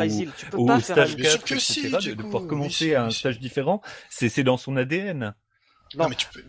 au, 0.52 0.66
pas 0.66 0.80
stage 0.80 1.10
loop. 1.10 1.20
Bien 1.20 1.30
sûr 1.30 1.40
4 1.40 1.48
que 1.48 1.54
etc 1.54 1.98
si, 2.00 2.14
de, 2.14 2.22
pouvoir 2.22 2.46
commencer 2.46 2.70
si, 2.90 2.94
à 2.94 3.04
un 3.04 3.10
stage 3.10 3.40
différent 3.40 3.80
c'est 4.08 4.28
c'est 4.28 4.44
dans 4.44 4.56
son 4.56 4.76
ADN 4.76 5.34
Non, 5.96 6.04
Non. 6.04 6.08
mais 6.10 6.14
tu 6.14 6.26
peux... 6.32 6.44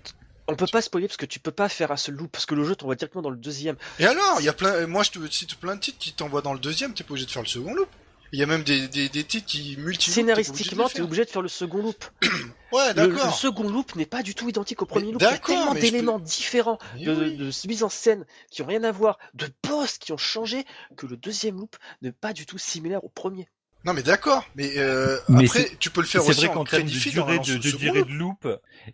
On 0.49 0.55
peut 0.55 0.67
pas 0.71 0.81
spoiler 0.81 1.07
parce 1.07 1.17
que 1.17 1.25
tu 1.25 1.39
peux 1.39 1.51
pas 1.51 1.69
faire 1.69 1.91
un 1.91 1.97
seul 1.97 2.15
loop, 2.15 2.31
parce 2.31 2.45
que 2.45 2.55
le 2.55 2.63
jeu 2.63 2.75
t'envoie 2.75 2.95
directement 2.95 3.21
dans 3.21 3.29
le 3.29 3.37
deuxième. 3.37 3.75
Et 3.99 4.05
alors, 4.05 4.37
il 4.39 4.45
y 4.45 4.49
a 4.49 4.53
plein. 4.53 4.87
Moi, 4.87 5.03
je 5.03 5.11
te 5.11 5.31
cite 5.31 5.55
plein 5.55 5.75
de 5.75 5.79
titres 5.79 5.99
qui 5.99 6.13
t'envoient 6.13 6.41
dans 6.41 6.53
le 6.53 6.59
deuxième. 6.59 6.93
T'es 6.93 7.03
pas 7.03 7.11
obligé 7.11 7.27
de 7.27 7.31
faire 7.31 7.43
le 7.43 7.47
second 7.47 7.73
loop. 7.73 7.89
Il 8.31 8.39
y 8.39 8.43
a 8.43 8.45
même 8.45 8.63
des, 8.63 8.87
des, 8.87 9.09
des 9.09 9.23
titres 9.23 9.47
qui 9.47 9.75
multi 9.77 10.11
Scénaristiquement, 10.11 10.87
t'es 10.87 11.01
obligé 11.01 11.25
de 11.25 11.29
faire 11.29 11.41
le 11.41 11.47
second 11.47 11.81
loop. 11.81 12.05
ouais, 12.71 12.89
le, 12.89 12.93
d'accord. 12.93 13.25
le 13.25 13.31
second 13.31 13.69
loop 13.69 13.95
n'est 13.95 14.05
pas 14.05 14.21
du 14.21 14.35
tout 14.35 14.49
identique 14.49 14.81
au 14.81 14.85
premier 14.85 15.07
Mais 15.07 15.11
loop. 15.13 15.21
Il 15.21 15.25
y 15.25 15.27
a 15.27 15.37
tellement 15.39 15.73
d'éléments 15.73 16.19
différents, 16.19 16.77
de, 16.95 17.11
oui. 17.11 17.37
de 17.37 17.67
mise 17.67 17.83
en 17.83 17.89
scène 17.89 18.25
qui 18.51 18.61
ont 18.61 18.67
rien 18.67 18.83
à 18.83 18.91
voir, 18.91 19.17
de 19.33 19.47
boss 19.67 19.97
qui 19.97 20.11
ont 20.11 20.17
changé, 20.17 20.63
que 20.95 21.07
le 21.07 21.17
deuxième 21.17 21.57
loop 21.57 21.75
n'est 22.03 22.11
pas 22.11 22.33
du 22.33 22.45
tout 22.45 22.59
similaire 22.59 23.03
au 23.03 23.09
premier. 23.09 23.47
Non, 23.85 23.93
mais 23.93 24.03
d'accord. 24.03 24.45
Mais, 24.55 24.73
euh, 24.77 25.17
Mais 25.29 25.45
après, 25.45 25.69
tu 25.79 25.89
peux 25.89 26.01
le 26.01 26.07
faire 26.07 26.21
C'est 26.21 26.31
aussi 26.31 26.39
vrai 26.41 26.49
en 26.49 26.53
qu'en 26.53 26.63
termes 26.65 26.83
de 26.83 26.89
durée 26.89 27.39
de, 27.39 27.57
de 27.57 27.77
durée 27.77 28.03
de 28.03 28.11
loop, 28.11 28.45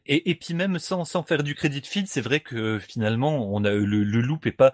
et, 0.06 0.30
et 0.30 0.36
puis 0.36 0.54
même 0.54 0.78
sans, 0.78 1.06
sans 1.06 1.24
faire 1.24 1.42
du 1.42 1.56
crédit 1.56 1.82
feed, 1.82 2.08
c'est 2.08 2.22
vrai 2.22 2.40
que 2.40 2.78
finalement, 2.78 3.52
on 3.52 3.64
a 3.64 3.72
le, 3.72 3.84
le 4.04 4.22
loop 4.22 4.46
est 4.46 4.52
pas 4.52 4.74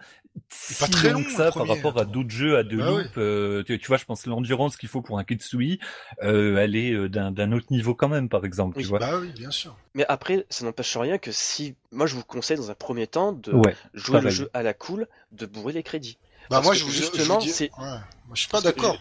si 0.50 0.76
pas 0.76 0.88
très 0.88 1.12
long, 1.12 1.24
que 1.24 1.32
ça 1.32 1.52
par 1.52 1.66
rapport 1.68 1.98
à 1.98 2.04
d'autres 2.06 2.30
jeux 2.30 2.58
à 2.58 2.64
deux 2.64 2.78
Bah 2.78 2.90
loops. 2.90 3.10
euh, 3.18 3.64
tu, 3.64 3.80
tu 3.80 3.88
vois, 3.88 3.98
je 3.98 4.04
pense 4.06 4.24
que 4.24 4.30
l'endurance 4.30 4.76
qu'il 4.76 4.90
faut 4.90 5.02
pour 5.02 5.18
un 5.18 5.24
Kitsui, 5.24 5.80
euh, 6.24 6.58
elle 6.58 6.76
est 6.76 6.92
euh, 6.92 7.08
d'un 7.10 7.32
d'un 7.32 7.52
autre 7.54 7.68
niveau 7.72 7.96
quand 7.96 8.10
même, 8.10 8.28
par 8.28 8.44
exemple. 8.46 8.76
Oui, 8.78 8.84
tu 8.84 8.90
vois. 8.90 9.00
Bah 9.00 9.18
oui, 9.18 9.30
bien 9.34 9.52
sûr. 9.52 9.76
Mais 9.96 10.06
après, 10.10 10.46
ça 10.50 10.66
n'empêche 10.66 10.96
rien 10.98 11.20
que 11.20 11.32
si, 11.32 11.76
moi 11.94 12.06
je 12.06 12.16
vous 12.16 12.24
conseille 12.26 12.58
dans 12.58 12.70
un 12.70 12.76
premier 12.76 13.08
temps 13.08 13.32
de 13.32 13.54
Ouais. 13.54 13.76
jouer 13.94 14.20
le 14.20 14.30
jeu 14.30 14.50
à 14.54 14.62
la 14.62 14.74
cool, 14.74 15.08
de 15.32 15.46
bourrer 15.46 15.72
les 15.74 15.84
crédits. 15.84 16.18
Bah 16.50 16.58
Parce 16.58 16.66
moi, 16.66 16.74
que 16.74 16.80
je 16.80 16.84
vous, 16.86 16.92
justement, 16.92 17.40
je 17.40 17.46
vous 17.46 17.46
dis... 17.46 17.50
c'est- 17.50 17.72
Ouais. 17.78 17.86
Moi, 17.88 18.34
je 18.34 18.40
suis 18.42 18.50
pas 18.50 18.62
d'accord. 18.62 19.00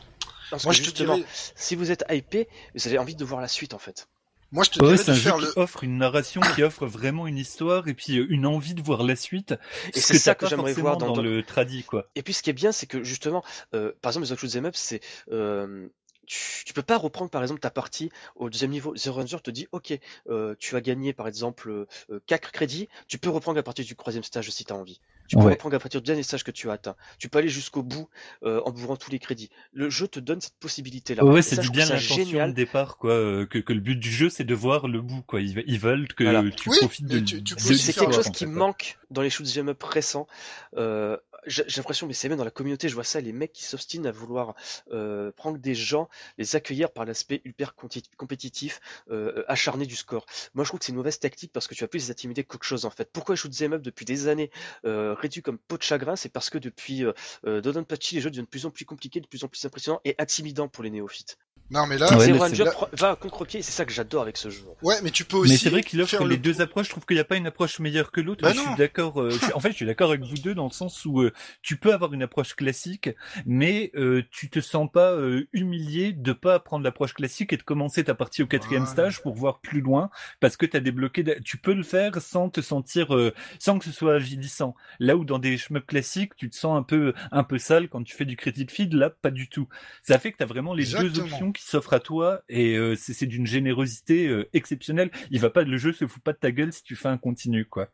Parce 0.51 0.65
Moi, 0.65 0.73
que 0.73 0.79
je 0.79 0.83
te 0.83 0.85
justement, 0.87 1.17
dirais, 1.17 1.29
si 1.55 1.75
vous 1.77 1.91
êtes 1.91 2.05
hypé, 2.11 2.49
vous 2.75 2.87
avez 2.89 2.99
envie 2.99 3.15
de 3.15 3.25
voir 3.25 3.41
la 3.41 3.49
suite 3.49 3.73
en 3.75 3.79
fait. 3.79 4.09
moi, 4.53 4.65
je 4.65 4.71
te 4.71 4.81
Ouais, 4.81 4.87
dirais 4.87 4.97
c'est 4.99 5.11
un 5.13 5.15
jeu 5.15 5.31
qui 5.33 5.43
le. 5.43 5.53
offre 5.57 5.85
une 5.85 5.97
narration, 5.99 6.41
qui 6.41 6.63
offre 6.65 6.87
vraiment 6.87 7.27
une 7.29 7.39
histoire 7.39 7.87
et 7.89 7.95
puis 7.95 8.19
euh, 8.19 8.27
une 8.31 8.47
envie 8.47 8.75
de 8.75 8.83
voir 8.83 9.05
la 9.05 9.15
suite. 9.17 9.55
Et 9.95 10.01
ce 10.01 10.09
c'est 10.09 10.19
ça 10.19 10.35
que 10.35 10.47
j'aimerais 10.47 10.73
voir 10.73 10.97
dans- 10.97 11.13
dans 11.13 11.23
le 11.23 11.43
tradi, 11.45 11.85
quoi. 11.85 12.07
Et 12.17 12.23
puis 12.23 12.35
ce 12.35 12.43
qui 12.43 12.51
est 12.51 12.55
bien, 12.55 12.73
c'est 12.73 12.87
que 12.87 13.05
justement, 13.05 13.45
euh, 13.75 13.93
par 14.03 14.11
exemple, 14.11 14.27
les 14.27 14.33
autres 14.33 14.41
shoot'em 14.41 14.65
up, 14.67 14.75
c'est 14.77 15.01
euh, 15.31 15.89
tu, 16.31 16.65
tu 16.65 16.73
peux 16.73 16.83
pas 16.83 16.97
reprendre 16.97 17.31
par 17.31 17.43
exemple 17.43 17.61
ta 17.61 17.71
partie 17.71 18.11
au 18.37 18.49
deuxième 18.51 18.71
niveau. 18.71 18.95
The 18.95 19.07
Ranger 19.09 19.39
te 19.43 19.51
dit, 19.51 19.67
ok, 19.73 19.99
euh, 20.29 20.55
tu 20.59 20.77
as 20.77 20.81
gagné 20.81 21.13
par 21.13 21.27
exemple 21.27 21.71
euh, 21.71 22.21
4 22.27 22.53
crédits, 22.53 22.89
tu 23.09 23.19
peux 23.19 23.31
reprendre 23.31 23.59
à 23.59 23.63
partir 23.63 23.85
du 23.85 23.97
troisième 23.97 24.23
stage 24.23 24.49
si 24.51 24.65
tu 24.65 24.73
as 24.73 24.77
envie. 24.77 25.01
Tu 25.29 25.37
peux 25.37 25.45
Ouais. 25.45 25.53
reprendre 25.53 25.77
à 25.77 25.79
partir 25.79 26.01
du 26.01 26.07
dernier 26.07 26.23
stage 26.25 26.43
que 26.45 26.51
tu 26.51 26.69
as 26.71 26.73
atteint. 26.73 26.97
Tu 27.19 27.29
peux 27.29 27.39
aller 27.39 27.49
jusqu'au 27.49 27.83
bout 27.83 28.09
euh, 28.43 28.61
en 28.65 28.71
bourrant 28.73 28.97
tous 28.97 29.11
les 29.11 29.19
crédits. 29.21 29.51
Le 29.73 29.89
jeu 29.89 30.09
te 30.09 30.19
donne 30.19 30.41
cette 30.41 30.59
possibilité-là. 30.59 31.25
Ouais, 31.25 31.39
Et 31.39 31.43
c'est 31.43 31.61
bien 31.61 31.87
l'intention 31.87 32.17
génial. 32.17 32.51
de 32.51 32.55
départ, 32.57 32.97
quoi. 32.97 33.13
euh, 33.13 33.47
Que, 33.47 33.59
que 33.59 33.73
le 33.73 33.81
but 33.81 33.97
du 33.97 34.11
jeu, 34.11 34.29
c'est 34.29 34.45
de 34.45 34.55
voir 34.55 34.89
le 34.89 35.01
bout, 35.01 35.23
quoi. 35.23 35.41
Ils, 35.41 35.63
ils 35.67 35.79
veulent 35.79 36.09
que 36.09 36.25
Voilà. 36.25 36.43
tu 36.57 36.69
Oui, 36.71 36.77
profites 36.79 37.07
de, 37.07 37.19
tu- 37.21 37.43
tu 37.45 37.55
C'est 37.59 37.93
quelque 37.93 38.13
chose 38.13 38.27
en 38.27 38.31
qui 38.33 38.47
manque 38.47 38.99
dans 39.11 39.23
les 39.23 39.31
shoots 39.31 39.57
'em 39.57 39.69
up 39.69 39.83
récents. 39.83 40.27
Euh, 40.77 41.17
j'ai 41.47 41.65
l'impression, 41.77 42.07
mais 42.07 42.13
c'est 42.13 42.29
même 42.29 42.39
dans 42.39 42.45
la 42.45 42.51
communauté, 42.51 42.89
je 42.89 42.95
vois 42.95 43.05
ça, 43.05 43.21
les 43.21 43.33
mecs 43.33 43.53
qui 43.53 43.65
s'obstinent 43.65 44.07
à 44.07 44.13
vouloir 44.13 44.55
euh, 44.93 45.33
prendre 45.33 45.59
des 45.59 45.75
gens, 45.75 46.09
les 46.39 46.57
accueillir 46.57 46.91
par 46.93 47.05
l'aspect 47.05 47.41
hyper 47.45 47.75
compétitif, 48.17 48.81
euh, 49.11 49.45
acharné 49.49 49.87
du 49.87 49.97
score. 49.97 50.27
Moi, 50.55 50.65
je 50.65 50.71
trouve 50.71 50.81
que 50.81 50.87
c'est 50.87 50.93
une 50.93 50.99
mauvaise 50.99 51.19
tactique 51.19 51.53
parce 51.53 51.67
que 51.67 51.75
tu 51.75 51.85
as 51.85 51.89
plus 51.89 52.07
les 52.07 52.11
intimider 52.11 52.45
qu'autre 52.45 52.65
chose 52.67 52.85
en 52.85 52.91
fait. 52.91 53.11
Pourquoi 53.13 53.37
shoots 53.37 53.63
'em 53.63 53.73
up 53.73 53.83
depuis 53.83 54.05
des 54.05 54.29
années 54.29 54.51
euh, 54.85 55.15
réduits 55.15 55.43
comme 55.43 55.59
peau 55.59 55.77
de 55.79 55.83
chagrin? 55.83 56.17
C'est 56.17 56.29
parce 56.29 56.51
que 56.51 56.59
depuis 56.59 57.05
euh, 57.05 57.61
Dodonpachi, 57.61 58.17
les 58.17 58.21
jeux 58.21 58.31
deviennent 58.31 58.45
de 58.47 58.51
plus 58.51 58.67
en 58.67 58.71
plus 58.71 58.85
compliqués, 58.85 59.21
de 59.21 59.27
plus 59.27 59.45
en 59.45 59.49
plus 59.49 59.65
impressionnants 59.65 60.01
et 60.05 60.15
intimidants 60.19 60.69
pour 60.69 60.85
les 60.85 60.91
néophytes. 60.91 61.39
Non, 61.71 61.87
mais 61.87 61.99
là, 61.99 62.07
Ouais, 62.17 62.25
Zero 62.27 62.45
mais 62.51 62.57
là- 62.57 62.75
va 62.93 63.11
à 63.11 63.17
contre-pied 63.17 63.63
c'est 63.63 63.71
ça 63.71 63.85
que 63.85 63.93
j'adore 63.93 64.23
avec 64.23 64.37
ce 64.37 64.51
jeu. 64.51 64.65
ouais, 64.83 64.97
mais 65.05 65.11
tu 65.11 65.25
peux 65.25 65.37
aussi. 65.37 65.53
Mais 65.53 65.57
c'est 65.59 65.71
vrai 65.71 65.83
qu'il 65.83 66.01
offre 66.03 66.11
faire 66.11 66.25
les 66.27 66.37
le- 66.37 66.43
deux 66.43 66.61
approches. 66.61 66.87
Je 66.87 66.91
trouve 66.91 67.07
qu'il 67.07 67.15
n'y 67.17 67.21
a 67.21 67.25
pas 67.25 67.37
une 67.37 67.47
approche 67.47 67.79
meilleure 67.79 68.11
que 68.11 68.21
l'autre. 68.21 68.43
Bah 68.43 68.53
je 68.53 68.57
non. 68.59 68.67
suis 68.67 68.75
d'accord. 68.77 69.21
euh, 69.23 69.31
en 69.55 69.61
fait, 69.61 69.71
je 69.71 69.77
suis 69.77 69.87
d'accord 69.87 70.09
avec 70.11 70.23
vous 70.25 70.35
deux 70.37 70.55
dans 70.55 70.65
le 70.67 70.73
sens 70.73 71.05
où 71.05 71.21
euh, 71.23 71.33
tu 71.63 71.77
peux 71.77 71.93
avoir 71.95 72.13
une 72.13 72.23
approche 72.25 72.55
classique, 72.55 73.11
mais 73.47 73.93
euh, 73.95 74.23
tu 74.33 74.51
te 74.51 74.59
sens 74.61 74.89
pas 74.93 75.13
euh, 75.13 75.47
humilié 75.53 76.13
de 76.13 76.33
pas 76.33 76.59
prendre 76.59 76.83
l'approche 76.85 77.15
classique 77.15 77.53
et 77.53 77.57
de 77.57 77.63
commencer 77.63 78.03
ta 78.03 78.15
partie 78.15 78.43
au 78.43 78.47
quatrième 78.47 78.87
stage 78.87 79.23
pour 79.23 79.35
voir 79.35 79.61
plus 79.61 79.81
loin 79.81 80.11
parce 80.41 80.57
que 80.57 80.67
tu 80.67 80.77
as 80.77 80.81
débloqué. 80.81 81.25
Tu 81.45 81.57
peux 81.57 81.75
le 81.75 81.85
faire 81.85 82.21
sans 82.21 82.49
te 82.49 82.61
sentir, 82.61 83.15
euh, 83.15 83.33
sans 83.61 83.79
que 83.79 83.85
ce 83.85 83.93
soit 83.93 84.15
avilissant. 84.17 84.75
Là 84.99 85.17
où 85.17 85.25
dans 85.25 85.39
des 85.39 85.57
shmups 85.57 85.87
classiques, 85.87 86.35
tu 86.37 86.51
te 86.51 86.57
sens 86.57 86.77
un 86.77 86.83
peu, 86.83 87.15
un 87.31 87.45
peu 87.45 87.59
sale 87.59 87.89
quand 87.89 88.03
tu 88.03 88.17
fais 88.17 88.25
du 88.25 88.37
credit 88.37 88.67
feed. 88.69 88.93
Là, 88.95 89.11
pas 89.11 89.31
du 89.31 89.49
tout. 89.49 89.69
Ça 90.03 90.19
fait 90.19 90.33
que 90.33 90.39
tu 90.39 90.43
as 90.43 90.47
vraiment 90.47 90.75
les 90.75 90.85
deux 90.87 91.21
options 91.21 91.53
qui 91.61 91.67
s'offrent 91.67 91.93
à 91.93 92.01
toi 92.01 92.43
et 92.49 92.77
euh, 92.77 92.95
c'est 92.97 93.27
d'une 93.27 93.47
générosité 93.47 94.27
euh, 94.29 94.49
exceptionnelle. 94.53 95.11
Il 95.31 95.41
va 95.41 95.51
pas, 95.51 95.63
le 95.63 95.77
jeu 95.77 95.93
se 95.93 96.07
fout 96.07 96.23
pas 96.23 96.33
de 96.33 96.39
ta 96.39 96.51
gueule 96.53 96.73
si 96.73 96.83
tu 96.83 96.97
fais 96.97 97.09
un 97.09 97.19
continu, 97.19 97.65
quoi. 97.67 97.89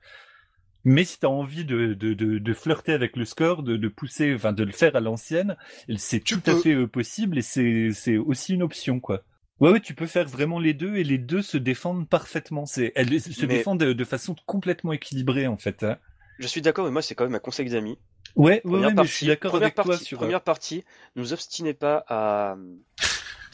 Mais 0.84 1.04
si 1.04 1.18
t'as 1.18 1.26
envie 1.28 1.64
de, 1.64 1.94
de, 1.94 2.14
de, 2.14 2.38
de 2.38 2.54
flirter 2.54 2.92
avec 2.92 3.16
le 3.16 3.24
score, 3.24 3.64
de, 3.64 3.76
de 3.76 3.88
pousser, 3.88 4.32
enfin 4.34 4.52
de 4.52 4.62
le 4.62 4.70
faire 4.70 4.94
à 4.94 5.00
l'ancienne, 5.00 5.56
c'est 5.96 6.22
Tu 6.22 6.40
tout 6.40 6.48
à 6.50 6.56
fait 6.56 6.74
euh, 6.74 6.86
possible 6.86 7.38
et 7.38 7.42
c'est 7.42 8.16
aussi 8.18 8.54
une 8.54 8.62
option, 8.62 9.00
quoi. 9.00 9.22
Ouais, 9.58 9.72
ouais, 9.72 9.80
tu 9.80 9.94
peux 9.94 10.06
faire 10.06 10.28
vraiment 10.28 10.60
les 10.60 10.74
deux 10.74 10.96
et 10.96 11.02
les 11.02 11.18
deux 11.18 11.42
se 11.42 11.56
défendent 11.56 12.08
parfaitement. 12.08 12.66
C'est, 12.66 12.92
elles 12.94 13.20
se 13.20 13.40
Mais- 13.46 13.56
défendent 13.56 13.82
de, 13.82 14.04
façon 14.04 14.36
complètement 14.46 14.92
équilibrée, 14.92 15.46
en 15.48 15.56
fait. 15.56 15.82
hein. 15.82 15.96
Je 16.38 16.46
suis 16.46 16.60
d'accord, 16.60 16.84
mais 16.84 16.90
moi 16.90 17.00
c'est 17.02 17.14
quand 17.14 17.24
même 17.24 17.34
un 17.34 17.38
conseil 17.40 17.68
d'amis. 17.70 17.98
Ouais, 18.36 18.60
ouais, 18.64 18.78
ouais, 18.80 18.92
mais 18.94 19.04
je 19.06 19.12
suis 19.12 19.26
d'accord 19.26 19.52
première 19.52 19.68
avec 19.68 19.74
toi 19.76 19.84
partie, 19.86 20.04
sur. 20.04 20.18
euh, 20.18 20.20
première 20.20 20.42
partie, 20.42 20.84
ne 21.16 21.22
vous 21.22 21.32
obstinez 21.32 21.72
pas 21.72 22.04
à, 22.08 22.56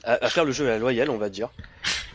à, 0.04 0.24
à 0.24 0.28
faire 0.30 0.44
le 0.44 0.52
jeu 0.52 0.66
à 0.66 0.70
la 0.70 0.78
loyale, 0.78 1.10
on 1.10 1.18
va 1.18 1.28
dire. 1.28 1.50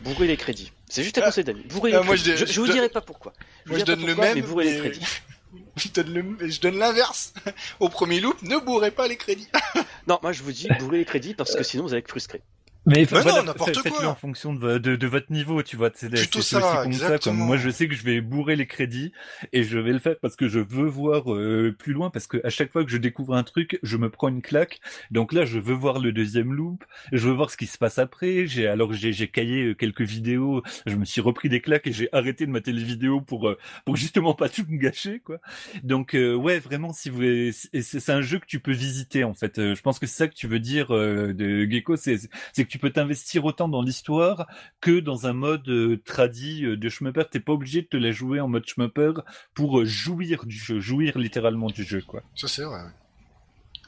Bourrez 0.04 0.28
les 0.28 0.38
crédits. 0.38 0.72
C'est 0.90 1.04
juste 1.04 1.18
un 1.18 1.22
Ah, 1.22 1.26
conseil 1.26 1.44
d'amis. 1.44 1.64
Bourrez 1.70 1.94
ah, 1.94 2.02
les 2.02 2.06
crédits. 2.08 2.38
je- 2.38 2.46
Je, 2.46 2.60
vous 2.62 2.68
dirai 2.68 2.90
pas 2.90 3.02
pourquoi. 3.02 3.34
Je 3.66 3.72
Moi, 3.72 3.82
donne 3.84 4.06
le 4.06 4.16
même. 4.16 4.36
mais 4.36 4.42
bourrez 4.42 4.66
les 4.66 4.80
crédits. 4.80 5.06
je 5.78 5.88
donne 5.90 6.14
le, 6.14 6.50
je 6.50 6.60
donne 6.60 6.78
l'inverse. 6.78 7.34
Au 7.80 7.90
premier 7.90 8.20
loop, 8.20 8.42
ne 8.44 8.58
bourrez 8.58 8.92
pas 8.92 9.08
les 9.08 9.18
crédits. 9.18 9.48
Non, 10.08 10.20
moi 10.22 10.32
je 10.32 10.42
vous 10.42 10.54
dis 10.54 10.70
bourrez 10.80 11.00
les 11.00 11.06
crédits 11.06 11.34
parce 11.34 11.54
que 11.54 11.64
sinon 11.64 11.84
vous 11.84 11.90
allez 11.90 12.00
être 12.00 12.08
frustré. 12.08 12.42
Mais, 12.88 12.96
Mais 12.96 13.04
voilà, 13.06 13.44
non, 13.44 13.54
Faites-le 13.54 14.08
en 14.08 14.16
fonction 14.16 14.54
de, 14.54 14.78
de, 14.78 14.96
de 14.96 15.08
votre 15.08 15.32
niveau, 15.32 15.62
tu 15.62 15.76
vois. 15.76 15.92
C'est 15.94 16.12
aussi 16.36 16.56
comme 16.56 16.94
ça. 16.94 17.20
Comme 17.20 17.38
moi, 17.38 17.58
je 17.58 17.70
sais 17.70 17.88
que 17.88 17.94
je 17.96 18.04
vais 18.04 18.22
bourrer 18.22 18.56
les 18.56 18.66
crédits 18.66 19.12
et 19.54 19.64
je 19.64 19.78
vais 19.78 19.92
le 19.92 20.00
faire 20.00 20.16
parce 20.22 20.36
que 20.36 20.48
je 20.48 20.60
veux 20.60 20.88
voir 20.88 21.34
euh, 21.34 21.76
plus 21.78 21.94
loin. 21.94 22.10
Parce 22.10 22.28
que 22.28 22.38
à 22.46 22.50
chaque 22.50 22.72
fois 22.72 22.84
que 22.84 22.90
je 22.90 22.98
découvre 22.98 23.36
un 23.36 23.44
truc, 23.44 23.80
je 23.84 23.98
me 23.98 24.10
prends 24.10 24.30
une 24.30 24.42
claque. 24.42 24.80
Donc 25.12 25.34
là, 25.34 25.46
je 25.46 25.60
veux 25.60 25.76
voir 25.76 26.00
le 26.00 26.12
deuxième 26.12 26.54
loop. 26.54 26.84
Je 27.12 27.28
veux 27.28 27.34
voir 27.34 27.52
ce 27.52 27.58
qui 27.58 27.68
se 27.68 27.78
passe 27.78 28.00
après. 28.00 28.48
J'ai 28.48 28.68
alors 28.68 28.94
j'ai 28.94 29.14
j'ai 29.14 29.28
caillé 29.28 29.66
euh, 29.66 29.74
quelques 29.76 30.02
vidéos. 30.02 30.64
Je 30.86 30.96
me 30.96 31.06
suis 31.06 31.22
repris 31.22 31.50
des 31.50 31.62
claques 31.62 31.88
et 31.88 31.92
j'ai 31.94 32.10
arrêté 32.12 32.46
de 32.46 32.52
mater 32.52 32.72
les 32.72 32.84
vidéos 32.84 33.22
pour 33.22 33.50
euh, 33.50 33.58
pour 33.86 33.96
justement 33.96 34.34
pas 34.34 34.50
tout 34.50 34.66
me 34.70 34.78
gâcher, 34.78 35.20
quoi. 35.20 35.40
Donc 35.84 36.14
euh, 36.16 36.34
ouais, 36.34 36.60
vraiment, 36.60 36.94
si 36.94 37.10
vous 37.10 37.22
c'est 37.52 38.10
un 38.10 38.22
jeu 38.22 38.40
que 38.40 38.46
tu 38.46 38.60
peux 38.60 38.72
visiter 38.72 39.24
en 39.24 39.34
fait. 39.34 39.60
Euh, 39.60 39.76
je 39.76 39.82
pense 39.82 40.00
que 40.00 40.06
c'est 40.06 40.18
ça 40.18 40.28
que 40.28 40.34
tu 40.34 40.48
veux 40.48 40.60
dire 40.60 40.96
euh, 40.96 41.34
de 41.34 41.66
Gecko, 41.70 41.96
c'est 41.96 42.18
c'est 42.54 42.64
que 42.64 42.70
tu 42.70 42.77
peux 42.78 42.92
t'investir 42.92 43.46
autant 43.46 43.68
dans 43.68 43.82
l'histoire 43.82 44.48
que 44.82 45.00
dans 45.00 45.28
un 45.28 45.34
mode 45.34 45.68
euh, 45.70 46.02
tradi 46.04 46.66
euh, 46.66 46.78
de 46.78 46.90
shmupper. 46.90 47.24
T'es 47.30 47.40
pas 47.40 47.54
obligé 47.54 47.82
de 47.82 47.88
te 47.88 47.98
la 47.98 48.12
jouer 48.12 48.40
en 48.40 48.48
mode 48.48 48.66
shmupper 48.66 49.14
pour 49.54 49.80
euh, 49.80 49.86
jouir 49.86 50.46
du 50.46 50.56
jeu, 50.56 50.80
jouir 50.80 51.18
littéralement 51.18 51.68
du 51.68 51.84
jeu, 51.84 52.02
quoi. 52.02 52.24
Ça, 52.36 52.48
c'est 52.48 52.64
vrai. 52.64 52.82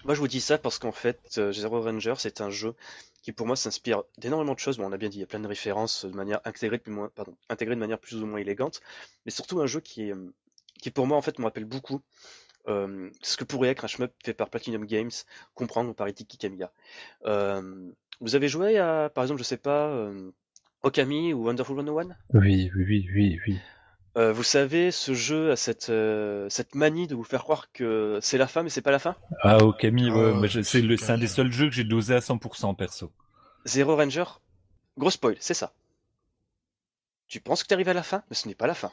Moi 0.06 0.16
je 0.16 0.22
vous 0.22 0.28
dis 0.28 0.40
ça 0.40 0.58
parce 0.58 0.80
qu'en 0.80 0.94
fait, 0.94 1.36
euh, 1.38 1.52
Zero 1.52 1.82
Ranger 1.82 2.14
c'est 2.18 2.40
un 2.40 2.50
jeu 2.50 2.74
qui 3.22 3.34
pour 3.34 3.46
moi 3.46 3.58
s'inspire 3.58 4.04
d'énormément 4.18 4.54
de 4.54 4.60
choses. 4.60 4.78
Bon, 4.78 4.86
on 4.86 4.92
a 4.94 4.98
bien 4.98 5.10
dit, 5.10 5.18
il 5.18 5.22
y 5.22 5.24
a 5.24 5.28
plein 5.28 5.42
de 5.42 5.48
références 5.48 6.06
de 6.06 6.16
manière 6.16 6.40
intégrée, 6.46 6.78
de 6.78 6.84
plus 6.84 6.94
moins, 6.94 7.10
pardon, 7.14 7.36
intégrée 7.50 7.76
de 7.76 7.80
manière 7.82 8.00
plus 8.00 8.16
ou 8.16 8.26
moins 8.26 8.40
élégante, 8.40 8.80
mais 9.26 9.32
surtout 9.32 9.60
un 9.60 9.68
jeu 9.68 9.82
qui 9.82 10.04
est, 10.04 10.14
qui 10.82 10.90
pour 10.90 11.06
moi 11.06 11.18
en 11.18 11.22
fait 11.22 11.38
me 11.38 11.44
rappelle 11.44 11.66
beaucoup 11.66 12.02
euh, 12.68 13.10
ce 13.22 13.36
que 13.38 13.44
pourrait 13.44 13.70
être 13.70 13.84
un 13.86 13.88
shmup 13.88 14.14
fait 14.24 14.34
par 14.34 14.50
Platinum 14.50 14.86
Games, 14.86 15.12
comprendre 15.54 15.94
par 15.94 16.08
Itiki 16.08 16.38
Kamiya. 16.38 16.72
Euh, 17.26 17.92
vous 18.22 18.36
avez 18.36 18.48
joué 18.48 18.78
à, 18.78 19.10
par 19.14 19.24
exemple, 19.24 19.40
je 19.40 19.46
sais 19.46 19.58
pas, 19.58 19.88
euh, 19.88 20.32
Okami 20.84 21.34
ou 21.34 21.46
Wonderful 21.46 21.78
101 21.78 22.10
Oui, 22.34 22.72
oui, 22.76 22.86
oui, 22.88 23.10
oui, 23.14 23.40
oui. 23.48 23.60
Euh, 24.18 24.34
Vous 24.34 24.44
savez, 24.44 24.92
ce 24.92 25.14
jeu 25.14 25.52
a 25.52 25.56
cette, 25.56 25.90
euh, 25.90 26.50
cette 26.50 26.76
manie 26.76 27.08
de 27.08 27.16
vous 27.16 27.24
faire 27.24 27.44
croire 27.44 27.72
que 27.72 28.20
c'est 28.22 28.38
la 28.38 28.48
fin, 28.48 28.64
mais 28.64 28.70
c'est 28.70 28.82
pas 28.82 28.92
la 28.92 29.00
fin? 29.00 29.16
Ah, 29.42 29.58
Okami, 29.64 30.10
ouais, 30.10 30.34
Ah, 30.44 30.62
c'est 30.64 31.10
un 31.12 31.18
des 31.18 31.28
seuls 31.28 31.52
jeux 31.52 31.70
que 31.70 31.76
j'ai 31.76 31.84
dosé 31.84 32.16
à 32.16 32.20
100% 32.20 32.76
perso. 32.76 33.12
Zero 33.66 33.96
Ranger, 33.96 34.26
gros 34.98 35.12
spoil, 35.12 35.36
c'est 35.40 35.54
ça. 35.54 35.74
Tu 37.28 37.40
penses 37.40 37.62
que 37.62 37.68
tu 37.68 37.74
arrives 37.76 37.90
à 37.90 37.94
la 37.94 38.04
fin, 38.04 38.24
mais 38.30 38.36
ce 38.36 38.48
n'est 38.48 38.56
pas 38.56 38.68
la 38.68 38.74
fin. 38.74 38.92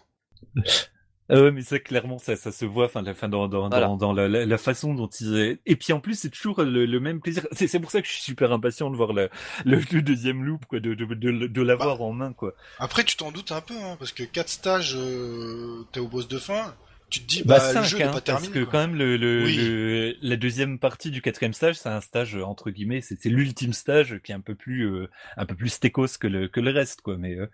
Ah 1.28 1.40
ouais, 1.42 1.50
mais 1.50 1.62
ça, 1.62 1.78
clairement, 1.80 2.18
ça, 2.18 2.36
ça 2.36 2.52
se 2.52 2.64
voit, 2.64 2.84
enfin, 2.86 3.02
la 3.02 3.14
fin 3.14 3.28
dans, 3.28 3.48
dans, 3.48 3.68
Voilà. 3.68 3.86
dans, 3.86 3.96
dans 3.96 4.12
la, 4.12 4.28
la, 4.28 4.46
la 4.46 4.58
façon 4.58 4.94
dont 4.94 5.08
ils, 5.20 5.58
et 5.66 5.76
puis 5.76 5.92
en 5.92 5.98
plus, 6.00 6.18
c'est 6.18 6.30
toujours 6.30 6.62
le, 6.62 6.86
le 6.86 7.00
même 7.00 7.20
plaisir. 7.20 7.46
C'est, 7.52 7.66
c'est 7.66 7.80
pour 7.80 7.90
ça 7.90 8.00
que 8.00 8.06
je 8.06 8.12
suis 8.12 8.22
super 8.22 8.52
impatient 8.52 8.90
de 8.90 8.96
voir 8.96 9.12
le, 9.12 9.28
le, 9.64 9.80
le 9.90 10.02
deuxième 10.02 10.44
loop, 10.44 10.66
quoi, 10.66 10.78
de, 10.80 10.94
de, 10.94 11.04
de, 11.04 11.46
de 11.48 11.62
l'avoir 11.62 12.00
en 12.02 12.12
main, 12.12 12.32
quoi. 12.32 12.52
Après, 12.78 13.02
tu 13.02 13.16
t'en 13.16 13.32
doutes 13.32 13.50
un 13.52 13.60
peu, 13.60 13.74
hein, 13.74 13.96
parce 13.98 14.12
que 14.12 14.22
4 14.22 14.48
stages, 14.48 14.94
euh, 14.96 15.84
t'es 15.92 16.00
au 16.00 16.06
boss 16.08 16.28
de 16.28 16.38
fin. 16.38 16.74
Tu 17.10 17.20
te 17.20 17.26
dis, 17.28 17.42
Bah, 17.44 17.58
bah, 17.58 17.72
le 17.72 17.74
5, 17.74 17.84
jeu 17.84 17.98
n'est 17.98 18.04
hein, 18.04 18.12
pas 18.12 18.20
parce 18.26 18.42
terminé. 18.42 18.54
que 18.54 18.64
quoi. 18.64 18.72
quand 18.72 18.78
même, 18.78 18.96
le, 18.96 19.16
le, 19.16 19.44
Oui. 19.44 19.56
le- 19.56 20.16
la 20.22 20.36
deuxième 20.36 20.78
partie 20.80 21.10
du 21.12 21.22
quatrième 21.22 21.52
stage, 21.52 21.76
c'est 21.76 21.88
un 21.88 22.00
stage, 22.00 22.36
euh, 22.36 22.42
entre 22.44 22.70
guillemets, 22.70 23.00
c'est, 23.00 23.24
l'ultime 23.26 23.72
stage 23.72 24.18
qui 24.24 24.32
est 24.32 24.34
un 24.34 24.40
peu 24.40 24.56
plus, 24.56 24.82
euh, 24.90 25.08
un 25.36 25.46
peu 25.46 25.54
plus 25.54 25.68
stécos 25.68 26.18
que 26.18 26.26
le, 26.26 26.48
que 26.48 26.58
le 26.60 26.70
reste, 26.72 27.02
quoi, 27.02 27.16
mais, 27.16 27.36
euh, 27.36 27.46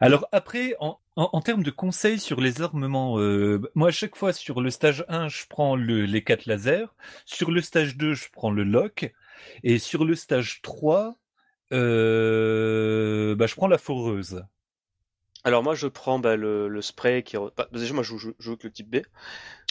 Alors 0.00 0.28
après, 0.32 0.74
en, 0.80 0.98
en, 1.16 1.30
en 1.32 1.40
termes 1.42 1.62
de 1.62 1.70
conseils 1.70 2.18
sur 2.20 2.40
les 2.40 2.62
armements, 2.62 3.18
euh, 3.18 3.60
moi 3.74 3.88
à 3.88 3.92
chaque 3.92 4.16
fois 4.16 4.32
sur 4.32 4.60
le 4.60 4.70
stage 4.70 5.04
1, 5.08 5.28
je 5.28 5.44
prends 5.48 5.76
le, 5.76 6.04
les 6.06 6.24
4 6.24 6.46
lasers, 6.46 6.86
sur 7.26 7.50
le 7.50 7.60
stage 7.62 7.96
2, 7.96 8.14
je 8.14 8.28
prends 8.32 8.50
le 8.50 8.64
lock, 8.64 9.12
Et 9.64 9.78
sur 9.78 10.04
le 10.04 10.14
stage 10.16 10.62
3, 10.62 11.16
euh, 11.72 13.34
bah, 13.36 13.46
je 13.46 13.54
prends 13.56 13.68
la 13.68 13.78
foreuse. 13.78 14.44
Alors 15.44 15.62
moi 15.62 15.74
je 15.74 15.86
prends 15.88 16.18
bah, 16.18 16.36
le, 16.36 16.68
le 16.68 16.82
spray 16.82 17.22
qui... 17.22 17.36
bah, 17.56 17.68
déjà 17.72 17.92
moi 17.94 18.02
je 18.04 18.16
joue, 18.16 18.32
je 18.38 18.44
joue 18.44 18.50
avec 18.52 18.64
le 18.64 18.70
type 18.70 18.90
B. 18.90 18.96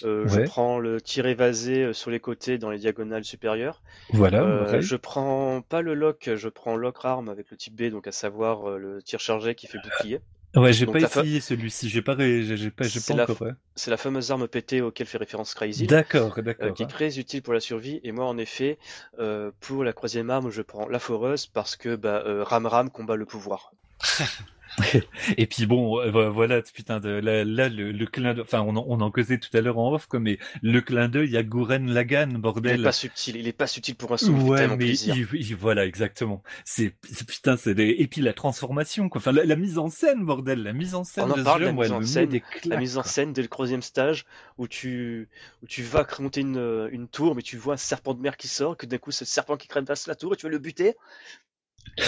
Euh, 0.04 0.28
Je 0.28 0.42
prends 0.42 0.80
le 0.80 1.00
tir 1.00 1.26
évasé 1.28 1.84
euh, 1.84 1.94
sur 1.94 2.12
les 2.12 2.20
côtés 2.20 2.58
dans 2.58 2.70
les 2.70 2.80
diagonales 2.80 3.24
supérieures. 3.24 3.82
Voilà, 4.10 4.44
Euh, 4.44 4.82
je 4.82 4.96
prends 4.96 5.62
pas 5.62 5.82
le 5.82 5.94
lock, 5.94 6.30
je 6.36 6.50
prends 6.50 6.76
lock 6.76 6.98
arm 7.04 7.30
avec 7.30 7.52
le 7.52 7.58
type 7.58 7.76
B, 7.76 7.84
donc 7.90 8.08
à 8.08 8.12
savoir 8.12 8.70
euh, 8.70 8.78
le 8.78 9.02
tir 9.02 9.20
chargé 9.20 9.56
qui 9.56 9.68
fait 9.68 9.80
bouclier. 9.80 10.20
Ouais, 10.54 10.74
j'ai 10.74 10.86
pas 10.86 11.00
fa- 11.00 11.22
essayé 11.22 11.40
celui-ci. 11.40 11.88
J'ai 11.88 12.02
pas, 12.02 12.18
j'ai 12.18 12.72
pas, 12.72 12.84
pas 12.84 13.16
la 13.16 13.24
encore. 13.24 13.42
ouais. 13.44 13.52
C'est 13.76 13.90
la 13.90 13.96
fameuse 13.96 14.32
arme 14.32 14.50
pétée 14.50 14.82
auquel 14.82 15.08
fait 15.08 15.18
référence 15.18 15.54
Crazy. 15.54 15.88
D'accord, 15.88 16.34
euh, 16.38 16.42
d'accord. 16.42 16.74
qui 16.74 16.84
est 16.84 16.88
très 16.88 17.20
utile 17.20 17.42
pour 17.42 17.54
la 17.54 17.62
survie. 17.62 18.02
Et 18.04 18.12
moi, 18.12 18.26
en 18.26 18.38
effet, 18.38 18.78
euh, 19.20 19.52
pour 19.62 19.86
la 19.86 19.94
troisième 19.94 20.30
arme, 20.30 20.50
je 20.52 20.62
prends 20.62 20.90
la 20.90 21.00
foreuse 21.00 21.48
parce 21.48 21.78
que 21.78 21.96
bah, 21.96 22.24
euh, 22.26 22.44
Ram 22.44 22.66
Ram 22.66 22.90
combat 22.90 23.16
le 23.16 23.26
pouvoir. 23.26 23.72
Et 25.38 25.48
puis 25.48 25.66
bon, 25.66 26.00
euh, 26.00 26.10
vo- 26.10 26.32
voilà, 26.32 26.62
putain, 26.62 27.00
de, 27.00 27.10
là, 27.10 27.44
là, 27.44 27.70
le, 27.70 27.92
le 27.92 28.06
clin 28.06 28.34
d'œil, 28.34 28.44
enfin, 28.44 28.62
on 28.62 28.76
en, 28.76 28.86
on 28.88 29.02
en 29.02 29.12
causait 29.12 29.38
tout 29.38 29.56
à 29.56 29.62
l'heure 29.62 29.78
en 29.78 29.94
off, 29.94 30.08
quoi, 30.08 30.20
mais 30.20 30.40
le 30.62 30.82
clin 30.82 31.08
d'œil 31.10 31.36
à 31.38 31.44
Gouren 31.44 31.88
Lagan, 31.92 32.30
Il 32.64 32.74
est 32.74 32.78
bordel. 32.78 32.82
pas 32.82 32.92
subtil, 32.92 33.36
il 33.36 33.48
est 33.48 33.54
pas 33.54 33.68
subtil 33.68 33.96
pour 33.96 34.14
un 34.14 34.18
son, 34.18 34.34
il 34.34 34.40
fait 34.40 34.52
Ouais, 34.52 34.68
mais 34.68 34.86
plaisir. 34.86 35.16
il- 35.16 35.28
il- 35.34 35.56
voilà, 35.56 35.86
exactement. 35.86 36.42
C'est 36.64 36.94
putain, 37.28 37.58
c'est 37.58 37.76
des... 37.76 37.90
et 38.00 38.08
puis 38.08 38.22
la 38.22 38.34
transformation, 38.34 39.10
quoi. 39.10 39.20
Enfin, 39.20 39.32
la, 39.32 39.44
la 39.46 39.56
mise 39.56 39.78
en 39.78 39.90
scène, 39.90 40.26
bordel, 40.26 40.64
la 40.64 40.74
mise 40.74 40.96
en 40.96 41.04
scène 41.04 41.24
On 41.26 41.32
en 41.32 41.38
de 41.38 41.44
ce 41.44 41.44
parle, 41.44 41.62
jeu, 41.62 41.66
la 41.66 41.74
moi, 41.74 41.88
mise 41.88 41.92
en 41.92 42.02
scène, 42.02 42.40
La 42.70 42.78
claques, 42.78 42.78
mise 42.78 42.98
en 42.98 43.04
quoi. 43.04 43.12
scène 43.12 43.34
dès 43.34 43.42
le 43.42 43.48
troisième 43.48 43.82
stage 43.82 44.26
où 44.58 44.68
tu, 44.68 45.30
où 45.64 45.68
tu 45.68 45.84
vas 45.84 46.06
monter 46.20 46.42
une, 46.42 46.58
euh, 46.58 46.90
une 46.92 47.08
tour, 47.08 47.36
mais 47.36 47.42
tu 47.42 47.58
vois 47.58 47.76
un 47.76 47.78
serpent 47.78 48.14
de 48.14 48.22
mer 48.22 48.38
qui 48.38 48.48
sort, 48.48 48.78
que 48.78 48.86
d'un 48.86 48.98
coup 48.98 49.12
c'est 49.12 49.26
le 49.26 49.30
serpent 49.30 49.58
qui 49.58 49.68
crève 49.68 49.86
la 50.08 50.16
tour 50.16 50.34
et 50.34 50.38
tu 50.38 50.46
vas 50.46 50.50
le 50.52 50.60
buter. 50.60 50.96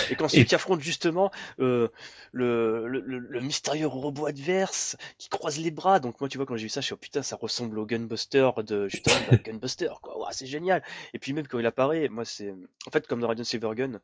Et 0.09 0.15
qu'ensuite 0.15 0.45
Et 0.45 0.45
tu 0.47 0.55
affrontes 0.55 0.81
justement 0.81 1.31
euh, 1.59 1.87
le, 2.31 2.87
le, 2.87 2.99
le- 3.01 3.19
le 3.19 3.39
mystérieux 3.41 3.87
robot 3.87 4.25
adverse 4.27 4.97
qui 5.17 5.29
croise 5.29 5.59
les 5.59 5.71
bras. 5.71 5.99
Donc 5.99 6.19
moi 6.19 6.29
tu 6.29 6.37
vois 6.37 6.45
quand 6.45 6.55
j'ai 6.57 6.63
vu 6.63 6.69
ça, 6.69 6.81
je 6.81 6.85
suis 6.87 6.93
oh 6.93 6.97
putain 6.97 7.23
ça 7.23 7.35
ressemble 7.35 7.79
au 7.79 7.85
Gunbuster 7.85 8.49
de 8.65 8.87
justement 8.87 9.21
bah, 9.21 9.37
Gunbuster 9.43 9.89
quoi. 10.01 10.29
C'est 10.31 10.47
génial. 10.47 10.83
Et 11.13 11.19
puis 11.19 11.33
même 11.33 11.47
quand 11.47 11.59
il 11.59 11.65
apparaît, 11.65 12.09
moi 12.09 12.25
c'est 12.25 12.53
en 12.87 12.91
fait 12.91 13.07
comme 13.07 13.19
dans 13.21 13.27
Radiant 13.27 13.43
Silvergun, 13.45 13.99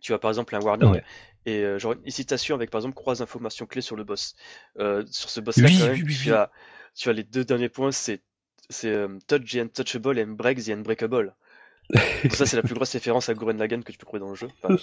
tu 0.00 0.12
as 0.14 0.18
par 0.18 0.30
exemple 0.30 0.54
un 0.56 0.60
warning 0.60 0.90
Ouais. 0.90 1.04
et 1.46 1.60
euh, 1.62 1.78
genre 1.78 1.94
une 2.04 2.10
citation 2.10 2.54
avec 2.54 2.70
par 2.70 2.80
exemple 2.80 2.96
trois 2.96 3.22
informations 3.22 3.66
clés 3.66 3.82
sur 3.82 3.96
le 3.96 4.04
boss. 4.04 4.34
Euh, 4.78 5.04
sur 5.10 5.30
ce 5.30 5.40
boss 5.40 5.62
là 5.62 5.70
Oui, 5.70 5.76
quand 5.76 5.86
même, 5.86 5.96
oui, 5.96 6.02
oui, 6.06 6.16
tu 6.22 6.30
oui. 6.30 6.32
as 6.32 6.50
tu 6.94 7.08
as 7.08 7.12
les 7.12 7.24
deux 7.24 7.44
derniers 7.44 7.68
points, 7.68 7.92
c'est 7.92 8.22
c'est 8.70 8.94
touch 9.26 9.52
the 9.52 9.56
untouchable 9.56 10.18
and 10.18 10.28
break 10.36 10.58
the 10.64 10.70
unbreakable. 10.70 11.34
Ça 12.30 12.46
c'est 12.46 12.56
la 12.56 12.62
plus 12.64 12.74
grosse 12.74 12.92
référence 12.92 13.28
à 13.28 13.34
Gurren 13.34 13.56
Lagann 13.56 13.82
que 13.84 13.92
tu 13.92 13.98
peux 13.98 14.06
trouver 14.06 14.20
dans 14.20 14.30
le 14.30 14.34
jeu. 14.34 14.48
Enfin, 14.62 14.76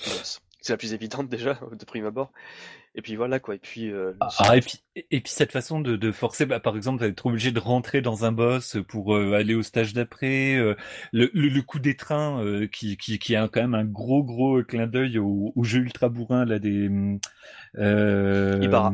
c'est 0.64 0.74
la 0.74 0.78
plus 0.78 0.93
évidente 0.93 1.28
déjà 1.28 1.60
de 1.72 1.86
prime 1.86 2.06
abord. 2.06 2.32
Et 2.93 3.02
puis 3.02 3.16
voilà 3.16 3.39
quoi. 3.39 3.56
Et 3.56 3.58
puis 3.58 3.89
euh, 3.89 4.14
Ah, 4.20 4.58
et 4.58 4.62
puis, 4.62 4.80
et 4.95 5.22
puis 5.22 5.32
cette 5.32 5.52
façon 5.52 5.80
de, 5.80 5.95
de 5.95 6.12
forcer, 6.12 6.45
bah, 6.45 6.60
par 6.60 6.76
exemple, 6.76 7.02
d'être 7.02 7.26
obligé 7.26 7.52
de 7.52 7.60
rentrer 7.60 8.02
dans 8.02 8.26
un 8.26 8.32
boss 8.32 8.78
pour 8.88 9.16
euh, 9.16 9.34
aller 9.34 9.56
au 9.56 9.64
stage 9.64 9.93
d'après, 9.93 10.56
euh, 10.56 10.76
le, 11.14 11.32
le, 11.34 11.47
le 11.47 11.62
coup 11.62 11.80
des 11.80 11.95
trains 11.95 12.43
euh, 12.43 12.68
qui, 12.68 12.97
qui, 12.97 13.18
qui 13.18 13.36
a 13.36 13.47
quand 13.47 13.62
même 13.62 13.76
un 13.76 13.86
gros 13.86 14.24
gros 14.24 14.62
clin 14.64 14.88
d'œil 14.88 15.18
au, 15.20 15.54
au 15.56 15.64
jeu 15.64 15.80
ultra 15.80 16.10
bourrin 16.10 16.45
là 16.45 16.60
des. 16.60 16.89
Euh, 17.78 18.60
Ibarra. 18.62 18.93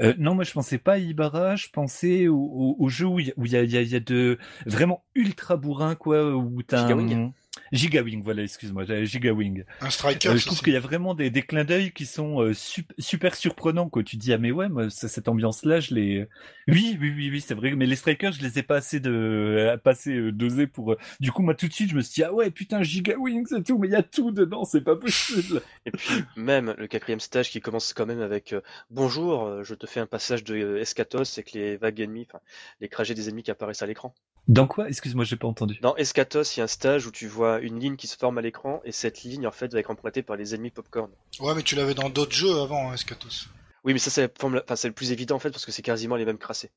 Euh, 0.00 0.14
non, 0.18 0.34
moi 0.34 0.44
je 0.44 0.52
pensais 0.52 0.78
pas 0.78 0.94
à 0.94 0.98
Ibarra, 0.98 1.56
je 1.56 1.68
pensais 1.68 2.28
au, 2.28 2.36
au, 2.36 2.76
au 2.78 2.88
jeu 2.88 3.06
où 3.06 3.18
il 3.18 3.32
y 3.36 3.50
y, 3.50 3.56
a, 3.56 3.82
y, 3.82 4.00
de 4.00 4.38
vraiment 4.66 5.04
ultra 5.14 5.56
bourrin 5.56 5.94
quoi, 5.94 6.34
où 6.34 6.62
t'as 6.62 6.92
un... 6.92 7.32
Gigawing, 7.72 8.22
voilà, 8.22 8.42
excuse-moi, 8.42 8.84
j'avais 8.84 9.06
Gigawing. 9.06 9.64
Un 9.80 9.90
striker, 9.90 10.28
Euh, 10.28 10.36
je 10.36 10.44
trouve 10.46 10.58
c'est- 10.58 10.64
qu'il 10.64 10.72
y 10.74 10.76
a 10.76 10.80
vraiment 10.80 11.14
des, 11.14 11.30
des 11.30 11.42
clins 11.42 11.64
d'œil 11.64 11.92
qui 11.92 12.04
sont 12.06 12.40
euh, 12.42 12.52
sup- 12.52 12.92
super 12.98 13.34
surprenants 13.34 13.88
quoi. 13.88 14.02
Tu 14.02 14.16
dis 14.16 14.32
ah 14.32 14.38
mais 14.38 14.50
ouais, 14.52 14.68
moi, 14.68 14.90
cette 14.90 15.26
ambiance-là, 15.28 15.80
je 15.80 15.94
l'ai. 15.94 16.28
Oui, 16.68 16.96
oui, 17.00 17.12
oui, 17.16 17.30
oui, 17.30 17.40
c'est 17.40 17.54
vrai. 17.54 17.72
Mais 17.74 17.86
les 17.86 17.96
strikers, 17.96 18.32
je 18.32 18.42
les 18.42 18.58
ai 18.58 18.62
pas 18.62 18.76
assez 18.76 19.00
de, 19.00 19.10
euh, 19.10 19.76
pas 19.78 19.92
assez 19.92 20.12
euh, 20.14 20.32
dosés 20.32 20.66
pour. 20.66 20.92
euh, 20.92 20.98
Du 21.20 21.32
coup, 21.32 21.42
moi 21.42 21.54
tout 21.54 21.66
de 21.66 21.72
suite, 21.72 21.90
je 21.90 21.96
me 21.96 22.02
suis 22.02 22.14
dit 22.14 22.24
ah 22.24 22.32
ouais, 22.32 22.50
putain, 22.50 22.82
Gigawing, 22.82 23.46
c'est 23.48 23.62
tout, 23.64 23.78
mais 23.78 23.88
il 23.88 23.92
y 23.92 23.96
a 23.96 24.02
tout 24.02 24.30
dedans, 24.32 24.64
c'est 24.64 24.82
pas 24.82 24.96
possible. 24.96 25.62
Et 25.86 25.90
puis 25.90 26.24
même 26.36 26.74
le 26.76 26.86
quatrième 26.86 27.20
stage 27.20 27.50
qui 27.50 27.60
commence 27.60 27.92
quand 27.94 28.06
même 28.06 28.20
avec 28.20 28.52
euh, 28.52 28.60
bonjour, 28.90 29.46
euh, 29.46 29.62
je 29.64 29.74
te 29.74 29.86
fais 29.86 30.00
un 30.00 30.06
passage 30.06 30.44
de 30.44 30.54
euh, 30.54 30.80
Escatos 30.80 31.38
avec 31.38 31.52
les 31.52 31.76
vagues 31.78 32.00
ennemies, 32.00 32.26
enfin 32.28 32.40
les 32.80 32.88
trajets 32.88 33.14
des 33.14 33.28
ennemis 33.28 33.42
qui 33.42 33.50
apparaissent 33.50 33.82
à 33.82 33.86
l'écran. 33.86 34.14
Dans 34.48 34.66
quoi? 34.66 34.88
Excuse-moi, 34.88 35.24
j'ai 35.24 35.36
pas 35.36 35.46
entendu. 35.46 35.78
Dans 35.82 35.94
Escatos, 35.94 36.56
il 36.56 36.58
y 36.58 36.60
a 36.62 36.64
un 36.64 36.66
stage 36.66 37.06
où 37.06 37.12
tu 37.12 37.28
vois 37.28 37.61
une 37.62 37.78
ligne 37.80 37.96
qui 37.96 38.06
se 38.06 38.16
forme 38.16 38.38
à 38.38 38.42
l'écran 38.42 38.80
et 38.84 38.92
cette 38.92 39.22
ligne 39.22 39.46
en 39.46 39.52
fait 39.52 39.72
va 39.72 39.80
être 39.80 39.90
empruntée 39.90 40.22
par 40.22 40.36
les 40.36 40.54
ennemis 40.54 40.70
popcorn. 40.70 41.10
Ouais, 41.40 41.54
mais 41.54 41.62
tu 41.62 41.74
l'avais 41.76 41.94
dans 41.94 42.10
d'autres 42.10 42.34
jeux 42.34 42.60
avant, 42.60 42.90
hein, 42.90 42.94
Escatos. 42.94 43.48
Oui, 43.84 43.92
mais 43.92 43.98
ça 43.98 44.10
c'est 44.10 44.22
la 44.22 44.28
forme 44.38 44.54
la- 44.56 44.62
enfin, 44.62 44.76
c'est 44.76 44.88
le 44.88 44.94
plus 44.94 45.10
évident 45.12 45.36
en 45.36 45.38
fait 45.40 45.50
parce 45.50 45.64
que 45.66 45.72
c'est 45.72 45.82
quasiment 45.82 46.16
les 46.16 46.24
mêmes 46.24 46.38
crassés. 46.38 46.70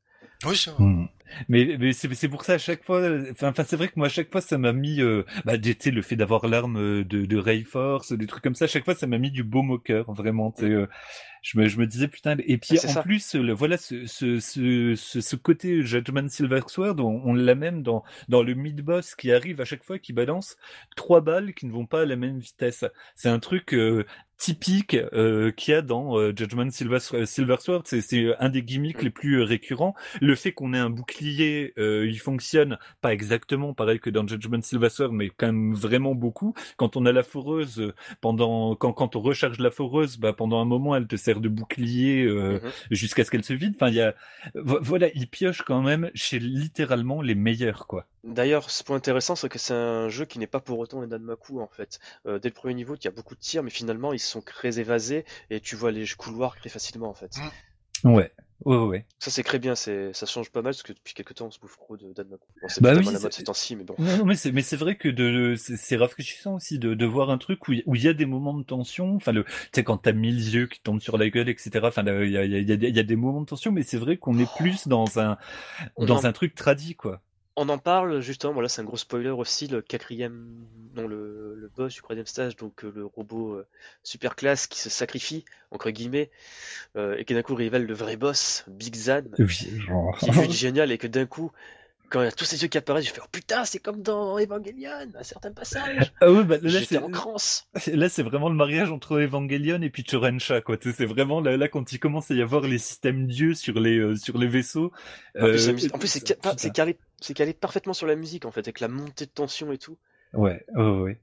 Oui, 0.45 0.55
c'est 0.55 0.71
vrai. 0.71 0.83
Hmm. 0.83 1.07
Mais, 1.49 1.75
mais 1.79 1.91
c'est 1.91 2.13
c'est 2.13 2.29
pour 2.29 2.43
ça 2.43 2.53
à 2.53 2.57
chaque 2.59 2.83
fois. 2.83 3.01
Enfin, 3.31 3.51
c'est 3.65 3.75
vrai 3.75 3.87
que 3.87 3.93
moi 3.95 4.05
à 4.05 4.09
chaque 4.09 4.31
fois 4.31 4.41
ça 4.41 4.57
m'a 4.59 4.73
mis, 4.73 5.01
euh, 5.01 5.23
bah, 5.43 5.57
tu 5.57 5.75
sais, 5.77 5.91
le 5.91 6.01
fait 6.03 6.15
d'avoir 6.15 6.47
l'arme 6.47 6.77
euh, 6.77 7.03
de, 7.03 7.25
de 7.25 7.37
Ray 7.37 7.63
Force, 7.63 8.13
des 8.13 8.27
trucs 8.27 8.43
comme 8.43 8.53
ça. 8.55 8.65
À 8.65 8.67
chaque 8.67 8.85
fois 8.85 8.93
ça 8.95 9.07
m'a 9.07 9.17
mis 9.17 9.31
du 9.31 9.43
baume 9.43 9.71
au 9.71 9.79
cœur, 9.79 10.11
vraiment. 10.13 10.53
euh, 10.61 10.85
je 11.41 11.59
me 11.59 11.67
je 11.67 11.77
me 11.79 11.87
disais 11.87 12.07
putain. 12.07 12.37
Et 12.45 12.57
puis 12.57 12.77
c'est 12.77 12.87
en 12.87 12.91
ça. 12.91 13.03
plus, 13.03 13.33
le, 13.35 13.53
voilà 13.53 13.77
ce 13.77 14.05
ce, 14.05 14.39
ce 14.39 14.93
ce 14.95 15.19
ce 15.19 15.35
côté 15.35 15.81
Judgment 15.83 16.29
Silver 16.29 16.61
Sword, 16.67 16.99
on, 16.99 17.21
on 17.25 17.33
l'a 17.33 17.55
même 17.55 17.81
dans 17.81 18.03
dans 18.29 18.43
le 18.43 18.53
mid 18.53 18.79
boss 18.81 19.15
qui 19.15 19.31
arrive 19.31 19.59
à 19.61 19.65
chaque 19.65 19.83
fois 19.83 19.97
qui 19.99 20.13
balance 20.13 20.57
trois 20.95 21.21
balles 21.21 21.53
qui 21.55 21.65
ne 21.65 21.71
vont 21.71 21.87
pas 21.87 22.01
à 22.01 22.05
la 22.05 22.15
même 22.15 22.37
vitesse. 22.39 22.85
C'est 23.15 23.29
un 23.29 23.39
truc. 23.39 23.73
euh, 23.73 24.05
typique 24.37 24.95
euh, 25.13 25.51
qu'il 25.51 25.73
y 25.73 25.77
a 25.77 25.81
dans 25.81 26.17
euh, 26.19 26.33
Judgment 26.35 26.69
Silver, 26.69 26.97
Silver 27.25 27.55
Sword, 27.61 27.83
c'est 27.85 28.01
c'est 28.01 28.35
un 28.39 28.49
des 28.49 28.63
gimmicks 28.63 29.01
Mm. 29.01 29.05
les 29.05 29.09
plus 29.09 29.41
récurrents 29.41 29.95
le 30.19 30.34
fait 30.35 30.51
qu'on 30.53 30.73
ait 30.73 30.77
un 30.79 30.89
bouclier, 30.89 31.73
euh, 31.77 32.05
il 32.07 32.19
fonctionne 32.19 32.77
pas 33.01 33.13
exactement 33.13 33.73
pareil 33.73 33.99
que 33.99 34.09
dans 34.09 34.27
Judgment 34.27 34.61
Silver 34.61 34.89
Sword, 34.89 35.11
mais 35.13 35.29
quand 35.29 35.47
même 35.47 35.73
vraiment 35.73 36.15
beaucoup. 36.15 36.53
Quand 36.77 36.95
on 36.97 37.05
a 37.05 37.11
la 37.11 37.23
foreuse, 37.23 37.79
euh, 37.79 37.93
pendant 38.21 38.75
quand, 38.75 38.93
quand 38.93 39.15
on 39.15 39.21
recharge 39.21 39.59
la 39.59 39.71
foreuse, 39.71 40.17
bah 40.17 40.33
pendant 40.33 40.59
un 40.61 40.65
moment 40.65 40.95
elle 40.95 41.07
te 41.07 41.15
sert 41.15 41.39
de 41.39 41.49
bouclier 41.49 42.23
euh, 42.23 42.59
Mhm. 42.63 42.71
jusqu'à 42.91 43.23
ce 43.23 43.31
qu'elle 43.31 43.43
se 43.43 43.53
vide. 43.53 43.73
Enfin 43.75 43.89
il 43.89 43.95
y 43.95 44.01
a 44.01 44.15
vo- 44.55 44.79
voilà, 44.81 45.07
il 45.15 45.27
pioche 45.27 45.61
quand 45.63 45.81
même 45.81 46.11
chez 46.13 46.39
littéralement 46.39 47.21
les 47.21 47.35
meilleurs 47.35 47.87
quoi. 47.87 48.05
D'ailleurs, 48.23 48.71
ce 48.71 48.83
point 48.83 48.95
intéressant, 48.97 49.35
c'est 49.35 49.49
que 49.49 49.59
c'est 49.59 49.73
un 49.75 50.09
jeu 50.09 50.25
qui 50.25 50.39
n'est 50.39 50.47
pas 50.47 50.59
pour 50.59 50.79
autant 50.79 51.01
un 51.01 51.07
Danmaku 51.07 51.59
en 51.61 51.67
fait. 51.67 51.99
Euh, 52.25 52.39
dès 52.39 52.49
le 52.49 52.53
premier 52.55 52.73
niveau, 52.73 52.95
il 52.95 53.03
y 53.05 53.07
a 53.07 53.11
beaucoup 53.11 53.35
de 53.35 53.39
tirs, 53.39 53.61
mais 53.61 53.69
finalement 53.69 54.13
ils 54.13 54.19
sont 54.19 54.41
très 54.41 54.79
évasés 54.79 55.25
et 55.51 55.59
tu 55.59 55.75
vois 55.75 55.91
les 55.91 56.05
couloirs 56.17 56.55
très 56.55 56.69
facilement 56.69 57.09
en 57.09 57.13
fait. 57.13 57.37
Mm. 57.37 57.49
Ouais. 58.05 58.31
Ouais, 58.63 58.77
ouais. 58.77 59.05
Ça 59.19 59.29
c'est 59.31 59.43
très 59.43 59.59
bien, 59.59 59.75
c'est 59.75 60.13
ça 60.13 60.25
change 60.25 60.49
pas 60.49 60.61
mal 60.61 60.71
parce 60.71 60.81
que 60.81 60.93
depuis 60.93 61.13
quelques 61.13 61.35
temps 61.35 61.47
on 61.47 61.51
se 61.51 61.59
bouffe 61.59 61.75
trop 61.77 61.97
de 61.97 62.13
Danmaku. 62.13 62.47
Bon, 62.61 62.67
c'est 62.69 62.81
Bah 62.81 62.93
oui, 62.95 63.03
la 63.03 63.11
c'est- 63.11 63.21
mode 63.23 63.33
ces 63.33 63.43
temps-ci, 63.43 63.75
mais 63.75 63.83
bon. 63.83 63.95
Non, 63.99 64.17
non, 64.19 64.25
mais 64.25 64.35
c'est 64.35 64.53
mais 64.53 64.61
c'est 64.61 64.77
vrai 64.77 64.95
que 64.95 65.09
de 65.09 65.55
c'est 65.57 65.75
c'est 65.75 65.97
rafraîchissant 65.97 66.55
aussi 66.55 66.79
de, 66.79 66.93
de 66.93 67.05
voir 67.05 67.29
un 67.29 67.37
truc 67.37 67.67
où 67.67 67.73
il 67.73 67.83
où 67.85 67.95
il 67.95 68.03
y 68.03 68.07
a 68.07 68.13
des 68.13 68.25
moments 68.25 68.53
de 68.53 68.63
tension. 68.63 69.13
Enfin 69.17 69.33
le 69.33 69.43
tu 69.43 69.51
sais 69.73 69.83
quand 69.83 69.97
t'as 69.97 70.13
mille 70.13 70.39
yeux 70.55 70.67
qui 70.67 70.79
tombent 70.79 71.01
sur 71.01 71.17
la 71.17 71.29
gueule 71.29 71.49
etc. 71.49 71.85
Enfin 71.89 72.03
il 72.23 72.31
y 72.31 72.37
a 72.37 72.45
il 72.45 72.51
y 72.51 72.55
a, 72.55 72.59
il 72.59 72.69
y 72.69 72.71
a 72.71 72.77
des- 72.77 72.87
il 72.87 72.95
y 72.95 72.99
a 72.99 73.03
des 73.03 73.15
moments 73.17 73.41
de 73.41 73.45
tension, 73.45 73.73
mais 73.73 73.83
c'est 73.83 73.97
vrai 73.97 74.15
qu'on 74.17 74.39
est 74.39 74.51
plus 74.57 74.87
dans 74.87 75.19
un 75.19 75.37
dans 75.99 76.25
un 76.25 76.31
truc 76.31 76.55
tradit 76.55 76.95
quoi. 76.95 77.21
On 77.57 77.69
en 77.69 77.77
parle 77.77 78.19
justement, 78.19 78.51
voilà, 78.53 78.67
c'est 78.67 78.81
un 78.81 78.85
gros 78.85 78.97
spoiler 78.97 79.29
aussi, 79.29 79.67
le 79.67 79.81
quatrième, 79.81 80.67
non, 80.93 81.07
le, 81.07 81.55
le 81.55 81.69
boss 81.69 81.93
du 81.93 82.01
troisième 82.01 82.25
stage, 82.25 82.57
donc 82.57 82.83
euh, 82.83 82.91
le 82.93 83.05
robot 83.05 83.53
euh, 83.53 83.67
super 84.03 84.35
classe 84.35 84.67
qui 84.67 84.79
se 84.79 84.89
sacrifie, 84.89 85.45
entre 85.71 85.89
guillemets, 85.89 86.31
euh, 86.97 87.15
et 87.17 87.25
qui 87.25 87.33
d'un 87.33 87.43
coup 87.43 87.55
révèle 87.55 87.85
le 87.85 87.93
vrai 87.93 88.17
boss, 88.17 88.65
Big 88.67 88.95
Zan, 88.95 89.23
Oui, 89.39 89.47
genre. 89.79 90.17
qui 90.17 90.29
est 90.29 90.33
juste 90.33 90.51
génial, 90.51 90.91
et 90.91 90.97
que 90.97 91.07
d'un 91.07 91.25
coup, 91.25 91.51
quand 92.09 92.21
il 92.21 92.25
y 92.25 92.27
a 92.27 92.31
tous 92.31 92.45
ces 92.45 92.61
yeux 92.61 92.67
qui 92.67 92.77
apparaissent, 92.77 93.07
je 93.07 93.11
fais 93.13 93.21
oh 93.23 93.27
putain, 93.31 93.65
c'est 93.65 93.79
comme 93.79 94.01
dans 94.01 94.37
Evangelion, 94.39 95.11
à 95.17 95.23
certains 95.23 95.51
passages. 95.51 96.13
Ah 96.21 96.31
ouais, 96.31 96.43
bah 96.43 96.57
là 96.61 96.81
c'est 96.81 96.97
en 96.97 97.09
là 97.93 98.09
c'est 98.09 98.23
vraiment 98.23 98.49
le 98.49 98.55
mariage 98.55 98.91
entre 98.91 99.19
Evangelion 99.21 99.81
et 99.81 99.89
puis 99.89 100.03
Chorencha 100.03 100.61
quoi. 100.61 100.77
C'est 100.81 101.05
vraiment 101.05 101.41
là, 101.41 101.57
là 101.57 101.67
quand 101.67 101.91
il 101.91 101.99
commence 101.99 102.31
à 102.31 102.35
y 102.35 102.41
avoir 102.41 102.61
les 102.61 102.77
systèmes 102.77 103.27
dieux 103.27 103.53
sur 103.53 103.79
les 103.79 103.97
euh, 103.97 104.15
sur 104.15 104.37
les 104.37 104.47
vaisseaux. 104.47 104.91
En 105.37 105.47
plus, 105.47 105.69
euh, 105.69 105.77
c'est 106.05 106.27
ca- 106.27 106.69
calé, 106.71 106.97
c'est 107.21 107.33
calé 107.33 107.53
parfaitement 107.53 107.93
sur 107.93 108.07
la 108.07 108.15
musique 108.15 108.45
en 108.45 108.51
fait, 108.51 108.61
avec 108.61 108.79
la 108.79 108.87
montée 108.87 109.25
de 109.25 109.31
tension 109.31 109.71
et 109.71 109.77
tout. 109.77 109.97
Ouais, 110.33 110.65
ouais, 110.75 110.83
ouais. 110.99 111.19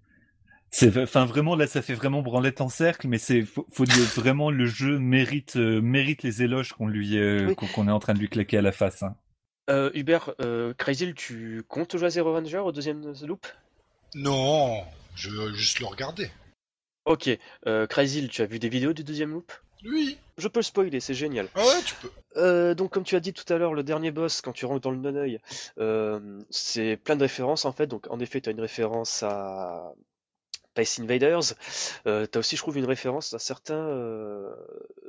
C'est, 0.74 0.96
enfin, 0.96 1.26
vraiment, 1.26 1.54
là, 1.54 1.66
ça 1.66 1.82
fait 1.82 1.92
vraiment 1.92 2.22
branlette 2.22 2.62
en 2.62 2.70
cercle, 2.70 3.06
mais 3.06 3.18
c'est, 3.18 3.42
faut, 3.42 3.66
faut 3.70 3.84
dire, 3.84 4.04
vraiment, 4.16 4.50
le 4.50 4.64
jeu 4.64 4.98
mérite, 4.98 5.56
euh, 5.56 5.82
mérite 5.82 6.22
les 6.22 6.42
éloges 6.42 6.72
qu'on 6.72 6.86
lui, 6.88 7.18
euh, 7.18 7.48
Oui. 7.48 7.56
qu'on 7.56 7.88
est 7.88 7.90
en 7.90 7.98
train 7.98 8.14
de 8.14 8.18
lui 8.18 8.30
claquer 8.30 8.56
à 8.56 8.62
la 8.62 8.72
face, 8.72 9.02
hein. 9.02 9.14
Euh, 9.70 9.90
Hubert, 9.94 10.34
euh, 10.40 10.74
Crazy, 10.74 11.14
tu 11.14 11.62
comptes 11.68 11.96
jouer 11.96 12.06
à 12.06 12.10
Zero 12.10 12.32
Ranger 12.32 12.58
au 12.58 12.72
deuxième 12.72 13.12
loop? 13.22 13.46
Non, 14.14 14.82
je 15.14 15.30
veux 15.30 15.52
juste 15.54 15.80
le 15.80 15.86
regarder. 15.86 16.30
Ok, 17.04 17.30
euh, 17.66 17.86
Crazy, 17.86 18.28
tu 18.28 18.42
as 18.42 18.46
vu 18.46 18.58
des 18.58 18.68
vidéos 18.68 18.92
du 18.92 19.04
deuxième 19.04 19.32
loop? 19.32 19.52
Oui. 19.84 20.18
Je 20.38 20.48
peux 20.48 20.60
le 20.60 20.64
spoiler, 20.64 21.00
c'est 21.00 21.14
génial. 21.14 21.48
Ah 21.54 21.64
ouais, 21.64 21.82
tu 21.84 21.94
peux. 21.96 22.10
Euh, 22.36 22.74
donc, 22.74 22.92
comme 22.92 23.04
tu 23.04 23.16
as 23.16 23.20
dit 23.20 23.32
tout 23.32 23.50
à 23.52 23.58
l'heure, 23.58 23.74
le 23.74 23.82
dernier 23.82 24.10
boss, 24.10 24.40
quand 24.40 24.52
tu 24.52 24.64
rentres 24.66 24.80
dans 24.80 24.90
le 24.90 24.98
non-œil, 24.98 25.40
euh, 25.78 26.40
c'est 26.50 26.96
plein 26.96 27.16
de 27.16 27.22
références 27.22 27.64
en 27.64 27.72
fait. 27.72 27.86
Donc, 27.86 28.06
en 28.10 28.18
effet, 28.20 28.40
tu 28.40 28.48
as 28.48 28.52
une 28.52 28.60
référence 28.60 29.22
à 29.22 29.92
Space 30.72 31.00
Invaders. 31.00 31.54
Euh, 32.06 32.26
t'as 32.26 32.40
aussi, 32.40 32.56
je 32.56 32.62
trouve, 32.62 32.78
une 32.78 32.86
référence 32.86 33.34
à 33.34 33.38
certains 33.38 33.74
euh, 33.88 34.50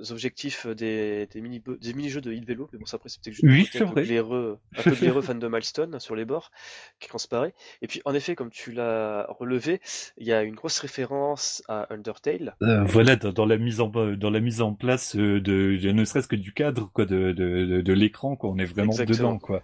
objectifs 0.10 0.68
des, 0.68 1.28
des, 1.32 1.42
mini, 1.42 1.62
des 1.82 1.94
mini-jeux 1.94 2.20
de 2.22 2.32
Hit 2.34 2.46
Vélo, 2.46 2.70
mais 2.74 2.80
bon, 2.80 2.86
ça 2.86 2.98
après, 2.98 3.10
c'est 3.10 3.22
peut-être 3.22 3.36
juste 3.36 3.46
Oui, 3.46 3.70
un 3.82 3.88
peu 3.94 4.02
glaireux, 4.02 4.60
un 4.78 4.84
peu 4.84 4.96
glaireux 4.96 5.22
fan 5.22 5.40
de 5.40 5.48
Milestone 5.48 6.00
sur 6.00 6.16
les 6.16 6.26
bords, 6.26 6.52
qui 7.00 7.08
transparaît. 7.08 7.54
Et 7.82 7.88
puis, 7.88 8.02
en 8.06 8.14
effet, 8.14 8.36
comme 8.36 8.50
tu 8.50 8.72
l'as 8.74 9.26
relevé, 9.30 9.80
il 10.18 10.28
y 10.28 10.34
a 10.34 10.44
une 10.44 10.56
grosse 10.56 10.80
référence 10.80 11.64
à 11.70 11.88
Undertale. 11.94 12.56
Euh, 12.62 12.84
voilà, 12.84 13.16
dans, 13.16 13.32
dans 13.32 13.46
la 13.46 13.58
mise 13.58 13.80
en 13.80 13.88
dans 13.88 14.30
la 14.30 14.40
mise 14.40 14.62
en 14.62 14.74
place 14.74 15.16
euh, 15.16 15.40
de, 15.40 15.78
de- 15.78 15.92
ne 15.92 16.04
serait-ce 16.06 16.28
que 16.28 16.36
du 16.36 16.54
cadre 16.54 16.90
quoi, 16.94 17.06
de, 17.06 17.32
de, 17.32 17.66
de, 17.66 17.82
de 17.82 17.94
l'écran, 17.94 18.36
quoi, 18.36 18.50
on 18.50 18.58
est 18.58 18.66
vraiment 18.66 18.92
Exactement. 18.92 19.36
dedans, 19.36 19.40
quoi. 19.40 19.64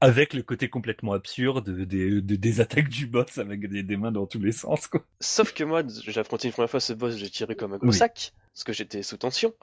Avec 0.00 0.34
le 0.34 0.42
côté 0.42 0.68
complètement 0.68 1.12
absurde 1.12 1.70
des, 1.70 2.20
des, 2.20 2.36
des 2.38 2.60
attaques 2.60 2.88
du 2.88 3.06
boss 3.06 3.38
avec 3.38 3.68
des, 3.68 3.82
des 3.82 3.96
mains 3.96 4.12
dans 4.12 4.26
tous 4.26 4.40
les 4.40 4.52
sens, 4.52 4.86
quoi. 4.86 5.04
Sauf 5.24 5.52
que 5.54 5.64
moi, 5.64 5.82
j'ai 5.88 6.20
affronté 6.20 6.48
une 6.48 6.52
première 6.52 6.70
fois 6.70 6.80
ce 6.80 6.92
boss, 6.92 7.16
j'ai 7.16 7.30
tiré 7.30 7.56
comme 7.56 7.72
un 7.72 7.78
gros 7.78 7.88
Oui. 7.88 7.96
sac, 7.96 8.32
parce 8.52 8.64
que 8.64 8.72
j'étais 8.72 9.02
sous 9.02 9.16
tension. 9.16 9.54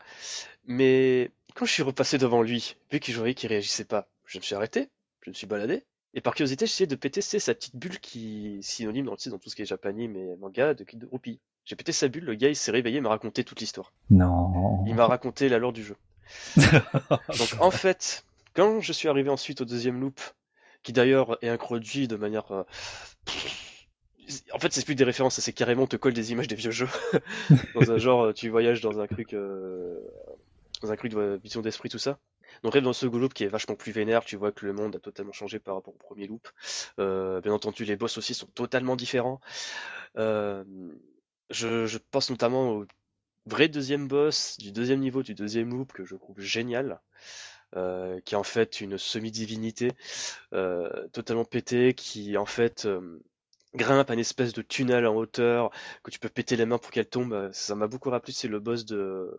Mais 0.65 1.31
quand 1.55 1.65
je 1.65 1.71
suis 1.71 1.83
repassé 1.83 2.17
devant 2.17 2.41
lui, 2.41 2.75
vu 2.91 2.99
que 2.99 3.11
je 3.11 3.17
voyais 3.17 3.33
qu'il 3.33 3.49
réagissait 3.49 3.85
pas, 3.85 4.07
je 4.25 4.37
me 4.39 4.43
suis 4.43 4.55
arrêté, 4.55 4.89
je 5.21 5.29
me 5.29 5.35
suis 5.35 5.47
baladé. 5.47 5.83
Et 6.13 6.19
par 6.21 6.33
curiosité, 6.35 6.65
j'ai 6.65 6.71
essayé 6.73 6.87
de 6.87 6.95
péter 6.95 7.21
sa 7.21 7.53
petite 7.53 7.75
bulle 7.75 7.99
qui 7.99 8.57
est 8.57 8.61
synonyme 8.61 9.05
dans, 9.05 9.15
tu 9.15 9.23
sais, 9.23 9.29
dans 9.29 9.37
tout 9.39 9.49
ce 9.49 9.55
qui 9.55 9.61
est 9.61 9.65
japanime 9.65 10.15
et 10.17 10.35
manga 10.37 10.73
de 10.73 10.83
Kid 10.83 10.99
de 10.99 11.05
Groupie. 11.05 11.39
J'ai 11.63 11.75
pété 11.75 11.91
sa 11.91 12.07
bulle, 12.09 12.25
le 12.25 12.33
gars 12.35 12.49
il 12.49 12.55
s'est 12.55 12.71
réveillé, 12.71 12.97
il 12.97 13.01
m'a 13.01 13.09
raconté 13.09 13.43
toute 13.43 13.59
l'histoire. 13.61 13.93
Non. 14.09 14.83
Il 14.87 14.95
m'a 14.95 15.05
raconté 15.05 15.47
la 15.47 15.57
lore 15.59 15.71
du 15.73 15.83
jeu. 15.83 15.95
Donc 16.57 17.55
en 17.59 17.71
fait, 17.71 18.25
quand 18.55 18.81
je 18.81 18.91
suis 18.93 19.07
arrivé 19.07 19.29
ensuite 19.29 19.61
au 19.61 19.65
deuxième 19.65 20.01
loop, 20.01 20.19
qui 20.83 20.91
d'ailleurs 20.91 21.37
est 21.43 21.49
introduit 21.49 22.07
de 22.07 22.15
manière... 22.15 22.51
euh, 22.51 22.63
En 24.53 24.59
fait, 24.59 24.71
c'est 24.71 24.85
plus 24.85 24.95
des 24.95 25.03
références, 25.03 25.39
c'est 25.39 25.53
carrément 25.53 25.83
on 25.83 25.87
te 25.87 25.95
colle 25.95 26.13
des 26.13 26.31
images 26.31 26.47
des 26.47 26.55
vieux 26.55 26.71
jeux. 26.71 26.89
dans 27.75 27.91
un 27.91 27.97
genre, 27.97 28.33
tu 28.33 28.49
voyages 28.49 28.81
dans 28.81 28.99
un 28.99 29.07
truc... 29.07 29.33
euh, 29.33 29.99
Dans 30.81 30.91
un 30.91 30.95
truc 30.95 31.11
de 31.11 31.39
vision 31.43 31.61
d'esprit, 31.61 31.89
tout 31.89 31.99
ça. 31.99 32.19
Donc 32.63 32.73
arrive 32.73 32.83
dans 32.83 32.93
ce 32.93 33.05
loop 33.05 33.33
qui 33.33 33.43
est 33.43 33.47
vachement 33.47 33.75
plus 33.75 33.91
vénère, 33.91 34.25
tu 34.25 34.35
vois 34.35 34.51
que 34.51 34.65
le 34.65 34.73
monde 34.73 34.95
a 34.95 34.99
totalement 34.99 35.31
changé 35.31 35.59
par 35.59 35.75
rapport 35.75 35.93
au 35.93 35.97
premier 35.97 36.27
loop. 36.27 36.47
Euh, 36.99 37.39
bien 37.41 37.53
entendu, 37.53 37.85
les 37.85 37.95
boss 37.95 38.17
aussi 38.17 38.33
sont 38.33 38.47
totalement 38.47 38.95
différents. 38.95 39.39
Euh, 40.17 40.63
je, 41.49 41.97
pense 42.11 42.29
notamment 42.29 42.71
au 42.71 42.85
vrai 43.45 43.69
deuxième 43.69 44.07
boss 44.07 44.57
du 44.57 44.71
deuxième 44.71 44.99
niveau 44.99 45.23
du 45.23 45.33
deuxième 45.33 45.69
loop 45.69 45.93
que 45.93 46.03
je 46.03 46.15
trouve 46.15 46.39
génial, 46.39 46.99
qui 47.73 48.35
est 48.35 48.37
en 48.37 48.43
fait 48.43 48.81
une 48.81 48.97
semi-divinité 48.97 49.93
totalement 51.13 51.45
pétée, 51.45 51.93
qui 51.93 52.37
en 52.37 52.45
fait 52.45 52.87
grimpe 53.75 54.09
un 54.11 54.17
espèce 54.17 54.53
de 54.53 54.61
tunnel 54.61 55.05
en 55.07 55.15
hauteur 55.15 55.71
que 56.03 56.11
tu 56.11 56.19
peux 56.19 56.29
péter 56.29 56.55
les 56.55 56.65
mains 56.65 56.77
pour 56.77 56.91
qu'elle 56.91 57.09
tombe. 57.09 57.33
Euh, 57.33 57.49
Ça 57.53 57.75
m'a 57.75 57.87
beaucoup 57.87 58.09
rappelé, 58.09 58.33
c'est 58.33 58.47
le 58.47 58.59
boss 58.59 58.85
de 58.85 59.29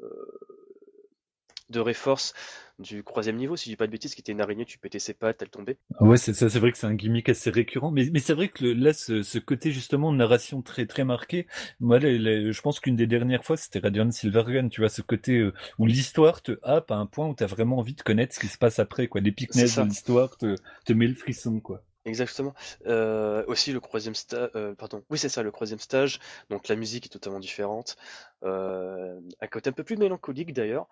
de 1.70 1.80
Reforce 1.80 2.34
du 2.78 3.02
troisième 3.02 3.36
niveau, 3.36 3.56
si 3.56 3.66
je 3.66 3.70
dis 3.70 3.76
pas 3.76 3.86
de 3.86 3.92
bêtises, 3.92 4.14
qui 4.14 4.20
était 4.20 4.32
une 4.32 4.40
araignée, 4.40 4.64
tu 4.64 4.78
pétais 4.78 4.98
ses 4.98 5.14
pattes, 5.14 5.40
elle 5.40 5.48
tombait. 5.48 5.78
Ouais, 6.00 6.16
c'est 6.16 6.34
ça, 6.34 6.50
c'est 6.50 6.58
vrai 6.58 6.72
que 6.72 6.78
c'est 6.78 6.86
un 6.86 6.94
gimmick 6.94 7.28
assez 7.28 7.50
récurrent, 7.50 7.90
mais, 7.90 8.08
mais 8.12 8.18
c'est 8.18 8.34
vrai 8.34 8.48
que 8.48 8.64
le- 8.64 8.72
là, 8.74 8.92
ce, 8.92 9.22
ce 9.22 9.38
côté 9.38 9.70
justement 9.72 10.12
de 10.12 10.16
narration 10.18 10.62
très 10.62 10.86
très 10.86 11.04
marqué, 11.04 11.46
moi, 11.80 11.98
les- 11.98 12.18
les- 12.18 12.52
je 12.52 12.60
pense 12.60 12.80
qu'une 12.80 12.96
des 12.96 13.06
dernières 13.06 13.44
fois, 13.44 13.56
c'était 13.56 13.78
Radiant 13.78 14.10
Silvergun, 14.10 14.68
tu 14.68 14.80
vois, 14.80 14.88
ce 14.90 15.00
côté 15.02 15.38
euh, 15.38 15.54
où 15.78 15.86
l'histoire 15.86 16.42
te 16.42 16.58
happe 16.62 16.90
à 16.90 16.96
un 16.96 17.06
point 17.06 17.28
où 17.28 17.34
t'as 17.34 17.46
vraiment 17.46 17.78
envie 17.78 17.94
de 17.94 18.02
connaître 18.02 18.34
ce 18.34 18.40
qui 18.40 18.48
se 18.48 18.58
passe 18.58 18.78
après, 18.78 19.06
quoi. 19.06 19.20
Ça. 19.50 19.82
de 19.82 19.88
l'histoire 19.88 20.36
te, 20.36 20.56
te 20.84 20.92
met 20.92 21.06
le 21.06 21.14
frisson, 21.14 21.60
quoi. 21.60 21.82
Exactement. 22.04 22.52
Euh, 22.86 23.44
aussi 23.46 23.72
le 23.72 23.80
troisième 23.80 24.14
stage, 24.16 24.50
pardon, 24.76 25.04
oui 25.10 25.18
c'est 25.18 25.28
ça, 25.28 25.42
le 25.42 25.52
troisième 25.52 25.78
stage. 25.78 26.18
Donc 26.50 26.66
la 26.68 26.74
musique 26.76 27.06
est 27.06 27.10
totalement 27.10 27.38
différente, 27.38 27.96
euh, 28.44 29.20
un 29.40 29.46
côté 29.46 29.70
un 29.70 29.72
peu 29.72 29.84
plus 29.84 29.96
mélancolique 29.96 30.52
d'ailleurs. 30.52 30.86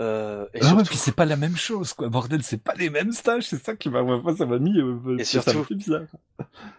Euh, 0.00 0.46
et 0.54 0.60
Ah 0.62 0.64
ouais, 0.64 0.68
surtout, 0.70 0.84
puis 0.88 0.96
c'est 0.96 1.14
pas 1.14 1.26
la 1.26 1.36
même 1.36 1.56
chose, 1.56 1.92
quoi. 1.92 2.08
Bordel, 2.08 2.42
c'est 2.42 2.62
pas 2.62 2.74
les 2.74 2.88
mêmes 2.90 3.12
stages, 3.12 3.44
c'est 3.48 3.62
ça 3.62 3.76
qui 3.76 3.90
m'a, 3.90 4.02
moi, 4.02 4.22
ça 4.36 4.46
m'a 4.46 4.58
mis, 4.58 4.78
euh, 4.78 5.18
Et 5.18 5.24
ça 5.24 5.38
m'a 5.38 5.42
surtout- 5.42 5.64
fait 5.64 5.74
bizarre. 5.74 6.02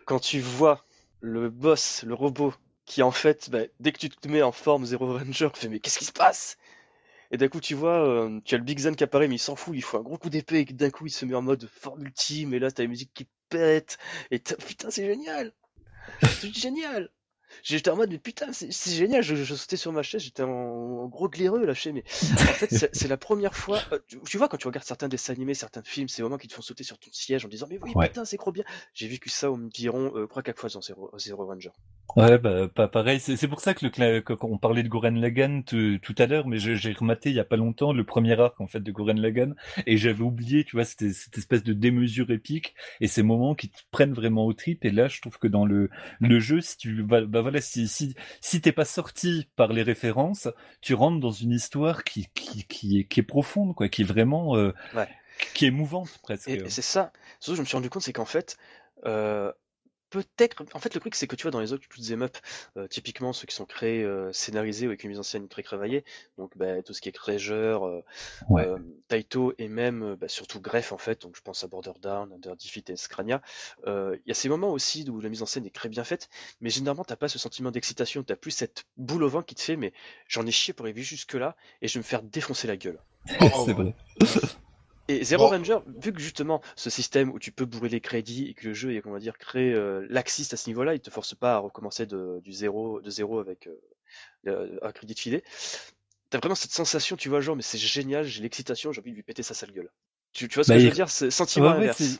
quand 0.05 0.19
tu 0.19 0.39
vois 0.39 0.83
le 1.21 1.49
boss, 1.49 2.03
le 2.03 2.13
robot, 2.13 2.53
qui 2.85 3.03
en 3.03 3.11
fait, 3.11 3.49
bah, 3.49 3.59
dès 3.79 3.91
que 3.91 3.99
tu 3.99 4.09
te 4.09 4.27
mets 4.27 4.41
en 4.41 4.51
forme 4.51 4.85
Zero 4.85 5.13
Ranger, 5.17 5.49
tu 5.53 5.59
fais 5.61 5.67
mais 5.69 5.79
qu'est-ce 5.79 5.99
qui 5.99 6.05
se 6.05 6.11
passe? 6.13 6.57
Et 7.31 7.37
d'un 7.37 7.47
coup 7.49 7.59
tu 7.61 7.73
vois, 7.75 8.05
euh, 8.07 8.39
tu 8.45 8.55
as 8.55 8.57
le 8.57 8.63
Big 8.63 8.79
Zen 8.79 8.95
qui 8.95 9.03
apparaît, 9.03 9.27
mais 9.27 9.35
il 9.35 9.39
s'en 9.39 9.55
fout, 9.55 9.75
il 9.75 9.81
faut 9.83 9.97
un 9.97 10.01
gros 10.03 10.17
coup 10.17 10.29
d'épée, 10.29 10.61
et 10.61 10.65
d'un 10.65 10.89
coup 10.89 11.05
il 11.07 11.11
se 11.11 11.25
met 11.25 11.35
en 11.35 11.41
mode 11.41 11.67
forme 11.67 12.03
ultime, 12.03 12.53
et 12.53 12.59
là 12.59 12.71
t'as 12.71 12.83
la 12.83 12.89
musique 12.89 13.13
qui 13.13 13.27
pète, 13.49 13.97
et 14.31 14.39
t'as- 14.39 14.55
putain 14.57 14.89
c'est 14.91 15.05
génial! 15.05 15.53
C'est 16.31 16.53
génial! 16.53 17.09
J'étais 17.63 17.89
en 17.89 17.95
mode, 17.95 18.09
mais 18.11 18.17
putain, 18.19 18.47
c'est 18.53 18.91
génial, 18.95 19.21
je, 19.23 19.35
je 19.35 19.55
sautais 19.55 19.77
sur 19.77 19.91
ma 19.91 20.03
chaise, 20.03 20.21
j'étais 20.21 20.43
en, 20.43 20.49
en 20.49 21.07
gros 21.07 21.29
glaireux 21.29 21.65
lâché, 21.65 21.91
mais 21.91 22.03
en 22.33 22.37
fait, 22.37 22.89
c'est 22.93 23.07
la 23.07 23.17
première 23.17 23.55
fois, 23.55 23.79
euh, 23.91 23.99
tu, 24.07 24.19
tu 24.25 24.37
vois, 24.37 24.47
quand 24.47 24.57
tu 24.57 24.67
regardes 24.67 24.85
certains 24.85 25.07
dessins 25.07 25.33
animés, 25.33 25.53
certains 25.53 25.83
films, 25.83 26.07
c'est 26.07 26.21
vraiment 26.21 26.37
qui 26.37 26.47
te 26.47 26.53
font 26.53 26.61
sauter 26.61 26.83
sur 26.83 26.97
ton 26.97 27.09
siège 27.11 27.45
en 27.45 27.47
disant, 27.49 27.67
mais 27.69 27.79
oui, 27.81 27.91
Ouais. 27.95 28.07
putain, 28.07 28.25
c'est 28.25 28.37
trop 28.37 28.51
bien. 28.51 28.63
J'ai 28.93 29.07
vécu 29.07 29.29
ça 29.29 29.51
environ, 29.51 30.11
euh, 30.15 30.27
3-4 30.27 30.57
fois 30.57 30.69
dans 30.69 30.81
Zero, 30.81 31.11
Zero 31.17 31.45
Ranger. 31.45 31.71
Ouais, 32.15 32.37
bah, 32.37 32.67
pas 32.67 32.87
pareil. 32.87 33.19
C'est 33.19 33.47
pour 33.47 33.59
ça 33.59 33.73
que, 33.73 33.85
le, 33.85 34.21
quand 34.21 34.37
on 34.43 34.57
parlait 34.57 34.81
de 34.81 34.87
Goren 34.87 35.19
Lagann 35.19 35.63
tout 35.63 35.99
tout 36.01 36.15
à 36.17 36.25
l'heure, 36.25 36.47
mais 36.47 36.57
j'ai 36.57 36.93
rematé 36.93 37.29
il 37.29 37.35
y 37.35 37.39
a 37.39 37.43
pas 37.45 37.57
longtemps 37.57 37.91
le 37.93 38.03
premier 38.05 38.39
arc 38.39 38.59
en 38.61 38.67
fait 38.67 38.79
de 38.79 38.91
Goren 38.91 39.19
Lagann 39.19 39.55
et 39.85 39.97
j'avais 39.97 40.21
oublié, 40.23 40.63
tu 40.63 40.77
vois, 40.77 40.85
c'était 40.85 41.11
cette 41.11 41.37
espèce 41.37 41.63
de 41.63 41.73
démesure 41.73 42.31
épique 42.31 42.73
et 43.01 43.07
ces 43.07 43.23
moments 43.23 43.55
qui 43.55 43.69
te 43.69 43.81
prennent 43.91 44.13
vraiment 44.13 44.45
au 44.45 44.53
trip. 44.53 44.83
Et 44.85 44.89
là, 44.89 45.07
je 45.09 45.19
trouve 45.21 45.37
que 45.37 45.47
dans 45.47 45.65
le 45.65 45.89
le 46.19 46.39
jeu, 46.39 46.61
si 46.61 46.77
tu 46.77 47.03
bah, 47.03 47.21
bah 47.21 47.41
voilà, 47.47 47.61
si 47.61 47.87
si 47.87 48.13
si 48.41 48.61
t'es 48.61 48.71
pas 48.71 48.85
sorti 48.85 49.47
par 49.55 49.71
les 49.73 49.83
références, 49.83 50.47
tu 50.81 50.93
rentres 50.93 51.19
dans 51.19 51.31
une 51.31 51.51
histoire 51.51 52.03
qui 52.03 52.27
qui 52.33 52.65
qui 52.65 52.99
est 52.99 53.03
qui 53.05 53.19
est 53.21 53.23
profonde, 53.23 53.73
quoi, 53.75 53.87
qui 53.89 54.01
est 54.01 54.05
vraiment 54.05 54.55
euh, 54.57 54.73
Ouais. 54.93 55.07
qui 55.53 55.65
est 55.65 55.71
mouvante 55.71 56.09
presque. 56.23 56.47
Et, 56.49 56.53
et 56.53 56.69
c'est 56.69 56.81
ça, 56.81 57.11
surtout 57.39 57.55
je 57.55 57.61
me 57.61 57.65
suis 57.65 57.77
rendu 57.77 57.89
compte, 57.89 58.01
c'est 58.03 58.13
qu'en 58.13 58.25
fait, 58.25 58.57
euh, 59.05 59.51
peut-être, 60.09 60.63
en 60.73 60.79
fait 60.79 60.93
le 60.93 60.99
truc 60.99 61.15
c'est 61.15 61.27
que 61.27 61.35
tu 61.35 61.43
vois 61.43 61.51
dans 61.51 61.59
les 61.59 61.73
autres 61.73 61.85
shoot'em 61.89 62.21
up, 62.23 62.37
euh, 62.77 62.87
typiquement 62.87 63.33
ceux 63.33 63.45
qui 63.45 63.55
sont 63.55 63.65
créés, 63.65 64.03
euh, 64.03 64.31
scénarisés 64.33 64.85
ou 64.87 64.89
avec 64.89 65.03
une 65.03 65.09
mise 65.09 65.19
en 65.19 65.23
scène 65.23 65.47
très 65.47 65.63
travaillée, 65.63 66.03
donc 66.37 66.57
bah, 66.57 66.81
tout 66.83 66.93
ce 66.93 67.01
qui 67.01 67.09
est 67.09 67.11
Treasure, 67.11 67.85
euh, 67.85 68.03
Ouais. 68.49 68.65
euh, 68.67 68.77
Taito 69.07 69.53
et 69.57 69.67
même 69.67 70.03
euh, 70.03 70.15
bah, 70.15 70.27
surtout 70.27 70.61
Greff 70.61 70.91
en 70.91 70.97
fait, 70.97 71.21
donc 71.21 71.35
je 71.35 71.41
pense 71.41 71.63
à 71.63 71.67
Border 71.67 71.93
Down, 72.01 72.31
Under 72.33 72.55
Defeat 72.55 72.89
et 72.89 72.95
Scrania, 72.95 73.41
euh, 73.85 74.15
il 74.25 74.29
y 74.29 74.31
a 74.31 74.35
ces 74.35 74.49
moments 74.49 74.71
aussi 74.71 75.07
où 75.09 75.19
la 75.21 75.29
mise 75.29 75.41
en 75.43 75.45
scène 75.45 75.65
est 75.65 75.75
très 75.75 75.89
bien 75.89 76.03
faite, 76.03 76.29
mais 76.61 76.69
généralement 76.69 77.03
t'as 77.03 77.15
pas 77.15 77.27
ce 77.27 77.39
sentiment 77.39 77.71
d'excitation, 77.71 78.23
t'as 78.23 78.35
plus 78.35 78.51
cette 78.51 78.85
boule 78.97 79.23
au 79.23 79.29
vent 79.29 79.41
qui 79.41 79.55
te 79.55 79.61
fait 79.61 79.75
mais 79.77 79.93
j'en 80.27 80.45
ai 80.45 80.51
chié 80.51 80.73
pour 80.73 80.85
arriver 80.85 81.03
jusque 81.03 81.33
là 81.33 81.55
et 81.81 81.87
je 81.87 81.93
vais 81.95 81.99
me 81.99 82.03
faire 82.03 82.23
défoncer 82.23 82.67
la 82.67 82.77
gueule. 82.77 82.99
c'est 83.65 83.73
vrai. 83.73 83.93
Et 85.09 85.23
Zero 85.23 85.43
Bon. 85.43 85.49
Ranger, 85.49 85.79
vu 86.01 86.11
que 86.13 86.19
justement 86.19 86.61
ce 86.75 86.89
système 86.89 87.31
où 87.31 87.39
tu 87.39 87.51
peux 87.51 87.65
bourrer 87.65 87.89
les 87.89 88.01
crédits 88.01 88.47
et 88.49 88.53
que 88.53 88.67
le 88.67 88.73
jeu 88.73 88.93
est, 88.93 89.05
on 89.05 89.11
va 89.11 89.19
dire, 89.19 89.37
créé 89.37 89.73
euh, 89.73 90.05
laxiste 90.09 90.53
à 90.53 90.57
ce 90.57 90.69
niveau-là, 90.69 90.95
il 90.95 90.99
te 90.99 91.09
force 91.09 91.33
pas 91.33 91.55
à 91.55 91.57
recommencer 91.59 92.05
de, 92.05 92.41
du 92.43 92.51
zéro, 92.51 92.99
de 93.01 93.09
zéro 93.09 93.39
avec 93.39 93.69
euh, 94.47 94.79
un 94.81 94.91
crédit 94.91 95.13
de 95.13 95.19
filet. 95.19 95.43
T'as 96.29 96.39
vraiment 96.39 96.55
cette 96.55 96.71
sensation, 96.71 97.15
tu 97.15 97.29
vois, 97.29 97.41
genre, 97.41 97.55
mais 97.55 97.61
c'est 97.61 97.77
génial, 97.77 98.25
j'ai 98.25 98.41
l'excitation, 98.41 98.91
j'ai 98.91 99.01
envie 99.01 99.11
de 99.11 99.15
lui 99.15 99.23
péter 99.23 99.43
sa 99.43 99.53
sale 99.53 99.71
gueule. 99.71 99.91
Tu, 100.33 100.47
tu 100.49 100.55
vois 100.55 100.63
ce 100.65 100.69
Bah, 100.69 100.75
que 100.75 100.79
je 100.79 100.85
veux 100.85 100.91
dire? 100.91 101.09
C'est 101.09 101.31
sentiment 101.31 101.69
ouais, 101.69 101.77
inverse. 101.77 102.19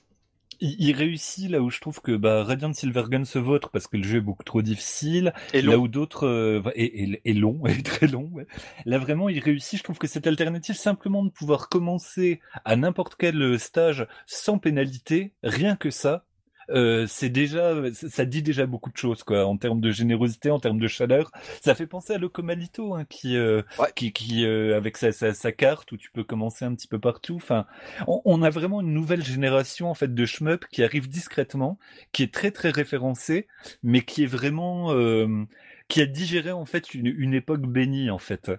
Il, 0.60 0.76
il 0.80 0.92
réussit 0.96 1.50
là 1.50 1.62
où 1.62 1.70
je 1.70 1.80
trouve 1.80 2.02
que 2.02 2.16
bah, 2.16 2.44
Radiant 2.44 2.74
Silvergun 2.74 3.26
se 3.26 3.40
vautre 3.40 3.70
parce 3.72 3.88
que 3.88 3.98
le 3.98 4.04
jeu 4.04 4.18
est 4.18 4.22
beaucoup 4.22 4.44
trop 4.44 4.62
difficile. 4.62 5.34
Et 5.54 5.62
Là 5.62 5.78
où 5.78 5.88
d'autres 5.88 6.26
euh, 6.28 6.62
est, 6.76 6.86
est- 6.86 7.22
est 7.26 7.34
long, 7.34 7.64
est 7.68 7.86
très 7.86 8.08
long. 8.08 8.30
ouais. 8.34 8.48
Là 8.86 8.98
vraiment, 8.98 9.30
il 9.30 9.40
réussit. 9.40 9.80
Je 9.80 9.84
trouve 9.84 9.98
que 9.98 10.08
cette 10.08 10.28
alternative, 10.28 10.76
simplement 10.76 11.24
de 11.24 11.30
pouvoir 11.30 11.70
commencer 11.70 12.40
à 12.66 12.76
n'importe 12.76 13.16
quel 13.18 13.42
euh, 13.42 13.58
stage 13.58 14.08
sans 14.26 14.58
pénalité, 14.58 15.34
rien 15.44 15.76
que 15.76 15.92
ça. 15.92 16.26
Euh, 16.70 17.06
c'est 17.08 17.30
déjà, 17.30 17.74
ça 17.94 18.26
dit 18.26 18.42
déjà 18.44 18.66
beaucoup 18.66 18.92
de 18.92 18.98
choses 18.98 19.24
quoi, 19.24 19.46
en 19.46 19.58
termes 19.58 19.82
de 19.82 19.92
générosité, 19.92 20.50
en 20.52 20.60
termes 20.60 20.80
de 20.80 20.88
chaleur. 20.88 21.32
Ça 21.62 21.76
fait 21.76 21.88
penser 21.88 22.14
à 22.14 22.18
Locomalito, 22.18 22.94
hein, 22.96 23.06
qui, 23.10 23.38
euh, 23.38 23.62
Ouais. 23.80 23.92
qui, 23.96 24.12
qui 24.14 24.46
euh, 24.46 24.76
avec 24.76 24.98
sa, 24.98 25.12
sa, 25.12 25.34
sa 25.34 25.52
carte 25.52 25.92
où 25.92 25.98
tu 25.98 26.12
peux 26.12 26.24
commencer 26.24 26.66
un 26.66 26.74
petit 26.76 26.88
peu 26.88 27.00
partout. 27.00 27.36
Enfin, 27.36 27.66
on, 28.08 28.22
on 28.26 28.42
a 28.42 28.50
vraiment 28.50 28.82
une 28.82 28.94
nouvelle 28.94 29.24
génération 29.24 29.90
en 29.90 29.94
fait 29.94 30.14
de 30.14 30.26
shmup 30.26 30.66
qui 30.72 30.84
arrive 30.84 31.08
discrètement, 31.10 31.80
qui 32.12 32.24
est 32.24 32.34
très 32.34 32.52
très 32.52 32.70
référencée, 32.72 33.48
mais 33.84 34.02
qui 34.02 34.24
est 34.24 34.28
vraiment 34.28 34.92
euh, 34.94 35.46
qui 35.88 36.02
a 36.02 36.06
digéré 36.06 36.52
en 36.52 36.66
fait 36.66 36.94
une, 36.94 37.08
une 37.08 37.34
époque 37.34 37.62
bénie 37.66 38.10
en 38.10 38.18
fait. 38.20 38.52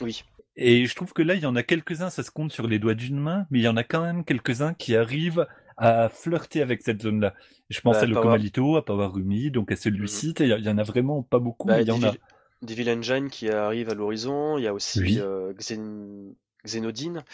Oui. 0.00 0.24
Et 0.56 0.84
je 0.86 0.94
trouve 0.94 1.12
que 1.12 1.22
là, 1.22 1.34
il 1.34 1.40
y 1.42 1.46
en 1.46 1.56
a 1.56 1.62
quelques-uns, 1.62 2.10
ça 2.10 2.22
se 2.22 2.30
compte 2.30 2.52
sur 2.52 2.66
les 2.66 2.78
doigts 2.78 2.94
d'une 2.94 3.18
main, 3.18 3.46
mais 3.50 3.60
il 3.60 3.62
y 3.62 3.68
en 3.68 3.76
a 3.76 3.84
quand 3.84 4.02
même 4.02 4.24
quelques-uns 4.24 4.74
qui 4.74 4.94
arrivent 4.96 5.46
à 5.80 6.08
flirter 6.08 6.62
avec 6.62 6.82
cette 6.82 7.02
zone-là. 7.02 7.34
Je 7.70 7.80
pense 7.80 7.96
Bah, 7.96 8.02
à 8.02 8.06
Locomalito, 8.06 8.76
à 8.76 8.84
Power 8.84 9.08
Rumi, 9.12 9.50
donc 9.50 9.72
à 9.72 9.76
celui-ci, 9.76 10.34
il 10.40 10.46
y, 10.46 10.52
a- 10.52 10.58
il 10.58 10.64
y 10.64 10.68
en 10.68 10.78
a 10.78 10.82
vraiment 10.82 11.22
pas 11.22 11.38
beaucoup, 11.38 11.68
Bah, 11.68 11.76
mais 11.78 11.82
il 11.82 11.88
y 11.88 11.90
en 11.90 12.02
a. 12.02 12.14
Devil, 12.62 12.90
Engine 12.90 13.30
qui 13.30 13.48
arrive 13.48 13.88
à 13.88 13.94
l'horizon. 13.94 14.58
Il 14.58 14.64
y 14.64 14.66
a 14.66 14.74
aussi 14.74 15.00
Oui. 15.00 15.18
euh, 15.18 15.52
Xen- 15.54 16.34
Xenodine. 16.66 17.24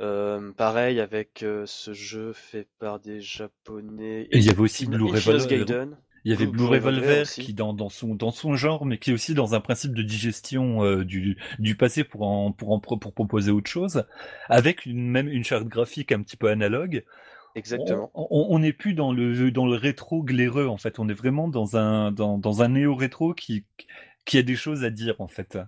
Euh, 0.00 0.52
pareil 0.52 1.00
avec 1.00 1.42
euh, 1.42 1.64
ce 1.66 1.92
jeu 1.92 2.32
fait 2.32 2.66
par 2.80 2.98
des 2.98 3.20
japonais. 3.20 4.28
Et 4.32 4.38
il 4.38 4.44
y 4.44 4.50
avait 4.50 4.60
aussi 4.60 4.86
Blue 4.86 5.04
Revolver. 5.04 5.86
Il 6.24 6.30
y 6.30 6.34
avait 6.34 6.46
Blue- 6.46 6.58
Blue 6.58 6.66
Revolver 6.66 7.22
aussi. 7.22 7.42
qui 7.42 7.54
dans, 7.54 7.72
dans 7.74 7.88
son 7.88 8.14
dans 8.14 8.30
son 8.30 8.54
genre, 8.54 8.86
mais 8.86 8.98
qui 8.98 9.10
est 9.10 9.12
aussi 9.14 9.34
dans 9.34 9.54
un 9.54 9.60
principe 9.60 9.92
de 9.94 10.02
digestion 10.02 10.84
euh, 10.84 11.04
du 11.04 11.36
du 11.58 11.76
passé 11.76 12.04
pour 12.04 12.22
en 12.22 12.52
pour 12.52 12.70
en 12.72 12.78
pro- 12.80 12.96
pour 12.96 13.12
proposer 13.12 13.50
autre 13.50 13.70
chose, 13.70 14.04
avec 14.48 14.86
une 14.86 15.08
même 15.10 15.28
une 15.28 15.44
charte 15.44 15.66
graphique 15.66 16.12
un 16.12 16.22
petit 16.22 16.36
peu 16.36 16.48
analogue. 16.48 17.04
Exactement. 17.54 18.10
On- 18.14 18.58
n'est 18.58 18.72
plus 18.72 18.94
dans 18.94 19.12
le 19.12 19.50
dans 19.50 19.66
le 19.66 19.76
rétro 19.76 20.22
glaireux 20.22 20.66
en 20.66 20.76
fait. 20.76 20.98
On 20.98 21.08
est 21.08 21.14
vraiment 21.14 21.48
dans 21.48 21.76
un 21.76 22.12
dans 22.12 22.38
dans 22.38 22.62
un 22.62 22.68
néo 22.68 22.94
rétro 22.94 23.34
qui 23.34 23.64
qui 24.24 24.38
a 24.38 24.42
des 24.42 24.56
choses 24.56 24.84
à 24.84 24.90
dire 24.90 25.20
en 25.20 25.28
fait. 25.28 25.58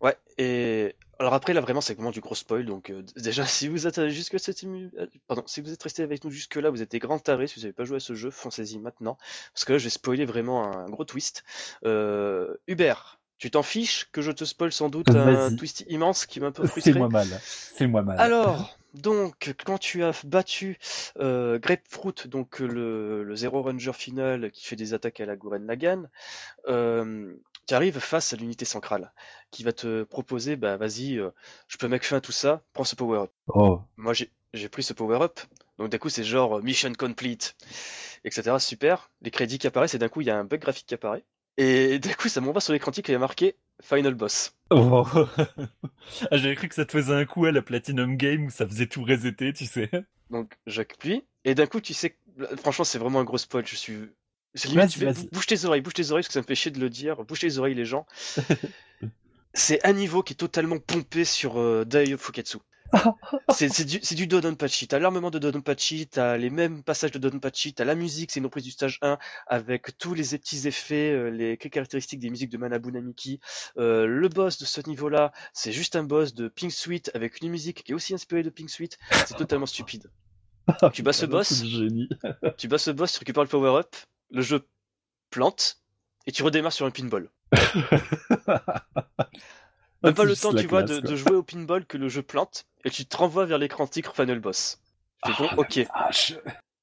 Ouais, 0.00 0.16
et 0.38 0.96
alors 1.18 1.34
après 1.34 1.52
là 1.52 1.60
vraiment 1.60 1.82
c'est 1.82 1.94
vraiment 1.94 2.10
du 2.10 2.20
gros 2.20 2.34
spoil 2.34 2.64
donc 2.64 2.88
euh, 2.88 3.02
déjà 3.16 3.44
si 3.44 3.68
vous 3.68 3.86
êtes 3.86 4.08
jusque 4.08 4.40
cette 4.40 4.64
euh, 4.64 5.06
pardon, 5.28 5.42
si 5.46 5.60
vous 5.60 5.70
êtes 5.70 5.82
resté 5.82 6.02
avec 6.02 6.24
nous 6.24 6.30
jusque 6.30 6.56
là, 6.56 6.70
vous 6.70 6.80
êtes 6.80 6.90
des 6.90 6.98
grands 6.98 7.18
tarés, 7.18 7.46
si 7.46 7.56
vous 7.56 7.62
n'avez 7.62 7.74
pas 7.74 7.84
joué 7.84 7.96
à 7.96 8.00
ce 8.00 8.14
jeu, 8.14 8.30
foncez-y 8.30 8.78
maintenant 8.78 9.18
parce 9.52 9.66
que 9.66 9.72
là 9.72 9.78
je 9.78 9.84
vais 9.84 9.90
spoiler 9.90 10.24
vraiment 10.24 10.64
un 10.64 10.88
gros 10.88 11.04
twist. 11.04 11.44
Euh, 11.84 12.56
Hubert, 12.66 13.20
tu 13.40 13.50
t'en 13.50 13.62
fiches 13.62 14.08
que 14.12 14.20
je 14.22 14.32
te 14.32 14.44
spoil 14.44 14.72
sans 14.72 14.90
doute 14.90 15.08
un 15.10 15.54
twist 15.56 15.84
immense 15.88 16.26
qui 16.26 16.40
m'a 16.40 16.48
un 16.48 16.52
peu 16.52 16.66
frustré? 16.66 16.92
C'est 16.92 16.98
moi 16.98 17.08
mal. 17.08 17.26
C'est 17.42 17.86
moi 17.86 18.02
mal. 18.02 18.20
Alors, 18.20 18.78
donc, 18.94 19.54
quand 19.64 19.78
tu 19.78 20.02
as 20.04 20.24
battu 20.24 20.78
euh, 21.18 21.58
Grapefruit, 21.58 22.26
donc 22.26 22.60
euh, 22.60 22.66
le, 22.66 23.22
le 23.24 23.36
Zero 23.36 23.62
Ranger 23.62 23.92
final 23.92 24.50
qui 24.50 24.66
fait 24.66 24.76
des 24.76 24.94
attaques 24.94 25.20
à 25.20 25.26
la 25.26 25.36
Gurren 25.36 25.66
Lagann, 25.66 26.08
euh, 26.68 27.34
tu 27.66 27.74
arrives 27.74 27.98
face 27.98 28.32
à 28.32 28.36
l'unité 28.36 28.64
centrale 28.64 29.12
qui 29.50 29.62
va 29.62 29.72
te 29.72 30.02
proposer, 30.02 30.56
bah 30.56 30.76
vas-y, 30.76 31.18
euh, 31.18 31.30
je 31.68 31.76
peux 31.76 31.88
mettre 31.88 32.04
fin 32.04 32.16
à 32.16 32.20
tout 32.20 32.32
ça, 32.32 32.62
prends 32.72 32.84
ce 32.84 32.96
power-up. 32.96 33.30
Oh. 33.48 33.80
Moi 33.96 34.12
j'ai 34.12 34.68
pris 34.68 34.82
ce 34.82 34.92
power-up, 34.92 35.40
donc 35.78 35.90
d'un 35.90 35.98
coup 35.98 36.08
c'est 36.08 36.24
genre 36.24 36.62
mission 36.62 36.92
complete, 36.92 37.56
etc. 38.24 38.56
Super, 38.58 39.10
les 39.22 39.30
crédits 39.30 39.58
qui 39.58 39.66
apparaissent 39.66 39.94
et 39.94 39.98
d'un 39.98 40.08
coup 40.08 40.20
il 40.20 40.26
y 40.26 40.30
a 40.30 40.38
un 40.38 40.44
bug 40.44 40.60
graphique 40.60 40.86
qui 40.86 40.94
apparaît. 40.94 41.24
Et 41.56 41.98
d'un 42.00 42.12
coup 42.12 42.28
ça 42.28 42.40
m'envoie 42.40 42.60
sur 42.60 42.72
l'écran 42.72 42.90
qui 42.90 43.00
est 43.10 43.18
marqué 43.18 43.56
Final 43.82 44.14
Boss. 44.14 44.52
Oh. 44.70 45.06
ah, 46.30 46.36
j'avais 46.36 46.54
cru 46.54 46.68
que 46.68 46.74
ça 46.74 46.84
te 46.84 46.92
faisait 46.92 47.14
un 47.14 47.24
coup 47.24 47.46
à 47.46 47.52
la 47.52 47.62
Platinum 47.62 48.16
Game 48.16 48.46
où 48.46 48.50
ça 48.50 48.66
faisait 48.66 48.86
tout 48.86 49.02
resetter, 49.04 49.52
tu 49.52 49.66
sais. 49.66 49.90
Donc 50.30 50.54
j'appuie, 50.66 51.24
et 51.44 51.54
d'un 51.54 51.66
coup 51.66 51.80
tu 51.80 51.94
sais, 51.94 52.16
franchement 52.58 52.84
c'est 52.84 52.98
vraiment 52.98 53.20
un 53.20 53.24
gros 53.24 53.38
spoil, 53.38 53.66
je 53.66 53.74
suis... 53.74 53.98
limite, 54.64 54.90
tu 54.90 55.00
fais, 55.00 55.12
bouge 55.32 55.46
tes 55.46 55.64
oreilles, 55.64 55.80
bouge 55.80 55.94
tes 55.94 56.10
oreilles, 56.12 56.22
parce 56.22 56.28
que 56.28 56.34
ça 56.34 56.40
me 56.40 56.46
fait 56.46 56.54
chier 56.54 56.70
de 56.70 56.78
le 56.78 56.88
dire, 56.88 57.24
bouge 57.24 57.40
tes 57.40 57.58
oreilles 57.58 57.74
les 57.74 57.84
gens. 57.84 58.06
c'est 59.52 59.84
un 59.84 59.92
niveau 59.92 60.22
qui 60.22 60.34
est 60.34 60.36
totalement 60.36 60.78
pompé 60.78 61.24
sur 61.24 61.58
euh, 61.58 61.84
Dai 61.84 62.16
Fuketsu. 62.16 62.58
c'est 63.54 63.84
du, 63.84 63.98
du 63.98 64.26
Dodonpachi, 64.26 64.88
t'as 64.88 64.98
l'armement 64.98 65.30
de 65.30 65.38
Dodonpachi, 65.38 66.08
t'as 66.08 66.36
les 66.36 66.50
mêmes 66.50 66.82
passages 66.82 67.12
de 67.12 67.18
Dodonpachi, 67.18 67.74
t'as 67.74 67.84
la 67.84 67.94
musique, 67.94 68.30
c'est 68.30 68.40
une 68.40 68.46
reprise 68.46 68.64
du 68.64 68.70
stage 68.70 68.98
1, 69.02 69.18
avec 69.46 69.96
tous 69.98 70.14
les 70.14 70.24
petits 70.24 70.66
effets, 70.66 71.12
euh, 71.12 71.30
les 71.30 71.56
caractéristiques 71.56 72.20
des 72.20 72.30
musiques 72.30 72.50
de 72.50 72.58
Manabu 72.58 72.92
Namiki. 72.92 73.40
Euh, 73.78 74.06
le 74.06 74.28
boss 74.28 74.58
de 74.58 74.64
ce 74.64 74.80
niveau-là, 74.88 75.32
c'est 75.52 75.72
juste 75.72 75.96
un 75.96 76.02
boss 76.02 76.34
de 76.34 76.48
Pink 76.48 76.72
Sweet, 76.72 77.10
avec 77.14 77.40
une 77.40 77.50
musique 77.50 77.84
qui 77.84 77.92
est 77.92 77.94
aussi 77.94 78.14
inspirée 78.14 78.42
de 78.42 78.50
Pink 78.50 78.70
Sweet, 78.70 78.98
c'est 79.10 79.36
totalement 79.36 79.66
stupide. 79.66 80.10
Tu 80.92 81.02
bats 81.02 81.12
ce 81.12 81.26
boss 81.26 81.64
génie. 81.64 82.08
Tu 82.56 82.68
bats 82.68 82.78
ce 82.78 82.90
boss, 82.90 83.12
tu 83.12 83.18
récupères 83.20 83.42
le 83.42 83.48
power-up, 83.48 83.94
le 84.30 84.42
jeu 84.42 84.66
plante, 85.30 85.80
et 86.26 86.32
tu 86.32 86.42
redémarres 86.42 86.72
sur 86.72 86.86
un 86.86 86.90
pinball. 86.90 87.30
Même 90.02 90.14
pas 90.14 90.22
C'est 90.22 90.28
le 90.28 90.36
temps, 90.36 90.54
tu 90.54 90.66
vois, 90.66 90.82
classe, 90.82 91.02
de, 91.02 91.16
jouer 91.16 91.34
au 91.34 91.42
pinball 91.42 91.84
que 91.84 91.98
le 91.98 92.08
jeu 92.08 92.22
plante, 92.22 92.66
et 92.84 92.90
tu 92.90 93.04
te 93.04 93.16
renvoies 93.16 93.44
vers 93.44 93.58
l'écran 93.58 93.86
titre 93.86 94.14
Final 94.14 94.40
Boss. 94.40 94.80
Tu 95.24 95.32
fais 95.32 95.42
bon, 95.42 95.48
Ah, 95.50 95.54
la 95.56 95.62
ok. 95.62 95.86
vache. 95.94 96.34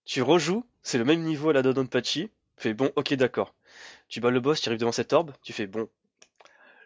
Tu 0.06 0.22
rejoues, 0.22 0.66
c'est 0.84 0.98
le 0.98 1.06
même 1.06 1.22
niveau 1.22 1.50
à 1.50 1.54
la 1.54 1.62
Dodonpachi. 1.62 2.30
Tu 2.30 2.64
fais 2.64 2.74
bon, 2.74 2.92
ok, 2.96 3.14
d'accord. 3.16 3.56
Tu 4.08 4.22
bats 4.22 4.32
le 4.32 4.40
boss, 4.40 4.62
tu 4.62 4.70
arrives 4.70 4.80
devant 4.80 4.92
cette 4.92 5.14
orbe, 5.14 5.34
tu 5.42 5.52
fais 5.52 5.68
bon. 5.68 5.90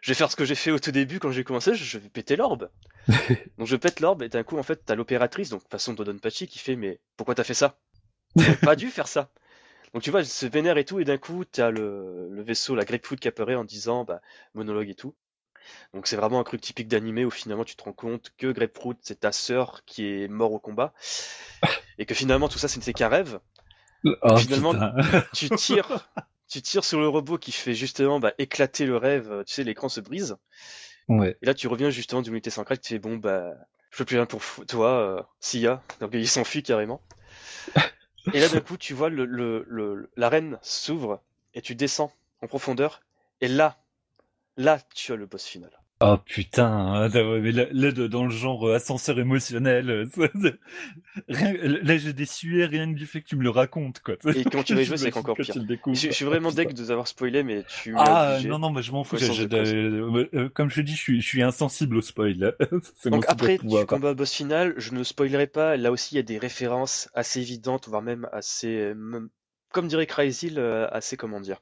Je 0.00 0.10
vais 0.10 0.14
faire 0.14 0.30
ce 0.30 0.36
que 0.36 0.44
j'ai 0.44 0.56
fait 0.56 0.70
au 0.70 0.78
tout 0.78 0.90
début 0.90 1.20
quand 1.20 1.30
j'ai 1.30 1.44
commencé, 1.44 1.74
je 1.74 1.98
vais 1.98 2.08
péter 2.08 2.34
l'orbe. 2.34 2.70
donc 3.58 3.68
je 3.68 3.76
pète 3.76 4.00
l'orbe, 4.00 4.22
et 4.22 4.28
d'un 4.28 4.42
coup, 4.42 4.58
en 4.58 4.62
fait, 4.62 4.84
t'as 4.84 4.94
l'opératrice, 4.94 5.50
donc 5.50 5.62
façon 5.70 5.92
Dodonpachi, 5.92 6.48
qui 6.48 6.58
fait 6.58 6.76
mais 6.76 6.98
pourquoi 7.16 7.34
t'as 7.34 7.44
fait 7.44 7.54
ça? 7.54 7.78
T'aurais 8.36 8.56
pas 8.56 8.76
dû 8.76 8.88
faire 8.88 9.08
ça. 9.08 9.30
Donc 9.94 10.02
tu 10.02 10.10
vois, 10.10 10.20
elle 10.20 10.26
se 10.26 10.46
vénère 10.46 10.78
et 10.78 10.84
tout, 10.84 10.98
et 10.98 11.04
d'un 11.04 11.18
coup, 11.18 11.44
t'as 11.44 11.70
le, 11.70 12.28
le 12.30 12.42
vaisseau, 12.42 12.74
la 12.74 12.84
Grapefruit 12.84 13.18
qui 13.18 13.28
apparaît 13.28 13.54
en 13.54 13.64
disant 13.64 14.04
bah, 14.04 14.22
monologue 14.54 14.88
et 14.88 14.94
tout. 14.94 15.14
Donc 15.94 16.06
c'est 16.06 16.16
vraiment 16.16 16.40
un 16.40 16.44
truc 16.44 16.60
typique 16.60 16.88
d'animé 16.88 17.24
où 17.24 17.30
finalement 17.30 17.64
tu 17.64 17.76
te 17.76 17.84
rends 17.84 17.92
compte 17.92 18.32
que 18.38 18.50
Grapefruit 18.52 18.96
c'est 19.02 19.20
ta 19.20 19.32
sœur 19.32 19.82
qui 19.84 20.06
est 20.06 20.28
morte 20.28 20.52
au 20.54 20.58
combat 20.58 20.92
et 21.98 22.06
que 22.06 22.14
finalement 22.14 22.48
tout 22.48 22.58
ça 22.58 22.68
ce 22.68 22.78
n'était 22.78 22.92
qu'un 22.92 23.08
rêve. 23.08 23.40
Oh, 24.04 24.36
Finalement-. 24.36 24.94
Tu 25.32 25.48
tires, 25.50 26.08
tu 26.48 26.60
tires 26.62 26.84
sur 26.84 26.98
le 27.00 27.08
robot 27.08 27.38
qui 27.38 27.52
fait 27.52 27.74
justement 27.74 28.18
bah, 28.20 28.32
éclater 28.38 28.84
le 28.86 28.96
rêve, 28.96 29.44
tu 29.46 29.54
sais 29.54 29.64
l'écran 29.64 29.88
se 29.88 30.00
brise 30.00 30.36
Ouais. 31.08 31.36
et 31.42 31.46
là 31.46 31.52
tu 31.54 31.66
reviens 31.66 31.90
justement 31.90 32.22
d'unité 32.22 32.48
centrale 32.50 32.78
qui 32.78 32.90
fait 32.90 32.98
bon 33.00 33.16
bah 33.16 33.52
je 33.90 33.96
fais 33.98 34.04
plus 34.04 34.16
rien 34.16 34.24
pour 34.26 34.40
toi, 34.68 34.88
euh, 34.88 35.22
Sia, 35.40 35.82
donc 36.00 36.10
il 36.14 36.26
s'enfuit 36.28 36.62
carrément. 36.62 37.02
Et 38.32 38.40
là 38.40 38.48
d'un 38.48 38.60
coup 38.60 38.76
tu 38.76 38.94
vois 38.94 39.08
le, 39.10 39.24
le, 39.24 39.64
le- 39.68 40.10
l'arène 40.16 40.58
s'ouvre 40.62 41.20
et 41.54 41.60
tu 41.60 41.74
descends 41.74 42.12
en 42.40 42.46
profondeur 42.46 43.02
et 43.40 43.48
là, 43.48 43.81
là 44.56 44.78
tu 44.94 45.12
as 45.12 45.16
le 45.16 45.26
boss 45.26 45.44
final. 45.44 45.70
Oh 46.04 46.16
putain, 46.18 46.66
hein, 46.66 47.08
mais 47.40 47.52
là, 47.52 47.92
dans 47.92 48.24
le 48.24 48.30
genre 48.30 48.66
euh, 48.66 48.74
ascenseur 48.74 49.20
émotionnel, 49.20 49.88
euh, 49.88 50.06
rien- 51.28 51.54
là 51.82 51.96
j'ai 51.96 52.12
des 52.12 52.26
sueurs 52.26 52.70
rien 52.70 52.92
que 52.92 52.98
du 52.98 53.06
fait 53.06 53.20
que 53.22 53.28
tu 53.28 53.36
me 53.36 53.44
le 53.44 53.50
racontes 53.50 54.00
quoi. 54.00 54.14
Et 54.34 54.42
quand 54.42 54.64
tu 54.64 54.74
vas 54.74 54.82
jouer, 54.82 54.96
c'est 54.96 55.16
encore 55.16 55.36
pire. 55.36 55.54
Je, 55.86 56.08
je 56.08 56.10
suis 56.10 56.24
vraiment 56.24 56.50
deg 56.50 56.72
de 56.72 56.82
vous 56.82 56.90
avoir 56.90 57.06
spoilé, 57.06 57.44
mais 57.44 57.62
tu 57.82 57.94
Ah 57.96 58.36
non 58.46 58.58
non, 58.58 58.70
mais 58.72 58.82
je 58.82 58.90
m'en 58.90 59.04
fous. 59.04 59.16
De 59.16 59.46
cause. 59.46 59.72
euh, 60.34 60.48
comme 60.48 60.70
je 60.70 60.76
te 60.76 60.80
dis, 60.80 60.92
je 60.94 61.00
suis, 61.00 61.20
je 61.20 61.26
suis 61.26 61.42
insensible 61.42 61.96
au 61.96 62.00
spoil. 62.00 62.56
Donc 63.06 63.24
après, 63.28 63.58
combats 63.58 64.10
au 64.10 64.14
boss 64.16 64.32
final, 64.32 64.74
je 64.78 64.92
ne 64.94 65.04
spoilerai 65.04 65.46
pas, 65.46 65.76
là 65.76 65.92
aussi 65.92 66.14
il 66.14 66.16
y 66.16 66.20
a 66.20 66.24
des 66.24 66.38
références 66.38 67.10
assez 67.14 67.40
évidentes, 67.40 67.86
voire 67.88 68.02
même 68.02 68.28
assez, 68.32 68.76
euh, 68.76 69.28
comme 69.72 69.86
dirait 69.86 70.06
Crazy, 70.06 70.52
assez, 70.90 71.16
comment 71.16 71.40
dire, 71.40 71.60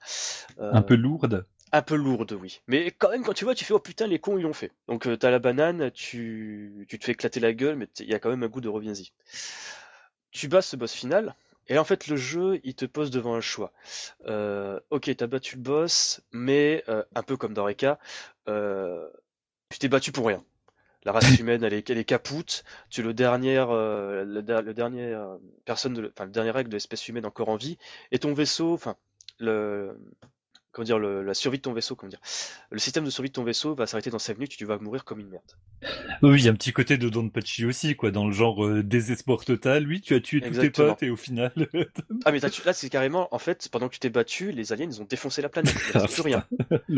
euh, 0.60 0.72
Un 0.72 0.80
peu 0.82 0.94
lourde. 0.94 1.44
Un 1.72 1.82
peu 1.82 1.94
lourde, 1.96 2.32
oui. 2.32 2.60
Mais 2.66 2.90
quand 2.90 3.10
même, 3.10 3.22
quand 3.24 3.32
tu 3.32 3.44
vois, 3.44 3.54
tu 3.54 3.64
fais, 3.64 3.74
oh 3.74 3.78
putain, 3.80 4.06
les 4.06 4.18
cons, 4.18 4.38
ils 4.38 4.42
l'ont 4.42 4.52
fait. 4.52 4.72
Donc 4.88 5.06
euh, 5.06 5.16
t'as 5.16 5.30
la 5.30 5.38
banane, 5.38 5.90
tu, 5.92 6.86
tu 6.88 6.98
te 6.98 7.04
fais 7.04 7.12
éclater 7.12 7.40
la 7.40 7.52
gueule, 7.52 7.76
mais 7.76 7.88
il 8.00 8.06
y 8.08 8.14
a 8.14 8.18
quand 8.18 8.30
même 8.30 8.42
un 8.42 8.48
goût 8.48 8.60
de 8.60 8.68
reviens-y. 8.68 9.12
Tu 10.32 10.48
bats 10.48 10.62
ce 10.62 10.76
boss 10.76 10.92
final, 10.92 11.34
et 11.68 11.74
là, 11.74 11.80
en 11.80 11.84
fait, 11.84 12.06
le 12.08 12.16
jeu, 12.16 12.60
il 12.64 12.74
te 12.74 12.84
pose 12.84 13.10
devant 13.10 13.34
un 13.34 13.40
choix. 13.40 13.72
Euh, 14.26 14.80
ok, 14.90 15.14
t'as 15.16 15.26
battu 15.26 15.56
le 15.56 15.62
boss, 15.62 16.20
mais 16.32 16.84
euh, 16.88 17.04
un 17.14 17.22
peu 17.22 17.36
comme 17.36 17.54
dans 17.54 17.64
Reka, 17.64 17.98
tu 19.68 19.78
t'es 19.78 19.88
battu 19.88 20.12
pour 20.12 20.26
rien. 20.26 20.44
La 21.04 21.12
race 21.12 21.38
humaine, 21.38 21.64
elle 21.64 21.74
est, 21.74 21.88
elle 21.90 21.98
est 21.98 22.04
capoute. 22.04 22.64
Tu 22.90 23.02
es 23.02 23.04
le 23.04 23.14
dernier, 23.14 23.56
le, 23.68 24.40
der- 24.42 24.62
le 24.62 24.74
dernier 24.74 25.18
personne, 25.64 25.94
de, 25.94 26.12
enfin 26.14 26.26
le 26.26 26.32
dernier 26.32 26.50
règle 26.52 26.70
de 26.70 26.76
l'espèce 26.76 27.08
humaine 27.08 27.26
encore 27.26 27.50
en 27.50 27.56
vie. 27.56 27.78
Et 28.12 28.18
ton 28.18 28.34
vaisseau, 28.34 28.74
enfin 28.74 28.96
le, 29.38 29.98
comment 30.72 30.84
dire, 30.84 30.98
le- 30.98 31.22
la 31.22 31.34
survie 31.34 31.58
de 31.58 31.62
ton 31.62 31.72
vaisseau, 31.72 31.96
comment 31.96 32.10
dire, 32.10 32.20
le 32.70 32.78
système 32.78 33.04
de 33.04 33.10
survie 33.10 33.28
de 33.30 33.34
ton 33.34 33.44
vaisseau 33.44 33.74
va 33.74 33.86
s'arrêter 33.86 34.10
dans 34.10 34.18
5 34.18 34.38
minutes. 34.38 34.56
Tu 34.56 34.64
vas 34.64 34.78
mourir 34.78 35.04
comme 35.04 35.20
une 35.20 35.28
merde. 35.28 35.42
Oui, 36.22 36.40
il 36.40 36.44
y 36.44 36.48
a 36.48 36.50
un 36.50 36.54
petit 36.54 36.72
côté 36.72 36.98
de 36.98 37.08
Don 37.08 37.28
Pachi 37.30 37.64
aussi, 37.64 37.96
quoi, 37.96 38.10
dans 38.10 38.26
le 38.26 38.32
genre 38.32 38.64
euh, 38.66 38.82
désespoir 38.82 39.44
total. 39.44 39.86
Oui, 39.86 40.00
tu 40.02 40.14
as 40.14 40.20
tué 40.20 40.40
tous 40.40 40.52
tes 40.60 40.70
potes 40.70 41.02
et 41.02 41.10
au 41.10 41.16
final. 41.16 41.52
Ah 42.26 42.32
mais 42.32 42.40
là 42.40 42.72
c'est 42.74 42.90
carrément, 42.90 43.34
en 43.34 43.38
fait, 43.38 43.68
pendant 43.70 43.88
que 43.88 43.94
tu 43.94 44.00
t'es 44.00 44.10
battu, 44.10 44.52
les 44.52 44.72
aliens 44.72 44.86
ils 44.86 45.00
ont 45.00 45.06
défoncé 45.06 45.40
la 45.40 45.48
planète. 45.48 45.74
Il 45.88 45.92
Ah, 45.94 46.06
plus 46.06 46.20
rien. 46.22 46.44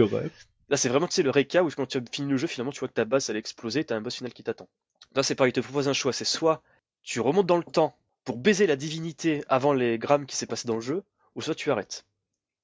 Là, 0.68 0.76
c'est 0.76 0.88
vraiment, 0.88 1.06
tu 1.06 1.14
sais, 1.14 1.22
le 1.22 1.30
Reka 1.30 1.62
où 1.62 1.68
quand 1.70 1.86
tu 1.86 1.98
as 1.98 2.02
fini 2.10 2.30
le 2.30 2.36
jeu, 2.38 2.46
finalement, 2.46 2.72
tu 2.72 2.80
vois 2.80 2.88
que 2.88 2.94
ta 2.94 3.04
base, 3.04 3.28
elle 3.28 3.36
a 3.36 3.38
explosé, 3.38 3.84
t'as 3.84 3.94
un 3.94 4.00
boss 4.00 4.16
final 4.16 4.32
qui 4.32 4.42
t'attend. 4.42 4.68
Là, 5.14 5.22
c'est 5.22 5.34
pareil, 5.34 5.50
il 5.50 5.52
te 5.52 5.60
propose 5.60 5.86
un 5.88 5.92
choix. 5.92 6.12
C'est 6.12 6.24
soit 6.24 6.62
tu 7.02 7.20
remontes 7.20 7.46
dans 7.46 7.58
le 7.58 7.64
temps 7.64 7.94
pour 8.24 8.38
baiser 8.38 8.66
la 8.66 8.76
divinité 8.76 9.44
avant 9.48 9.74
les 9.74 9.98
grammes 9.98 10.24
qui 10.26 10.34
s'est 10.34 10.46
passé 10.46 10.66
dans 10.66 10.76
le 10.76 10.80
jeu, 10.80 11.02
ou 11.34 11.42
soit 11.42 11.54
tu 11.54 11.70
arrêtes. 11.70 12.06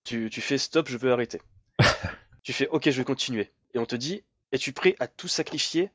Tu, 0.09 0.31
tu 0.31 0.41
fais 0.41 0.57
stop, 0.57 0.89
je 0.89 0.97
veux 0.97 1.13
arrêter. 1.13 1.39
tu 2.43 2.55
fais 2.55 2.67
ok, 2.69 2.89
je 2.89 2.97
vais 2.97 3.05
continuer. 3.05 3.53
Et 3.75 3.79
on 3.79 3.85
te 3.85 3.95
dit, 3.95 4.23
es-tu 4.53 4.73
prêt 4.73 4.97
à 5.01 5.07
tout 5.07 5.29
sacrifier 5.29 5.91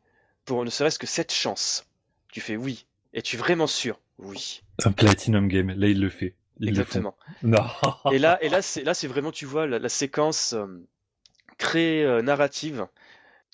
pour 0.45 0.63
ne 0.63 0.69
serait-ce 0.69 0.99
que 0.99 1.07
cette 1.07 1.33
chance? 1.33 1.87
Tu 2.31 2.39
fais 2.39 2.55
oui. 2.55 2.85
Es-tu 3.13 3.37
vraiment 3.37 3.65
sûr? 3.65 3.99
Oui. 4.19 4.61
Un 4.85 4.91
Platinum 4.91 5.47
Game, 5.47 5.71
là 5.71 5.87
il 5.87 5.99
le 5.99 6.11
fait. 6.11 6.35
Ils. 6.59 6.69
Exactement. 6.69 7.17
Non. 7.41 7.65
Et 8.11 8.19
là, 8.19 8.37
et 8.43 8.49
là, 8.49 8.61
c'est 8.61 8.83
là, 8.83 8.93
c'est 8.93 9.07
vraiment, 9.07 9.31
tu 9.31 9.47
vois, 9.47 9.65
la, 9.65 9.79
la 9.79 9.89
séquence 9.89 10.53
euh, 10.53 10.67
créée 11.57 12.03
euh, 12.03 12.21
narrative 12.21 12.85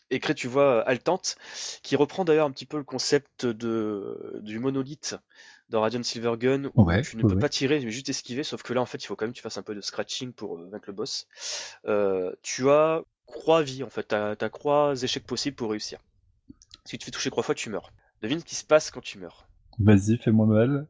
et 0.09 0.19
créée, 0.19 0.35
tu 0.35 0.49
vois, 0.49 0.79
euh, 0.79 0.83
haletante, 0.85 1.37
qui 1.83 1.95
reprend 1.95 2.25
d'ailleurs 2.25 2.47
un 2.47 2.51
petit 2.51 2.65
peu 2.65 2.75
le 2.75 2.83
concept 2.83 3.45
de 3.45 4.41
du 4.43 4.59
monolithe 4.59 5.15
dans 5.69 5.81
Radiant 5.81 6.01
Silvergun 6.03 6.65
où 6.73 6.83
Ouais, 6.83 7.01
tu 7.01 7.15
ne 7.17 7.21
ouais, 7.23 7.29
peux 7.29 7.35
ouais. 7.35 7.39
pas 7.41 7.49
tirer, 7.49 7.79
mais 7.79 7.91
juste 7.91 8.09
esquiver. 8.09 8.43
Sauf 8.43 8.63
que 8.63 8.73
là, 8.73 8.81
en 8.81 8.85
fait, 8.85 9.03
il 9.03 9.07
faut 9.07 9.15
quand 9.15 9.25
même 9.25 9.33
que 9.33 9.37
tu 9.37 9.43
fasses 9.43 9.57
un 9.57 9.63
peu 9.63 9.75
de 9.75 9.81
scratching 9.81 10.33
pour 10.33 10.57
euh, 10.57 10.67
vaincre 10.71 10.85
le 10.87 10.93
boss. 10.93 11.27
Euh, 11.85 12.31
tu 12.41 12.69
as 12.69 13.01
croix 13.27 13.61
vie 13.61 13.83
en 13.83 13.89
fait, 13.89 14.03
t'as 14.07 14.31
as 14.39 14.49
croix 14.49 14.93
échecs 15.01 15.25
possibles 15.27 15.55
pour 15.55 15.69
réussir. 15.69 15.99
Si 16.85 16.97
tu 16.97 17.05
fais 17.05 17.11
toucher 17.11 17.29
trois 17.29 17.43
fois, 17.43 17.53
tu 17.55 17.69
meurs. 17.69 17.91
Devine 18.23 18.39
ce 18.39 18.45
qui 18.45 18.55
se 18.55 18.65
passe 18.65 18.89
quand 18.89 19.01
tu 19.01 19.19
meurs. 19.19 19.47
Vas-y, 19.79 20.17
fais-moi 20.17 20.45
mal. 20.47 20.87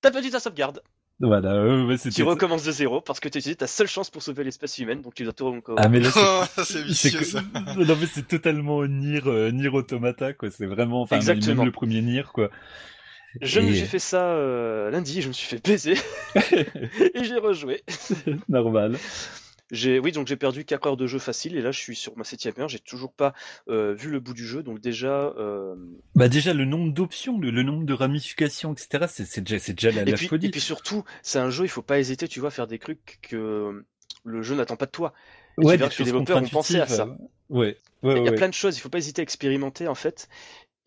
T'as 0.00 0.10
perdu 0.10 0.30
ta 0.30 0.40
sauvegarde. 0.40 0.82
Voilà, 1.20 1.52
euh, 1.52 1.86
ouais, 1.86 1.96
Tu 1.98 2.24
recommences 2.24 2.64
de 2.64 2.72
zéro 2.72 3.00
parce 3.00 3.20
que 3.20 3.28
tu 3.28 3.38
utilisé 3.38 3.54
ta 3.54 3.68
seule 3.68 3.86
chance 3.86 4.10
pour 4.10 4.22
sauver 4.24 4.42
l'espèce 4.42 4.76
humaine, 4.78 5.02
donc 5.02 5.14
tu 5.14 5.22
dois 5.22 5.32
tout 5.32 5.46
encore. 5.46 5.76
Ah 5.78 5.88
mais 5.88 6.00
là, 6.00 6.10
c'est 6.64 6.82
vicieux 6.84 7.22
ça. 7.22 7.42
non 7.76 7.96
mais 8.00 8.06
c'est 8.06 8.26
totalement 8.26 8.84
Nier, 8.86 9.20
euh, 9.26 9.52
Nier 9.52 9.68
Automata 9.68 10.32
quoi. 10.32 10.50
C'est 10.50 10.66
vraiment, 10.66 11.02
enfin 11.02 11.16
même- 11.16 11.20
Exactement. 11.22 11.58
même 11.58 11.66
le 11.66 11.72
premier 11.72 12.02
Nier 12.02 12.24
quoi. 12.34 12.50
Je 13.40 13.60
me 13.60 13.70
Et- 13.70 13.74
suis 13.76 13.86
fait 13.86 13.98
ça 13.98 14.32
euh, 14.32 14.90
lundi, 14.90 15.22
je 15.22 15.28
me 15.28 15.32
suis 15.32 15.46
fait 15.46 15.64
baiser 15.64 15.94
et 17.14 17.24
j'ai 17.24 17.36
rejoué. 17.38 17.82
Normal. 18.48 18.98
Oui, 19.72 20.12
donc 20.12 20.26
j'ai 20.26 20.36
perdu 20.36 20.66
4 20.66 20.86
heures 20.86 20.96
de 20.98 21.06
jeu 21.06 21.18
facile 21.18 21.56
et 21.56 21.62
là 21.62 21.72
je 21.72 21.78
suis 21.78 21.96
sur 21.96 22.14
ma 22.18 22.24
septième 22.24 22.52
heure. 22.58 22.68
J'ai 22.68 22.78
toujours 22.78 23.12
pas 23.14 23.32
euh, 23.68 23.94
vu 23.94 24.10
le 24.10 24.20
bout 24.20 24.34
du 24.34 24.46
jeu, 24.46 24.62
donc 24.62 24.80
déjà. 24.80 25.32
euh, 25.38 25.74
Bah 26.14 26.28
déjà 26.28 26.52
le 26.52 26.66
nombre 26.66 26.92
d'options, 26.92 27.38
le, 27.38 27.50
le 27.50 27.62
nombre 27.62 27.84
de 27.86 27.94
ramifications, 27.94 28.74
etc. 28.74 29.06
C'est 29.08 29.40
déjà, 29.40 29.72
déjà 29.72 29.90
la, 29.90 30.02
Et 30.02 30.10
la 30.10 30.16
puis, 30.16 30.28
folie. 30.28 30.46
et 30.46 30.50
puis 30.50 30.60
surtout, 30.60 31.04
c'est 31.22 31.38
un 31.38 31.48
jeu, 31.48 31.64
il 31.64 31.68
faut 31.68 31.80
pas 31.80 31.98
hésiter, 31.98 32.28
tu 32.28 32.40
vois, 32.40 32.48
à 32.48 32.52
faire 32.52 32.66
des 32.66 32.78
trucs 32.78 33.18
que 33.22 33.82
le 34.24 34.42
jeu 34.42 34.54
n'attend 34.56 34.76
pas 34.76 34.86
de 34.86 34.90
toi. 34.90 35.14
Et 35.60 35.64
ouais, 35.64 35.78
tu 35.78 35.82
des 35.82 35.88
que 35.88 35.98
les 36.00 36.04
développeurs 36.04 36.42
ont 36.42 36.48
pensé 36.48 36.78
à 36.78 36.86
ça. 36.86 37.06
Ouais, 37.48 37.76
ouais, 38.02 38.18
Il 38.20 38.24
y 38.24 38.28
a 38.28 38.32
plein 38.32 38.48
de 38.48 38.54
choses, 38.54 38.76
il 38.76 38.80
faut 38.80 38.88
pas 38.90 38.98
hésiter 38.98 39.20
à 39.20 39.24
expérimenter 39.24 39.88
en 39.88 39.94
fait. 39.94 40.28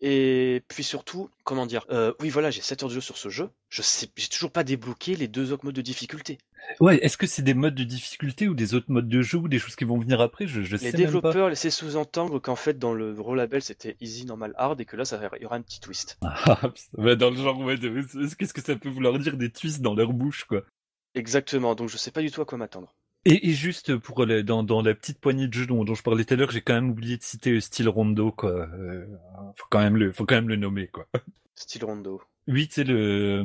Et 0.00 0.62
puis 0.68 0.84
surtout, 0.84 1.30
comment 1.44 1.66
dire, 1.66 1.86
euh, 1.90 2.12
oui 2.20 2.28
voilà, 2.28 2.50
j'ai 2.50 2.60
7 2.60 2.82
heures 2.82 2.88
de 2.88 2.94
jeu 2.94 3.00
sur 3.00 3.16
ce 3.16 3.28
jeu, 3.28 3.50
je 3.70 3.82
sais, 3.82 4.08
j'ai 4.16 4.28
toujours 4.28 4.50
pas 4.50 4.62
débloqué 4.64 5.16
les 5.16 5.28
deux 5.28 5.52
autres 5.52 5.64
modes 5.64 5.74
de 5.74 5.82
difficulté. 5.82 6.38
Ouais, 6.80 6.98
est-ce 6.98 7.16
que 7.16 7.26
c'est 7.26 7.42
des 7.42 7.54
modes 7.54 7.74
de 7.74 7.84
difficulté 7.84 8.48
ou 8.48 8.54
des 8.54 8.74
autres 8.74 8.90
modes 8.90 9.08
de 9.08 9.22
jeu 9.22 9.38
ou 9.38 9.48
des 9.48 9.58
choses 9.58 9.76
qui 9.76 9.84
vont 9.84 9.98
venir 9.98 10.20
après? 10.20 10.46
Je, 10.46 10.62
je 10.62 10.76
Les 10.76 10.90
sais 10.90 10.98
même 10.98 11.20
pas. 11.20 11.32
développeurs 11.32 11.48
laissaient 11.48 11.70
sous-entendre 11.70 12.38
qu'en 12.40 12.56
fait 12.56 12.78
dans 12.78 12.92
le 12.92 13.18
relabel 13.20 13.62
c'était 13.62 13.96
easy, 14.00 14.26
normal, 14.26 14.52
hard 14.56 14.80
et 14.80 14.84
que 14.84 14.96
là 14.96 15.04
ça, 15.04 15.20
il 15.36 15.42
y 15.42 15.46
aura 15.46 15.56
un 15.56 15.62
petit 15.62 15.80
twist. 15.80 16.18
Ah, 16.22 16.60
bah, 16.92 17.14
dans 17.16 17.30
le 17.30 17.36
genre, 17.36 17.58
ouais, 17.60 17.78
qu'est-ce 17.78 18.52
que 18.54 18.60
ça 18.62 18.76
peut 18.76 18.88
vouloir 18.88 19.18
dire 19.18 19.36
des 19.36 19.50
twists 19.50 19.80
dans 19.80 19.94
leur 19.94 20.12
bouche, 20.12 20.44
quoi? 20.44 20.62
Exactement, 21.14 21.74
donc 21.74 21.88
je 21.88 21.96
sais 21.96 22.12
pas 22.12 22.20
du 22.22 22.30
tout 22.30 22.42
à 22.42 22.44
quoi 22.44 22.58
m'attendre. 22.58 22.94
Et, 23.28 23.48
et 23.50 23.52
juste 23.54 23.96
pour 23.96 24.24
le- 24.24 24.44
dans, 24.44 24.62
dans 24.62 24.82
la 24.82 24.94
petite 24.94 25.18
poignée 25.20 25.48
de 25.48 25.52
jeux 25.52 25.66
dont, 25.66 25.84
dont 25.84 25.94
je 25.94 26.02
parlais 26.04 26.24
tout 26.24 26.34
à 26.34 26.36
l'heure, 26.36 26.52
j'ai 26.52 26.60
quand 26.60 26.74
même 26.74 26.90
oublié 26.90 27.16
de 27.16 27.22
citer 27.24 27.50
euh, 27.56 27.60
Style 27.60 27.88
Rondo, 27.88 28.30
quoi. 28.30 28.50
Euh, 28.52 29.04
faut 29.56 29.66
quand 29.68 29.80
même 29.80 29.96
le, 29.96 30.12
faut 30.12 30.24
quand 30.24 30.36
même 30.36 30.48
le 30.48 30.54
nommer, 30.54 30.86
quoi. 30.86 31.08
Style 31.56 31.84
rondo. 31.84 32.22
Oui, 32.46 32.68
c'est 32.70 32.84
le, 32.84 33.42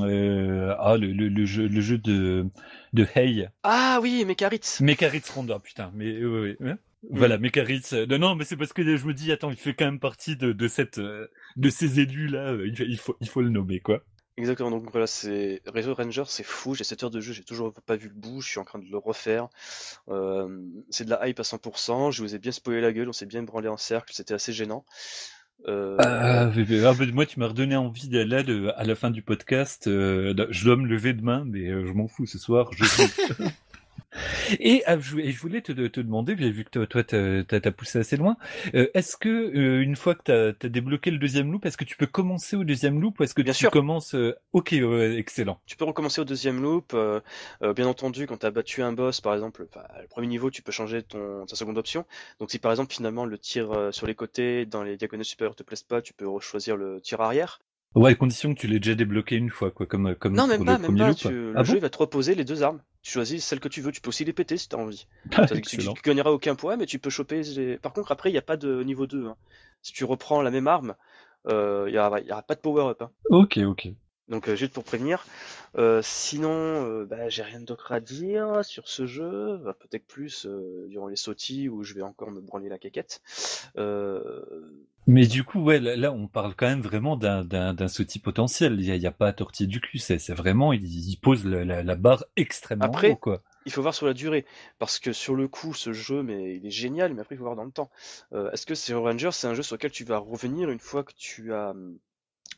euh, 0.00 0.74
ah, 0.80 0.96
le, 0.96 1.12
le, 1.12 1.28
le 1.28 1.44
jeu, 1.44 1.68
le 1.68 1.80
jeu 1.80 1.98
de, 1.98 2.46
de 2.92 3.06
Hey. 3.14 3.46
Ah 3.62 4.00
oui, 4.02 4.24
Mekaritz 4.24 4.80
Mekaritz 4.80 5.30
Rondo, 5.30 5.58
putain, 5.60 5.92
mais, 5.94 6.10
euh, 6.12 6.42
ouais, 6.42 6.56
ouais. 6.58 6.74
Voilà, 7.10 7.38
Mekaritz. 7.38 7.92
non, 7.92 8.18
non, 8.18 8.34
mais 8.34 8.44
c'est 8.44 8.56
parce 8.56 8.72
que 8.72 8.82
je 8.96 9.06
me 9.06 9.14
dis, 9.14 9.30
attends, 9.30 9.50
il 9.50 9.56
fait 9.56 9.74
quand 9.74 9.84
même 9.84 10.00
partie 10.00 10.36
de, 10.36 10.52
de 10.52 10.68
cette, 10.68 10.98
de 10.98 11.70
ces 11.70 12.00
élus-là, 12.00 12.52
euh, 12.54 12.66
il, 12.66 12.80
il 12.90 12.98
faut, 12.98 13.16
il 13.20 13.28
faut 13.28 13.42
le 13.42 13.50
nommer, 13.50 13.78
quoi. 13.78 14.02
Exactement, 14.40 14.70
donc 14.70 14.90
voilà, 14.90 15.06
c'est 15.06 15.60
Réseau 15.66 15.92
Ranger, 15.94 16.24
c'est 16.26 16.42
fou, 16.44 16.74
j'ai 16.74 16.82
7 16.82 17.02
heures 17.04 17.10
de 17.10 17.20
jeu, 17.20 17.34
j'ai 17.34 17.44
toujours 17.44 17.74
pas 17.84 17.96
vu 17.96 18.08
le 18.08 18.14
bout, 18.14 18.40
je 18.40 18.48
suis 18.48 18.58
en 18.58 18.64
train 18.64 18.78
de 18.78 18.90
le 18.90 18.96
refaire. 18.96 19.48
Euh, 20.08 20.48
c'est 20.88 21.04
de 21.04 21.10
la 21.10 21.28
hype 21.28 21.38
à 21.38 21.42
100%, 21.42 22.10
je 22.10 22.22
vous 22.22 22.34
ai 22.34 22.38
bien 22.38 22.50
spoilé 22.50 22.80
la 22.80 22.90
gueule, 22.90 23.10
on 23.10 23.12
s'est 23.12 23.26
bien 23.26 23.42
branlé 23.42 23.68
en 23.68 23.76
cercle, 23.76 24.14
c'était 24.14 24.32
assez 24.32 24.54
gênant. 24.54 24.86
Euh, 25.68 25.96
Ah, 25.98 26.50
ah, 26.50 27.04
moi, 27.12 27.26
tu 27.26 27.38
m'as 27.38 27.48
redonné 27.48 27.76
envie 27.76 28.08
là, 28.08 28.42
de- 28.42 28.72
à 28.76 28.84
la 28.84 28.94
fin 28.94 29.10
du 29.10 29.20
podcast. 29.20 29.88
euh, 29.88 30.34
je 30.48 30.64
dois 30.64 30.76
me 30.76 30.86
lever 30.86 31.12
demain, 31.12 31.44
mais 31.46 31.68
euh, 31.68 31.84
je 31.86 31.92
m'en 31.92 32.08
fous 32.08 32.24
ce 32.24 32.38
soir. 32.38 32.70
Je 32.72 32.84
joue. 32.84 33.44
et, 34.58 34.82
ah, 34.86 34.98
je, 34.98 35.38
voulais 35.38 35.60
te, 35.60 35.72
te 35.72 36.00
demander, 36.00 36.36
j'ai 36.38 36.50
vu 36.50 36.64
que 36.64 36.84
toi, 36.84 37.04
t'as- 37.04 37.44
t'as 37.44 37.70
poussé 37.70 38.00
assez 38.00 38.16
loin. 38.16 38.36
euh, 38.74 38.88
est-ce 38.94 39.16
que 39.16 39.28
euh, 39.28 39.82
une 39.82 39.96
fois 39.96 40.14
que 40.14 40.22
t'as 40.24 40.48
as 40.66 40.68
débloqué 40.68 41.10
le 41.10 41.18
deuxième 41.18 41.52
loop, 41.52 41.64
est-ce 41.66 41.76
que 41.76 41.84
tu 41.84 41.96
peux 41.96 42.06
commencer 42.06 42.56
au 42.56 42.64
deuxième 42.64 43.00
loop 43.00 43.20
ou 43.20 43.22
est-ce 43.24 43.34
que 43.34 43.42
Bien 43.42 43.52
tu 43.52 43.60
sûr. 43.60 43.70
commences 43.70 44.14
euh, 44.14 44.34
Ok, 44.52 44.72
excellent. 44.72 45.60
Tu 45.66 45.76
peux 45.76 45.84
recommencer 45.84 46.20
au 46.20 46.24
deuxième 46.24 46.60
loop, 46.62 46.92
euh, 46.94 47.20
euh, 47.62 47.72
bien 47.72 47.86
entendu, 47.86 48.26
quand 48.26 48.38
tu 48.38 48.46
as 48.46 48.50
battu 48.50 48.82
un 48.82 48.92
boss, 48.92 49.20
par 49.20 49.34
exemple, 49.34 49.66
le 50.00 50.06
premier 50.08 50.26
niveau, 50.26 50.50
tu 50.50 50.62
peux 50.62 50.72
changer 50.72 51.02
ton, 51.02 51.46
ta 51.46 51.56
seconde 51.56 51.78
option. 51.78 52.04
Donc 52.40 52.50
si 52.50 52.58
par 52.58 52.72
exemple, 52.72 52.92
finalement, 52.92 53.24
le 53.26 53.38
tir 53.38 53.70
euh, 53.72 53.92
sur 53.92 54.06
les 54.06 54.14
côtés, 54.14 54.66
dans 54.66 54.82
les 54.82 54.96
diagonales 54.96 55.24
supérieures 55.24 55.54
te 55.56 55.62
plaise 55.62 55.82
pas, 55.82 56.02
tu 56.02 56.12
peux 56.12 56.26
choisir 56.40 56.76
le 56.76 57.00
tir 57.00 57.20
arrière. 57.20 57.60
Ouais, 57.94 58.10
à 58.10 58.14
condition 58.16 58.52
que 58.52 58.58
tu 58.60 58.66
l'aies 58.66 58.80
déjà 58.80 58.96
débloqué 58.96 59.36
une 59.36 59.50
fois, 59.50 59.70
quoi, 59.70 59.86
comme 59.86 60.14
comme 60.16 60.34
non, 60.34 60.46
même 60.46 60.60
le 60.60 60.64
pas, 60.64 60.78
même 60.78 60.92
premier 60.92 60.98
pas. 60.98 61.10
loop. 61.10 61.18
tu- 61.18 61.28
le 61.54 61.54
ah 61.54 61.62
jeu 61.64 61.78
bon 61.78 61.80
va 61.80 61.90
te 61.90 61.98
reposer 61.98 62.34
les 62.34 62.44
deux 62.44 62.62
armes. 62.62 62.82
Tu 63.02 63.10
choisis 63.12 63.44
celle 63.44 63.60
que 63.60 63.68
tu 63.68 63.80
veux, 63.80 63.92
tu 63.92 64.00
peux 64.00 64.08
aussi 64.10 64.24
les 64.24 64.32
péter 64.32 64.56
si 64.56 64.68
tu 64.68 64.76
as 64.76 64.78
envie. 64.78 65.06
Ah, 65.32 65.46
tu, 65.46 65.60
tu 65.62 66.02
gagneras 66.02 66.30
aucun 66.30 66.54
point, 66.54 66.76
mais 66.76 66.86
tu 66.86 66.98
peux 66.98 67.10
choper. 67.10 67.42
les- 67.42 67.78
Par 67.78 67.92
contre, 67.92 68.12
après, 68.12 68.30
il 68.30 68.32
n'y 68.32 68.38
a 68.38 68.42
pas 68.42 68.56
de 68.56 68.82
niveau 68.84 69.06
2. 69.06 69.26
hein. 69.26 69.36
Si 69.82 69.92
tu 69.92 70.04
reprends 70.04 70.42
la 70.42 70.50
même 70.50 70.66
arme, 70.68 70.94
euh, 71.48 71.84
il 71.88 71.92
n'y 71.92 71.98
aura, 71.98 72.20
il 72.20 72.26
y 72.26 72.32
aura 72.32 72.42
pas 72.42 72.54
de 72.54 72.60
power-up. 72.60 73.02
hein. 73.02 73.10
Ok, 73.30 73.56
ok. 73.66 73.80
Donc, 74.30 74.48
euh, 74.48 74.56
juste 74.56 74.72
pour 74.72 74.84
prévenir. 74.84 75.26
Euh, 75.76 76.00
sinon, 76.02 76.50
euh, 76.50 77.04
bah, 77.04 77.28
j'ai 77.28 77.42
rien 77.42 77.60
d'autre 77.60 77.92
à 77.92 78.00
dire 78.00 78.64
sur 78.64 78.88
ce 78.88 79.06
jeu. 79.06 79.58
Bah, 79.64 79.74
Peut-être 79.78 80.06
plus 80.06 80.46
euh, 80.46 80.86
durant 80.88 81.08
les 81.08 81.16
sautis 81.16 81.68
où 81.68 81.82
je 81.82 81.94
vais 81.94 82.02
encore 82.02 82.30
me 82.30 82.40
branler 82.40 82.68
la 82.68 82.78
caquette. 82.78 83.20
Mais 85.06 85.26
du 85.26 85.44
coup, 85.44 85.60
ouais, 85.60 85.80
là, 85.80 85.96
là, 85.96 86.12
on 86.12 86.28
parle 86.28 86.54
quand 86.54 86.66
même 86.68 86.82
vraiment 86.82 87.16
d'un 87.16 87.88
sautis 87.88 88.18
potentiel. 88.20 88.76
Il 88.80 88.84
y 88.86 89.06
a, 89.06 89.10
pas 89.10 89.28
à 89.28 89.32
tortiller 89.32 89.66
du 89.66 89.80
cul. 89.80 89.98
C'est 89.98 90.18
c'est 90.18 90.34
vraiment, 90.34 90.72
il, 90.72 90.84
il 90.84 91.16
pose 91.16 91.44
la, 91.44 91.64
la, 91.64 91.82
la 91.82 91.94
barre 91.96 92.24
extrêmement 92.36 92.84
Après, 92.84 93.10
haut, 93.10 93.16
quoi. 93.16 93.42
il 93.64 93.72
faut 93.72 93.82
voir 93.82 93.94
sur 93.94 94.06
la 94.06 94.14
durée. 94.14 94.44
Parce 94.78 94.98
que 94.98 95.12
sur 95.12 95.34
le 95.34 95.48
coup, 95.48 95.74
ce 95.74 95.92
jeu, 95.92 96.22
mais 96.22 96.56
il 96.56 96.66
est 96.66 96.70
génial, 96.70 97.14
mais 97.14 97.22
après, 97.22 97.34
il 97.34 97.38
faut 97.38 97.44
voir 97.44 97.56
dans 97.56 97.64
le 97.64 97.72
temps. 97.72 97.90
Euh, 98.32 98.50
Est-ce 98.52 98.66
que 98.66 98.74
Zero 98.74 99.02
Ranger, 99.02 99.30
c'est 99.32 99.46
un 99.48 99.54
jeu 99.54 99.62
sur 99.62 99.76
lequel 99.76 99.90
tu 99.90 100.04
vas 100.04 100.18
revenir 100.18 100.70
une 100.70 100.78
fois 100.80 101.02
que 101.02 101.12
tu 101.16 101.52
as 101.54 101.70
hum, 101.70 101.98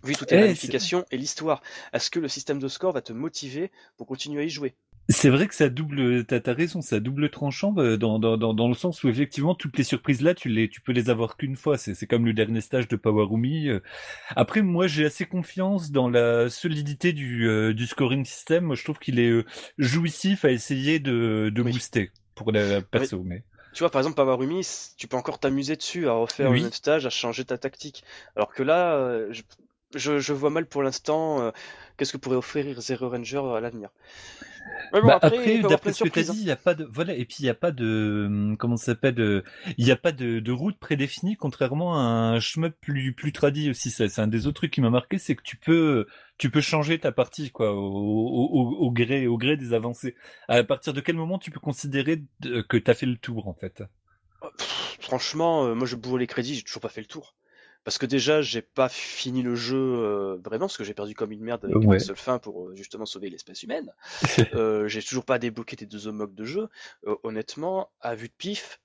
vu 0.05 0.17
toutes 0.17 0.31
les 0.31 0.37
Eh, 0.37 0.39
ramifications 0.39 1.05
et 1.11 1.17
l'histoire 1.17 1.63
Est-ce 1.93 2.11
que 2.11 2.21
le 2.21 2.29
système 2.29 2.59
de 2.59 2.69
score 2.69 2.93
va 2.93 3.03
te 3.03 3.13
motiver 3.13 3.71
pour 3.97 4.07
continuer 4.07 4.43
à 4.43 4.45
y 4.45 4.51
jouer? 4.51 4.75
C'est 5.09 5.31
vrai 5.31 5.49
que 5.49 5.55
ça 5.55 5.69
double, 5.69 6.25
t'as 6.25 6.39
as 6.47 6.55
raison, 6.55 6.81
ça 6.81 7.01
double 7.01 7.29
tranchant 7.29 7.75
euh, 7.77 7.97
dans, 7.99 8.19
dans, 8.19 8.37
dans, 8.39 8.55
dans 8.55 8.69
le 8.69 8.75
sens 8.75 9.03
où 9.03 9.09
effectivement 9.09 9.55
toutes 9.55 9.77
les 9.77 9.85
surprises 9.85 10.23
là, 10.23 10.33
tu 10.33 10.49
les, 10.49 10.69
tu 10.71 10.81
peux 10.81 10.93
les 10.93 11.11
avoir 11.11 11.37
qu'une 11.37 11.57
fois. 11.57 11.77
C'est, 11.77 11.95
c'est 11.95 12.07
comme 12.07 12.25
le 12.25 12.33
dernier 12.33 12.61
stage 12.61 12.89
de 12.89 12.97
Powerumi. 12.97 13.69
euh. 13.69 13.81
Après, 14.37 14.63
moi, 14.63 14.87
j'ai 14.87 15.05
assez 15.05 15.27
confiance 15.27 15.91
dans 15.91 16.09
la 16.09 16.49
solidité 16.49 17.13
du, 17.13 17.49
euh, 17.49 17.75
du 17.75 17.87
scoring 17.87 18.25
system. 18.25 18.65
Moi, 18.65 18.77
je 18.77 18.85
trouve 18.85 18.99
qu'il 19.01 19.19
est 19.19 19.45
jouissif 19.77 20.45
à 20.45 20.53
essayer 20.53 21.01
de, 21.01 21.51
de 21.55 21.63
Oui. 21.63 21.73
booster 21.73 22.11
pour 22.35 22.53
la 22.53 22.81
perso. 22.81 23.23
Mais 23.25 23.43
Tu 23.73 23.81
vois, 23.81 23.91
par 23.91 24.01
exemple, 24.01 24.17
Powerumi, 24.17 24.63
c- 24.65 24.93
tu 24.97 25.09
peux 25.09 25.17
encore 25.17 25.39
t'amuser 25.41 25.77
dessus, 25.77 26.09
à 26.09 26.13
refaire 26.13 26.51
Oui. 26.51 26.63
même 26.63 26.73
stage, 26.73 27.07
à 27.07 27.11
changer 27.11 27.45
ta 27.45 27.59
tactique. 27.59 28.05
Alors 28.37 28.53
que 28.55 28.63
là, 28.63 29.31
je, 29.31 29.43
je, 29.95 30.19
je 30.19 30.33
vois 30.33 30.51
mal 30.51 30.67
pour 30.67 30.83
l'instant 30.83 31.41
euh, 31.41 31.51
qu'est-ce 31.97 32.13
que 32.13 32.17
pourrait 32.19 32.37
offrir 32.37 32.81
Zero 32.81 33.09
Ranger 33.09 33.43
à 33.57 33.61
l'avenir. 33.61 33.91
Mais 34.93 35.01
bon, 35.01 35.09
Bah, 35.09 35.19
après, 35.21 35.65
d'après 35.65 35.93
ce 35.93 36.01
que 36.01 36.07
tu 36.09 36.21
as 36.21 36.23
hein. 36.29 36.37
dit, 36.37 36.39
il 36.39 36.45
y 36.47 36.51
a 36.53 36.57
pas 36.57 36.75
de 36.75 36.85
voilà 36.85 37.15
et 37.17 37.25
puis 37.25 37.37
il 37.41 37.47
y 37.47 37.49
a 37.49 37.55
pas 37.55 37.73
de 37.73 38.27
hum, 38.29 38.57
comment 38.57 38.77
ça 38.77 38.87
s'appelle 38.87 39.21
euh, 39.21 39.43
il 39.77 39.85
y 39.85 39.91
a 39.91 39.97
pas 39.97 40.13
de, 40.13 40.39
de 40.39 40.53
route 40.53 40.79
prédéfinie 40.79 41.35
contrairement 41.37 41.97
à 41.99 42.03
un 42.03 42.39
shmup 42.41 42.77
plus 42.81 43.13
plus 43.13 43.33
tradi 43.33 43.69
aussi 43.71 43.91
ça 43.91 44.09
c'est 44.09 44.21
un 44.21 44.29
des 44.29 44.47
autres 44.47 44.61
trucs 44.61 44.71
qui 44.73 44.81
m'a 44.81 44.91
marqué 44.91 45.19
c'est 45.19 45.35
que 45.35 45.43
tu 45.43 45.57
peux 45.57 46.07
tu 46.39 46.51
peux 46.51 46.61
changer 46.61 47.01
ta 47.01 47.11
partie 47.11 47.51
quoi 47.51 47.73
au, 47.75 47.79
au, 47.81 48.49
au- 48.61 48.77
au 48.87 48.91
gré 48.93 49.27
au 49.27 49.37
gré 49.39 49.57
des 49.57 49.73
avancées. 49.73 50.15
À 50.49 50.63
partir 50.63 50.93
de 50.93 51.01
quel 51.01 51.17
moment 51.17 51.39
tu 51.39 51.51
peux 51.51 51.61
considérer 51.61 52.23
que 52.69 52.77
tu 52.77 52.91
as 52.91 52.95
fait 52.95 53.07
le 53.07 53.17
tour 53.17 53.49
en 53.49 53.55
fait? 53.55 53.83
Pff, 54.57 54.97
Franchement, 55.01 55.65
euh, 55.67 55.75
moi 55.75 55.87
je 55.87 55.95
bourre 55.97 56.17
les 56.17 56.27
crédits, 56.27 56.55
j'ai 56.55 56.63
toujours 56.63 56.81
pas 56.81 56.89
fait 56.89 57.01
le 57.03 57.07
tour. 57.07 57.35
Parce 57.85 57.99
que 57.99 58.07
déjà, 58.07 58.43
j'ai 58.43 58.63
pas 58.63 58.89
fini 58.89 59.43
le 59.43 59.55
jeu 59.57 59.77
euh, 59.77 60.37
vraiment, 60.45 60.67
parce 60.67 60.77
que 60.77 60.85
j'ai 60.85 60.95
perdu 60.95 61.15
comme 61.15 61.33
une 61.33 61.43
merde 61.43 61.65
avec 61.65 61.77
Ouais. 61.77 61.97
une 61.97 62.01
seule 62.01 62.17
fin 62.17 62.39
pour 62.39 62.69
euh, 62.69 62.75
justement 62.77 63.07
sauver 63.07 63.29
l'espèce 63.31 63.63
humaine. 63.63 63.93
Euh, 64.55 64.87
j'ai 64.89 65.03
toujours 65.03 65.25
pas 65.25 65.39
débloqué 65.39 65.77
tes 65.77 65.87
deux 65.87 66.11
modes 66.13 66.35
de 66.35 66.45
jeu. 66.45 66.69
Euh, 67.07 67.17
honnêtement, 67.23 67.91
à 68.01 68.15
vue 68.15 68.29
de 68.29 68.35
pif, 68.37 68.81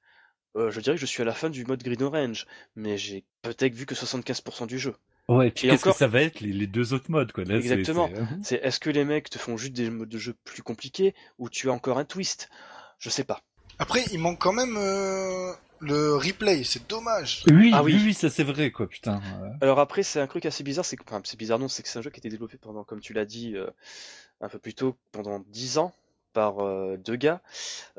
euh, 0.56 0.72
je 0.72 0.80
dirais 0.82 0.96
que 0.96 1.02
je 1.02 1.06
suis 1.06 1.22
à 1.22 1.26
la 1.26 1.34
fin 1.34 1.50
du 1.50 1.66
mode 1.66 1.84
Green 1.84 2.02
Orange, 2.02 2.48
mais 2.76 2.98
j'ai 2.98 3.24
peut-être 3.44 3.74
vu 3.76 3.86
que 3.86 3.94
75% 3.96 4.66
du 4.66 4.80
jeu. 4.80 4.96
Ouais, 5.28 5.50
et 5.50 5.52
puis 5.52 5.68
Et 5.68 5.72
qu'est-ce 5.72 5.82
encore- 5.84 5.94
que 5.94 6.00
ça 6.00 6.08
va 6.08 6.22
être 6.22 6.40
les, 6.40 6.54
les 6.54 6.68
deux 6.68 6.94
autres 6.94 7.12
modes 7.12 7.32
quoi? 7.34 7.44
Là 7.44 7.58
Exactement. 7.58 8.08
c'est- 8.08 8.20
euh, 8.22 8.26
C'est 8.44 8.56
est-ce 8.64 8.80
que 8.80 8.90
les 8.90 9.04
mecs 9.04 9.30
te 9.30 9.38
font 9.38 9.58
juste 9.58 9.74
des 9.74 9.90
modes 9.90 10.08
de 10.10 10.18
jeu 10.18 10.34
plus 10.46 10.64
compliqués 10.64 11.14
ou 11.38 11.50
tu 11.50 11.70
as 11.70 11.74
encore 11.74 11.98
un 12.00 12.06
twist? 12.06 12.50
Je 12.98 13.10
sais 13.10 13.26
pas. 13.26 13.42
Après, 13.78 14.04
il 14.12 14.20
manque 14.20 14.40
quand 14.40 14.54
même 14.54 14.76
euh, 14.78 15.52
le 15.80 16.16
replay, 16.16 16.64
c'est 16.64 16.88
dommage. 16.88 17.44
Oui, 17.48 17.72
Ah 17.74 17.84
oui. 17.84 17.98
oui, 18.04 18.14
ça 18.14 18.30
c'est 18.30 18.44
vrai 18.44 18.72
quoi, 18.72 18.88
putain. 18.88 19.22
Alors 19.62 19.80
après, 19.80 20.04
c'est 20.04 20.20
un 20.20 20.28
truc 20.28 20.46
assez 20.46 20.64
bizarre, 20.64 20.86
c'est 20.86 20.98
que, 20.98 21.04
enfin, 21.08 21.22
c'est 21.24 21.38
bizarre 21.38 21.60
non, 21.60 21.68
c'est 21.68 21.84
que 21.84 21.90
c'est 21.90 22.00
un 22.00 22.02
jeu 22.02 22.10
qui 22.10 22.18
a 22.18 22.20
été 22.22 22.30
développé 22.30 22.58
pendant, 22.58 22.84
comme 22.84 23.00
tu 23.00 23.14
l'as 23.14 23.26
dit, 23.26 23.56
euh, 23.56 23.68
un 24.42 24.50
peu 24.50 24.60
plus 24.60 24.74
tôt, 24.74 24.96
pendant 25.12 25.40
10 25.48 25.78
ans 25.78 25.94
par 26.34 26.60
euh, 26.60 26.98
deux 26.98 27.16
gars, 27.16 27.42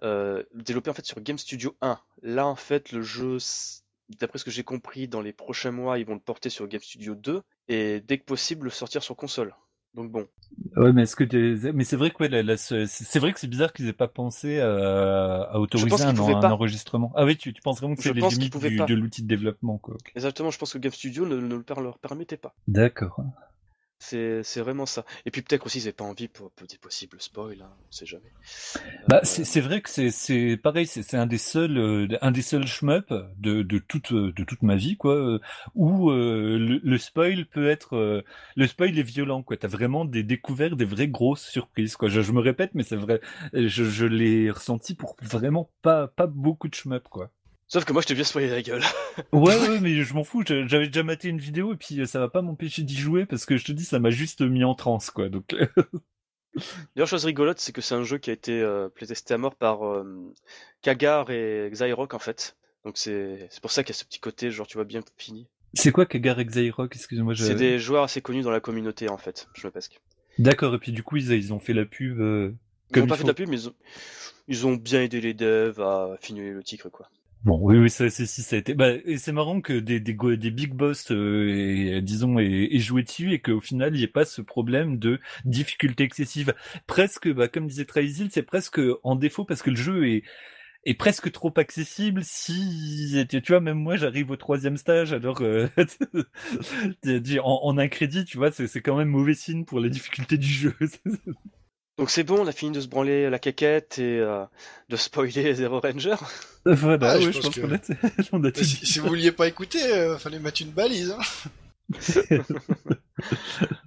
euh, 0.03 0.43
développé 0.55 0.91
en 0.91 0.95
fait 0.95 1.05
sur 1.07 1.21
Game 1.21 1.39
Studio 1.39 1.77
1. 1.81 1.99
Là, 2.23 2.47
en 2.47 2.55
fait, 2.57 2.93
le 2.93 3.03
jeu, 3.03 3.37
s- 3.37 3.83
d'après 4.21 4.39
ce 4.39 4.45
que 4.45 4.51
j'ai 4.51 4.63
compris, 4.65 5.09
dans 5.09 5.21
les 5.21 5.33
prochains 5.33 5.73
mois, 5.73 5.99
ils 5.99 6.07
vont 6.07 6.15
le 6.15 6.21
porter 6.21 6.51
sur 6.51 6.69
Game 6.69 6.81
Studio 6.83 7.15
2 7.15 7.43
et 7.69 8.01
dès 8.01 8.19
que 8.19 8.25
possible, 8.25 8.65
le 8.67 8.71
sortir 8.71 9.03
sur 9.03 9.17
console. 9.17 9.55
Donc 9.95 10.11
bon. 10.11 10.27
Ouais, 10.77 10.93
mais 10.93 11.03
est-ce 11.03 11.15
que 11.17 11.25
t'es- 11.25 11.73
mais 11.73 11.85
c'est 11.85 11.97
vrai 11.97 12.11
que 12.11 12.17
ouais, 12.23 12.29
la- 12.29 12.43
la- 12.43 12.57
c'est 12.57 12.87
c'est 12.87 13.19
vrai 13.19 13.33
que 13.33 13.41
c'est 13.41 13.47
bizarre 13.49 13.73
qu'ils 13.73 13.87
aient 13.89 13.93
pas 13.93 14.09
pensé 14.09 14.61
à, 14.61 15.43
à 15.43 15.59
autoriser 15.59 16.03
un, 16.03 16.15
enregistrement. 16.51 17.13
Ah 17.17 17.25
oui, 17.25 17.37
tu, 17.37 17.53
tu 17.53 17.63
penses 17.63 17.79
vraiment 17.81 17.95
que 17.95 18.03
c'est 18.03 18.13
les 18.13 18.21
limites 18.23 18.57
du- 18.59 18.77
de 18.77 18.95
l'outil 18.95 19.23
de 19.23 19.29
développement, 19.29 19.79
quoi. 19.79 19.97
Exactement, 20.15 20.51
je 20.51 20.59
pense 20.59 20.73
que 20.73 20.79
Game 20.79 20.93
Studio 20.93 21.27
ne, 21.27 21.37
ne 21.37 21.63
leur 21.81 21.99
permettait 21.99 22.37
pas. 22.37 22.55
D'accord. 22.67 23.23
C'est 24.01 24.43
c'est 24.45 24.61
vraiment 24.61 24.87
ça. 24.87 25.05
Et 25.27 25.31
puis 25.31 25.43
peut-être 25.43 25.67
aussi 25.67 25.79
ils 25.79 25.83
n'avaient 25.83 25.93
pas 25.93 26.05
envie 26.05 26.29
pour, 26.29 26.51
pour 26.53 26.67
des 26.67 26.79
possibles 26.79 27.21
spoils, 27.21 27.63
hein, 27.63 27.77
on 27.89 27.93
sait 27.93 28.07
jamais. 28.07 28.33
Bah, 29.07 29.21
Euh, 29.25 29.25
c'est 29.25 29.45
c'est 29.45 29.61
vrai 29.61 29.81
que 29.81 29.89
c'est 29.89 30.11
c'est 30.11 30.57
pareil, 30.59 30.87
c'est 30.87 31.03
c'est 31.03 31.17
un 31.17 31.27
des 31.27 31.39
seuls 31.39 31.79
euh, 31.79 32.09
un 32.21 32.31
des 32.31 32.43
seuls 32.43 32.67
shmup 32.67 33.13
de 33.39 33.63
de 33.63 33.79
toute 33.79 34.13
euh, 34.13 34.33
de 34.33 34.45
toute 34.45 34.63
ma 34.63 34.77
vie 34.77 34.97
quoi 34.97 35.39
où 35.75 36.11
euh, 36.11 36.59
le, 36.59 36.81
le 36.83 36.99
spoil 36.99 37.47
peut 37.47 37.69
être 37.71 37.97
euh, 37.97 38.23
le 38.57 38.67
spoil 38.67 38.99
est 38.99 39.03
violent 39.03 39.43
quoi. 39.43 39.57
T'as 39.57 39.69
vraiment 39.69 40.05
des 40.05 40.23
découvertes, 40.23 40.75
des 40.77 40.85
vraies 40.85 41.09
grosses 41.09 41.47
surprises 41.49 41.97
quoi. 41.97 42.09
Je, 42.09 42.21
je 42.21 42.33
me 42.33 42.41
répète 42.41 42.73
mais 42.75 42.83
c'est 42.83 42.97
vrai, 42.97 43.21
je, 43.55 43.67
je 43.85 44.05
l'ai 44.07 44.51
ressenti 44.51 44.95
pour 44.95 45.17
vraiment 45.23 45.71
pas 45.83 46.07
pas 46.09 46.27
beaucoup 46.27 46.69
de 46.69 46.75
shmup 46.75 47.09
quoi. 47.09 47.31
Sauf 47.69 47.85
que 47.85 47.93
moi 47.93 48.01
je 48.03 48.07
t'ai 48.07 48.15
bien 48.15 48.25
spoilé 48.25 48.49
la 48.49 48.63
gueule. 48.63 48.83
Ouais 49.33 49.57
ouais 49.57 49.81
mais 49.81 50.03
je 50.03 50.15
m'en 50.15 50.25
fous. 50.25 50.43
J'avais 50.47 50.87
déjà 50.87 51.03
maté 51.03 51.29
une 51.29 51.39
vidéo 51.39 51.75
et 51.75 51.77
puis 51.77 52.01
euh, 52.01 52.07
ça 52.07 52.19
va 52.19 52.29
pas 52.29 52.41
m'empêcher 52.43 52.83
d'y 52.83 52.97
jouer 52.97 53.27
parce 53.27 53.45
que 53.47 53.57
je 53.57 53.65
te 53.65 53.73
dis 53.73 53.85
ça 53.85 53.99
m'a 53.99 54.11
juste 54.11 54.41
mis 54.43 54.65
en 54.65 54.75
transe 54.75 55.11
quoi. 55.11 55.29
Donc 55.29 55.55
D'ailleurs, 56.97 57.07
chose 57.09 57.25
rigolote, 57.25 57.61
c'est 57.61 57.73
que 57.73 57.81
c'est 57.81 57.95
un 57.95 58.03
jeu 58.03 58.19
qui 58.19 58.31
a 58.31 58.33
été 58.33 58.61
euh, 58.61 58.89
playtesté 58.89 59.35
à 59.35 59.39
mort 59.39 59.55
par 59.55 59.87
euh, 59.87 60.33
Kagar 60.83 61.31
et 61.31 61.69
Xyrock 61.73 62.15
en 62.15 62.19
fait. 62.19 62.57
Donc 62.85 62.97
c'est 62.97 63.47
c'est 63.51 63.61
pour 63.61 63.71
ça 63.71 63.85
qu'il 63.85 63.95
y 63.95 63.97
a 63.97 63.99
ce 63.99 64.05
petit 64.05 64.19
côté, 64.21 64.51
genre 64.51 64.67
tu 64.67 64.77
vois 64.77 64.85
bien 64.85 65.03
fini. 65.17 65.47
c'est 65.75 65.93
quoi 65.93 66.07
Kagar 66.07 66.43
Xyrock? 66.43 66.95
Excusez-moi. 66.97 67.35
je- 67.35 67.45
C'est 67.45 67.55
des 67.55 67.79
joueurs 67.79 68.05
assez 68.05 68.23
connus 68.23 68.43
dans 68.43 68.51
la 68.51 68.61
communauté 68.61 69.09
en 69.09 69.19
fait, 69.19 69.49
je 69.55 69.67
me 69.67 69.71
pesque. 69.71 70.01
D'accord 70.39 70.75
et 70.75 70.79
puis 70.79 70.93
du 70.93 71.03
coup 71.03 71.17
ils 71.17 71.31
ils 71.33 71.53
ont 71.53 71.59
fait 71.61 71.75
la 71.75 71.85
pub. 71.85 72.19
euh, 72.21 72.53
Ils 72.95 73.01
n'ont 73.01 73.07
pas 73.07 73.17
il 73.17 73.19
fait 73.19 73.27
la 73.27 73.35
pub, 73.35 73.49
mais 73.49 73.57
ils 73.61 73.69
ont, 73.69 73.75
ils 74.49 74.67
ont 74.67 74.75
bien 74.75 75.03
aidé 75.03 75.21
les 75.21 75.35
devs 75.35 75.81
à 75.81 76.17
finir 76.21 76.55
le 76.55 76.63
titre 76.65 76.89
quoi. 76.89 77.09
Bon, 77.45 77.59
oui, 77.63 77.79
oui, 77.79 77.89
ça, 77.89 78.11
c'est 78.11 78.27
si 78.27 78.43
ça 78.43 78.57
a 78.57 78.59
été. 78.59 78.75
Bah, 78.75 78.91
et 79.05 79.17
c'est 79.17 79.33
marrant 79.33 79.61
que 79.61 79.73
des 79.73 80.01
des, 80.01 80.13
des 80.37 80.51
big 80.51 80.73
boss, 80.75 81.11
euh, 81.13 81.97
et, 81.97 82.03
disons, 82.03 82.39
aient, 82.39 82.69
aient 82.75 82.79
joué 82.81 83.03
dessus 83.05 83.33
et 83.33 83.41
qu'au 83.41 83.61
final 83.61 83.95
il 83.95 83.99
n'y 83.99 84.05
ait 84.05 84.09
pas 84.09 84.25
ce 84.25 84.43
problème 84.43 84.99
de 84.99 85.21
difficulté 85.45 86.03
excessive. 86.05 86.53
Presque, 86.89 87.33
bah, 87.33 87.47
comme 87.49 87.69
disait 87.69 87.85
Traizil, 87.85 88.29
c'est 88.33 88.43
presque 88.43 88.81
en 89.05 89.15
défaut 89.15 89.45
parce 89.45 89.63
que 89.63 89.71
le 89.71 89.77
jeu 89.77 90.09
est 90.09 90.23
est 90.85 90.95
presque 90.95 91.33
trop 91.33 91.53
accessible. 91.59 92.23
Si 92.25 93.27
tu 93.29 93.41
vois, 93.49 93.61
même 93.61 93.79
moi, 93.79 93.97
j'arrive 93.97 94.31
au 94.31 94.37
troisième 94.37 94.77
stage, 94.79 95.13
alors 95.13 95.43
euh, 95.43 95.69
en, 97.43 97.61
en 97.65 97.79
un 97.79 97.89
crédit, 97.89 98.25
tu 98.25 98.39
vois, 98.39 98.51
c'est 98.53 98.83
quand 98.83 98.97
même 98.97 99.09
mauvais 99.09 99.35
signe 99.35 99.65
pour 99.65 99.81
la 99.81 99.89
difficulté 99.89 100.39
du 100.39 100.49
jeu. 100.49 100.75
Donc 101.99 102.11
c'est 102.11 102.23
bon, 102.25 102.39
on 102.41 102.47
a 102.47 102.53
fini 102.53 102.71
de 102.73 102.81
se 102.81 102.87
branler 102.87 103.29
la 103.29 103.39
caquette 103.39 103.99
et 103.99 104.19
euh, 104.21 104.45
de 104.89 104.97
spoiler 104.97 105.53
Zero 105.57 105.81
Ranger. 105.81 106.15
voilà, 106.65 107.11
Ah, 107.11 107.21
je 107.21 107.27
ouais, 107.27 107.33
je 107.33 107.39
pense 107.41 107.47
pense 107.47 107.55
que- 107.57 108.31
qu'on 108.31 108.45
a, 108.45 108.53
tout 108.53 108.65
Si, 108.65 108.87
si 108.87 108.99
vous 109.01 109.09
vouliez 109.09 109.33
pas 109.33 109.49
écouter, 109.49 109.83
euh, 109.93 110.17
fallait 110.17 110.39
mettre 110.39 110.63
une 110.63 110.71
balise. 110.71 111.11
Hein. 111.19 111.51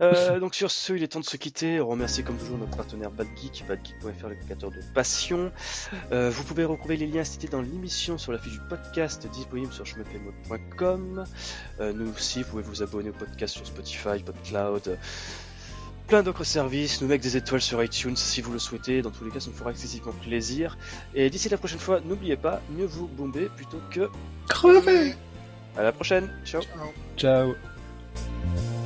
Euh, 0.02 0.40
donc 0.42 0.56
sur 0.56 0.70
ce, 0.70 0.92
il 0.92 1.04
est 1.04 1.08
temps 1.08 1.22
de 1.22 1.26
se 1.26 1.38
quitter. 1.38 1.80
On 1.80 1.88
remercie 1.88 2.22
comme 2.22 2.38
toujours 2.38 2.58
notre 2.58 2.76
partenaire 2.76 3.12
BadGeek, 3.12 3.64
badgeek.fr, 3.66 4.28
le 4.28 4.36
créateur 4.36 4.72
de 4.72 4.80
passion. 4.94 5.54
Euh, 6.12 6.30
vous 6.30 6.44
pouvez 6.44 6.66
retrouver 6.66 6.98
les 6.98 7.08
liens 7.08 7.24
cités 7.24 7.48
dans 7.48 7.62
l'émission 7.62 8.18
sur 8.18 8.34
la 8.34 8.40
fiche 8.40 8.52
du 8.54 8.60
podcast 8.68 9.26
disponible 9.32 9.72
sur 9.72 9.86
chemepemode.com. 9.86 11.24
Euh, 11.80 11.94
nous 11.94 12.12
aussi, 12.12 12.44
vous 12.44 12.50
pouvez 12.50 12.64
vous 12.64 12.84
abonner 12.84 13.12
au 13.12 13.14
podcast 13.14 13.56
sur 13.56 13.66
Spotify, 13.66 14.22
PodCloud, 14.22 14.88
euh, 14.90 14.96
plein 16.12 16.24
d'autres 16.24 16.44
services. 16.44 17.02
Nous 17.02 17.08
mettre 17.08 17.24
des 17.24 17.38
étoiles 17.38 17.62
sur 17.62 17.82
iTunes 17.82 18.18
si 18.18 18.42
vous 18.42 18.52
le 18.52 18.60
souhaitez. 18.60 19.02
Dans 19.02 19.12
tous 19.12 19.24
les 19.24 19.32
cas, 19.32 19.40
ça 19.40 19.50
nous 19.50 19.56
fera 19.56 19.72
excessivement 19.72 20.12
plaisir. 20.12 20.78
Et 21.16 21.30
d'ici 21.30 21.48
la 21.48 21.58
prochaine 21.58 21.80
fois, 21.80 22.02
n'oubliez 22.02 22.36
pas, 22.36 22.62
mieux 22.78 22.86
vous 22.86 23.08
bomber 23.08 23.48
plutôt 23.56 23.80
que 23.90 24.10
Crevé. 24.50 25.16
à 25.78 25.84
la 25.84 25.94
prochaine. 25.94 26.30
Ciao. 26.44 26.62
Ciao. 27.16 27.56
Ciao. 27.56 28.81